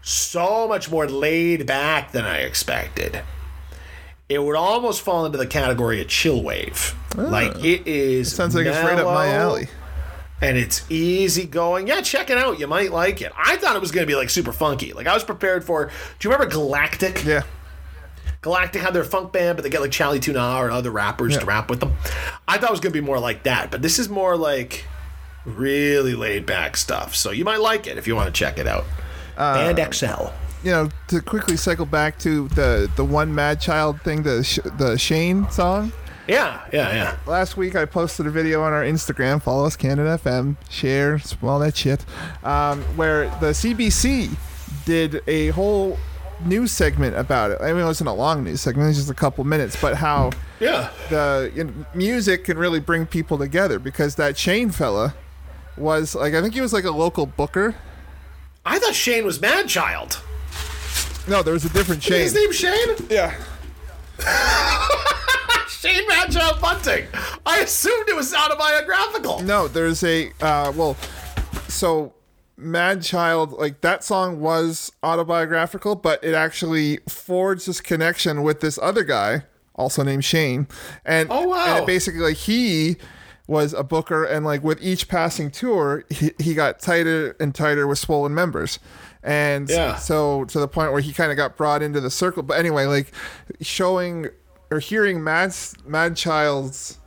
so 0.01 0.67
much 0.67 0.89
more 0.91 1.07
laid 1.07 1.65
back 1.65 2.11
than 2.11 2.25
I 2.25 2.39
expected. 2.39 3.21
It 4.27 4.43
would 4.43 4.55
almost 4.55 5.01
fall 5.01 5.25
into 5.25 5.37
the 5.37 5.47
category 5.47 6.01
of 6.01 6.07
chill 6.07 6.43
wave. 6.43 6.95
Ah. 7.17 7.21
Like 7.21 7.55
it 7.63 7.87
is. 7.87 8.33
Sounds 8.33 8.53
like 8.53 8.65
it's 8.65 8.77
right 8.77 8.99
up 8.99 9.05
my 9.05 9.27
alley. 9.33 9.69
and 10.41 10.55
it's 10.57 10.89
easy 10.91 11.45
going. 11.45 11.87
Yeah, 11.87 12.01
check 12.01 12.29
it 12.29 12.37
out. 12.37 12.59
You 12.59 12.67
might 12.67 12.91
like 12.91 13.21
it. 13.21 13.31
I 13.35 13.57
thought 13.57 13.75
it 13.75 13.81
was 13.81 13.91
going 13.91 14.05
to 14.05 14.11
be 14.11 14.15
like 14.15 14.29
super 14.29 14.51
funky. 14.53 14.93
Like 14.93 15.07
I 15.07 15.13
was 15.13 15.23
prepared 15.23 15.63
for. 15.63 15.85
Do 16.19 16.27
you 16.27 16.31
remember 16.31 16.51
Galactic? 16.53 17.23
Yeah. 17.25 17.41
Galactic 18.41 18.81
had 18.81 18.93
their 18.93 19.03
funk 19.03 19.33
band, 19.33 19.57
but 19.57 19.63
they 19.63 19.69
get 19.69 19.81
like 19.81 19.91
Charlie 19.91 20.19
Tuna 20.19 20.55
or 20.57 20.71
other 20.71 20.91
rappers 20.91 21.37
to 21.37 21.45
rap 21.45 21.69
with 21.69 21.81
them. 21.81 21.93
I 22.47 22.57
thought 22.57 22.69
it 22.69 22.71
was 22.71 22.79
going 22.79 22.93
to 22.93 23.01
be 23.01 23.05
more 23.05 23.19
like 23.19 23.43
that, 23.43 23.69
but 23.69 23.81
this 23.81 23.99
is 23.99 24.07
more 24.07 24.37
like 24.37 24.85
really 25.45 26.15
laid 26.15 26.45
back 26.45 26.77
stuff. 26.77 27.15
So 27.15 27.31
you 27.31 27.43
might 27.43 27.59
like 27.59 27.85
it 27.85 27.97
if 27.97 28.07
you 28.07 28.15
want 28.15 28.27
to 28.27 28.37
check 28.37 28.57
it 28.57 28.67
out. 28.67 28.85
Uh, 29.37 29.73
Band 29.73 29.93
XL. 29.93 30.27
You 30.63 30.71
know, 30.71 30.89
to 31.07 31.21
quickly 31.21 31.57
cycle 31.57 31.85
back 31.85 32.17
to 32.19 32.47
the 32.49 32.89
the 32.95 33.03
one 33.03 33.33
Mad 33.33 33.61
Child 33.61 34.01
thing, 34.01 34.23
the 34.23 34.43
Sh- 34.43 34.59
the 34.77 34.97
Shane 34.97 35.49
song. 35.49 35.91
Yeah, 36.27 36.61
yeah, 36.71 36.93
yeah. 36.93 37.17
last 37.25 37.57
week 37.57 37.75
I 37.75 37.85
posted 37.85 38.27
a 38.27 38.29
video 38.29 38.61
on 38.61 38.71
our 38.71 38.83
Instagram. 38.83 39.41
Follow 39.41 39.65
us, 39.65 39.75
Canada 39.75 40.19
FM. 40.23 40.57
Share 40.69 41.19
all 41.41 41.59
that 41.59 41.75
shit. 41.75 42.05
Um, 42.43 42.83
where 42.95 43.29
the 43.39 43.47
CBC 43.47 44.35
did 44.85 45.23
a 45.27 45.47
whole 45.49 45.97
news 46.45 46.71
segment 46.71 47.15
about 47.15 47.51
it. 47.51 47.59
I 47.61 47.71
mean, 47.73 47.81
it 47.81 47.85
wasn't 47.85 48.09
a 48.09 48.13
long 48.13 48.43
news 48.43 48.61
segment; 48.61 48.85
it 48.85 48.89
was 48.89 48.97
just 48.97 49.09
a 49.09 49.13
couple 49.13 49.43
minutes. 49.43 49.75
But 49.79 49.95
how 49.95 50.31
Yeah. 50.59 50.89
the 51.09 51.51
you 51.55 51.63
know, 51.65 51.73
music 51.93 52.45
can 52.45 52.57
really 52.57 52.79
bring 52.79 53.05
people 53.05 53.37
together 53.37 53.79
because 53.79 54.15
that 54.15 54.37
Shane 54.37 54.69
fella 54.71 55.13
was 55.77 56.15
like, 56.15 56.33
I 56.33 56.41
think 56.41 56.53
he 56.53 56.61
was 56.61 56.73
like 56.73 56.83
a 56.85 56.91
local 56.91 57.25
booker. 57.25 57.75
I 58.65 58.79
thought 58.79 58.93
Shane 58.95 59.25
was 59.25 59.39
Mad 59.41 59.67
Child. 59.67 60.19
No, 61.27 61.41
there 61.43 61.53
was 61.53 61.65
a 61.65 61.69
different 61.69 62.01
Shane. 62.03 62.21
His 62.21 62.33
name 62.33 62.51
Shane? 62.51 62.95
Yeah. 63.09 63.33
Shane 65.69 66.05
Mad 66.07 66.31
Child 66.31 66.59
Bunting. 66.59 67.05
I 67.45 67.59
assumed 67.59 68.09
it 68.09 68.15
was 68.15 68.33
autobiographical. 68.33 69.39
No, 69.41 69.67
there's 69.67 70.03
a 70.03 70.31
uh, 70.41 70.73
well, 70.75 70.97
so 71.69 72.13
Mad 72.59 73.01
Child, 73.01 73.53
like 73.53 73.81
that 73.81 74.03
song 74.03 74.39
was 74.41 74.91
autobiographical, 75.03 75.95
but 75.95 76.23
it 76.23 76.33
actually 76.35 76.97
forged 77.07 77.67
this 77.67 77.81
connection 77.81 78.43
with 78.43 78.59
this 78.59 78.77
other 78.81 79.03
guy, 79.03 79.43
also 79.75 80.03
named 80.03 80.25
Shane, 80.25 80.67
and 81.05 81.29
Oh, 81.31 81.47
wow. 81.47 81.77
and 81.77 81.85
basically 81.85 82.19
like 82.19 82.37
he 82.37 82.97
was 83.47 83.73
a 83.73 83.83
booker, 83.83 84.23
and 84.25 84.45
like 84.45 84.63
with 84.63 84.77
each 84.81 85.07
passing 85.07 85.49
tour, 85.49 86.03
he, 86.09 86.31
he 86.39 86.53
got 86.53 86.79
tighter 86.79 87.35
and 87.39 87.55
tighter 87.55 87.87
with 87.87 87.97
swollen 87.97 88.33
members. 88.35 88.77
And 89.23 89.67
Yeah. 89.69 89.95
so 89.95 90.45
to 90.45 90.59
the 90.59 90.67
point 90.67 90.91
where 90.91 91.01
he 91.01 91.11
kind 91.13 91.31
of 91.31 91.35
got 91.37 91.57
brought 91.57 91.81
into 91.81 91.99
the 91.99 92.11
circle. 92.11 92.43
But 92.43 92.59
anyway, 92.59 92.85
like 92.85 93.11
showing 93.59 94.27
or 94.71 94.77
hearing 94.79 95.23
Mad 95.23 95.53
Mad 95.85 96.15
Child's 96.15 96.98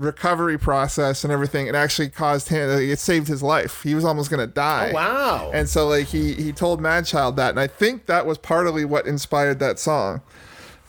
recovery 0.00 0.58
process 0.58 1.24
and 1.24 1.32
everything 1.32 1.66
it 1.66 1.74
actually 1.74 2.08
caused 2.08 2.48
him 2.48 2.70
it 2.70 2.98
saved 2.98 3.28
his 3.28 3.42
life. 3.42 3.82
He 3.82 3.94
was 3.94 4.04
almost 4.04 4.30
gonna 4.30 4.46
die. 4.46 4.90
Oh, 4.90 4.94
wow. 4.94 5.50
and 5.52 5.68
so 5.68 5.86
like 5.86 6.06
he 6.06 6.32
he 6.32 6.52
told 6.52 6.80
mad 6.80 7.04
child 7.04 7.36
that 7.36 7.50
and 7.50 7.60
i 7.60 7.66
think 7.66 8.06
that 8.06 8.24
was 8.24 8.38
partly 8.38 8.86
what 8.86 9.06
inspired 9.06 9.58
that 9.58 9.78
song 9.78 10.22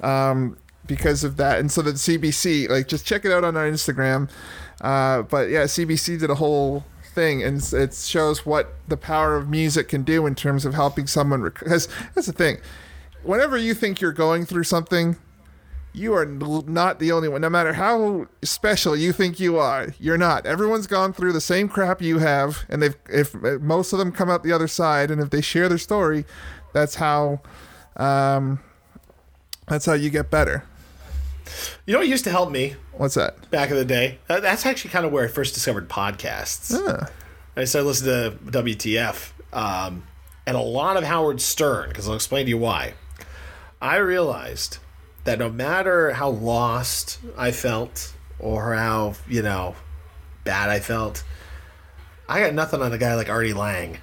um 0.01 0.57
because 0.88 1.23
of 1.23 1.38
that. 1.38 1.59
And 1.59 1.71
so 1.71 1.81
the 1.81 1.91
cbc 1.91 2.69
like 2.69 2.88
just 2.88 3.05
check 3.05 3.23
it 3.25 3.31
out 3.31 3.43
on 3.43 3.55
our 3.57 3.69
instagram. 3.69 4.29
Uh 4.79 5.23
but 5.23 5.49
yeah 5.49 5.65
cbc 5.65 6.17
did 6.19 6.29
a 6.29 6.35
whole 6.35 6.85
thing 7.13 7.43
and 7.43 7.61
it 7.73 7.93
shows 7.93 8.45
what 8.45 8.75
the 8.88 8.95
power 8.97 9.35
of 9.35 9.49
music 9.49 9.89
can 9.89 10.03
do 10.03 10.25
in 10.25 10.35
terms 10.35 10.63
of 10.65 10.73
helping 10.73 11.05
someone 11.05 11.43
because 11.43 11.88
that's 12.15 12.27
the 12.27 12.33
thing. 12.33 12.57
Whenever 13.23 13.57
you 13.57 13.73
think 13.73 13.99
you're 13.99 14.13
going 14.13 14.45
through 14.45 14.63
something 14.63 15.17
you 15.93 16.13
are 16.13 16.26
not 16.26 16.99
the 16.99 17.11
only 17.11 17.27
one. 17.27 17.41
No 17.41 17.49
matter 17.49 17.73
how 17.73 18.27
special 18.43 18.95
you 18.95 19.11
think 19.11 19.39
you 19.39 19.57
are, 19.57 19.93
you're 19.99 20.18
not. 20.18 20.45
Everyone's 20.45 20.88
gone 20.88 21.11
through 21.13 21.34
the 21.34 21.41
same 21.41 21.68
crap 21.68 22.01
you 22.01 22.19
have, 22.19 22.63
and 22.69 22.81
they've 22.81 22.95
if 23.09 23.34
most 23.34 23.91
of 23.93 23.99
them 23.99 24.11
come 24.11 24.30
out 24.30 24.43
the 24.43 24.53
other 24.53 24.68
side, 24.68 25.11
and 25.11 25.22
if 25.22 25.30
they 25.30 25.41
share 25.41 25.68
their 25.68 25.77
story, 25.77 26.26
that's 26.73 26.95
how, 26.95 27.41
um, 27.97 28.59
that's 29.68 29.85
how 29.85 29.93
you 29.93 30.09
get 30.09 30.30
better. 30.31 30.63
You 31.85 31.93
know 31.93 31.99
what 31.99 32.07
used 32.07 32.23
to 32.23 32.30
help 32.31 32.49
me 32.51 32.76
What's 32.93 33.15
that? 33.15 33.49
back 33.51 33.69
in 33.72 33.76
the 33.76 33.84
day? 33.84 34.19
That's 34.27 34.65
actually 34.65 34.91
kind 34.91 35.05
of 35.05 35.11
where 35.11 35.26
I 35.26 35.27
first 35.27 35.53
discovered 35.53 35.89
podcasts. 35.89 36.73
Ah, 36.73 37.09
I 37.57 37.65
started 37.65 37.88
listening 37.88 38.39
to 38.51 38.63
WTF 38.63 39.31
um, 39.51 40.03
and 40.47 40.55
a 40.55 40.61
lot 40.61 40.95
of 40.95 41.03
Howard 41.03 41.41
Stern, 41.41 41.89
because 41.89 42.07
I'll 42.07 42.15
explain 42.15 42.45
to 42.45 42.49
you 42.49 42.57
why. 42.57 42.93
I 43.81 43.97
realized 43.97 44.77
that 45.23 45.39
no 45.39 45.49
matter 45.49 46.11
how 46.11 46.30
lost 46.30 47.19
I 47.38 47.52
felt 47.52 48.14
or 48.39 48.73
how, 48.73 49.14
you 49.27 49.41
know, 49.41 49.76
bad 50.43 50.69
I 50.69 50.80
felt, 50.80 51.23
I 52.27 52.39
got 52.39 52.53
nothing 52.53 52.81
on 52.81 52.91
a 52.93 52.98
guy 52.98 53.15
like 53.15 53.30
Artie 53.30 53.53
Lange. 53.53 53.98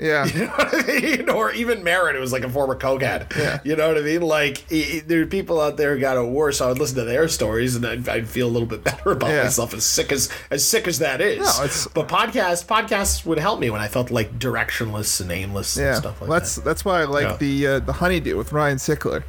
Yeah. 0.00 0.26
You 0.34 0.46
know 0.46 0.52
what 0.56 0.74
I 0.74 1.00
mean? 1.00 1.30
Or 1.30 1.52
even 1.52 1.84
Merritt, 1.84 2.16
who 2.16 2.20
was 2.20 2.32
like 2.32 2.42
a 2.42 2.50
former 2.50 2.74
cokehead. 2.74 3.34
Yeah. 3.38 3.60
You 3.64 3.76
know 3.76 3.86
what 3.88 3.96
I 3.96 4.00
mean? 4.00 4.22
Like, 4.22 4.64
i- 4.70 5.02
there 5.06 5.22
are 5.22 5.26
people 5.26 5.60
out 5.60 5.76
there 5.76 5.94
who 5.94 6.00
got 6.00 6.16
it 6.16 6.28
worse. 6.28 6.58
So 6.58 6.66
I 6.66 6.68
would 6.68 6.78
listen 6.80 6.96
to 6.96 7.04
their 7.04 7.28
stories 7.28 7.76
and 7.76 7.86
I'd, 7.86 8.08
I'd 8.08 8.28
feel 8.28 8.48
a 8.48 8.50
little 8.50 8.66
bit 8.68 8.82
better 8.84 9.12
about 9.12 9.30
Yeah. 9.30 9.44
myself, 9.44 9.72
as 9.72 9.84
sick 9.84 10.10
as 10.10 10.30
as 10.50 10.66
sick 10.66 10.88
as 10.88 10.98
that 10.98 11.20
is. 11.20 11.38
No, 11.38 11.64
it's- 11.64 11.86
but 11.94 12.08
podcasts 12.08 12.66
podcasts 12.66 13.24
would 13.24 13.38
help 13.38 13.60
me 13.60 13.70
when 13.70 13.80
I 13.80 13.86
felt 13.88 14.10
like 14.10 14.36
directionless 14.38 15.20
and 15.20 15.30
aimless 15.30 15.76
and 15.76 15.96
stuff 15.96 16.20
like 16.20 16.28
that's 16.28 16.56
that. 16.56 16.64
that's 16.64 16.84
why 16.84 17.00
I 17.02 17.04
like 17.04 17.24
Yeah. 17.28 17.36
the 17.36 17.66
uh, 17.68 17.78
the 17.78 17.92
honeydew 17.94 18.36
with 18.36 18.52
Ryan 18.52 18.78
Sickler, 18.78 19.22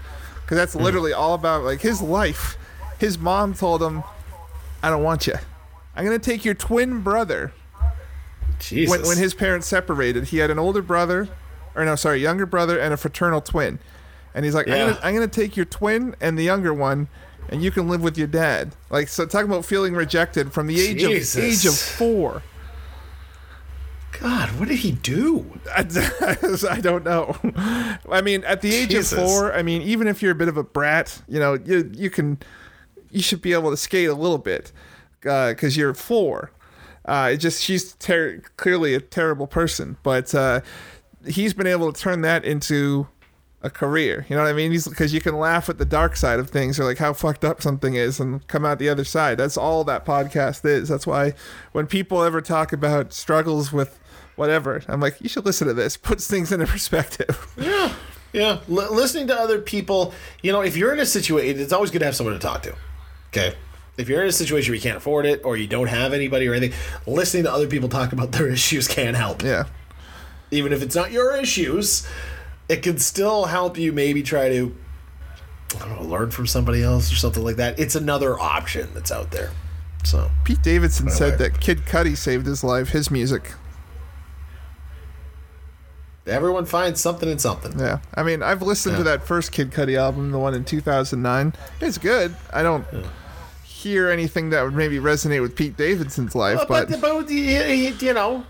because 0.45 0.57
that's 0.57 0.75
mm. 0.75 0.81
literally 0.81 1.11
all 1.11 1.33
about 1.33 1.63
like 1.63 1.81
his 1.81 2.01
life. 2.01 2.57
His 2.99 3.17
mom 3.17 3.55
told 3.55 3.81
him, 3.81 4.03
"I 4.83 4.89
don't 4.89 5.03
want 5.03 5.27
you. 5.27 5.33
I'm 5.95 6.05
gonna 6.05 6.19
take 6.19 6.45
your 6.45 6.53
twin 6.53 7.01
brother." 7.01 7.51
Jesus. 8.59 8.89
When 8.89 9.07
when 9.07 9.17
his 9.17 9.33
parents 9.33 9.67
separated, 9.67 10.25
he 10.25 10.37
had 10.37 10.51
an 10.51 10.59
older 10.59 10.81
brother, 10.81 11.27
or 11.75 11.83
no, 11.83 11.95
sorry, 11.95 12.21
younger 12.21 12.45
brother 12.45 12.79
and 12.79 12.93
a 12.93 12.97
fraternal 12.97 13.41
twin, 13.41 13.79
and 14.33 14.45
he's 14.45 14.55
like, 14.55 14.67
I'm, 14.67 14.87
gonna, 14.87 14.99
"I'm 15.03 15.13
gonna 15.13 15.27
take 15.27 15.57
your 15.57 15.65
twin 15.65 16.15
and 16.21 16.37
the 16.37 16.43
younger 16.43 16.73
one." 16.73 17.07
And 17.47 17.61
you 17.61 17.69
can 17.69 17.87
live 17.87 18.01
with 18.01 18.17
your 18.17 18.25
dad. 18.25 18.75
Like 18.89 19.07
so, 19.07 19.27
talking 19.27 19.47
about 19.47 19.65
feeling 19.65 19.93
rejected 19.93 20.51
from 20.51 20.65
the 20.65 20.81
age 20.81 20.97
Jesus. 20.97 21.35
of 21.35 21.43
age 21.43 21.65
of 21.67 21.77
four. 21.77 22.41
God, 24.19 24.49
what 24.59 24.69
did 24.69 24.79
he 24.79 24.91
do? 24.91 25.59
I 25.75 26.79
don't 26.81 27.03
know. 27.03 27.35
I 28.09 28.21
mean, 28.21 28.43
at 28.43 28.61
the 28.61 28.73
age 28.73 28.89
Jesus. 28.89 29.11
of 29.13 29.19
four, 29.19 29.53
I 29.53 29.61
mean, 29.61 29.81
even 29.81 30.07
if 30.07 30.21
you're 30.21 30.31
a 30.31 30.35
bit 30.35 30.47
of 30.47 30.57
a 30.57 30.63
brat, 30.63 31.21
you 31.27 31.39
know, 31.39 31.53
you 31.53 31.89
you 31.93 32.09
can, 32.09 32.39
you 33.11 33.21
should 33.21 33.41
be 33.41 33.53
able 33.53 33.71
to 33.71 33.77
skate 33.77 34.09
a 34.09 34.13
little 34.13 34.37
bit, 34.37 34.71
because 35.21 35.75
you're 35.75 35.93
four. 35.93 36.51
Uh, 37.05 37.31
it 37.33 37.37
just 37.37 37.61
she's 37.61 37.93
ter- 37.93 38.41
clearly 38.57 38.95
a 38.95 38.99
terrible 38.99 39.47
person, 39.47 39.97
but 40.01 40.33
uh, 40.33 40.61
he's 41.27 41.53
been 41.53 41.67
able 41.67 41.91
to 41.91 41.99
turn 41.99 42.21
that 42.21 42.43
into 42.43 43.07
a 43.61 43.69
career. 43.69 44.25
You 44.29 44.35
know 44.35 44.43
what 44.43 44.49
I 44.49 44.53
mean? 44.53 44.71
Because 44.71 45.13
you 45.13 45.21
can 45.21 45.37
laugh 45.37 45.69
at 45.69 45.77
the 45.77 45.85
dark 45.85 46.15
side 46.15 46.39
of 46.39 46.49
things, 46.49 46.79
or 46.79 46.83
like 46.83 46.99
how 46.99 47.13
fucked 47.13 47.43
up 47.43 47.61
something 47.61 47.95
is, 47.95 48.19
and 48.19 48.47
come 48.47 48.65
out 48.65 48.79
the 48.79 48.89
other 48.89 49.03
side. 49.03 49.37
That's 49.37 49.57
all 49.57 49.83
that 49.83 50.05
podcast 50.05 50.65
is. 50.65 50.89
That's 50.89 51.07
why 51.07 51.33
when 51.71 51.87
people 51.87 52.23
ever 52.23 52.41
talk 52.41 52.71
about 52.71 53.11
struggles 53.13 53.73
with 53.73 53.99
whatever, 54.35 54.81
I'm 54.87 54.99
like, 54.99 55.21
you 55.21 55.29
should 55.29 55.45
listen 55.45 55.67
to 55.67 55.73
this. 55.73 55.97
Puts 56.05 56.27
things 56.27 56.51
into 56.51 56.67
perspective. 56.67 57.47
Yeah. 57.57 57.93
Yeah. 58.33 58.59
L- 58.69 58.93
listening 58.93 59.27
to 59.27 59.35
other 59.39 59.59
people, 59.59 60.13
you 60.41 60.51
know, 60.51 60.61
if 60.61 60.75
you're 60.75 60.93
in 60.93 60.99
a 60.99 61.05
situation, 61.05 61.59
it's 61.59 61.73
always 61.73 61.91
good 61.91 61.99
to 61.99 62.05
have 62.05 62.15
someone 62.15 62.33
to 62.33 62.39
talk 62.39 62.63
to. 62.63 62.75
Okay. 63.29 63.55
If 63.97 64.09
you're 64.09 64.21
in 64.21 64.27
a 64.27 64.33
situation 64.33 64.71
where 64.71 64.75
you 64.75 64.81
can't 64.81 64.97
afford 64.97 65.25
it 65.25 65.45
or 65.45 65.55
you 65.55 65.67
don't 65.67 65.87
have 65.87 66.11
anybody 66.11 66.47
or 66.47 66.53
anything, 66.53 66.77
listening 67.07 67.43
to 67.43 67.51
other 67.51 67.67
people 67.67 67.87
talk 67.87 68.11
about 68.11 68.31
their 68.33 68.47
issues 68.47 68.87
can 68.87 69.13
help. 69.13 69.41
Yeah. 69.41 69.65
Even 70.51 70.73
if 70.73 70.81
it's 70.81 70.95
not 70.95 71.11
your 71.11 71.35
issues, 71.35 72.07
it 72.67 72.77
can 72.77 72.97
still 72.97 73.45
help 73.45 73.77
you 73.77 73.91
maybe 73.91 74.21
try 74.21 74.49
to, 74.49 74.75
I 75.75 75.79
don't 75.79 76.01
know, 76.01 76.07
learn 76.07 76.31
from 76.31 76.45
somebody 76.47 76.83
else 76.83 77.11
or 77.11 77.15
something 77.15 77.43
like 77.43 77.55
that. 77.55 77.79
It's 77.79 77.95
another 77.95 78.39
option 78.39 78.89
that's 78.93 79.11
out 79.11 79.31
there. 79.31 79.51
So, 80.03 80.29
Pete 80.43 80.61
Davidson 80.61 81.09
said 81.09 81.39
that 81.39 81.59
Kid 81.59 81.79
Cudi 81.79 82.15
saved 82.15 82.45
his 82.45 82.63
life. 82.63 82.89
His 82.89 83.09
music. 83.09 83.53
Everyone 86.27 86.65
finds 86.65 86.99
something 87.01 87.29
in 87.29 87.39
something. 87.39 87.77
Yeah. 87.79 87.99
I 88.15 88.23
mean, 88.23 88.41
I've 88.43 88.61
listened 88.61 88.97
to 88.97 89.03
that 89.03 89.25
first 89.27 89.51
Kid 89.51 89.71
Cudi 89.71 89.97
album, 89.97 90.31
the 90.31 90.39
one 90.39 90.53
in 90.53 90.63
2009. 90.65 91.53
It's 91.81 91.97
good. 91.97 92.35
I 92.53 92.63
don't 92.63 92.85
hear 93.63 94.09
anything 94.09 94.49
that 94.49 94.63
would 94.63 94.73
maybe 94.73 94.97
resonate 94.97 95.41
with 95.41 95.55
Pete 95.55 95.77
Davidson's 95.77 96.33
life, 96.35 96.59
but, 96.67 96.89
but, 96.89 97.01
but, 97.01 97.29
he- 97.29 97.87
you 97.89 98.13
know, 98.13 98.43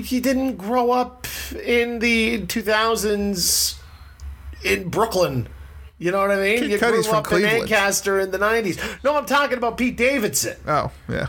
he 0.00 0.20
didn't 0.20 0.56
grow 0.56 0.90
up 0.92 1.26
in 1.64 1.98
the 2.00 2.40
2000s 2.46 3.78
in 4.64 4.88
Brooklyn. 4.88 5.48
You 5.98 6.12
know 6.12 6.18
what 6.18 6.30
I 6.30 6.36
mean? 6.36 6.58
Kid 6.60 6.70
you 6.70 6.78
Cudi's 6.78 6.90
grew 6.92 7.02
from 7.04 7.14
up 7.16 7.24
Cleveland. 7.24 7.54
in 7.54 7.60
Lancaster 7.62 8.20
in 8.20 8.30
the 8.30 8.38
90s. 8.38 9.02
No, 9.02 9.16
I'm 9.16 9.26
talking 9.26 9.58
about 9.58 9.76
Pete 9.76 9.96
Davidson. 9.96 10.56
oh, 10.66 10.90
yeah. 11.08 11.26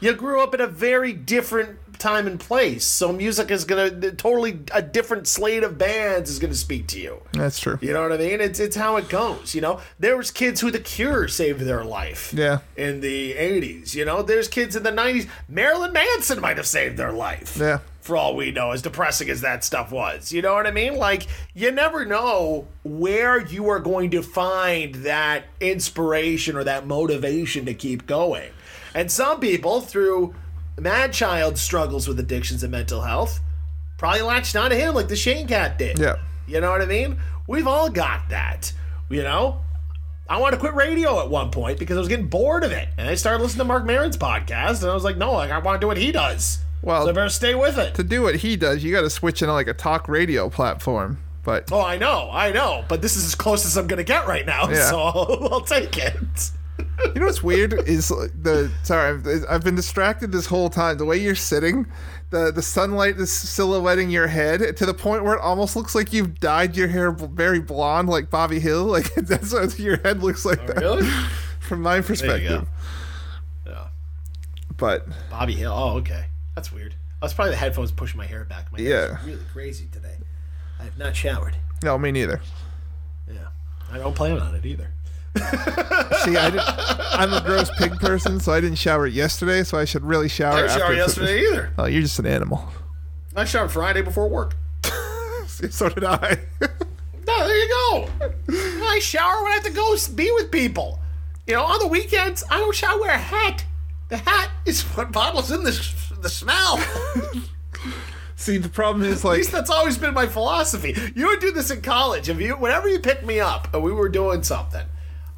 You 0.00 0.14
grew 0.14 0.42
up 0.42 0.54
in 0.54 0.60
a 0.60 0.66
very 0.66 1.12
different 1.14 1.85
time 1.98 2.26
and 2.26 2.38
place, 2.38 2.84
so 2.84 3.12
music 3.12 3.50
is 3.50 3.64
gonna 3.64 3.90
totally 4.12 4.60
a 4.72 4.82
different 4.82 5.26
slate 5.26 5.62
of 5.62 5.78
bands 5.78 6.30
is 6.30 6.38
gonna 6.38 6.54
speak 6.54 6.86
to 6.88 7.00
you. 7.00 7.22
That's 7.32 7.58
true. 7.58 7.78
You 7.80 7.92
know 7.92 8.02
what 8.02 8.12
I 8.12 8.16
mean? 8.18 8.40
It's 8.40 8.60
it's 8.60 8.76
how 8.76 8.96
it 8.96 9.08
goes. 9.08 9.54
You 9.54 9.60
know, 9.60 9.80
there 9.98 10.16
was 10.16 10.30
kids 10.30 10.60
who 10.60 10.70
The 10.70 10.80
Cure 10.80 11.28
saved 11.28 11.60
their 11.60 11.84
life. 11.84 12.32
Yeah. 12.32 12.60
In 12.76 13.00
the 13.00 13.34
'80s, 13.34 13.94
you 13.94 14.04
know, 14.04 14.22
there's 14.22 14.48
kids 14.48 14.76
in 14.76 14.82
the 14.82 14.92
'90s. 14.92 15.28
Marilyn 15.48 15.92
Manson 15.92 16.40
might 16.40 16.56
have 16.56 16.66
saved 16.66 16.96
their 16.96 17.12
life. 17.12 17.56
Yeah. 17.58 17.80
For 18.00 18.16
all 18.16 18.36
we 18.36 18.52
know, 18.52 18.70
as 18.70 18.82
depressing 18.82 19.28
as 19.30 19.40
that 19.40 19.64
stuff 19.64 19.90
was, 19.90 20.30
you 20.30 20.40
know 20.40 20.54
what 20.54 20.68
I 20.68 20.70
mean? 20.70 20.94
Like, 20.94 21.26
you 21.54 21.72
never 21.72 22.04
know 22.04 22.68
where 22.84 23.44
you 23.44 23.68
are 23.68 23.80
going 23.80 24.10
to 24.10 24.22
find 24.22 24.94
that 24.96 25.46
inspiration 25.58 26.56
or 26.56 26.62
that 26.62 26.86
motivation 26.86 27.66
to 27.66 27.74
keep 27.74 28.06
going. 28.06 28.52
And 28.94 29.10
some 29.10 29.40
people, 29.40 29.80
through 29.80 30.36
Mad 30.78 31.12
Child 31.12 31.58
struggles 31.58 32.06
with 32.06 32.18
addictions 32.20 32.62
and 32.62 32.70
mental 32.70 33.00
health, 33.02 33.40
probably 33.98 34.22
latched 34.22 34.56
onto 34.56 34.76
him 34.76 34.94
like 34.94 35.08
the 35.08 35.16
Shane 35.16 35.46
Cat 35.48 35.78
did. 35.78 35.98
Yeah. 35.98 36.16
You 36.46 36.60
know 36.60 36.70
what 36.70 36.82
I 36.82 36.86
mean? 36.86 37.18
We've 37.48 37.66
all 37.66 37.88
got 37.88 38.28
that. 38.28 38.72
You 39.08 39.22
know? 39.22 39.62
I 40.28 40.38
wanted 40.38 40.56
to 40.56 40.60
quit 40.60 40.74
radio 40.74 41.20
at 41.20 41.30
one 41.30 41.50
point 41.50 41.78
because 41.78 41.96
I 41.96 42.00
was 42.00 42.08
getting 42.08 42.26
bored 42.26 42.64
of 42.64 42.72
it. 42.72 42.88
And 42.98 43.08
I 43.08 43.14
started 43.14 43.42
listening 43.42 43.58
to 43.60 43.64
Marc 43.64 43.84
Maron's 43.84 44.16
podcast, 44.16 44.82
and 44.82 44.90
I 44.90 44.94
was 44.94 45.04
like, 45.04 45.16
no, 45.16 45.32
like, 45.32 45.50
I 45.52 45.58
want 45.58 45.80
to 45.80 45.84
do 45.84 45.86
what 45.86 45.96
he 45.96 46.10
does. 46.10 46.58
Well, 46.82 47.04
so 47.04 47.10
I 47.10 47.12
better 47.12 47.28
stay 47.30 47.54
with 47.54 47.78
it. 47.78 47.94
To 47.94 48.02
do 48.02 48.22
what 48.22 48.36
he 48.36 48.56
does, 48.56 48.82
you 48.82 48.92
got 48.92 49.02
to 49.02 49.10
switch 49.10 49.40
into 49.42 49.52
like 49.54 49.68
a 49.68 49.72
talk 49.74 50.08
radio 50.08 50.48
platform. 50.50 51.18
But 51.44 51.70
Oh, 51.70 51.80
I 51.80 51.96
know, 51.96 52.28
I 52.32 52.50
know. 52.50 52.84
But 52.88 53.02
this 53.02 53.16
is 53.16 53.24
as 53.24 53.34
close 53.36 53.64
as 53.64 53.76
I'm 53.76 53.86
going 53.86 53.98
to 53.98 54.04
get 54.04 54.26
right 54.26 54.44
now, 54.44 54.68
Yeah. 54.68 54.84
so 54.90 54.98
I'll, 55.00 55.48
I'll 55.54 55.60
take 55.60 55.96
it. 55.96 56.50
You 56.78 57.20
know 57.20 57.26
what's 57.26 57.42
weird 57.42 57.72
is 57.88 58.08
the 58.08 58.70
sorry 58.82 59.10
I've, 59.10 59.44
I've 59.48 59.64
been 59.64 59.74
distracted 59.74 60.32
this 60.32 60.46
whole 60.46 60.68
time. 60.70 60.98
The 60.98 61.04
way 61.04 61.16
you're 61.18 61.34
sitting, 61.34 61.86
the 62.30 62.50
the 62.52 62.62
sunlight 62.62 63.16
is 63.16 63.32
silhouetting 63.32 64.10
your 64.10 64.26
head 64.26 64.76
to 64.76 64.86
the 64.86 64.94
point 64.94 65.24
where 65.24 65.34
it 65.34 65.40
almost 65.40 65.76
looks 65.76 65.94
like 65.94 66.12
you've 66.12 66.38
dyed 66.40 66.76
your 66.76 66.88
hair 66.88 67.10
very 67.12 67.60
blonde, 67.60 68.08
like 68.08 68.30
Bobby 68.30 68.60
Hill. 68.60 68.84
Like 68.96 69.14
that's 69.14 69.52
what 69.52 69.78
your 69.78 69.96
head 69.98 70.22
looks 70.22 70.44
like. 70.44 70.66
that, 70.66 70.76
really? 70.76 71.08
From 71.60 71.82
my 71.82 72.00
perspective. 72.00 72.66
Yeah. 73.66 73.88
But 74.76 75.06
Bobby 75.30 75.54
Hill. 75.54 75.72
Oh, 75.74 75.96
okay. 75.98 76.26
That's 76.54 76.70
weird. 76.72 76.94
That's 77.20 77.32
probably 77.32 77.52
the 77.52 77.56
headphones 77.56 77.90
pushing 77.92 78.18
my 78.18 78.26
hair 78.26 78.44
back. 78.44 78.70
My 78.72 78.78
Yeah. 78.78 79.18
really 79.24 79.42
crazy 79.52 79.88
today. 79.90 80.16
I 80.78 80.84
have 80.84 80.98
not 80.98 81.16
showered. 81.16 81.56
no, 81.82 81.96
me 81.98 82.12
neither. 82.12 82.40
Yeah. 83.26 83.48
I 83.90 83.98
don't 83.98 84.14
plan 84.14 84.38
on 84.38 84.54
it 84.54 84.64
either. 84.66 84.90
See, 86.24 86.36
I 86.36 86.50
didn't, 86.50 86.64
I'm 86.66 87.32
a 87.32 87.42
gross 87.44 87.70
pig 87.76 87.92
person, 87.98 88.40
so 88.40 88.52
I 88.52 88.60
didn't 88.60 88.78
shower 88.78 89.06
yesterday. 89.06 89.62
So 89.64 89.78
I 89.78 89.84
should 89.84 90.02
really 90.02 90.28
shower. 90.28 90.54
I 90.54 90.62
didn't 90.62 90.78
shower 90.78 90.94
yesterday 90.94 91.40
either. 91.40 91.72
Oh, 91.78 91.86
you're 91.86 92.02
just 92.02 92.18
an 92.18 92.26
animal. 92.26 92.68
I 93.34 93.44
showered 93.44 93.70
Friday 93.70 94.02
before 94.02 94.28
work. 94.28 94.56
so 95.46 95.88
did 95.88 96.04
I. 96.04 96.38
No, 97.26 97.46
there 97.46 97.58
you 97.58 97.68
go. 97.68 98.08
I 98.48 98.98
shower 99.02 99.42
when 99.42 99.52
I 99.52 99.54
have 99.56 99.64
to 99.64 99.72
go 99.72 99.96
be 100.14 100.30
with 100.32 100.50
people. 100.50 101.00
You 101.46 101.54
know, 101.54 101.64
on 101.64 101.78
the 101.80 101.86
weekends, 101.86 102.42
I 102.50 102.58
don't 102.58 102.74
shower. 102.74 102.92
I 102.92 102.96
wear 102.96 103.10
a 103.10 103.18
hat. 103.18 103.64
The 104.08 104.18
hat 104.18 104.50
is 104.64 104.82
what 104.82 105.12
bottles 105.12 105.50
in 105.50 105.64
the, 105.64 105.70
the 106.20 106.28
smell. 106.28 106.78
See, 108.36 108.58
the 108.58 108.68
problem 108.68 109.04
is 109.04 109.24
At 109.24 109.28
like 109.28 109.36
least 109.38 109.52
that's 109.52 109.70
always 109.70 109.98
been 109.98 110.14
my 110.14 110.26
philosophy. 110.26 110.94
You 111.14 111.28
would 111.28 111.40
do 111.40 111.50
this 111.52 111.70
in 111.70 111.80
college. 111.80 112.28
If 112.28 112.40
you, 112.40 112.54
whenever 112.54 112.88
you 112.88 113.00
picked 113.00 113.24
me 113.24 113.40
up 113.40 113.72
and 113.74 113.82
we 113.82 113.92
were 113.92 114.08
doing 114.08 114.42
something, 114.42 114.86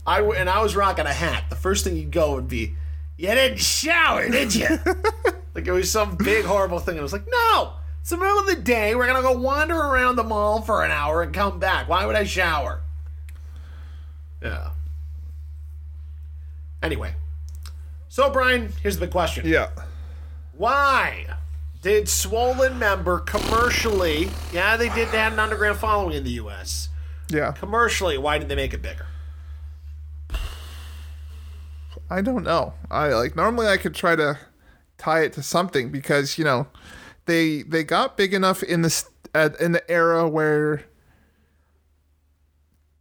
I 0.08 0.22
and 0.22 0.48
I 0.48 0.62
was 0.62 0.74
rocking 0.74 1.04
a 1.04 1.12
hat, 1.12 1.44
the 1.50 1.56
first 1.56 1.84
thing 1.84 1.94
you'd 1.96 2.10
go 2.10 2.34
would 2.34 2.48
be, 2.48 2.74
"You 3.18 3.28
didn't 3.28 3.58
shower, 3.58 4.28
did 4.28 4.54
you?" 4.54 4.66
like 5.54 5.66
it 5.66 5.72
was 5.72 5.90
some 5.90 6.16
big 6.16 6.46
horrible 6.46 6.78
thing. 6.78 6.98
I 6.98 7.02
was 7.02 7.12
like, 7.12 7.26
"No, 7.30 7.74
it's 8.00 8.08
the 8.08 8.16
middle 8.16 8.38
of 8.38 8.46
the 8.46 8.56
day. 8.56 8.94
We're 8.94 9.06
gonna 9.06 9.20
go 9.20 9.32
wander 9.38 9.76
around 9.76 10.16
the 10.16 10.24
mall 10.24 10.62
for 10.62 10.82
an 10.82 10.90
hour 10.90 11.22
and 11.22 11.34
come 11.34 11.58
back. 11.58 11.88
Why 11.88 12.06
would 12.06 12.16
I 12.16 12.24
shower?" 12.24 12.80
Yeah. 14.42 14.70
Anyway, 16.82 17.14
so 18.08 18.30
Brian, 18.30 18.72
here's 18.82 18.94
the 18.96 19.00
big 19.06 19.10
question. 19.10 19.46
yeah. 19.46 19.68
Why 20.56 21.26
did 21.82 22.08
Swollen 22.08 22.78
Member 22.78 23.18
commercially? 23.18 24.30
Yeah, 24.52 24.76
they 24.76 24.88
did. 24.88 25.08
They 25.10 25.18
had 25.18 25.34
an 25.34 25.38
underground 25.38 25.78
following 25.78 26.16
in 26.16 26.24
the 26.24 26.30
U.S. 26.30 26.88
Yeah. 27.28 27.52
Commercially, 27.52 28.16
why 28.16 28.38
did 28.38 28.48
they 28.48 28.56
make 28.56 28.72
it 28.72 28.80
bigger? 28.80 29.06
I 32.10 32.22
don't 32.22 32.44
know. 32.44 32.74
I 32.90 33.08
like 33.08 33.36
normally 33.36 33.68
I 33.68 33.76
could 33.76 33.94
try 33.94 34.16
to 34.16 34.38
tie 34.96 35.22
it 35.22 35.32
to 35.34 35.42
something 35.42 35.90
because 35.90 36.38
you 36.38 36.44
know 36.44 36.66
they 37.26 37.62
they 37.62 37.84
got 37.84 38.16
big 38.16 38.34
enough 38.34 38.62
in 38.62 38.82
this 38.82 39.08
uh, 39.34 39.50
in 39.60 39.72
the 39.72 39.90
era 39.90 40.28
where 40.28 40.84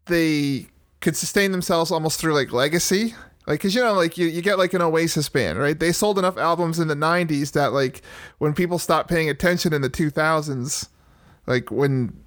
they 0.06 0.68
could 1.02 1.16
sustain 1.16 1.52
themselves 1.52 1.92
almost 1.92 2.20
through 2.20 2.34
like 2.34 2.52
legacy. 2.52 3.16
Like, 3.46 3.62
cause 3.62 3.74
you 3.74 3.82
know, 3.82 3.94
like 3.94 4.18
you, 4.18 4.28
you 4.28 4.42
get 4.42 4.58
like 4.58 4.74
an 4.74 4.82
Oasis 4.82 5.30
band, 5.30 5.58
right? 5.58 5.80
They 5.80 5.94
sold 5.94 6.20
enough 6.20 6.38
albums 6.38 6.80
in 6.80 6.90
the 6.90 6.96
'90s 6.96 7.54
that 7.54 7.72
like 7.72 8.02
when 8.40 8.54
people 8.54 8.78
stopped 8.78 9.10
paying 9.10 9.30
attention 9.30 9.72
in 9.72 9.82
the 9.82 9.90
2000s, 9.90 10.90
like 11.46 11.72
when 11.72 12.26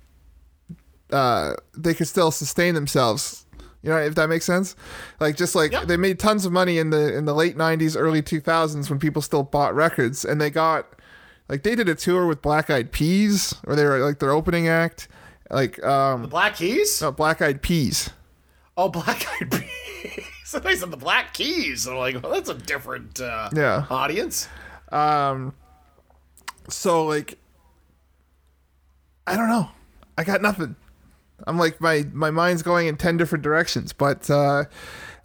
uh, 1.13 1.55
they 1.77 1.93
could 1.93 2.09
still 2.09 2.31
sustain 2.31 2.75
themselves. 2.75 3.40
You 3.83 3.91
know, 3.91 3.97
if 3.99 4.15
that 4.17 4.29
makes 4.29 4.45
sense. 4.45 4.77
Like 5.21 5.37
just 5.37 5.55
like 5.55 5.73
Yeah. 5.73 5.85
they 5.85 5.97
made 5.97 6.19
tons 6.19 6.45
of 6.45 6.53
money 6.53 6.79
in 6.79 6.91
the 6.91 7.17
in 7.17 7.25
the 7.25 7.35
late 7.35 7.57
'90s, 7.57 7.97
early 7.99 8.21
2000s 8.23 8.91
when 8.91 8.99
people 8.99 9.23
still 9.23 9.43
bought 9.43 9.75
records, 9.75 10.25
and 10.25 10.41
they 10.41 10.51
got 10.51 10.87
like 11.49 11.63
they 11.63 11.75
did 11.75 11.89
a 11.89 11.95
tour 11.95 12.27
with 12.27 12.43
Black 12.43 12.69
Eyed 12.71 12.93
Peas, 12.93 13.55
or 13.67 13.75
they 13.75 13.85
were 13.85 13.99
like 14.01 14.19
their 14.19 14.33
opening 14.33 14.69
act, 14.69 15.09
like 15.51 15.83
um, 15.85 16.25
Black 16.29 16.57
Keys? 16.57 17.01
no, 17.01 17.11
Black 17.11 17.41
Eyed 17.41 17.63
Peas. 17.63 18.11
Oh, 18.77 18.89
Black 18.89 19.27
Eyed 19.41 19.51
Peas. 19.51 20.25
Somebody 20.45 20.77
said 20.77 20.91
the 20.91 20.97
Black 20.97 21.33
Keys. 21.35 21.87
I'm 21.87 21.97
like, 21.97 22.23
well, 22.23 22.33
that's 22.33 22.49
a 22.51 22.55
different 22.55 23.21
uh, 23.21 23.49
Yeah. 23.55 23.87
audience. 23.91 24.49
Um 24.93 25.55
so 26.69 27.05
like, 27.07 27.39
I 29.27 29.37
don't 29.37 29.49
know. 29.49 29.71
I 30.19 30.25
got 30.25 30.43
nothing. 30.43 30.77
I'm 31.47 31.59
like 31.59 31.81
my 31.81 32.07
my 32.13 32.31
mind's 32.31 32.63
going 32.63 32.87
in 32.87 32.97
ten 32.97 33.17
different 33.17 33.43
directions, 33.43 33.93
but 33.93 34.31
uh, 34.31 34.65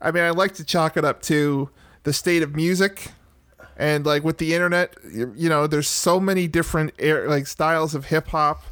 I 0.01 0.11
mean, 0.11 0.23
I 0.23 0.29
like 0.31 0.53
to 0.55 0.63
chalk 0.63 0.97
it 0.97 1.05
up 1.05 1.21
to 1.23 1.69
the 2.03 2.13
state 2.13 2.43
of 2.43 2.55
music, 2.55 3.11
and 3.77 4.05
like 4.05 4.23
with 4.23 4.37
the 4.37 4.53
internet, 4.53 4.95
you, 5.11 5.49
know, 5.49 5.67
there's 5.67 5.87
so 5.87 6.19
many 6.19 6.47
different 6.47 6.93
air, 6.99 7.27
like 7.27 7.47
styles 7.47 7.95
of 7.95 8.05
hip 8.05 8.27
hop, 8.27 8.63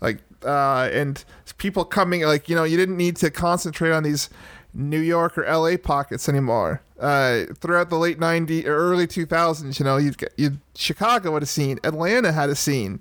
like 0.00 0.18
uh, 0.44 0.88
and 0.92 1.24
people 1.58 1.84
coming 1.84 2.22
like 2.22 2.48
you 2.48 2.56
know 2.56 2.64
you 2.64 2.76
didn't 2.76 2.96
need 2.96 3.16
to 3.16 3.30
concentrate 3.30 3.92
on 3.92 4.02
these 4.02 4.28
New 4.74 5.00
York 5.00 5.36
or 5.38 5.44
L.A. 5.44 5.76
pockets 5.76 6.28
anymore. 6.28 6.82
Uh, 6.98 7.44
throughout 7.58 7.90
the 7.90 7.98
late 7.98 8.18
'90s 8.18 8.64
or 8.64 8.76
early 8.76 9.06
2000s, 9.06 9.78
you 9.78 9.84
know, 9.84 9.96
you'd, 9.96 10.16
get, 10.18 10.32
you'd 10.36 10.58
Chicago 10.76 11.34
had 11.34 11.42
a 11.42 11.46
scene, 11.46 11.78
Atlanta 11.82 12.30
had 12.30 12.48
a 12.48 12.54
scene 12.54 13.00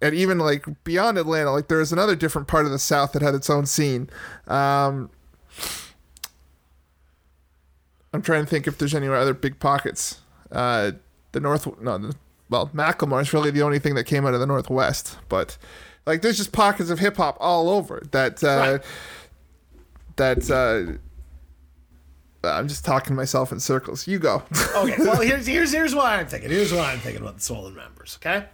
and 0.00 0.14
even 0.14 0.38
like 0.38 0.66
beyond 0.84 1.18
Atlanta, 1.18 1.50
like 1.50 1.68
there 1.68 1.78
was 1.78 1.92
another 1.92 2.14
different 2.16 2.48
part 2.48 2.64
of 2.66 2.70
the 2.70 2.78
South 2.78 3.12
that 3.12 3.22
had 3.22 3.34
its 3.34 3.50
own 3.50 3.66
scene. 3.66 4.08
Um, 4.46 5.10
I'm 8.12 8.22
trying 8.22 8.44
to 8.44 8.50
think 8.50 8.66
if 8.66 8.78
there's 8.78 8.94
any 8.94 9.08
other 9.08 9.34
big 9.34 9.58
pockets. 9.60 10.20
Uh, 10.50 10.92
the 11.32 11.40
North, 11.40 11.66
no, 11.80 11.98
the, 11.98 12.14
well, 12.48 12.68
Macklemore 12.68 13.20
is 13.20 13.32
really 13.32 13.50
the 13.50 13.62
only 13.62 13.78
thing 13.78 13.94
that 13.96 14.04
came 14.04 14.24
out 14.24 14.32
of 14.34 14.40
the 14.40 14.46
Northwest, 14.46 15.18
but 15.28 15.58
like 16.06 16.22
there's 16.22 16.38
just 16.38 16.52
pockets 16.52 16.88
of 16.90 16.98
hip 17.00 17.16
hop 17.18 17.36
all 17.40 17.68
over 17.68 18.02
that. 18.12 18.42
Uh, 18.42 18.78
Right. 18.78 18.84
That 20.16 20.50
uh, 20.50 22.46
I'm 22.48 22.66
just 22.66 22.84
talking 22.84 23.14
myself 23.14 23.52
in 23.52 23.60
circles. 23.60 24.08
You 24.08 24.18
go. 24.18 24.42
Okay, 24.74 24.94
well, 24.98 25.20
here's 25.20 25.46
here's 25.46 25.70
here's 25.70 25.94
what 25.94 26.06
I'm 26.06 26.26
thinking. 26.26 26.50
Here's 26.50 26.72
what 26.72 26.86
I'm 26.86 26.98
thinking 26.98 27.22
about 27.22 27.36
the 27.36 27.42
Swollen 27.42 27.76
members. 27.76 28.18
Okay, 28.20 28.44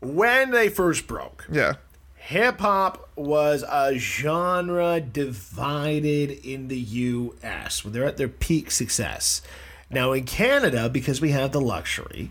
when 0.00 0.50
they 0.50 0.68
first 0.68 1.06
broke, 1.06 1.46
yeah. 1.50 1.74
hip 2.14 2.60
hop 2.60 3.08
was 3.16 3.64
a 3.68 3.94
genre 3.98 5.00
divided 5.00 6.30
in 6.44 6.68
the 6.68 6.78
U.S. 6.78 7.84
when 7.84 7.92
they're 7.92 8.04
at 8.04 8.16
their 8.16 8.28
peak 8.28 8.70
success. 8.70 9.42
Now 9.90 10.12
in 10.12 10.24
Canada, 10.24 10.88
because 10.88 11.20
we 11.20 11.30
have 11.30 11.52
the 11.52 11.60
luxury 11.60 12.30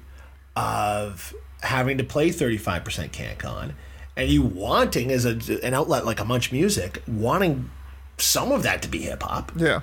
of 0.56 1.34
having 1.64 1.98
to 1.98 2.04
play 2.04 2.30
35% 2.30 3.12
CanCon, 3.12 3.74
and 4.16 4.30
you 4.30 4.42
wanting 4.44 5.12
as 5.12 5.26
a, 5.26 5.32
an 5.66 5.74
outlet 5.74 6.06
like 6.06 6.20
a 6.20 6.24
MuchMusic, 6.24 7.06
wanting 7.08 7.70
some 8.18 8.52
of 8.52 8.64
that 8.64 8.82
to 8.84 8.88
be 8.88 9.00
hip 9.00 9.24
hop, 9.24 9.52
Yeah. 9.56 9.82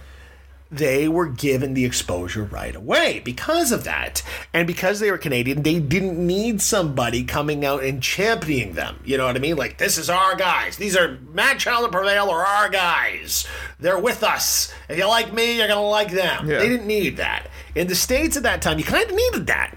They 0.72 1.06
were 1.06 1.26
given 1.26 1.74
the 1.74 1.84
exposure 1.84 2.44
right 2.44 2.74
away 2.74 3.20
because 3.20 3.70
of 3.72 3.84
that. 3.84 4.22
And 4.54 4.66
because 4.66 5.00
they 5.00 5.10
were 5.10 5.18
Canadian, 5.18 5.62
they 5.62 5.78
didn't 5.78 6.18
need 6.26 6.62
somebody 6.62 7.24
coming 7.24 7.62
out 7.62 7.84
and 7.84 8.02
championing 8.02 8.72
them. 8.72 8.98
You 9.04 9.18
know 9.18 9.26
what 9.26 9.36
I 9.36 9.38
mean? 9.38 9.56
Like, 9.56 9.76
this 9.76 9.98
is 9.98 10.08
our 10.08 10.34
guys. 10.34 10.78
These 10.78 10.96
are 10.96 11.18
Mad 11.30 11.58
Child 11.58 11.84
and 11.84 11.92
Prevail 11.92 12.30
are 12.30 12.44
our 12.44 12.70
guys. 12.70 13.46
They're 13.78 13.98
with 13.98 14.22
us. 14.22 14.72
If 14.88 14.96
you 14.96 15.06
like 15.06 15.34
me, 15.34 15.58
you're 15.58 15.68
going 15.68 15.78
to 15.78 15.86
like 15.86 16.10
them. 16.10 16.48
Yeah. 16.48 16.60
They 16.60 16.70
didn't 16.70 16.86
need 16.86 17.18
that. 17.18 17.48
In 17.74 17.86
the 17.86 17.94
States 17.94 18.38
at 18.38 18.44
that 18.44 18.62
time, 18.62 18.78
you 18.78 18.84
kind 18.84 19.08
of 19.08 19.14
needed 19.14 19.46
that. 19.48 19.76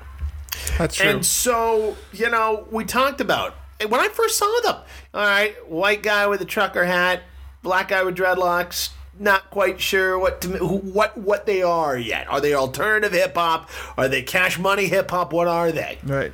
That's 0.78 0.96
true. 0.96 1.10
And 1.10 1.26
so, 1.26 1.98
you 2.14 2.30
know, 2.30 2.68
we 2.72 2.86
talked 2.86 3.20
about 3.20 3.54
when 3.86 4.00
I 4.00 4.08
first 4.08 4.38
saw 4.38 4.62
them. 4.64 4.78
All 5.14 5.22
right, 5.26 5.70
white 5.70 6.04
guy 6.04 6.28
with 6.28 6.40
a 6.42 6.46
trucker 6.46 6.86
hat, 6.86 7.22
black 7.62 7.90
guy 7.90 8.04
with 8.04 8.16
dreadlocks. 8.16 8.92
Not 9.18 9.50
quite 9.50 9.80
sure 9.80 10.20
what 10.20 10.42
to, 10.42 10.50
what 10.58 11.18
what 11.18 11.46
they 11.46 11.62
are 11.62 11.98
yet. 11.98 12.28
Are 12.30 12.42
they 12.42 12.54
alternative 12.54 13.14
hip 13.14 13.36
hop? 13.36 13.70
Are 13.98 14.08
they 14.10 14.22
cash 14.22 14.60
money 14.60 14.88
hip 14.88 15.10
hop? 15.12 15.32
What 15.32 15.48
are 15.48 15.72
they? 15.72 16.00
right. 16.04 16.32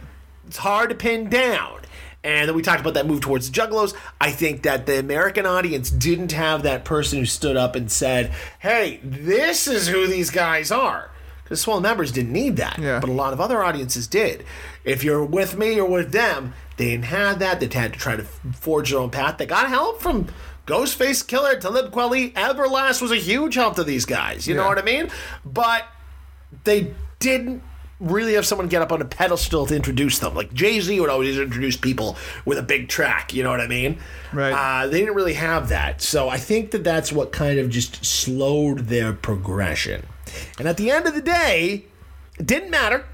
It's 0.48 0.58
hard 0.58 0.90
to 0.90 0.96
pin 0.96 1.30
down. 1.30 1.82
And 2.24 2.48
then 2.50 2.56
we 2.56 2.62
talked 2.62 2.82
about 2.82 2.94
that 2.96 3.08
move 3.08 3.22
towards 3.22 3.50
the 3.50 3.60
Juggalos. 3.60 3.96
I 4.20 4.32
think 4.32 4.64
that 4.64 4.86
the 4.86 5.00
American 5.00 5.46
audience 5.46 5.90
didn't 5.90 6.34
have 6.34 6.64
that 6.64 6.84
person 6.86 7.20
who 7.20 7.26
stood 7.26 7.56
up 7.58 7.76
and 7.76 7.92
said, 7.92 8.32
"Hey, 8.60 9.00
this 9.04 9.68
is 9.68 9.88
who 9.88 10.08
these 10.08 10.30
guys 10.30 10.72
are." 10.72 11.10
Because 11.44 11.62
Swollen 11.62 11.84
members 11.84 12.12
didn't 12.12 12.32
need 12.34 12.58
that, 12.58 12.78
Yeah. 12.80 13.00
but 13.00 13.10
a 13.10 13.14
lot 13.14 13.34
of 13.34 13.42
other 13.42 13.64
audiences 13.64 14.08
did. 14.08 14.44
If 14.84 15.04
you're 15.04 15.24
with 15.24 15.58
me 15.58 15.80
or 15.80 15.86
with 15.88 16.12
them, 16.12 16.54
they 16.78 16.86
didn't 16.92 17.06
have 17.06 17.40
that. 17.40 17.60
They 17.60 17.68
had 17.68 17.94
to 17.94 18.00
try 18.00 18.16
to 18.16 18.24
forge 18.60 18.90
their 18.92 19.00
own 19.00 19.10
path. 19.10 19.38
They 19.38 19.46
got 19.46 19.68
help 19.70 20.02
from 20.02 20.28
Ghostface 20.68 21.26
Killah, 21.26 21.60
Talib 21.60 21.92
Kweli, 21.92 22.34
Everlast 22.34 23.02
was 23.02 23.12
a 23.12 23.18
huge 23.18 23.56
help 23.56 23.76
to 23.76 23.84
these 23.84 24.06
guys. 24.06 24.48
You 24.48 24.56
know 24.56 24.68
what 24.68 24.78
I 24.78 24.84
mean? 24.84 25.10
But 25.44 25.86
they 26.64 26.94
didn't 27.20 27.64
really 28.02 28.34
have 28.34 28.46
someone 28.46 28.68
get 28.68 28.82
up 28.82 28.92
on 28.92 29.02
a 29.02 29.06
pedestal 29.06 29.66
to 29.68 29.76
introduce 29.76 30.20
them. 30.20 30.34
Like 30.34 30.54
Jay 30.54 30.80
Z 30.80 31.00
would 31.00 31.10
always 31.10 31.38
introduce 31.38 31.78
people 31.78 32.18
with 32.46 32.58
a 32.58 32.64
big 32.64 32.90
track. 32.90 33.34
You 33.34 33.44
know 33.44 33.52
what 33.52 33.62
I 33.62 33.68
mean? 33.68 34.00
Right. 34.34 34.52
Uh, 34.52 34.88
they 34.88 35.00
didn't 35.00 35.16
really 35.16 35.34
have 35.36 35.70
that. 35.70 36.02
So 36.02 36.28
I 36.28 36.38
think 36.38 36.72
that 36.72 36.84
that's 36.84 37.12
what 37.12 37.32
kind 37.32 37.60
of 37.60 37.70
just 37.70 38.04
slowed 38.04 38.88
their 38.88 39.14
progression. 39.14 40.06
And 40.58 40.68
at 40.68 40.78
the 40.78 40.90
end 40.90 41.08
of 41.08 41.14
the 41.14 41.22
day, 41.22 41.86
it 42.40 42.48
didn't 42.48 42.72
matter. 42.72 43.06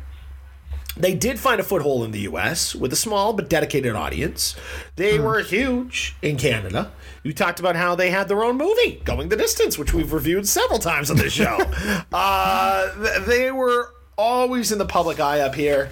They 0.95 1.13
did 1.13 1.39
find 1.39 1.59
a 1.59 1.63
foothold 1.63 2.05
in 2.05 2.11
the 2.11 2.21
US 2.21 2.73
with 2.73 2.91
a 2.91 2.95
small 2.95 3.33
but 3.33 3.49
dedicated 3.49 3.95
audience. 3.95 4.55
They 4.95 5.19
were 5.19 5.41
huge 5.41 6.15
in 6.21 6.37
Canada. 6.37 6.91
You 7.27 7.33
talked 7.33 7.59
about 7.59 7.75
how 7.75 7.93
they 7.93 8.09
had 8.09 8.29
their 8.29 8.41
own 8.41 8.55
movie, 8.55 9.01
Going 9.03 9.27
the 9.27 9.35
Distance, 9.35 9.77
which 9.77 9.93
we've 9.93 10.13
reviewed 10.13 10.47
several 10.47 10.79
times 10.79 11.11
on 11.11 11.17
this 11.17 11.33
show. 11.33 11.57
uh, 12.13 13.19
they 13.25 13.51
were 13.51 13.93
always 14.17 14.71
in 14.71 14.77
the 14.77 14.85
public 14.85 15.19
eye 15.19 15.41
up 15.41 15.53
here, 15.53 15.89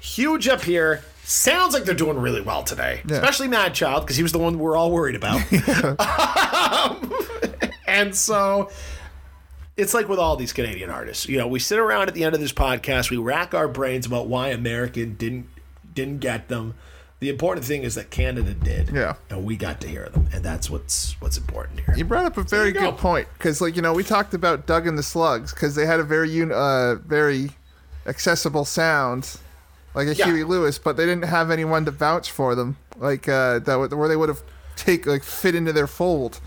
huge 0.00 0.46
up 0.46 0.62
here. 0.62 1.02
Sounds 1.24 1.74
like 1.74 1.82
they're 1.82 1.94
doing 1.96 2.18
really 2.18 2.40
well 2.40 2.62
today, 2.62 3.02
especially 3.10 3.48
Mad 3.48 3.74
Child, 3.74 4.04
because 4.04 4.16
he 4.16 4.22
was 4.22 4.30
the 4.30 4.38
one 4.38 4.60
we're 4.60 4.76
all 4.76 4.92
worried 4.92 5.16
about. 5.16 5.42
Um, 6.60 7.12
and 7.86 8.14
so 8.14 8.70
it's 9.76 9.92
like 9.92 10.08
with 10.08 10.18
all 10.18 10.36
these 10.36 10.52
Canadian 10.52 10.88
artists. 10.88 11.26
You 11.26 11.38
know, 11.38 11.48
we 11.48 11.58
sit 11.58 11.78
around 11.78 12.06
at 12.08 12.14
the 12.14 12.22
end 12.22 12.34
of 12.34 12.40
this 12.40 12.52
podcast, 12.52 13.10
we 13.10 13.16
rack 13.16 13.54
our 13.54 13.66
brains 13.66 14.06
about 14.06 14.28
why 14.28 14.48
American 14.48 15.14
didn't 15.16 15.48
didn't 15.94 16.20
get 16.20 16.48
them. 16.48 16.74
The 17.20 17.28
important 17.28 17.66
thing 17.66 17.82
is 17.82 17.94
that 17.96 18.10
Canada 18.10 18.54
did. 18.54 18.88
Yeah. 18.90 19.14
And 19.28 19.44
we 19.44 19.56
got 19.56 19.80
to 19.82 19.88
hear 19.88 20.08
them. 20.08 20.28
And 20.32 20.42
that's 20.42 20.70
what's 20.70 21.20
what's 21.20 21.36
important 21.36 21.80
here. 21.80 21.94
You 21.96 22.04
brought 22.04 22.24
up 22.24 22.36
a 22.38 22.42
very 22.42 22.68
you 22.68 22.74
go. 22.74 22.90
good 22.90 22.98
point 22.98 23.28
because, 23.36 23.60
like 23.60 23.76
you 23.76 23.82
know, 23.82 23.92
we 23.92 24.02
talked 24.02 24.32
about 24.34 24.66
Doug 24.66 24.86
and 24.86 24.96
the 24.98 25.02
Slugs 25.02 25.52
because 25.52 25.74
they 25.74 25.84
had 25.86 26.00
a 26.00 26.04
very 26.04 26.30
un- 26.40 26.50
uh, 26.52 26.94
very 27.06 27.50
accessible 28.06 28.64
sound, 28.64 29.36
like 29.94 30.08
a 30.08 30.14
Yeah. 30.14 30.24
Huey 30.26 30.44
Lewis, 30.44 30.78
but 30.78 30.96
they 30.96 31.04
didn't 31.04 31.26
have 31.26 31.50
anyone 31.50 31.84
to 31.84 31.90
vouch 31.90 32.30
for 32.30 32.54
them, 32.54 32.76
like 32.96 33.28
uh, 33.28 33.58
that 33.60 33.76
would- 33.78 33.92
where 33.92 34.08
they 34.08 34.16
would 34.16 34.30
have 34.30 34.42
take 34.76 35.04
like 35.04 35.22
fit 35.22 35.54
into 35.54 35.72
their 35.74 35.86
fold. 35.86 36.40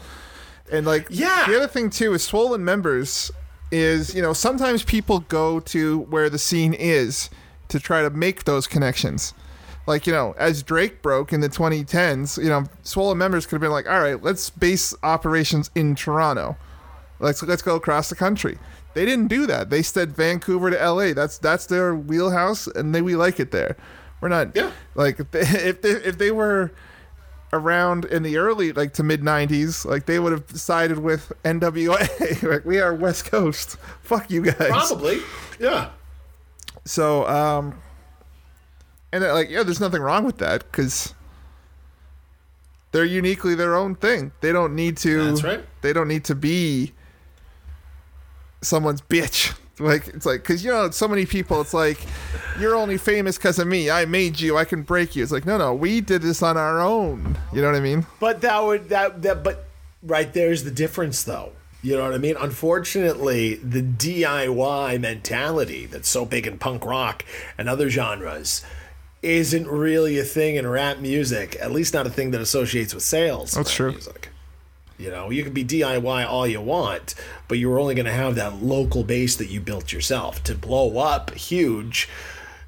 And 0.72 0.88
like 0.88 1.06
Yeah. 1.12 1.46
the 1.48 1.56
other 1.56 1.68
thing 1.68 1.92
too 1.92 2.14
is 2.16 2.24
swollen 2.24 2.66
members 2.66 3.30
is 3.72 4.16
you 4.16 4.22
know 4.24 4.34
sometimes 4.34 4.82
people 4.84 5.20
go 5.20 5.60
to 5.60 6.00
where 6.10 6.30
the 6.32 6.40
scene 6.40 6.74
is 6.74 7.30
to 7.68 7.80
try 7.80 8.02
to 8.02 8.10
make 8.10 8.46
those 8.46 8.66
connections. 8.66 9.36
Like 9.86 10.08
you 10.08 10.14
know, 10.14 10.34
as 10.38 10.64
Drake 10.64 11.02
broke 11.02 11.34
in 11.34 11.42
the 11.42 11.50
2010s, 11.50 12.42
you 12.42 12.50
know, 12.50 12.64
swollen 12.84 13.18
members 13.18 13.46
could 13.46 13.56
have 13.56 13.62
been 13.62 13.72
like, 13.72 13.88
all 13.90 14.00
right, 14.00 14.22
let's 14.22 14.50
base 14.50 14.96
operations 15.04 15.70
in 15.76 15.96
Toronto. 15.96 16.56
Let's 17.20 17.44
let's 17.44 17.62
go 17.62 17.76
across 17.76 18.10
the 18.10 18.16
country. 18.16 18.58
They 18.94 19.06
didn't 19.06 19.28
do 19.28 19.46
that. 19.48 19.70
They 19.70 19.82
said 19.82 20.12
Vancouver 20.12 20.70
to 20.72 20.78
LA. 20.92 21.14
That's 21.14 21.38
that's 21.38 21.66
their 21.66 21.96
wheelhouse, 21.96 22.68
and 22.68 22.94
they 22.96 23.02
we 23.02 23.16
like 23.16 23.40
it 23.40 23.52
there. 23.52 23.76
We're 24.22 24.30
not 24.30 24.56
Yeah. 24.56 24.72
like 24.96 25.20
if 25.20 25.32
they, 25.32 25.42
if 25.42 25.82
they 25.82 25.90
if 25.90 26.18
they 26.18 26.32
were 26.32 26.72
around 27.52 28.06
in 28.06 28.24
the 28.24 28.38
early 28.38 28.72
like 28.72 28.94
to 28.94 29.04
mid 29.04 29.22
90s 29.22 29.86
like 29.86 30.08
they 30.08 30.18
would 30.18 30.32
have 30.32 30.50
sided 30.60 30.98
with 30.98 31.32
nwa 31.44 32.42
like 32.50 32.66
we 32.66 32.80
are 32.80 32.96
west 32.96 33.26
coast 33.26 33.78
fuck 34.02 34.32
you 34.32 34.42
guys 34.42 34.56
Probably. 34.70 35.20
Yeah. 35.60 35.92
so 36.84 37.28
um 37.28 37.76
and 39.14 39.24
like 39.24 39.50
yeah 39.50 39.64
there's 39.64 39.80
nothing 39.80 40.02
wrong 40.02 40.26
with 40.26 40.40
that 40.40 40.70
because 40.70 41.14
they're 42.92 43.06
uniquely 43.06 43.56
their 43.56 43.76
own 43.76 43.96
thing 43.96 44.32
they 44.42 44.52
don't 44.52 44.76
need 44.76 44.98
to 44.98 45.26
That's 45.32 45.44
right. 45.44 45.66
they 45.82 45.94
don't 45.94 46.10
need 46.10 46.26
to 46.26 46.36
be 46.36 46.92
someone's 48.64 49.02
bitch. 49.02 49.58
Like 49.80 50.08
it's 50.10 50.26
like 50.28 50.44
because 50.44 50.64
you 50.64 50.70
know 50.70 50.92
so 50.92 51.08
many 51.08 51.26
people. 51.26 51.60
It's 51.60 51.74
like 51.74 51.98
you're 52.60 52.76
only 52.76 53.00
famous 53.00 53.38
because 53.38 53.58
of 53.58 53.68
me. 53.68 53.90
I 53.90 54.06
made 54.06 54.40
you. 54.40 54.56
I 54.56 54.66
can 54.66 54.84
break 54.84 55.16
you. 55.16 55.24
It's 55.24 55.32
like 55.32 55.48
no, 55.48 55.58
no. 55.58 55.74
We 55.74 56.00
did 56.00 56.22
this 56.22 56.44
on 56.44 56.58
our 56.58 56.80
own. 56.80 57.36
You 57.52 57.64
know 57.64 57.72
what 57.72 57.76
I 57.76 57.80
mean? 57.80 58.06
But 58.20 58.42
that 58.42 58.64
would 58.64 58.90
that 58.90 59.24
that 59.24 59.44
but 59.44 59.66
right 60.04 60.32
there's 60.32 60.64
the 60.64 60.70
difference 60.70 61.24
though. 61.24 61.54
You 61.82 61.98
know 61.98 62.04
what 62.04 62.14
I 62.14 62.20
mean? 62.20 62.36
Unfortunately, 62.40 63.56
the 63.56 63.82
DIY 63.82 65.02
mentality 65.02 65.88
that's 65.88 66.08
so 66.08 66.24
big 66.24 66.46
in 66.46 66.60
punk 66.60 66.86
rock 66.86 67.26
and 67.58 67.68
other 67.68 67.90
genres 67.90 68.64
isn't 69.24 69.68
really 69.68 70.20
a 70.20 70.24
thing 70.24 70.56
in 70.56 70.68
rap 70.68 71.00
music. 71.00 71.56
At 71.62 71.72
least 71.72 71.94
not 71.94 72.06
a 72.06 72.10
thing 72.10 72.32
that 72.32 72.42
associates 72.42 72.94
with 72.94 73.04
sales. 73.04 73.52
That's 73.52 73.74
true. 73.74 73.92
Music. 73.92 74.30
You 75.00 75.10
know, 75.10 75.32
you 75.32 75.44
can 75.44 75.54
be 75.54 75.66
DIY 75.66 76.26
all 76.28 76.46
you 76.46 76.62
want, 76.62 77.16
but 77.48 77.58
you're 77.58 77.80
only 77.80 77.96
going 77.96 78.06
to 78.06 78.12
have 78.14 78.36
that 78.36 78.62
local 78.62 79.04
base 79.04 79.36
that 79.38 79.48
you 79.48 79.60
built 79.60 79.92
yourself 79.92 80.44
to 80.44 80.56
blow 80.56 81.00
up 81.00 81.32
huge. 81.34 82.08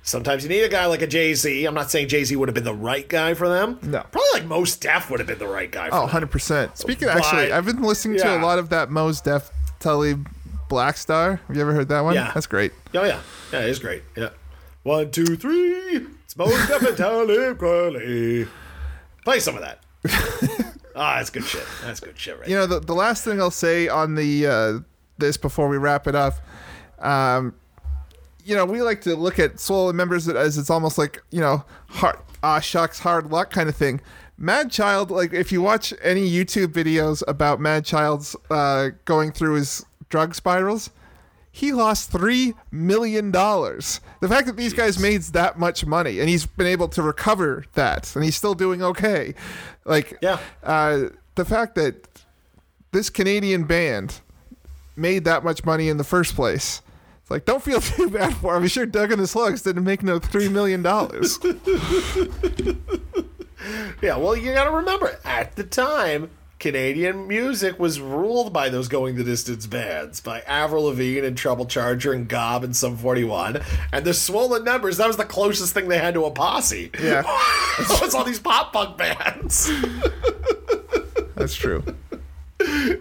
Sometimes 0.02 0.44
you 0.44 0.49
need 0.49 0.61
a 0.64 0.69
guy 0.69 0.86
like 0.88 1.02
a 1.02 1.07
Jay 1.07 1.34
Z. 1.34 1.65
I'm 1.65 1.73
not 1.73 1.90
saying 1.91 2.07
Jay 2.10 2.23
Z 2.23 2.36
would 2.36 2.48
have 2.48 2.53
been 2.56 2.64
the 2.64 2.73
right 2.73 3.07
guy 3.07 3.34
for 3.36 3.48
them. 3.48 3.80
No. 3.84 4.03
Probably 4.11 4.27
like 4.34 4.45
Mos 4.45 4.76
Def 4.76 5.10
would 5.10 5.19
have 5.19 5.27
been 5.27 5.40
the 5.40 5.48
right 5.48 5.72
guy 5.72 5.90
for 5.90 5.95
Oh, 5.95 5.99
them. 5.99 6.06
100 6.07 6.32
percent. 6.32 6.77
Speaking 6.77 7.07
of, 7.10 7.15
actually, 7.15 7.52
I've 7.52 7.65
been 7.65 7.82
listening 7.82 8.18
to 8.19 8.38
a 8.38 8.40
lot 8.40 8.60
of 8.60 8.69
that 8.69 8.90
Mos 8.91 9.22
Def 9.22 9.49
Tully 9.80 10.15
Black 10.69 10.98
Star. 10.98 11.38
Have 11.48 11.56
you 11.56 11.61
ever 11.61 11.73
heard 11.73 11.90
that 11.90 12.02
one? 12.02 12.15
Yeah. 12.15 12.32
That's 12.34 12.48
great. 12.48 12.72
Oh 12.94 13.03
yeah, 13.03 13.19
yeah, 13.52 13.60
it's 13.61 13.80
great. 13.80 14.03
Yeah, 14.15 14.30
one, 14.84 15.10
two, 15.11 15.36
three. 15.38 16.06
Most 16.36 16.68
definitely 16.68 17.56
Crowley. 17.56 18.48
Play 19.24 19.40
some 19.40 19.56
of 19.56 19.62
that. 19.62 19.80
Ah, 20.98 21.18
that's 21.18 21.30
good 21.30 21.44
shit. 21.44 21.66
That's 21.84 21.99
good 21.99 22.18
shit, 22.18 22.40
right? 22.40 22.48
You 22.48 22.56
know, 22.56 22.66
the, 22.66 22.80
the 22.80 22.95
last 22.95 23.26
thing 23.26 23.41
I'll 23.41 23.52
say 23.52 23.90
on 23.90 24.16
the 24.16 24.48
uh, 24.48 24.80
this 25.18 25.36
before 25.36 25.68
we 25.68 25.78
wrap 25.78 26.07
it 26.07 26.16
up, 26.16 26.36
um, 26.99 27.53
you 28.45 28.56
know, 28.56 28.64
we 28.64 28.82
like 28.82 29.02
to 29.02 29.16
look 29.16 29.38
at 29.38 29.60
swollen 29.60 29.98
members 29.98 30.30
as 30.30 30.57
it's 30.57 30.70
almost 30.70 30.98
like 30.98 31.22
you 31.32 31.41
know, 31.41 31.66
hard, 31.90 32.18
ah 32.41 32.62
shucks, 32.62 32.99
hard 32.99 33.30
luck 33.30 33.52
kind 33.52 33.68
of 33.68 33.76
thing. 33.76 33.99
Mad 34.38 34.72
Child, 34.72 35.12
like 35.12 35.34
if 35.34 35.52
you 35.52 35.62
watch 35.62 35.94
any 36.02 36.30
YouTube 36.30 36.68
videos 36.68 37.24
about 37.28 37.60
Mad 37.60 37.84
Child's 37.84 38.36
uh, 38.49 38.91
going 39.03 39.34
through 39.34 39.56
his 39.56 39.86
drug 40.07 40.34
spirals, 40.34 40.91
he 41.57 41.72
lost 41.72 42.11
three 42.11 42.53
million 42.69 43.32
dollars. 43.32 44.02
The 44.19 44.27
fact 44.27 44.45
that 44.48 44.57
these 44.57 44.73
guys 44.73 44.99
made 44.99 45.22
that 45.32 45.57
much 45.57 45.86
money 45.86 46.19
and 46.19 46.27
he's 46.27 46.45
been 46.45 46.68
able 46.68 46.90
to 46.90 47.02
recover 47.02 47.64
that 47.76 48.14
and 48.14 48.26
he's 48.26 48.36
still 48.36 48.56
doing 48.56 48.84
okay, 48.84 49.34
like 49.86 50.18
Yeah. 50.22 50.40
uh, 50.64 51.03
the 51.36 51.45
fact 51.45 51.76
that 51.76 52.07
this 52.91 53.10
Canadian 53.10 53.64
band 53.64 54.19
made 54.98 55.23
that 55.23 55.45
much 55.45 55.64
money 55.64 55.88
in 55.88 55.95
the 55.95 56.03
first 56.03 56.36
place. 56.36 56.82
It's 57.22 57.32
like 57.32 57.45
don't 57.45 57.64
feel 57.64 57.80
too 57.95 58.10
bad 58.10 58.36
for 58.36 58.56
him. 58.57 58.64
I'm 58.64 58.68
sure 58.68 58.86
Doug 58.86 59.14
and 59.14 59.22
the 59.22 59.27
Slugs 59.27 59.61
didn't 59.61 59.86
make 59.86 60.03
no 60.03 60.19
three 60.19 60.49
million 60.49 60.82
dollars. 60.84 61.40
Yeah, 64.02 64.18
well, 64.18 64.36
you 64.36 64.53
got 64.53 64.65
to 64.65 64.72
remember, 64.72 65.18
at 65.23 65.56
the 65.56 65.64
time, 65.64 66.30
Canadian 66.60 67.27
music 67.27 67.80
was 67.80 67.99
ruled 67.99 68.53
by 68.53 68.69
those 68.69 68.88
going 68.88 69.15
the 69.15 69.23
distance 69.23 69.68
bands, 69.68 70.22
by 70.22 70.41
Avril 70.41 70.86
Lavigne 70.86 71.27
and 71.27 71.38
Treble 71.38 71.65
Charger 71.65 72.14
and 72.14 72.27
Gob 72.27 72.64
and 72.64 72.76
Sum 72.76 72.98
41. 72.98 73.61
And 73.91 74.06
the 74.06 74.14
Swollen 74.14 74.64
Members, 74.64 74.98
that 74.98 75.07
was 75.07 75.18
the 75.18 75.26
closest 75.26 75.73
thing 75.73 75.88
they 75.88 75.98
had 75.98 76.14
to 76.14 76.26
a 76.26 76.32
posse. 76.32 76.91
Yeah. 76.99 77.19
it 77.80 78.02
was 78.02 78.15
all 78.15 78.23
these 78.23 78.40
pop 78.40 78.73
punk 78.73 78.98
bands. 78.98 79.69
That's 81.36 81.56
true. 81.56 81.84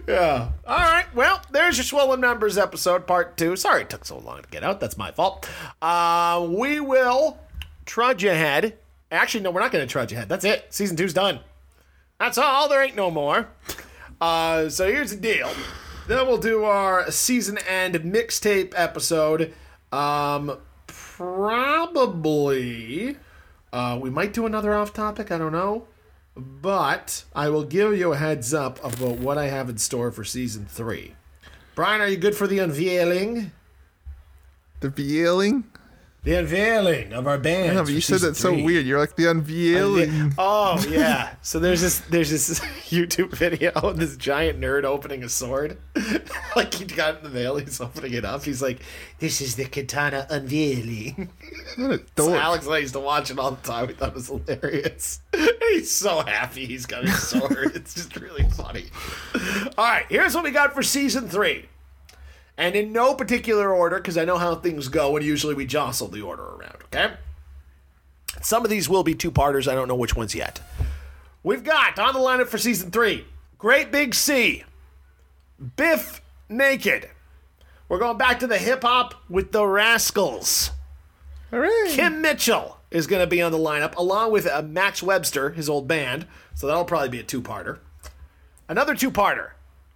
Yeah. 0.07 0.49
All 0.67 0.77
right. 0.77 1.05
Well, 1.15 1.41
there's 1.51 1.77
your 1.77 1.85
Swollen 1.85 2.19
Members 2.19 2.57
episode, 2.57 3.07
part 3.07 3.37
two. 3.37 3.55
Sorry 3.55 3.83
it 3.83 3.89
took 3.89 4.05
so 4.05 4.17
long 4.19 4.41
to 4.41 4.49
get 4.49 4.63
out. 4.63 4.79
That's 4.81 4.97
my 4.97 5.11
fault. 5.11 5.49
Uh, 5.81 6.45
we 6.49 6.81
will 6.81 7.39
trudge 7.85 8.23
ahead. 8.25 8.77
Actually, 9.11 9.43
no, 9.45 9.51
we're 9.51 9.61
not 9.61 9.71
going 9.71 9.85
to 9.85 9.91
trudge 9.91 10.11
ahead. 10.11 10.27
That's 10.27 10.43
it. 10.43 10.65
Season 10.69 10.97
two's 10.97 11.13
done. 11.13 11.39
That's 12.19 12.37
all. 12.37 12.69
There 12.69 12.83
ain't 12.83 12.95
no 12.95 13.11
more. 13.11 13.49
Uh, 14.21 14.69
so 14.69 14.87
here's 14.87 15.11
the 15.11 15.17
deal. 15.17 15.51
Then 16.07 16.25
we'll 16.27 16.37
do 16.37 16.63
our 16.63 17.09
season 17.11 17.57
end 17.67 17.95
mixtape 17.95 18.73
episode. 18.75 19.53
Um, 19.91 20.57
probably. 20.87 22.37
Uh, 23.73 23.99
we 24.01 24.09
might 24.09 24.33
do 24.33 24.45
another 24.45 24.73
off 24.73 24.93
topic. 24.93 25.31
I 25.31 25.37
don't 25.37 25.51
know. 25.51 25.87
But 26.37 27.23
I 27.33 27.49
will 27.49 27.63
give 27.63 27.97
you 27.97 28.13
a 28.13 28.17
heads 28.17 28.53
up 28.53 28.83
about 28.83 29.19
what 29.19 29.37
I 29.37 29.47
have 29.47 29.69
in 29.69 29.77
store 29.77 30.11
for 30.11 30.23
season 30.23 30.65
three. 30.65 31.15
Brian, 31.75 32.01
are 32.01 32.07
you 32.07 32.17
good 32.17 32.35
for 32.35 32.47
the 32.47 32.59
unveiling? 32.59 33.51
The 34.81 34.87
unveiling. 34.87 35.65
The 36.25 36.33
unveiling 36.39 37.13
of 37.13 37.27
our 37.27 37.37
band. 37.37 37.75
No, 37.75 37.83
but 37.83 37.93
you 37.93 38.01
said 38.01 38.21
that 38.21 38.35
so 38.35 38.51
weird. 38.51 38.87
You're 38.87 38.97
like 38.97 39.15
the 39.15 39.29
unveiling. 39.29 40.33
Oh 40.39 40.83
yeah. 40.89 41.29
Oh, 41.33 41.37
so 41.43 41.59
there's 41.59 41.81
this 41.81 41.99
there's 41.99 42.31
this 42.31 42.59
YouTube 42.89 43.29
video 43.29 43.69
of 43.73 43.97
this 43.97 44.17
giant 44.17 44.59
nerd 44.59 44.85
opening 44.85 45.23
a 45.23 45.29
sword. 45.29 45.77
like 46.55 46.73
he 46.73 46.85
got 46.85 47.17
in 47.19 47.23
the 47.25 47.29
mail, 47.29 47.57
he's 47.57 47.79
opening 47.79 48.13
it 48.13 48.25
up. 48.25 48.43
He's 48.43 48.59
like, 48.59 48.79
"This 49.19 49.39
is 49.39 49.55
the 49.55 49.65
katana 49.65 50.25
unveiling." 50.31 51.29
What 51.77 51.91
a 51.91 52.01
So. 52.17 52.33
Alex 52.33 52.65
and 52.65 52.73
I 52.73 52.79
used 52.79 52.93
to 52.95 52.99
watch 52.99 53.29
it 53.29 53.37
all 53.37 53.51
the 53.51 53.61
time. 53.61 53.85
We 53.85 53.93
thought 53.93 54.09
it 54.09 54.15
was 54.15 54.27
hilarious. 54.27 55.19
He's 55.69 55.91
so 55.91 56.21
happy 56.21 56.65
he's 56.65 56.87
got 56.87 57.03
his 57.03 57.21
sword. 57.21 57.73
it's 57.75 57.93
just 57.93 58.15
really 58.15 58.49
funny. 58.49 58.85
All 59.77 59.85
right, 59.85 60.07
here's 60.09 60.33
what 60.33 60.43
we 60.43 60.49
got 60.49 60.73
for 60.73 60.81
season 60.81 61.29
three. 61.29 61.65
And 62.57 62.75
in 62.75 62.93
no 62.93 63.15
particular 63.15 63.73
order, 63.73 63.97
because 63.97 64.17
I 64.17 64.25
know 64.25 64.37
how 64.37 64.55
things 64.55 64.87
go, 64.87 65.15
and 65.17 65.25
usually 65.25 65.55
we 65.55 65.65
jostle 65.65 66.07
the 66.07 66.21
order 66.21 66.43
around, 66.43 66.77
okay? 66.85 67.15
Some 68.41 68.63
of 68.63 68.69
these 68.69 68.87
will 68.87 69.03
be 69.03 69.13
two 69.13 69.31
parters. 69.31 69.67
I 69.67 69.75
don't 69.75 69.87
know 69.87 69.95
which 69.95 70.15
ones 70.15 70.35
yet. 70.35 70.61
We've 71.43 71.63
got 71.63 71.99
on 71.99 72.13
the 72.13 72.19
lineup 72.19 72.47
for 72.47 72.57
season 72.57 72.91
three 72.91 73.25
Great 73.57 73.91
Big 73.91 74.15
Sea, 74.15 74.63
Bif 75.75 76.21
Naked. 76.49 77.09
We're 77.87 77.99
going 77.99 78.17
back 78.17 78.39
to 78.39 78.47
the 78.47 78.57
hip 78.57 78.83
hop 78.83 79.15
with 79.29 79.51
the 79.51 79.61
Rascalz. 79.61 80.71
Hooray. 81.51 81.89
Kim 81.89 82.21
Mitchell 82.21 82.79
is 82.89 83.07
going 83.07 83.21
to 83.21 83.27
be 83.27 83.41
on 83.41 83.51
the 83.51 83.57
lineup, 83.57 83.95
along 83.95 84.31
with 84.31 84.47
uh, 84.47 84.61
Max 84.61 85.03
Webster, 85.03 85.51
his 85.51 85.69
old 85.69 85.87
band. 85.87 86.25
So 86.55 86.67
that'll 86.67 86.85
probably 86.85 87.09
be 87.09 87.19
a 87.19 87.23
two 87.23 87.41
parter. 87.41 87.79
Another 88.67 88.95
two 88.95 89.11
parter. 89.11 89.51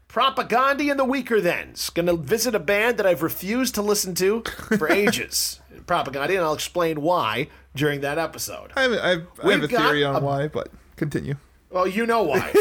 Propagandhi 0.09 0.89
and 0.89 0.99
the 0.99 1.05
Weakerthans. 1.05 1.93
Going 1.93 2.07
to 2.07 2.17
visit 2.17 2.55
a 2.55 2.59
band 2.59 2.97
that 2.97 3.05
I've 3.05 3.21
refused 3.21 3.75
to 3.75 3.81
listen 3.81 4.15
to 4.15 4.41
for 4.77 4.91
ages. 4.91 5.59
Propagandhi, 5.85 6.29
and 6.31 6.39
I'll 6.39 6.53
explain 6.53 7.01
why 7.01 7.47
during 7.75 8.01
that 8.01 8.17
episode. 8.17 8.71
I 8.75 8.81
have, 8.81 8.91
I 8.93 9.09
have, 9.09 9.27
I 9.43 9.47
We've 9.47 9.63
a 9.63 9.67
theory 9.67 10.03
on 10.03 10.15
a- 10.15 10.19
why, 10.19 10.47
but 10.47 10.69
continue. 10.95 11.35
Well, 11.71 11.87
you 11.87 12.07
know 12.07 12.23
why. 12.23 12.51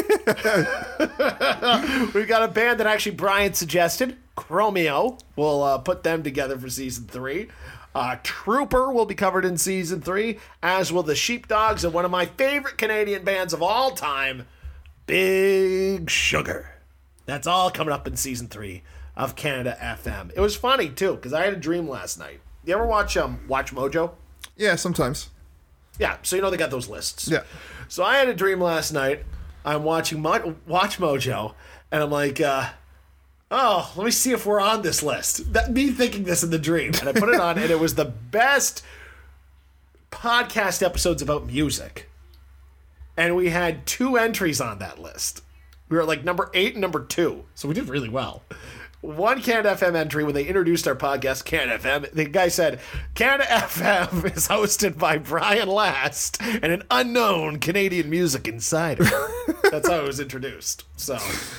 We've 2.15 2.29
got 2.29 2.43
a 2.43 2.49
band 2.53 2.79
that 2.81 2.87
actually 2.87 3.17
Brian 3.17 3.55
suggested, 3.55 4.19
Chromeo. 4.37 5.19
We'll 5.35 5.63
uh, 5.63 5.79
put 5.79 6.03
them 6.03 6.23
together 6.23 6.59
for 6.59 6.69
season 6.69 7.07
three. 7.07 7.49
Uh, 7.95 8.17
Trooper 8.23 8.93
will 8.93 9.07
be 9.07 9.15
covered 9.15 9.47
in 9.47 9.57
season 9.57 10.03
three, 10.03 10.39
as 10.63 10.93
will 10.93 11.03
the 11.03 11.17
Sheepdogs 11.17 11.85
and 11.85 11.95
one 11.95 12.05
of 12.05 12.11
my 12.11 12.27
favorite 12.27 12.77
Canadian 12.77 13.25
bands 13.25 13.55
of 13.55 13.63
all 13.63 13.93
time, 13.93 14.47
Big 15.07 16.11
Sugar. 16.11 16.75
That's 17.29 17.47
all 17.47 17.71
coming 17.71 17.93
up 17.93 18.07
in 18.07 18.17
season 18.17 18.49
three 18.49 18.83
of 19.15 19.37
Canada 19.37 19.77
FM. 19.79 20.33
It 20.35 20.41
was 20.41 20.57
funny 20.57 20.89
too 20.89 21.15
because 21.15 21.35
I 21.35 21.45
had 21.45 21.53
a 21.53 21.59
dream 21.59 21.87
last 21.87 22.19
night. 22.19 22.41
You 22.65 22.73
ever 22.73 22.87
watch 22.87 23.19
um 23.19 23.41
Watch 23.47 23.75
Mojo? 23.75 24.13
Yeah, 24.57 24.77
sometimes. 24.77 25.29
Yeah, 25.99 26.17
so 26.23 26.37
you 26.37 26.43
know 26.43 26.49
they 26.49 26.57
got 26.57 26.71
those 26.71 26.89
lists. 26.89 27.29
Yeah. 27.29 27.43
So 27.87 28.03
I 28.03 28.17
had 28.17 28.29
a 28.29 28.35
dream 28.35 28.63
last 28.63 28.93
night. 28.93 29.27
I'm 29.63 29.85
watching 29.85 30.23
Mo- 30.23 30.57
Watch 30.67 30.97
Mojo, 30.97 31.53
and 31.93 32.03
I'm 32.03 32.11
like, 32.11 32.41
uh, 32.41 32.71
oh, 33.51 33.93
let 33.95 34.05
me 34.07 34.11
see 34.11 34.33
if 34.33 34.47
we're 34.47 34.59
on 34.61 34.81
this 34.81 35.03
list. 35.03 35.53
That 35.53 35.71
me 35.71 35.91
thinking 35.91 36.25
this 36.25 36.43
in 36.43 36.49
the 36.49 36.59
dream, 36.59 36.93
and 36.99 37.11
I 37.11 37.13
put 37.13 37.29
it 37.29 37.39
on, 37.39 37.59
and 37.59 37.71
it 37.71 37.79
was 37.79 37.95
the 37.95 38.07
best 38.07 38.83
podcast 40.11 40.83
episodes 40.83 41.21
about 41.21 41.47
music, 41.47 42.09
and 43.19 43.37
we 43.37 43.51
had 43.51 43.85
two 43.85 44.17
entries 44.17 44.63
on 44.63 44.79
that 44.79 44.99
list. 44.99 45.43
We 45.89 45.97
were 45.97 46.05
like 46.05 46.25
number 46.25 46.51
eight 46.55 46.75
and 46.75 46.81
number 46.81 47.05
two, 47.05 47.45
so 47.55 47.69
we 47.69 47.75
did 47.75 47.89
really 47.89 48.09
well. 48.09 48.43
One 49.01 49.41
Canada 49.41 49.77
FM 49.77 49.95
entry 49.95 50.25
when 50.25 50.35
they 50.35 50.45
introduced 50.45 50.89
our 50.89 50.97
podcast, 50.97 51.45
Canada 51.45 51.79
FM. 51.79 52.11
The 52.11 52.25
guy 52.25 52.49
said, 52.49 52.81
Canada 53.15 53.45
FM 53.45 54.25
is 54.37 54.49
hosted 54.49 54.99
by 54.99 55.19
Brian 55.19 55.69
Last 55.69 56.43
and 56.43 56.65
an 56.65 56.83
unknown 56.91 57.61
Canadian 57.61 58.11
music 58.11 58.49
insider. 58.49 59.05
That's 59.71 59.89
how 59.89 60.01
it 60.01 60.07
was 60.07 60.19
introduced. 60.19 60.85
So 60.97 61.17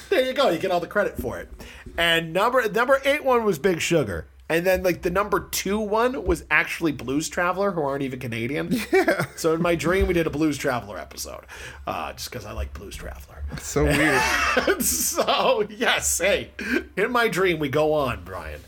there 0.10 0.26
you 0.26 0.34
go. 0.34 0.50
You 0.50 0.60
get 0.60 0.72
all 0.72 0.82
the 0.82 0.88
credit 0.88 1.18
for 1.18 1.40
it. 1.40 1.50
And 1.98 2.34
number 2.34 2.68
number 2.70 3.02
eight 3.06 3.24
one 3.24 3.46
was 3.46 3.58
Big 3.58 3.80
Sugar. 3.80 4.28
And 4.50 4.66
then 4.66 4.82
like 4.82 5.04
the 5.04 5.12
number 5.12 5.42
two 5.52 5.80
one 5.80 6.26
was 6.26 6.44
actually 6.50 6.92
Blues 6.92 7.30
Traveler, 7.30 7.72
who 7.72 7.82
aren't 7.82 8.02
even 8.02 8.20
Canadian. 8.20 8.76
Yeah. 8.92 9.26
So 9.36 9.54
in 9.54 9.62
my 9.62 9.76
dream, 9.76 10.08
we 10.08 10.14
did 10.14 10.26
a 10.26 10.32
Blues 10.32 10.58
Traveler 10.58 10.98
episode, 10.98 11.46
uh, 11.86 12.14
just 12.14 12.32
because 12.32 12.46
I 12.46 12.52
like 12.54 12.74
Blues 12.74 12.96
Traveler. 12.96 13.44
So 13.60 13.84
weird. 13.86 14.82
so 14.82 15.68
yes, 15.70 16.18
hey, 16.18 16.50
in 16.98 17.12
my 17.12 17.28
dream 17.28 17.60
we 17.60 17.70
go 17.70 17.94
on, 17.94 18.24
Brian. 18.26 18.62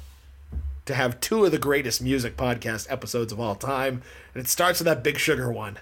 to 0.86 0.94
have 0.94 1.20
two 1.20 1.46
of 1.46 1.52
the 1.52 1.58
greatest 1.58 2.02
music 2.02 2.38
podcast 2.38 2.92
episodes 2.92 3.32
of 3.34 3.40
all 3.40 3.56
time, 3.56 4.02
and 4.36 4.44
it 4.44 4.48
starts 4.48 4.80
with 4.80 4.86
that 4.86 5.04
Big 5.04 5.18
Sugar 5.18 5.52
one, 5.52 5.78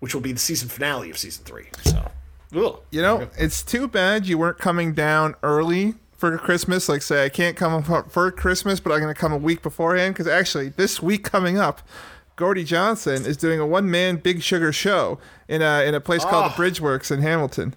which 0.00 0.14
will 0.14 0.22
be 0.22 0.32
the 0.32 0.38
season 0.38 0.68
finale 0.68 1.10
of 1.10 1.18
season 1.18 1.44
three. 1.44 1.66
So, 1.84 2.10
ugh. 2.56 2.80
You 2.90 3.02
know, 3.02 3.28
it's 3.36 3.62
too 3.62 3.86
bad 3.88 4.26
you 4.26 4.38
weren't 4.38 4.58
coming 4.58 4.92
down 4.94 5.34
early 5.42 5.94
for 6.22 6.38
Christmas. 6.38 6.88
Like, 6.88 7.02
say, 7.02 7.24
I 7.24 7.28
can't 7.28 7.56
come 7.56 7.82
for- 7.82 8.30
Christmas, 8.30 8.78
but 8.78 8.92
I'm 8.92 9.00
going 9.00 9.12
to 9.12 9.20
come 9.20 9.32
a 9.32 9.36
week 9.36 9.60
beforehand. 9.60 10.14
Because 10.14 10.28
actually, 10.28 10.68
this 10.68 11.02
week 11.02 11.24
coming 11.24 11.58
up, 11.58 11.82
Gordie 12.36 12.62
Johnson 12.62 13.26
is 13.26 13.36
doing 13.36 13.58
a 13.58 13.66
one 13.66 13.90
man 13.90 14.18
Big 14.18 14.40
Sugar 14.40 14.72
show 14.72 15.18
in 15.48 15.62
a, 15.62 15.82
in 15.82 15.96
a 15.96 16.00
place 16.00 16.22
called 16.22 16.44
ah. 16.44 16.48
the 16.48 16.54
Oh. 16.54 16.70
Bridgeworks 16.70 17.10
in 17.10 17.22
Hamilton. 17.22 17.74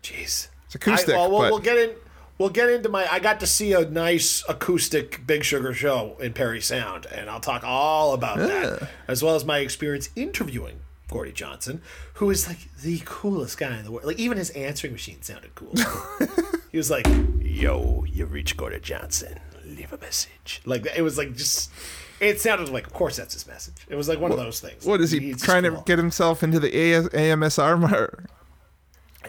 Jeez. 0.00 0.46
It's 0.66 0.76
acoustic. 0.76 1.16
I, 1.16 1.18
well, 1.18 1.30
we'll, 1.30 1.40
but 1.40 1.50
we'll 1.50 1.58
get 1.58 1.76
in. 1.76 1.90
We'll 2.38 2.50
get 2.50 2.68
into 2.68 2.88
my. 2.88 3.10
I 3.10 3.18
got 3.18 3.40
to 3.40 3.48
see 3.48 3.72
a 3.72 3.84
nice 3.84 4.44
acoustic 4.48 5.26
Big 5.26 5.42
Sugar 5.42 5.74
show 5.74 6.16
in 6.20 6.34
Parry 6.34 6.60
Sound, 6.60 7.06
and 7.06 7.28
I'll 7.28 7.40
talk 7.40 7.64
all 7.64 8.14
about 8.14 8.38
that, 8.38 8.90
as 9.08 9.24
well 9.24 9.34
as 9.34 9.44
my 9.44 9.58
experience 9.58 10.10
interviewing 10.14 10.78
Gordie 11.08 11.32
Johnson, 11.32 11.82
who 12.14 12.30
is 12.30 12.46
like 12.46 12.58
the 12.82 13.00
coolest 13.04 13.58
guy 13.58 13.78
in 13.78 13.84
the 13.84 13.90
world. 13.90 14.06
Like 14.06 14.18
even 14.18 14.38
his 14.38 14.50
answering 14.50 14.92
machine 14.92 15.22
sounded 15.22 15.54
cool. 15.54 15.72
he 16.72 16.76
was 16.76 16.90
like, 16.90 17.06
"Yo, 17.56 18.04
you 18.08 18.26
reach 18.26 18.56
Gordie 18.56 18.80
Johnson. 18.80 19.38
Leave 19.64 19.92
a 19.92 19.98
message." 19.98 20.60
Like 20.64 20.86
it 20.96 21.02
was 21.02 21.16
like 21.18 21.34
just. 21.34 21.70
It 22.18 22.40
sounded 22.40 22.70
like, 22.70 22.86
of 22.86 22.94
course, 22.94 23.16
that's 23.16 23.34
his 23.34 23.46
message. 23.46 23.74
It 23.90 23.94
was 23.94 24.08
like 24.08 24.18
one 24.18 24.30
of 24.32 24.38
those 24.38 24.58
things. 24.58 24.86
what 24.86 25.02
is 25.02 25.10
he 25.10 25.18
It's 25.30 25.36
just 25.40 25.44
trying 25.44 25.64
to 25.64 25.82
get 25.84 25.98
himself 25.98 26.42
into 26.42 26.58
the 26.58 26.74
AS, 26.94 27.08
AMSR? 27.10 27.78
mar- 27.78 28.24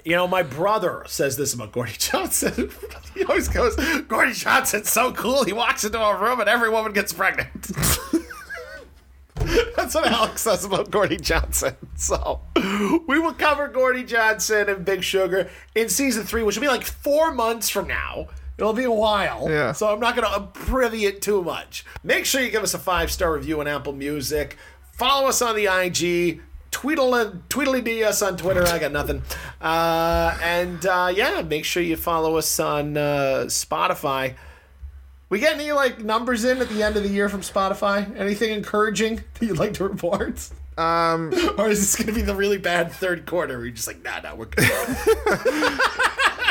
You 0.05 0.15
know, 0.15 0.25
my 0.25 0.41
brother 0.41 1.03
says 1.05 1.35
this 1.35 1.53
about 1.53 1.73
Gordie 1.73 1.91
Johnson. 1.97 2.71
he 3.13 3.25
always 3.25 3.49
goes, 3.49 3.75
Gordie 4.07 4.31
Johnson's 4.31 4.89
so 4.89 5.11
cool. 5.11 5.43
He 5.43 5.51
walks 5.51 5.83
into 5.83 5.99
a 5.99 6.17
room 6.17 6.39
and 6.39 6.47
every 6.47 6.69
woman 6.69 6.93
gets 6.93 7.11
pregnant. 7.11 7.71
That's 9.75 9.95
what 9.95 10.07
Alex 10.07 10.41
says 10.41 10.65
about 10.65 10.91
Gordie 10.91 11.17
Johnson. 11.17 11.75
So 11.97 12.41
we 13.07 13.17
will 13.17 13.33
cover 13.33 13.67
Gordie 13.67 14.03
Johnson 14.03 14.69
and 14.69 14.85
Big 14.85 15.03
Sugar 15.03 15.49
in 15.73 15.89
season 15.89 16.25
three, 16.25 16.43
which 16.43 16.55
will 16.55 16.61
be 16.61 16.67
like 16.67 16.83
four 16.83 17.33
months 17.33 17.69
from 17.69 17.87
now. 17.87 18.27
It'll 18.59 18.73
be 18.73 18.83
a 18.83 18.91
while. 18.91 19.49
Yeah. 19.49 19.71
So 19.71 19.91
I'm 19.91 19.99
not 19.99 20.15
going 20.15 20.31
to 20.31 20.47
privy 20.47 21.05
it 21.05 21.23
too 21.23 21.43
much. 21.43 21.85
Make 22.03 22.25
sure 22.25 22.39
you 22.41 22.51
give 22.51 22.61
us 22.61 22.75
a 22.75 22.79
five 22.79 23.11
star 23.11 23.33
review 23.33 23.59
on 23.59 23.67
Apple 23.67 23.93
Music. 23.93 24.57
Follow 24.91 25.27
us 25.27 25.41
on 25.41 25.55
the 25.55 25.65
IG. 25.65 26.41
Tweedle 26.69 27.41
tweedly 27.49 27.81
d 27.81 28.03
us 28.03 28.21
on 28.21 28.37
Twitter. 28.37 28.63
I 28.63 28.77
got 28.77 28.91
nothing. 28.91 29.23
Uh, 29.59 30.37
and 30.43 30.85
uh, 30.85 31.11
yeah, 31.15 31.41
make 31.41 31.65
sure 31.65 31.81
you 31.81 31.95
follow 31.95 32.37
us 32.37 32.59
on 32.59 32.95
uh, 32.95 33.45
Spotify. 33.47 34.35
We 35.29 35.39
get 35.39 35.55
any 35.55 35.71
like 35.73 35.99
numbers 36.03 36.45
in 36.45 36.59
at 36.59 36.69
the 36.69 36.83
end 36.83 36.95
of 36.95 37.03
the 37.03 37.09
year 37.09 37.27
from 37.29 37.41
Spotify? 37.41 38.15
Anything 38.17 38.53
encouraging 38.53 39.17
that 39.39 39.45
you'd 39.45 39.57
like 39.59 39.73
to 39.75 39.83
report? 39.83 40.49
Um, 40.77 41.33
Or 41.57 41.69
is 41.69 41.79
this 41.79 41.95
going 41.95 42.07
to 42.07 42.13
be 42.13 42.21
the 42.21 42.35
really 42.35 42.57
bad 42.59 42.91
third 42.91 43.25
quarter 43.25 43.57
where 43.57 43.65
you're 43.65 43.75
just 43.75 43.87
like, 43.87 44.03
nah, 44.03 44.19
nah, 44.21 44.35
we're 44.35 44.45
good. 44.45 44.69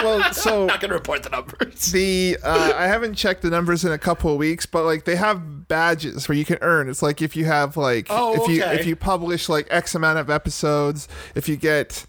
well, 0.02 0.32
so 0.32 0.66
not 0.66 0.80
going 0.80 0.90
to 0.90 0.94
report 0.96 1.22
the 1.22 1.30
numbers. 1.30 1.92
the 1.92 2.36
uh, 2.42 2.72
I 2.76 2.86
haven't 2.86 3.14
checked 3.14 3.42
the 3.42 3.50
numbers 3.50 3.84
in 3.84 3.92
a 3.92 3.98
couple 3.98 4.32
of 4.32 4.36
weeks, 4.38 4.66
but 4.66 4.84
like 4.84 5.04
they 5.04 5.16
have 5.16 5.68
badges 5.68 6.28
where 6.28 6.36
you 6.36 6.44
can 6.44 6.58
earn. 6.60 6.88
It's 6.88 7.02
like 7.02 7.22
if 7.22 7.36
you 7.36 7.44
have 7.46 7.76
like 7.76 8.08
Oh, 8.10 8.34
if 8.42 8.50
you 8.50 8.62
if 8.64 8.84
you 8.86 8.96
publish 8.96 9.48
like 9.48 9.66
X 9.70 9.94
amount 9.94 10.18
of 10.18 10.28
episodes, 10.28 11.08
if 11.34 11.48
you 11.48 11.56
get 11.56 12.04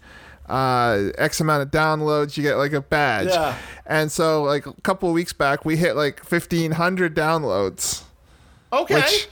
uh 0.48 1.10
X 1.18 1.40
amount 1.40 1.62
of 1.62 1.70
downloads, 1.70 2.36
you 2.36 2.42
get 2.42 2.56
like 2.56 2.72
a 2.72 2.80
badge. 2.80 3.28
Yeah. 3.28 3.56
And 3.86 4.10
so 4.10 4.42
like 4.42 4.66
a 4.66 4.72
couple 4.82 5.08
of 5.08 5.14
weeks 5.14 5.32
back, 5.32 5.64
we 5.64 5.76
hit 5.76 5.94
like 5.96 6.24
fifteen 6.24 6.72
hundred 6.72 7.14
downloads, 7.14 8.02
Okay. 8.72 8.94
which 8.96 9.28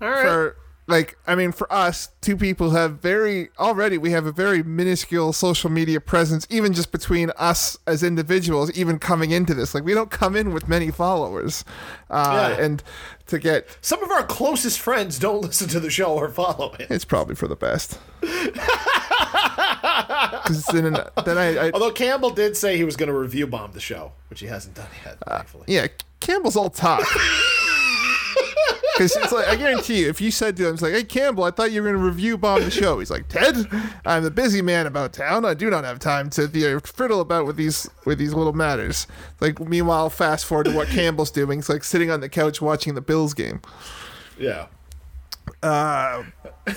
All 0.00 0.08
right. 0.10 0.22
for 0.22 0.56
like 0.86 1.18
I 1.26 1.34
mean 1.34 1.52
for 1.52 1.70
us 1.70 2.08
two 2.22 2.34
people 2.34 2.70
have 2.70 3.00
very 3.00 3.50
already 3.58 3.98
we 3.98 4.10
have 4.12 4.24
a 4.24 4.32
very 4.32 4.62
minuscule 4.62 5.34
social 5.34 5.68
media 5.68 6.00
presence 6.00 6.46
even 6.48 6.72
just 6.72 6.92
between 6.92 7.28
us 7.36 7.76
as 7.86 8.02
individuals 8.02 8.70
even 8.72 8.98
coming 8.98 9.30
into 9.30 9.52
this 9.52 9.74
like 9.74 9.84
we 9.84 9.92
don't 9.92 10.10
come 10.10 10.34
in 10.34 10.54
with 10.54 10.66
many 10.66 10.90
followers 10.90 11.62
uh, 12.08 12.54
Yeah. 12.56 12.64
and 12.64 12.82
to 13.26 13.38
get 13.38 13.68
Some 13.82 14.02
of 14.02 14.10
our 14.10 14.22
closest 14.24 14.80
friends 14.80 15.18
don't 15.18 15.42
listen 15.42 15.68
to 15.68 15.78
the 15.80 15.90
show 15.90 16.14
or 16.14 16.30
follow 16.30 16.72
it. 16.78 16.86
it's 16.90 17.04
probably 17.04 17.34
for 17.34 17.48
the 17.48 17.56
best 17.56 17.98
then, 20.72 20.98
then 21.24 21.38
I, 21.38 21.68
I 21.68 21.70
Although 21.72 21.92
Campbell 21.92 22.30
did 22.30 22.56
say 22.56 22.76
he 22.76 22.84
was 22.84 22.96
going 22.96 23.08
to 23.08 23.18
review 23.18 23.46
bomb 23.46 23.72
the 23.72 23.80
show, 23.80 24.12
which 24.30 24.40
he 24.40 24.46
hasn't 24.46 24.74
done 24.74 24.88
yet, 25.04 25.18
uh, 25.26 25.36
thankfully. 25.36 25.64
yeah 25.68 25.86
Campbell's 26.20 26.56
all 26.56 26.70
talk 26.70 27.04
Because 28.98 29.16
it's 29.16 29.32
like 29.32 29.46
I 29.46 29.54
guarantee 29.54 30.00
you, 30.00 30.08
if 30.08 30.20
you 30.20 30.32
said 30.32 30.56
to 30.56 30.66
him, 30.66 30.74
"It's 30.74 30.82
like, 30.82 30.92
hey 30.92 31.04
Campbell, 31.04 31.44
I 31.44 31.52
thought 31.52 31.70
you 31.70 31.80
were 31.80 31.88
going 31.88 32.00
to 32.00 32.04
review 32.04 32.36
bomb 32.36 32.62
the 32.62 32.70
show," 32.70 32.98
he's 32.98 33.12
like, 33.12 33.28
"Ted, 33.28 33.54
I'm 34.04 34.24
the 34.24 34.30
busy 34.30 34.60
man 34.60 34.88
about 34.88 35.12
town. 35.12 35.44
I 35.44 35.54
do 35.54 35.70
not 35.70 35.84
have 35.84 36.00
time 36.00 36.30
to 36.30 36.48
be 36.48 36.76
fiddle 36.80 37.20
about 37.20 37.46
with 37.46 37.54
these 37.54 37.88
with 38.04 38.18
these 38.18 38.34
little 38.34 38.54
matters." 38.54 39.06
Like, 39.40 39.60
meanwhile, 39.60 40.10
fast 40.10 40.46
forward 40.46 40.64
to 40.64 40.72
what 40.74 40.88
Campbell's 40.88 41.30
doing. 41.30 41.60
It's 41.60 41.68
like 41.68 41.84
sitting 41.84 42.10
on 42.10 42.20
the 42.20 42.28
couch 42.28 42.60
watching 42.60 42.96
the 42.96 43.00
Bills 43.00 43.34
game. 43.34 43.60
Yeah. 44.36 44.66
Uh, 45.62 46.24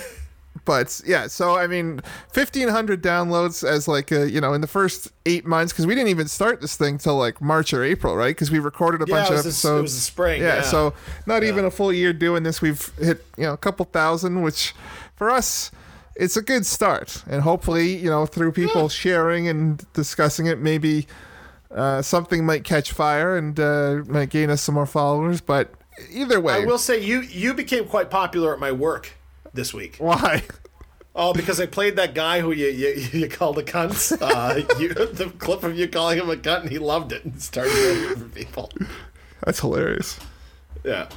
But 0.64 1.00
yeah, 1.04 1.26
so 1.26 1.56
I 1.56 1.66
mean, 1.66 2.00
fifteen 2.32 2.68
hundred 2.68 3.02
downloads 3.02 3.66
as 3.66 3.88
like 3.88 4.12
a, 4.12 4.30
you 4.30 4.40
know 4.40 4.52
in 4.52 4.60
the 4.60 4.66
first 4.66 5.10
eight 5.26 5.44
months 5.44 5.72
because 5.72 5.86
we 5.86 5.94
didn't 5.94 6.10
even 6.10 6.28
start 6.28 6.60
this 6.60 6.76
thing 6.76 6.98
till 6.98 7.16
like 7.16 7.40
March 7.40 7.74
or 7.74 7.82
April, 7.82 8.14
right? 8.16 8.28
Because 8.34 8.50
we 8.50 8.58
recorded 8.60 9.02
a 9.02 9.06
Yeah, 9.08 9.16
bunch 9.16 9.28
of 9.30 9.34
was 9.36 9.44
this- 9.44 9.64
it 9.64 9.66
episodes. 9.68 9.82
was 9.82 9.94
the 9.96 10.00
spring, 10.00 10.40
Yeah, 10.42 10.56
yeah. 10.56 10.62
so 10.62 10.94
not 11.26 11.42
even 11.42 11.64
a 11.64 11.70
full 11.70 11.92
year 11.92 12.12
doing 12.12 12.42
this. 12.44 12.62
We've 12.62 12.92
hit 12.98 13.24
you 13.36 13.44
know 13.44 13.52
a 13.54 13.58
couple 13.58 13.84
thousand, 13.86 14.42
which 14.42 14.74
for 15.16 15.30
us. 15.30 15.70
It's 16.14 16.36
a 16.36 16.42
good 16.42 16.66
start, 16.66 17.24
and 17.26 17.40
hopefully, 17.40 17.96
you 17.96 18.10
know, 18.10 18.26
through 18.26 18.52
people 18.52 18.90
sharing 18.90 19.48
and 19.48 19.82
discussing 19.94 20.44
it, 20.44 20.58
maybe 20.58 21.06
uh, 21.74 22.02
something 22.02 22.44
might 22.44 22.64
catch 22.64 22.92
fire 22.92 23.34
and 23.38 23.58
uh, 23.58 24.02
might 24.06 24.28
gain 24.28 24.50
us 24.50 24.60
some 24.60 24.74
more 24.74 24.84
followers. 24.84 25.40
But 25.40 25.72
either 26.10 26.38
way, 26.38 26.52
I 26.52 26.66
will 26.66 26.76
say 26.76 27.00
you 27.02 27.20
you 27.22 27.54
became 27.54 27.86
quite 27.86 28.10
popular 28.10 28.52
at 28.52 28.60
my 28.60 28.70
work 28.72 29.12
this 29.54 29.74
week. 29.74 29.96
why? 29.98 30.42
Oh, 31.14 31.34
because 31.34 31.60
I 31.60 31.66
played 31.66 31.96
that 31.96 32.14
guy 32.14 32.40
who 32.40 32.52
you 32.52 32.68
you, 32.68 32.88
you 33.12 33.28
called 33.28 33.58
a 33.58 33.62
cunt. 33.62 34.18
Uh, 34.22 34.62
you, 34.78 34.94
the 34.94 35.26
clip 35.38 35.62
of 35.62 35.76
you 35.76 35.88
calling 35.88 36.18
him 36.18 36.30
a 36.30 36.36
cunt, 36.36 36.62
and 36.62 36.70
he 36.70 36.78
loved 36.78 37.12
it 37.12 37.24
and 37.24 37.40
started 37.42 37.72
doing 37.72 38.12
it 38.12 38.18
for 38.18 38.28
people. 38.28 38.70
That's 39.44 39.60
hilarious. 39.60 40.18
Yeah. 40.84 41.08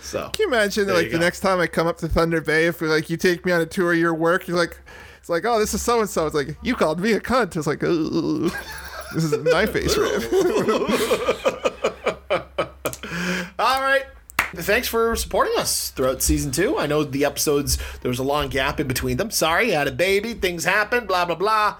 So 0.00 0.30
Can 0.30 0.48
you 0.48 0.54
imagine 0.54 0.88
like 0.88 1.06
you 1.06 1.12
the 1.12 1.18
next 1.18 1.40
time 1.40 1.60
I 1.60 1.66
come 1.66 1.86
up 1.86 1.98
to 1.98 2.08
Thunder 2.08 2.40
Bay, 2.40 2.66
if 2.66 2.80
like 2.80 3.10
you 3.10 3.16
take 3.16 3.44
me 3.44 3.52
on 3.52 3.60
a 3.60 3.66
tour 3.66 3.92
of 3.92 3.98
your 3.98 4.14
work, 4.14 4.48
you're 4.48 4.56
like, 4.56 4.78
it's 5.20 5.28
like, 5.28 5.44
oh, 5.44 5.58
this 5.58 5.74
is 5.74 5.82
so 5.82 6.00
and 6.00 6.08
so. 6.08 6.26
It's 6.26 6.34
like 6.34 6.56
you 6.62 6.74
called 6.74 6.98
me 6.98 7.12
a 7.12 7.20
cunt. 7.20 7.56
It's 7.56 7.66
like, 7.66 7.80
this 7.80 9.24
is 9.24 9.36
my 9.52 9.66
face. 9.66 9.96
All 13.58 13.82
right. 13.82 14.04
Thanks 14.54 14.88
for 14.88 15.14
supporting 15.16 15.54
us 15.58 15.90
throughout 15.90 16.22
season 16.22 16.50
two. 16.50 16.78
I 16.78 16.86
know 16.86 17.04
the 17.04 17.24
episodes, 17.24 17.78
there 18.00 18.08
was 18.08 18.18
a 18.18 18.22
long 18.24 18.48
gap 18.48 18.80
in 18.80 18.88
between 18.88 19.16
them. 19.18 19.30
Sorry, 19.30 19.74
I 19.74 19.78
had 19.80 19.88
a 19.88 19.92
baby, 19.92 20.34
things 20.34 20.64
happen, 20.64 21.06
blah, 21.06 21.24
blah, 21.24 21.34
blah. 21.34 21.76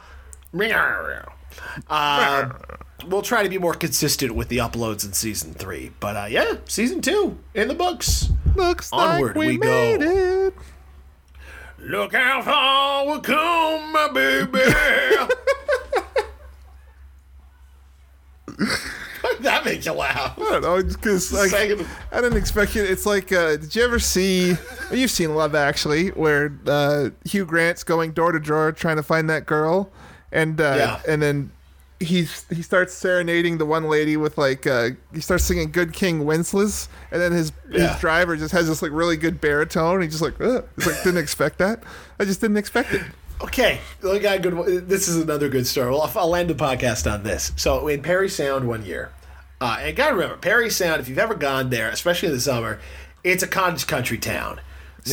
Uh, 1.89 2.51
we'll 3.07 3.23
try 3.23 3.43
to 3.43 3.49
be 3.49 3.59
more 3.59 3.75
consistent 3.75 4.35
with 4.35 4.49
the 4.49 4.59
uploads 4.59 5.05
in 5.05 5.13
season 5.13 5.55
three. 5.55 5.93
But 6.01 6.17
uh, 6.17 6.27
yeah, 6.29 6.57
season 6.67 7.01
two 7.01 7.39
in 7.55 7.69
the 7.69 7.75
books. 7.75 8.31
Looks 8.55 8.93
Onward 8.93 9.37
like 9.37 9.37
we, 9.37 9.47
we 9.47 9.59
go. 9.59 9.97
it. 10.01 10.55
Look 11.79 12.13
how 12.13 12.43
far 12.43 13.07
we 13.07 13.21
come, 13.21 13.93
my 13.93 14.09
baby. 14.13 14.59
that 19.43 19.65
makes 19.65 19.87
you 19.87 19.93
laugh. 19.93 20.39
I 20.39 20.43
don't 20.43 20.63
know, 20.63 20.83
because 20.83 21.33
like 21.33 21.53
I 21.55 21.67
didn't 22.21 22.37
expect 22.37 22.77
it. 22.77 22.91
It's 22.91 23.07
like, 23.07 23.33
uh, 23.33 23.57
did 23.57 23.75
you 23.75 23.85
ever 23.85 23.99
see? 23.99 24.53
well, 24.91 24.99
You've 24.99 25.11
seen 25.11 25.35
Love 25.35 25.55
Actually, 25.55 26.09
where 26.11 26.53
uh, 26.67 27.11
Hugh 27.25 27.45
Grant's 27.45 27.85
going 27.85 28.13
door 28.13 28.33
to 28.33 28.41
door 28.41 28.73
trying 28.73 28.97
to 28.97 29.03
find 29.03 29.29
that 29.31 29.47
girl, 29.47 29.91
and 30.33 30.61
uh, 30.61 30.75
Yeah. 30.77 31.01
and 31.13 31.21
then 31.23 31.51
he's 32.01 32.45
he 32.49 32.63
starts 32.63 32.95
serenading 32.95 33.59
the 33.59 33.67
one 33.67 33.89
lady 33.89 34.17
with 34.17 34.39
like 34.39 34.67
uh, 34.67 34.91
he 35.13 35.21
starts 35.21 35.45
singing 35.45 35.71
"Good 35.73 35.93
King 35.93 36.25
Wenceslas," 36.25 36.89
and 37.11 37.21
then 37.21 37.33
his 37.33 37.53
Yeah. 37.71 37.89
his 37.93 38.01
driver 38.01 38.37
just 38.37 38.53
has 38.53 38.69
this 38.69 38.83
like 38.83 38.93
really 38.93 39.17
good 39.17 39.41
baritone. 39.41 40.03
He 40.03 40.09
just 40.09 40.23
like, 40.23 40.41
Ugh. 40.41 40.65
he's 40.77 40.87
like 40.87 41.03
didn't 41.03 41.19
expect 41.21 41.59
that. 41.59 41.83
I 42.21 42.25
just 42.25 42.41
didn't 42.41 42.57
expect 42.59 42.93
it. 42.95 43.03
Okay, 43.41 43.79
we 44.03 44.19
got 44.19 44.37
a 44.37 44.41
good. 44.41 44.55
one. 44.55 44.89
This 44.89 45.07
is 45.07 45.17
another 45.17 45.49
good 45.49 45.65
story. 45.67 45.91
Well, 45.93 46.11
I'll 46.17 46.35
end 46.35 46.51
the 46.51 46.55
podcast 46.55 47.09
on 47.09 47.23
this. 47.23 47.53
So 47.55 47.87
in 47.87 48.03
Parry 48.03 48.29
Sound 48.29 48.67
one 48.67 48.85
year, 48.85 49.13
uh, 49.61 49.79
and 49.81 49.97
gotta 49.97 50.15
remember 50.15 50.37
Parry 50.37 50.71
Sound. 50.71 51.01
If 51.01 51.09
you've 51.09 51.19
ever 51.19 51.35
gone 51.35 51.71
there, 51.71 51.89
especially 51.91 52.29
in 52.29 52.35
the 52.35 52.41
summer, 52.41 52.81
it's 53.25 53.43
a 53.43 53.49
cottage 53.49 53.87
country 53.87 54.19
town. 54.19 54.61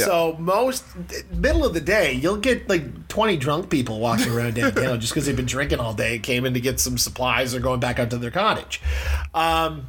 So 0.06 0.36
most 0.40 0.84
middle 1.32 1.64
of 1.66 1.74
the 1.74 1.82
day, 1.82 2.14
you'll 2.14 2.38
get 2.38 2.68
like 2.68 3.08
twenty 3.08 3.38
drunk 3.38 3.70
people 3.70 4.00
walking 4.00 4.32
around 4.32 4.56
downtown 4.56 5.00
just 5.00 5.14
because 5.14 5.26
they've 5.26 5.36
been 5.36 5.46
drinking 5.46 5.80
all 5.80 5.94
day, 5.94 6.20
came 6.20 6.46
in 6.46 6.54
to 6.54 6.60
get 6.60 6.80
some 6.80 6.98
supplies, 6.98 7.56
or 7.56 7.60
going 7.60 7.80
back 7.80 8.00
out 8.00 8.10
to 8.10 8.18
their 8.18 8.32
cottage. 8.32 8.82
Um, 9.34 9.88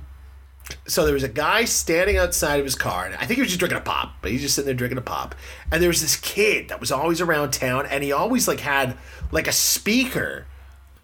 so 0.86 1.04
there 1.04 1.14
was 1.14 1.22
a 1.22 1.28
guy 1.28 1.64
standing 1.64 2.16
outside 2.16 2.58
of 2.58 2.64
his 2.64 2.74
car, 2.74 3.06
and 3.06 3.14
I 3.14 3.20
think 3.20 3.36
he 3.36 3.40
was 3.40 3.48
just 3.48 3.58
drinking 3.58 3.78
a 3.78 3.82
pop, 3.82 4.16
but 4.20 4.30
he's 4.30 4.40
just 4.40 4.54
sitting 4.54 4.66
there 4.66 4.74
drinking 4.74 4.98
a 4.98 5.02
pop. 5.02 5.34
And 5.70 5.80
there 5.80 5.88
was 5.88 6.00
this 6.00 6.16
kid 6.16 6.68
that 6.68 6.80
was 6.80 6.90
always 6.90 7.20
around 7.20 7.52
town, 7.52 7.86
and 7.86 8.02
he 8.02 8.12
always 8.12 8.48
like 8.48 8.60
had 8.60 8.96
like 9.32 9.46
a 9.48 9.52
speaker, 9.52 10.46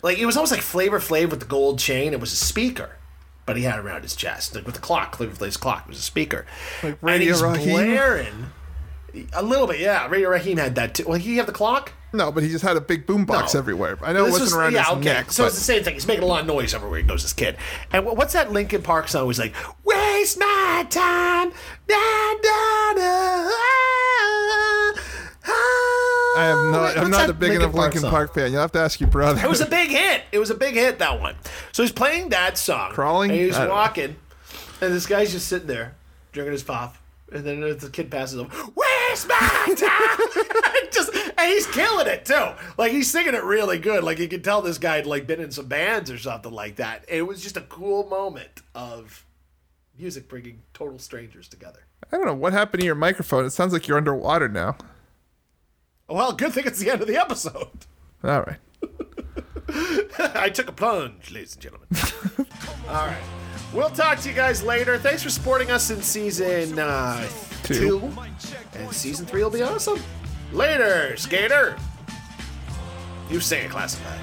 like 0.02 0.18
it 0.18 0.26
was 0.26 0.36
almost 0.36 0.52
like 0.52 0.60
Flavor 0.60 0.98
Flav 0.98 1.30
with 1.30 1.40
the 1.40 1.46
gold 1.46 1.78
chain. 1.78 2.12
It 2.12 2.20
was 2.20 2.32
a 2.32 2.36
speaker, 2.36 2.96
but 3.46 3.56
he 3.56 3.62
had 3.64 3.78
it 3.78 3.84
around 3.84 4.02
his 4.02 4.14
chest, 4.16 4.54
like 4.54 4.64
with 4.66 4.74
the 4.74 4.80
clock. 4.80 5.16
Flavor 5.16 5.34
Flav's 5.34 5.56
clock 5.56 5.86
was 5.88 5.98
a 5.98 6.02
speaker, 6.02 6.46
Like 6.82 6.92
and 6.94 7.02
Radio 7.02 7.32
he's 7.32 7.42
Raheem? 7.42 7.70
blaring. 7.74 8.46
A 9.34 9.42
little 9.42 9.66
bit, 9.66 9.78
yeah. 9.80 10.06
Radio 10.08 10.30
Raheem 10.30 10.56
had 10.56 10.74
that 10.76 10.94
too. 10.94 11.04
Well, 11.06 11.18
he 11.18 11.36
have 11.36 11.44
the 11.46 11.52
clock. 11.52 11.92
No, 12.14 12.30
but 12.32 12.42
he 12.42 12.48
just 12.50 12.62
had 12.64 12.76
a 12.76 12.80
big 12.80 13.06
boombox 13.06 13.52
No. 13.54 13.60
everywhere. 13.60 13.98
I 14.02 14.12
know 14.12 14.22
it 14.22 14.30
This 14.30 14.32
wasn't 14.40 14.42
was- 14.46 14.54
around 14.54 14.72
yeah, 14.72 14.84
his 14.84 14.92
okay. 14.98 15.04
neck. 15.04 15.32
So 15.32 15.42
but 15.42 15.46
it's 15.48 15.56
the 15.58 15.64
same 15.64 15.82
thing. 15.84 15.94
He's 15.94 16.06
making 16.06 16.24
a 16.24 16.26
lot 16.26 16.40
of 16.42 16.46
noise 16.46 16.72
everywhere 16.74 16.98
he 16.98 17.04
goes, 17.04 17.22
this 17.22 17.32
kid. 17.34 17.56
And 17.92 18.04
what's 18.06 18.32
that 18.34 18.52
Linkin 18.52 18.82
Park 18.82 19.08
song? 19.08 19.26
He's 19.26 19.38
like, 19.38 19.54
"Waste 19.84 20.38
my 20.38 20.86
time." 20.90 21.52
Da, 21.88 22.34
da, 22.42 22.92
da, 22.94 23.50
ah, 23.50 24.92
ah." 25.46 25.88
I 26.36 26.44
have 26.44 26.72
no. 26.72 26.80
What's 26.82 26.96
I'm 26.96 27.10
not 27.10 27.18
that 27.26 27.30
a 27.30 27.34
big 27.34 27.52
enough 27.52 27.74
Linkin 27.74 28.00
song? 28.02 28.10
Park 28.10 28.34
fan. 28.34 28.52
You'll 28.52 28.60
have 28.62 28.72
to 28.72 28.78
ask 28.80 29.00
your 29.00 29.10
brother. 29.10 29.40
It 29.44 29.48
was 29.48 29.60
a 29.60 29.66
big 29.66 29.90
hit. 29.90 30.22
It 30.32 30.38
was 30.38 30.50
a 30.50 30.54
big 30.54 30.74
hit 30.74 30.98
that 30.98 31.20
one. 31.20 31.36
So 31.72 31.82
he's 31.82 31.92
playing 31.92 32.30
that 32.30 32.56
song, 32.58 32.92
Crawling? 32.92 33.30
and 33.30 33.40
he's 33.40 33.54
I 33.56 33.60
don't 33.60 33.68
know. 33.68 33.74
walking, 33.74 34.16
and 34.80 34.92
this 34.94 35.06
guy's 35.06 35.32
just 35.32 35.48
sitting 35.48 35.66
there 35.68 35.94
drinking 36.32 36.52
his 36.52 36.62
pop, 36.62 36.96
and 37.32 37.44
then 37.44 37.60
the 37.60 37.90
kid 37.92 38.10
passes 38.10 38.40
him. 38.40 38.48
Where's 38.48 39.26
my 39.28 39.38
time? 39.76 40.82
just 40.92 41.12
and 41.14 41.50
he's 41.50 41.66
killing 41.66 42.06
it 42.06 42.24
too. 42.24 42.48
Like 42.78 42.92
he's 42.92 43.10
singing 43.10 43.34
it 43.34 43.44
really 43.44 43.78
good. 43.78 44.02
Like 44.04 44.18
you 44.18 44.28
can 44.28 44.42
tell 44.42 44.62
this 44.62 44.78
guy 44.78 44.96
had 44.96 45.06
like 45.06 45.26
been 45.26 45.40
in 45.40 45.50
some 45.50 45.66
bands 45.66 46.10
or 46.10 46.18
something 46.18 46.52
like 46.52 46.76
that. 46.76 47.04
It 47.08 47.22
was 47.26 47.42
just 47.42 47.56
a 47.56 47.62
cool 47.62 48.06
moment 48.08 48.62
of 48.74 49.26
music 49.98 50.28
bringing 50.28 50.62
total 50.72 50.98
strangers 50.98 51.48
together. 51.48 51.80
I 52.10 52.16
don't 52.16 52.26
know 52.26 52.34
what 52.34 52.52
happened 52.52 52.80
to 52.80 52.86
your 52.86 52.94
microphone. 52.94 53.44
It 53.44 53.50
sounds 53.50 53.72
like 53.72 53.86
you're 53.86 53.96
underwater 53.98 54.48
now. 54.48 54.76
Well, 56.12 56.32
good 56.32 56.52
thing 56.52 56.66
it's 56.66 56.78
the 56.78 56.90
end 56.90 57.00
of 57.00 57.08
the 57.08 57.16
episode. 57.16 57.68
All 58.22 58.42
right. 58.42 58.58
I 60.34 60.50
took 60.50 60.68
a 60.68 60.72
plunge, 60.72 61.30
ladies 61.30 61.54
and 61.54 61.62
gentlemen. 61.62 61.88
All 62.88 63.06
right. 63.06 63.22
We'll 63.72 63.88
talk 63.88 64.18
to 64.20 64.28
you 64.28 64.34
guys 64.34 64.62
later. 64.62 64.98
Thanks 64.98 65.22
for 65.22 65.30
supporting 65.30 65.70
us 65.70 65.90
in 65.90 66.02
season 66.02 66.78
uh, 66.78 67.26
two. 67.62 67.74
Two. 68.00 68.12
And 68.74 68.92
season 68.92 69.24
three 69.24 69.42
will 69.42 69.50
be 69.50 69.62
awesome. 69.62 70.00
Later, 70.52 71.16
skater. 71.16 71.78
You 73.30 73.40
say 73.40 73.64
it, 73.64 73.70
classified. 73.70 74.20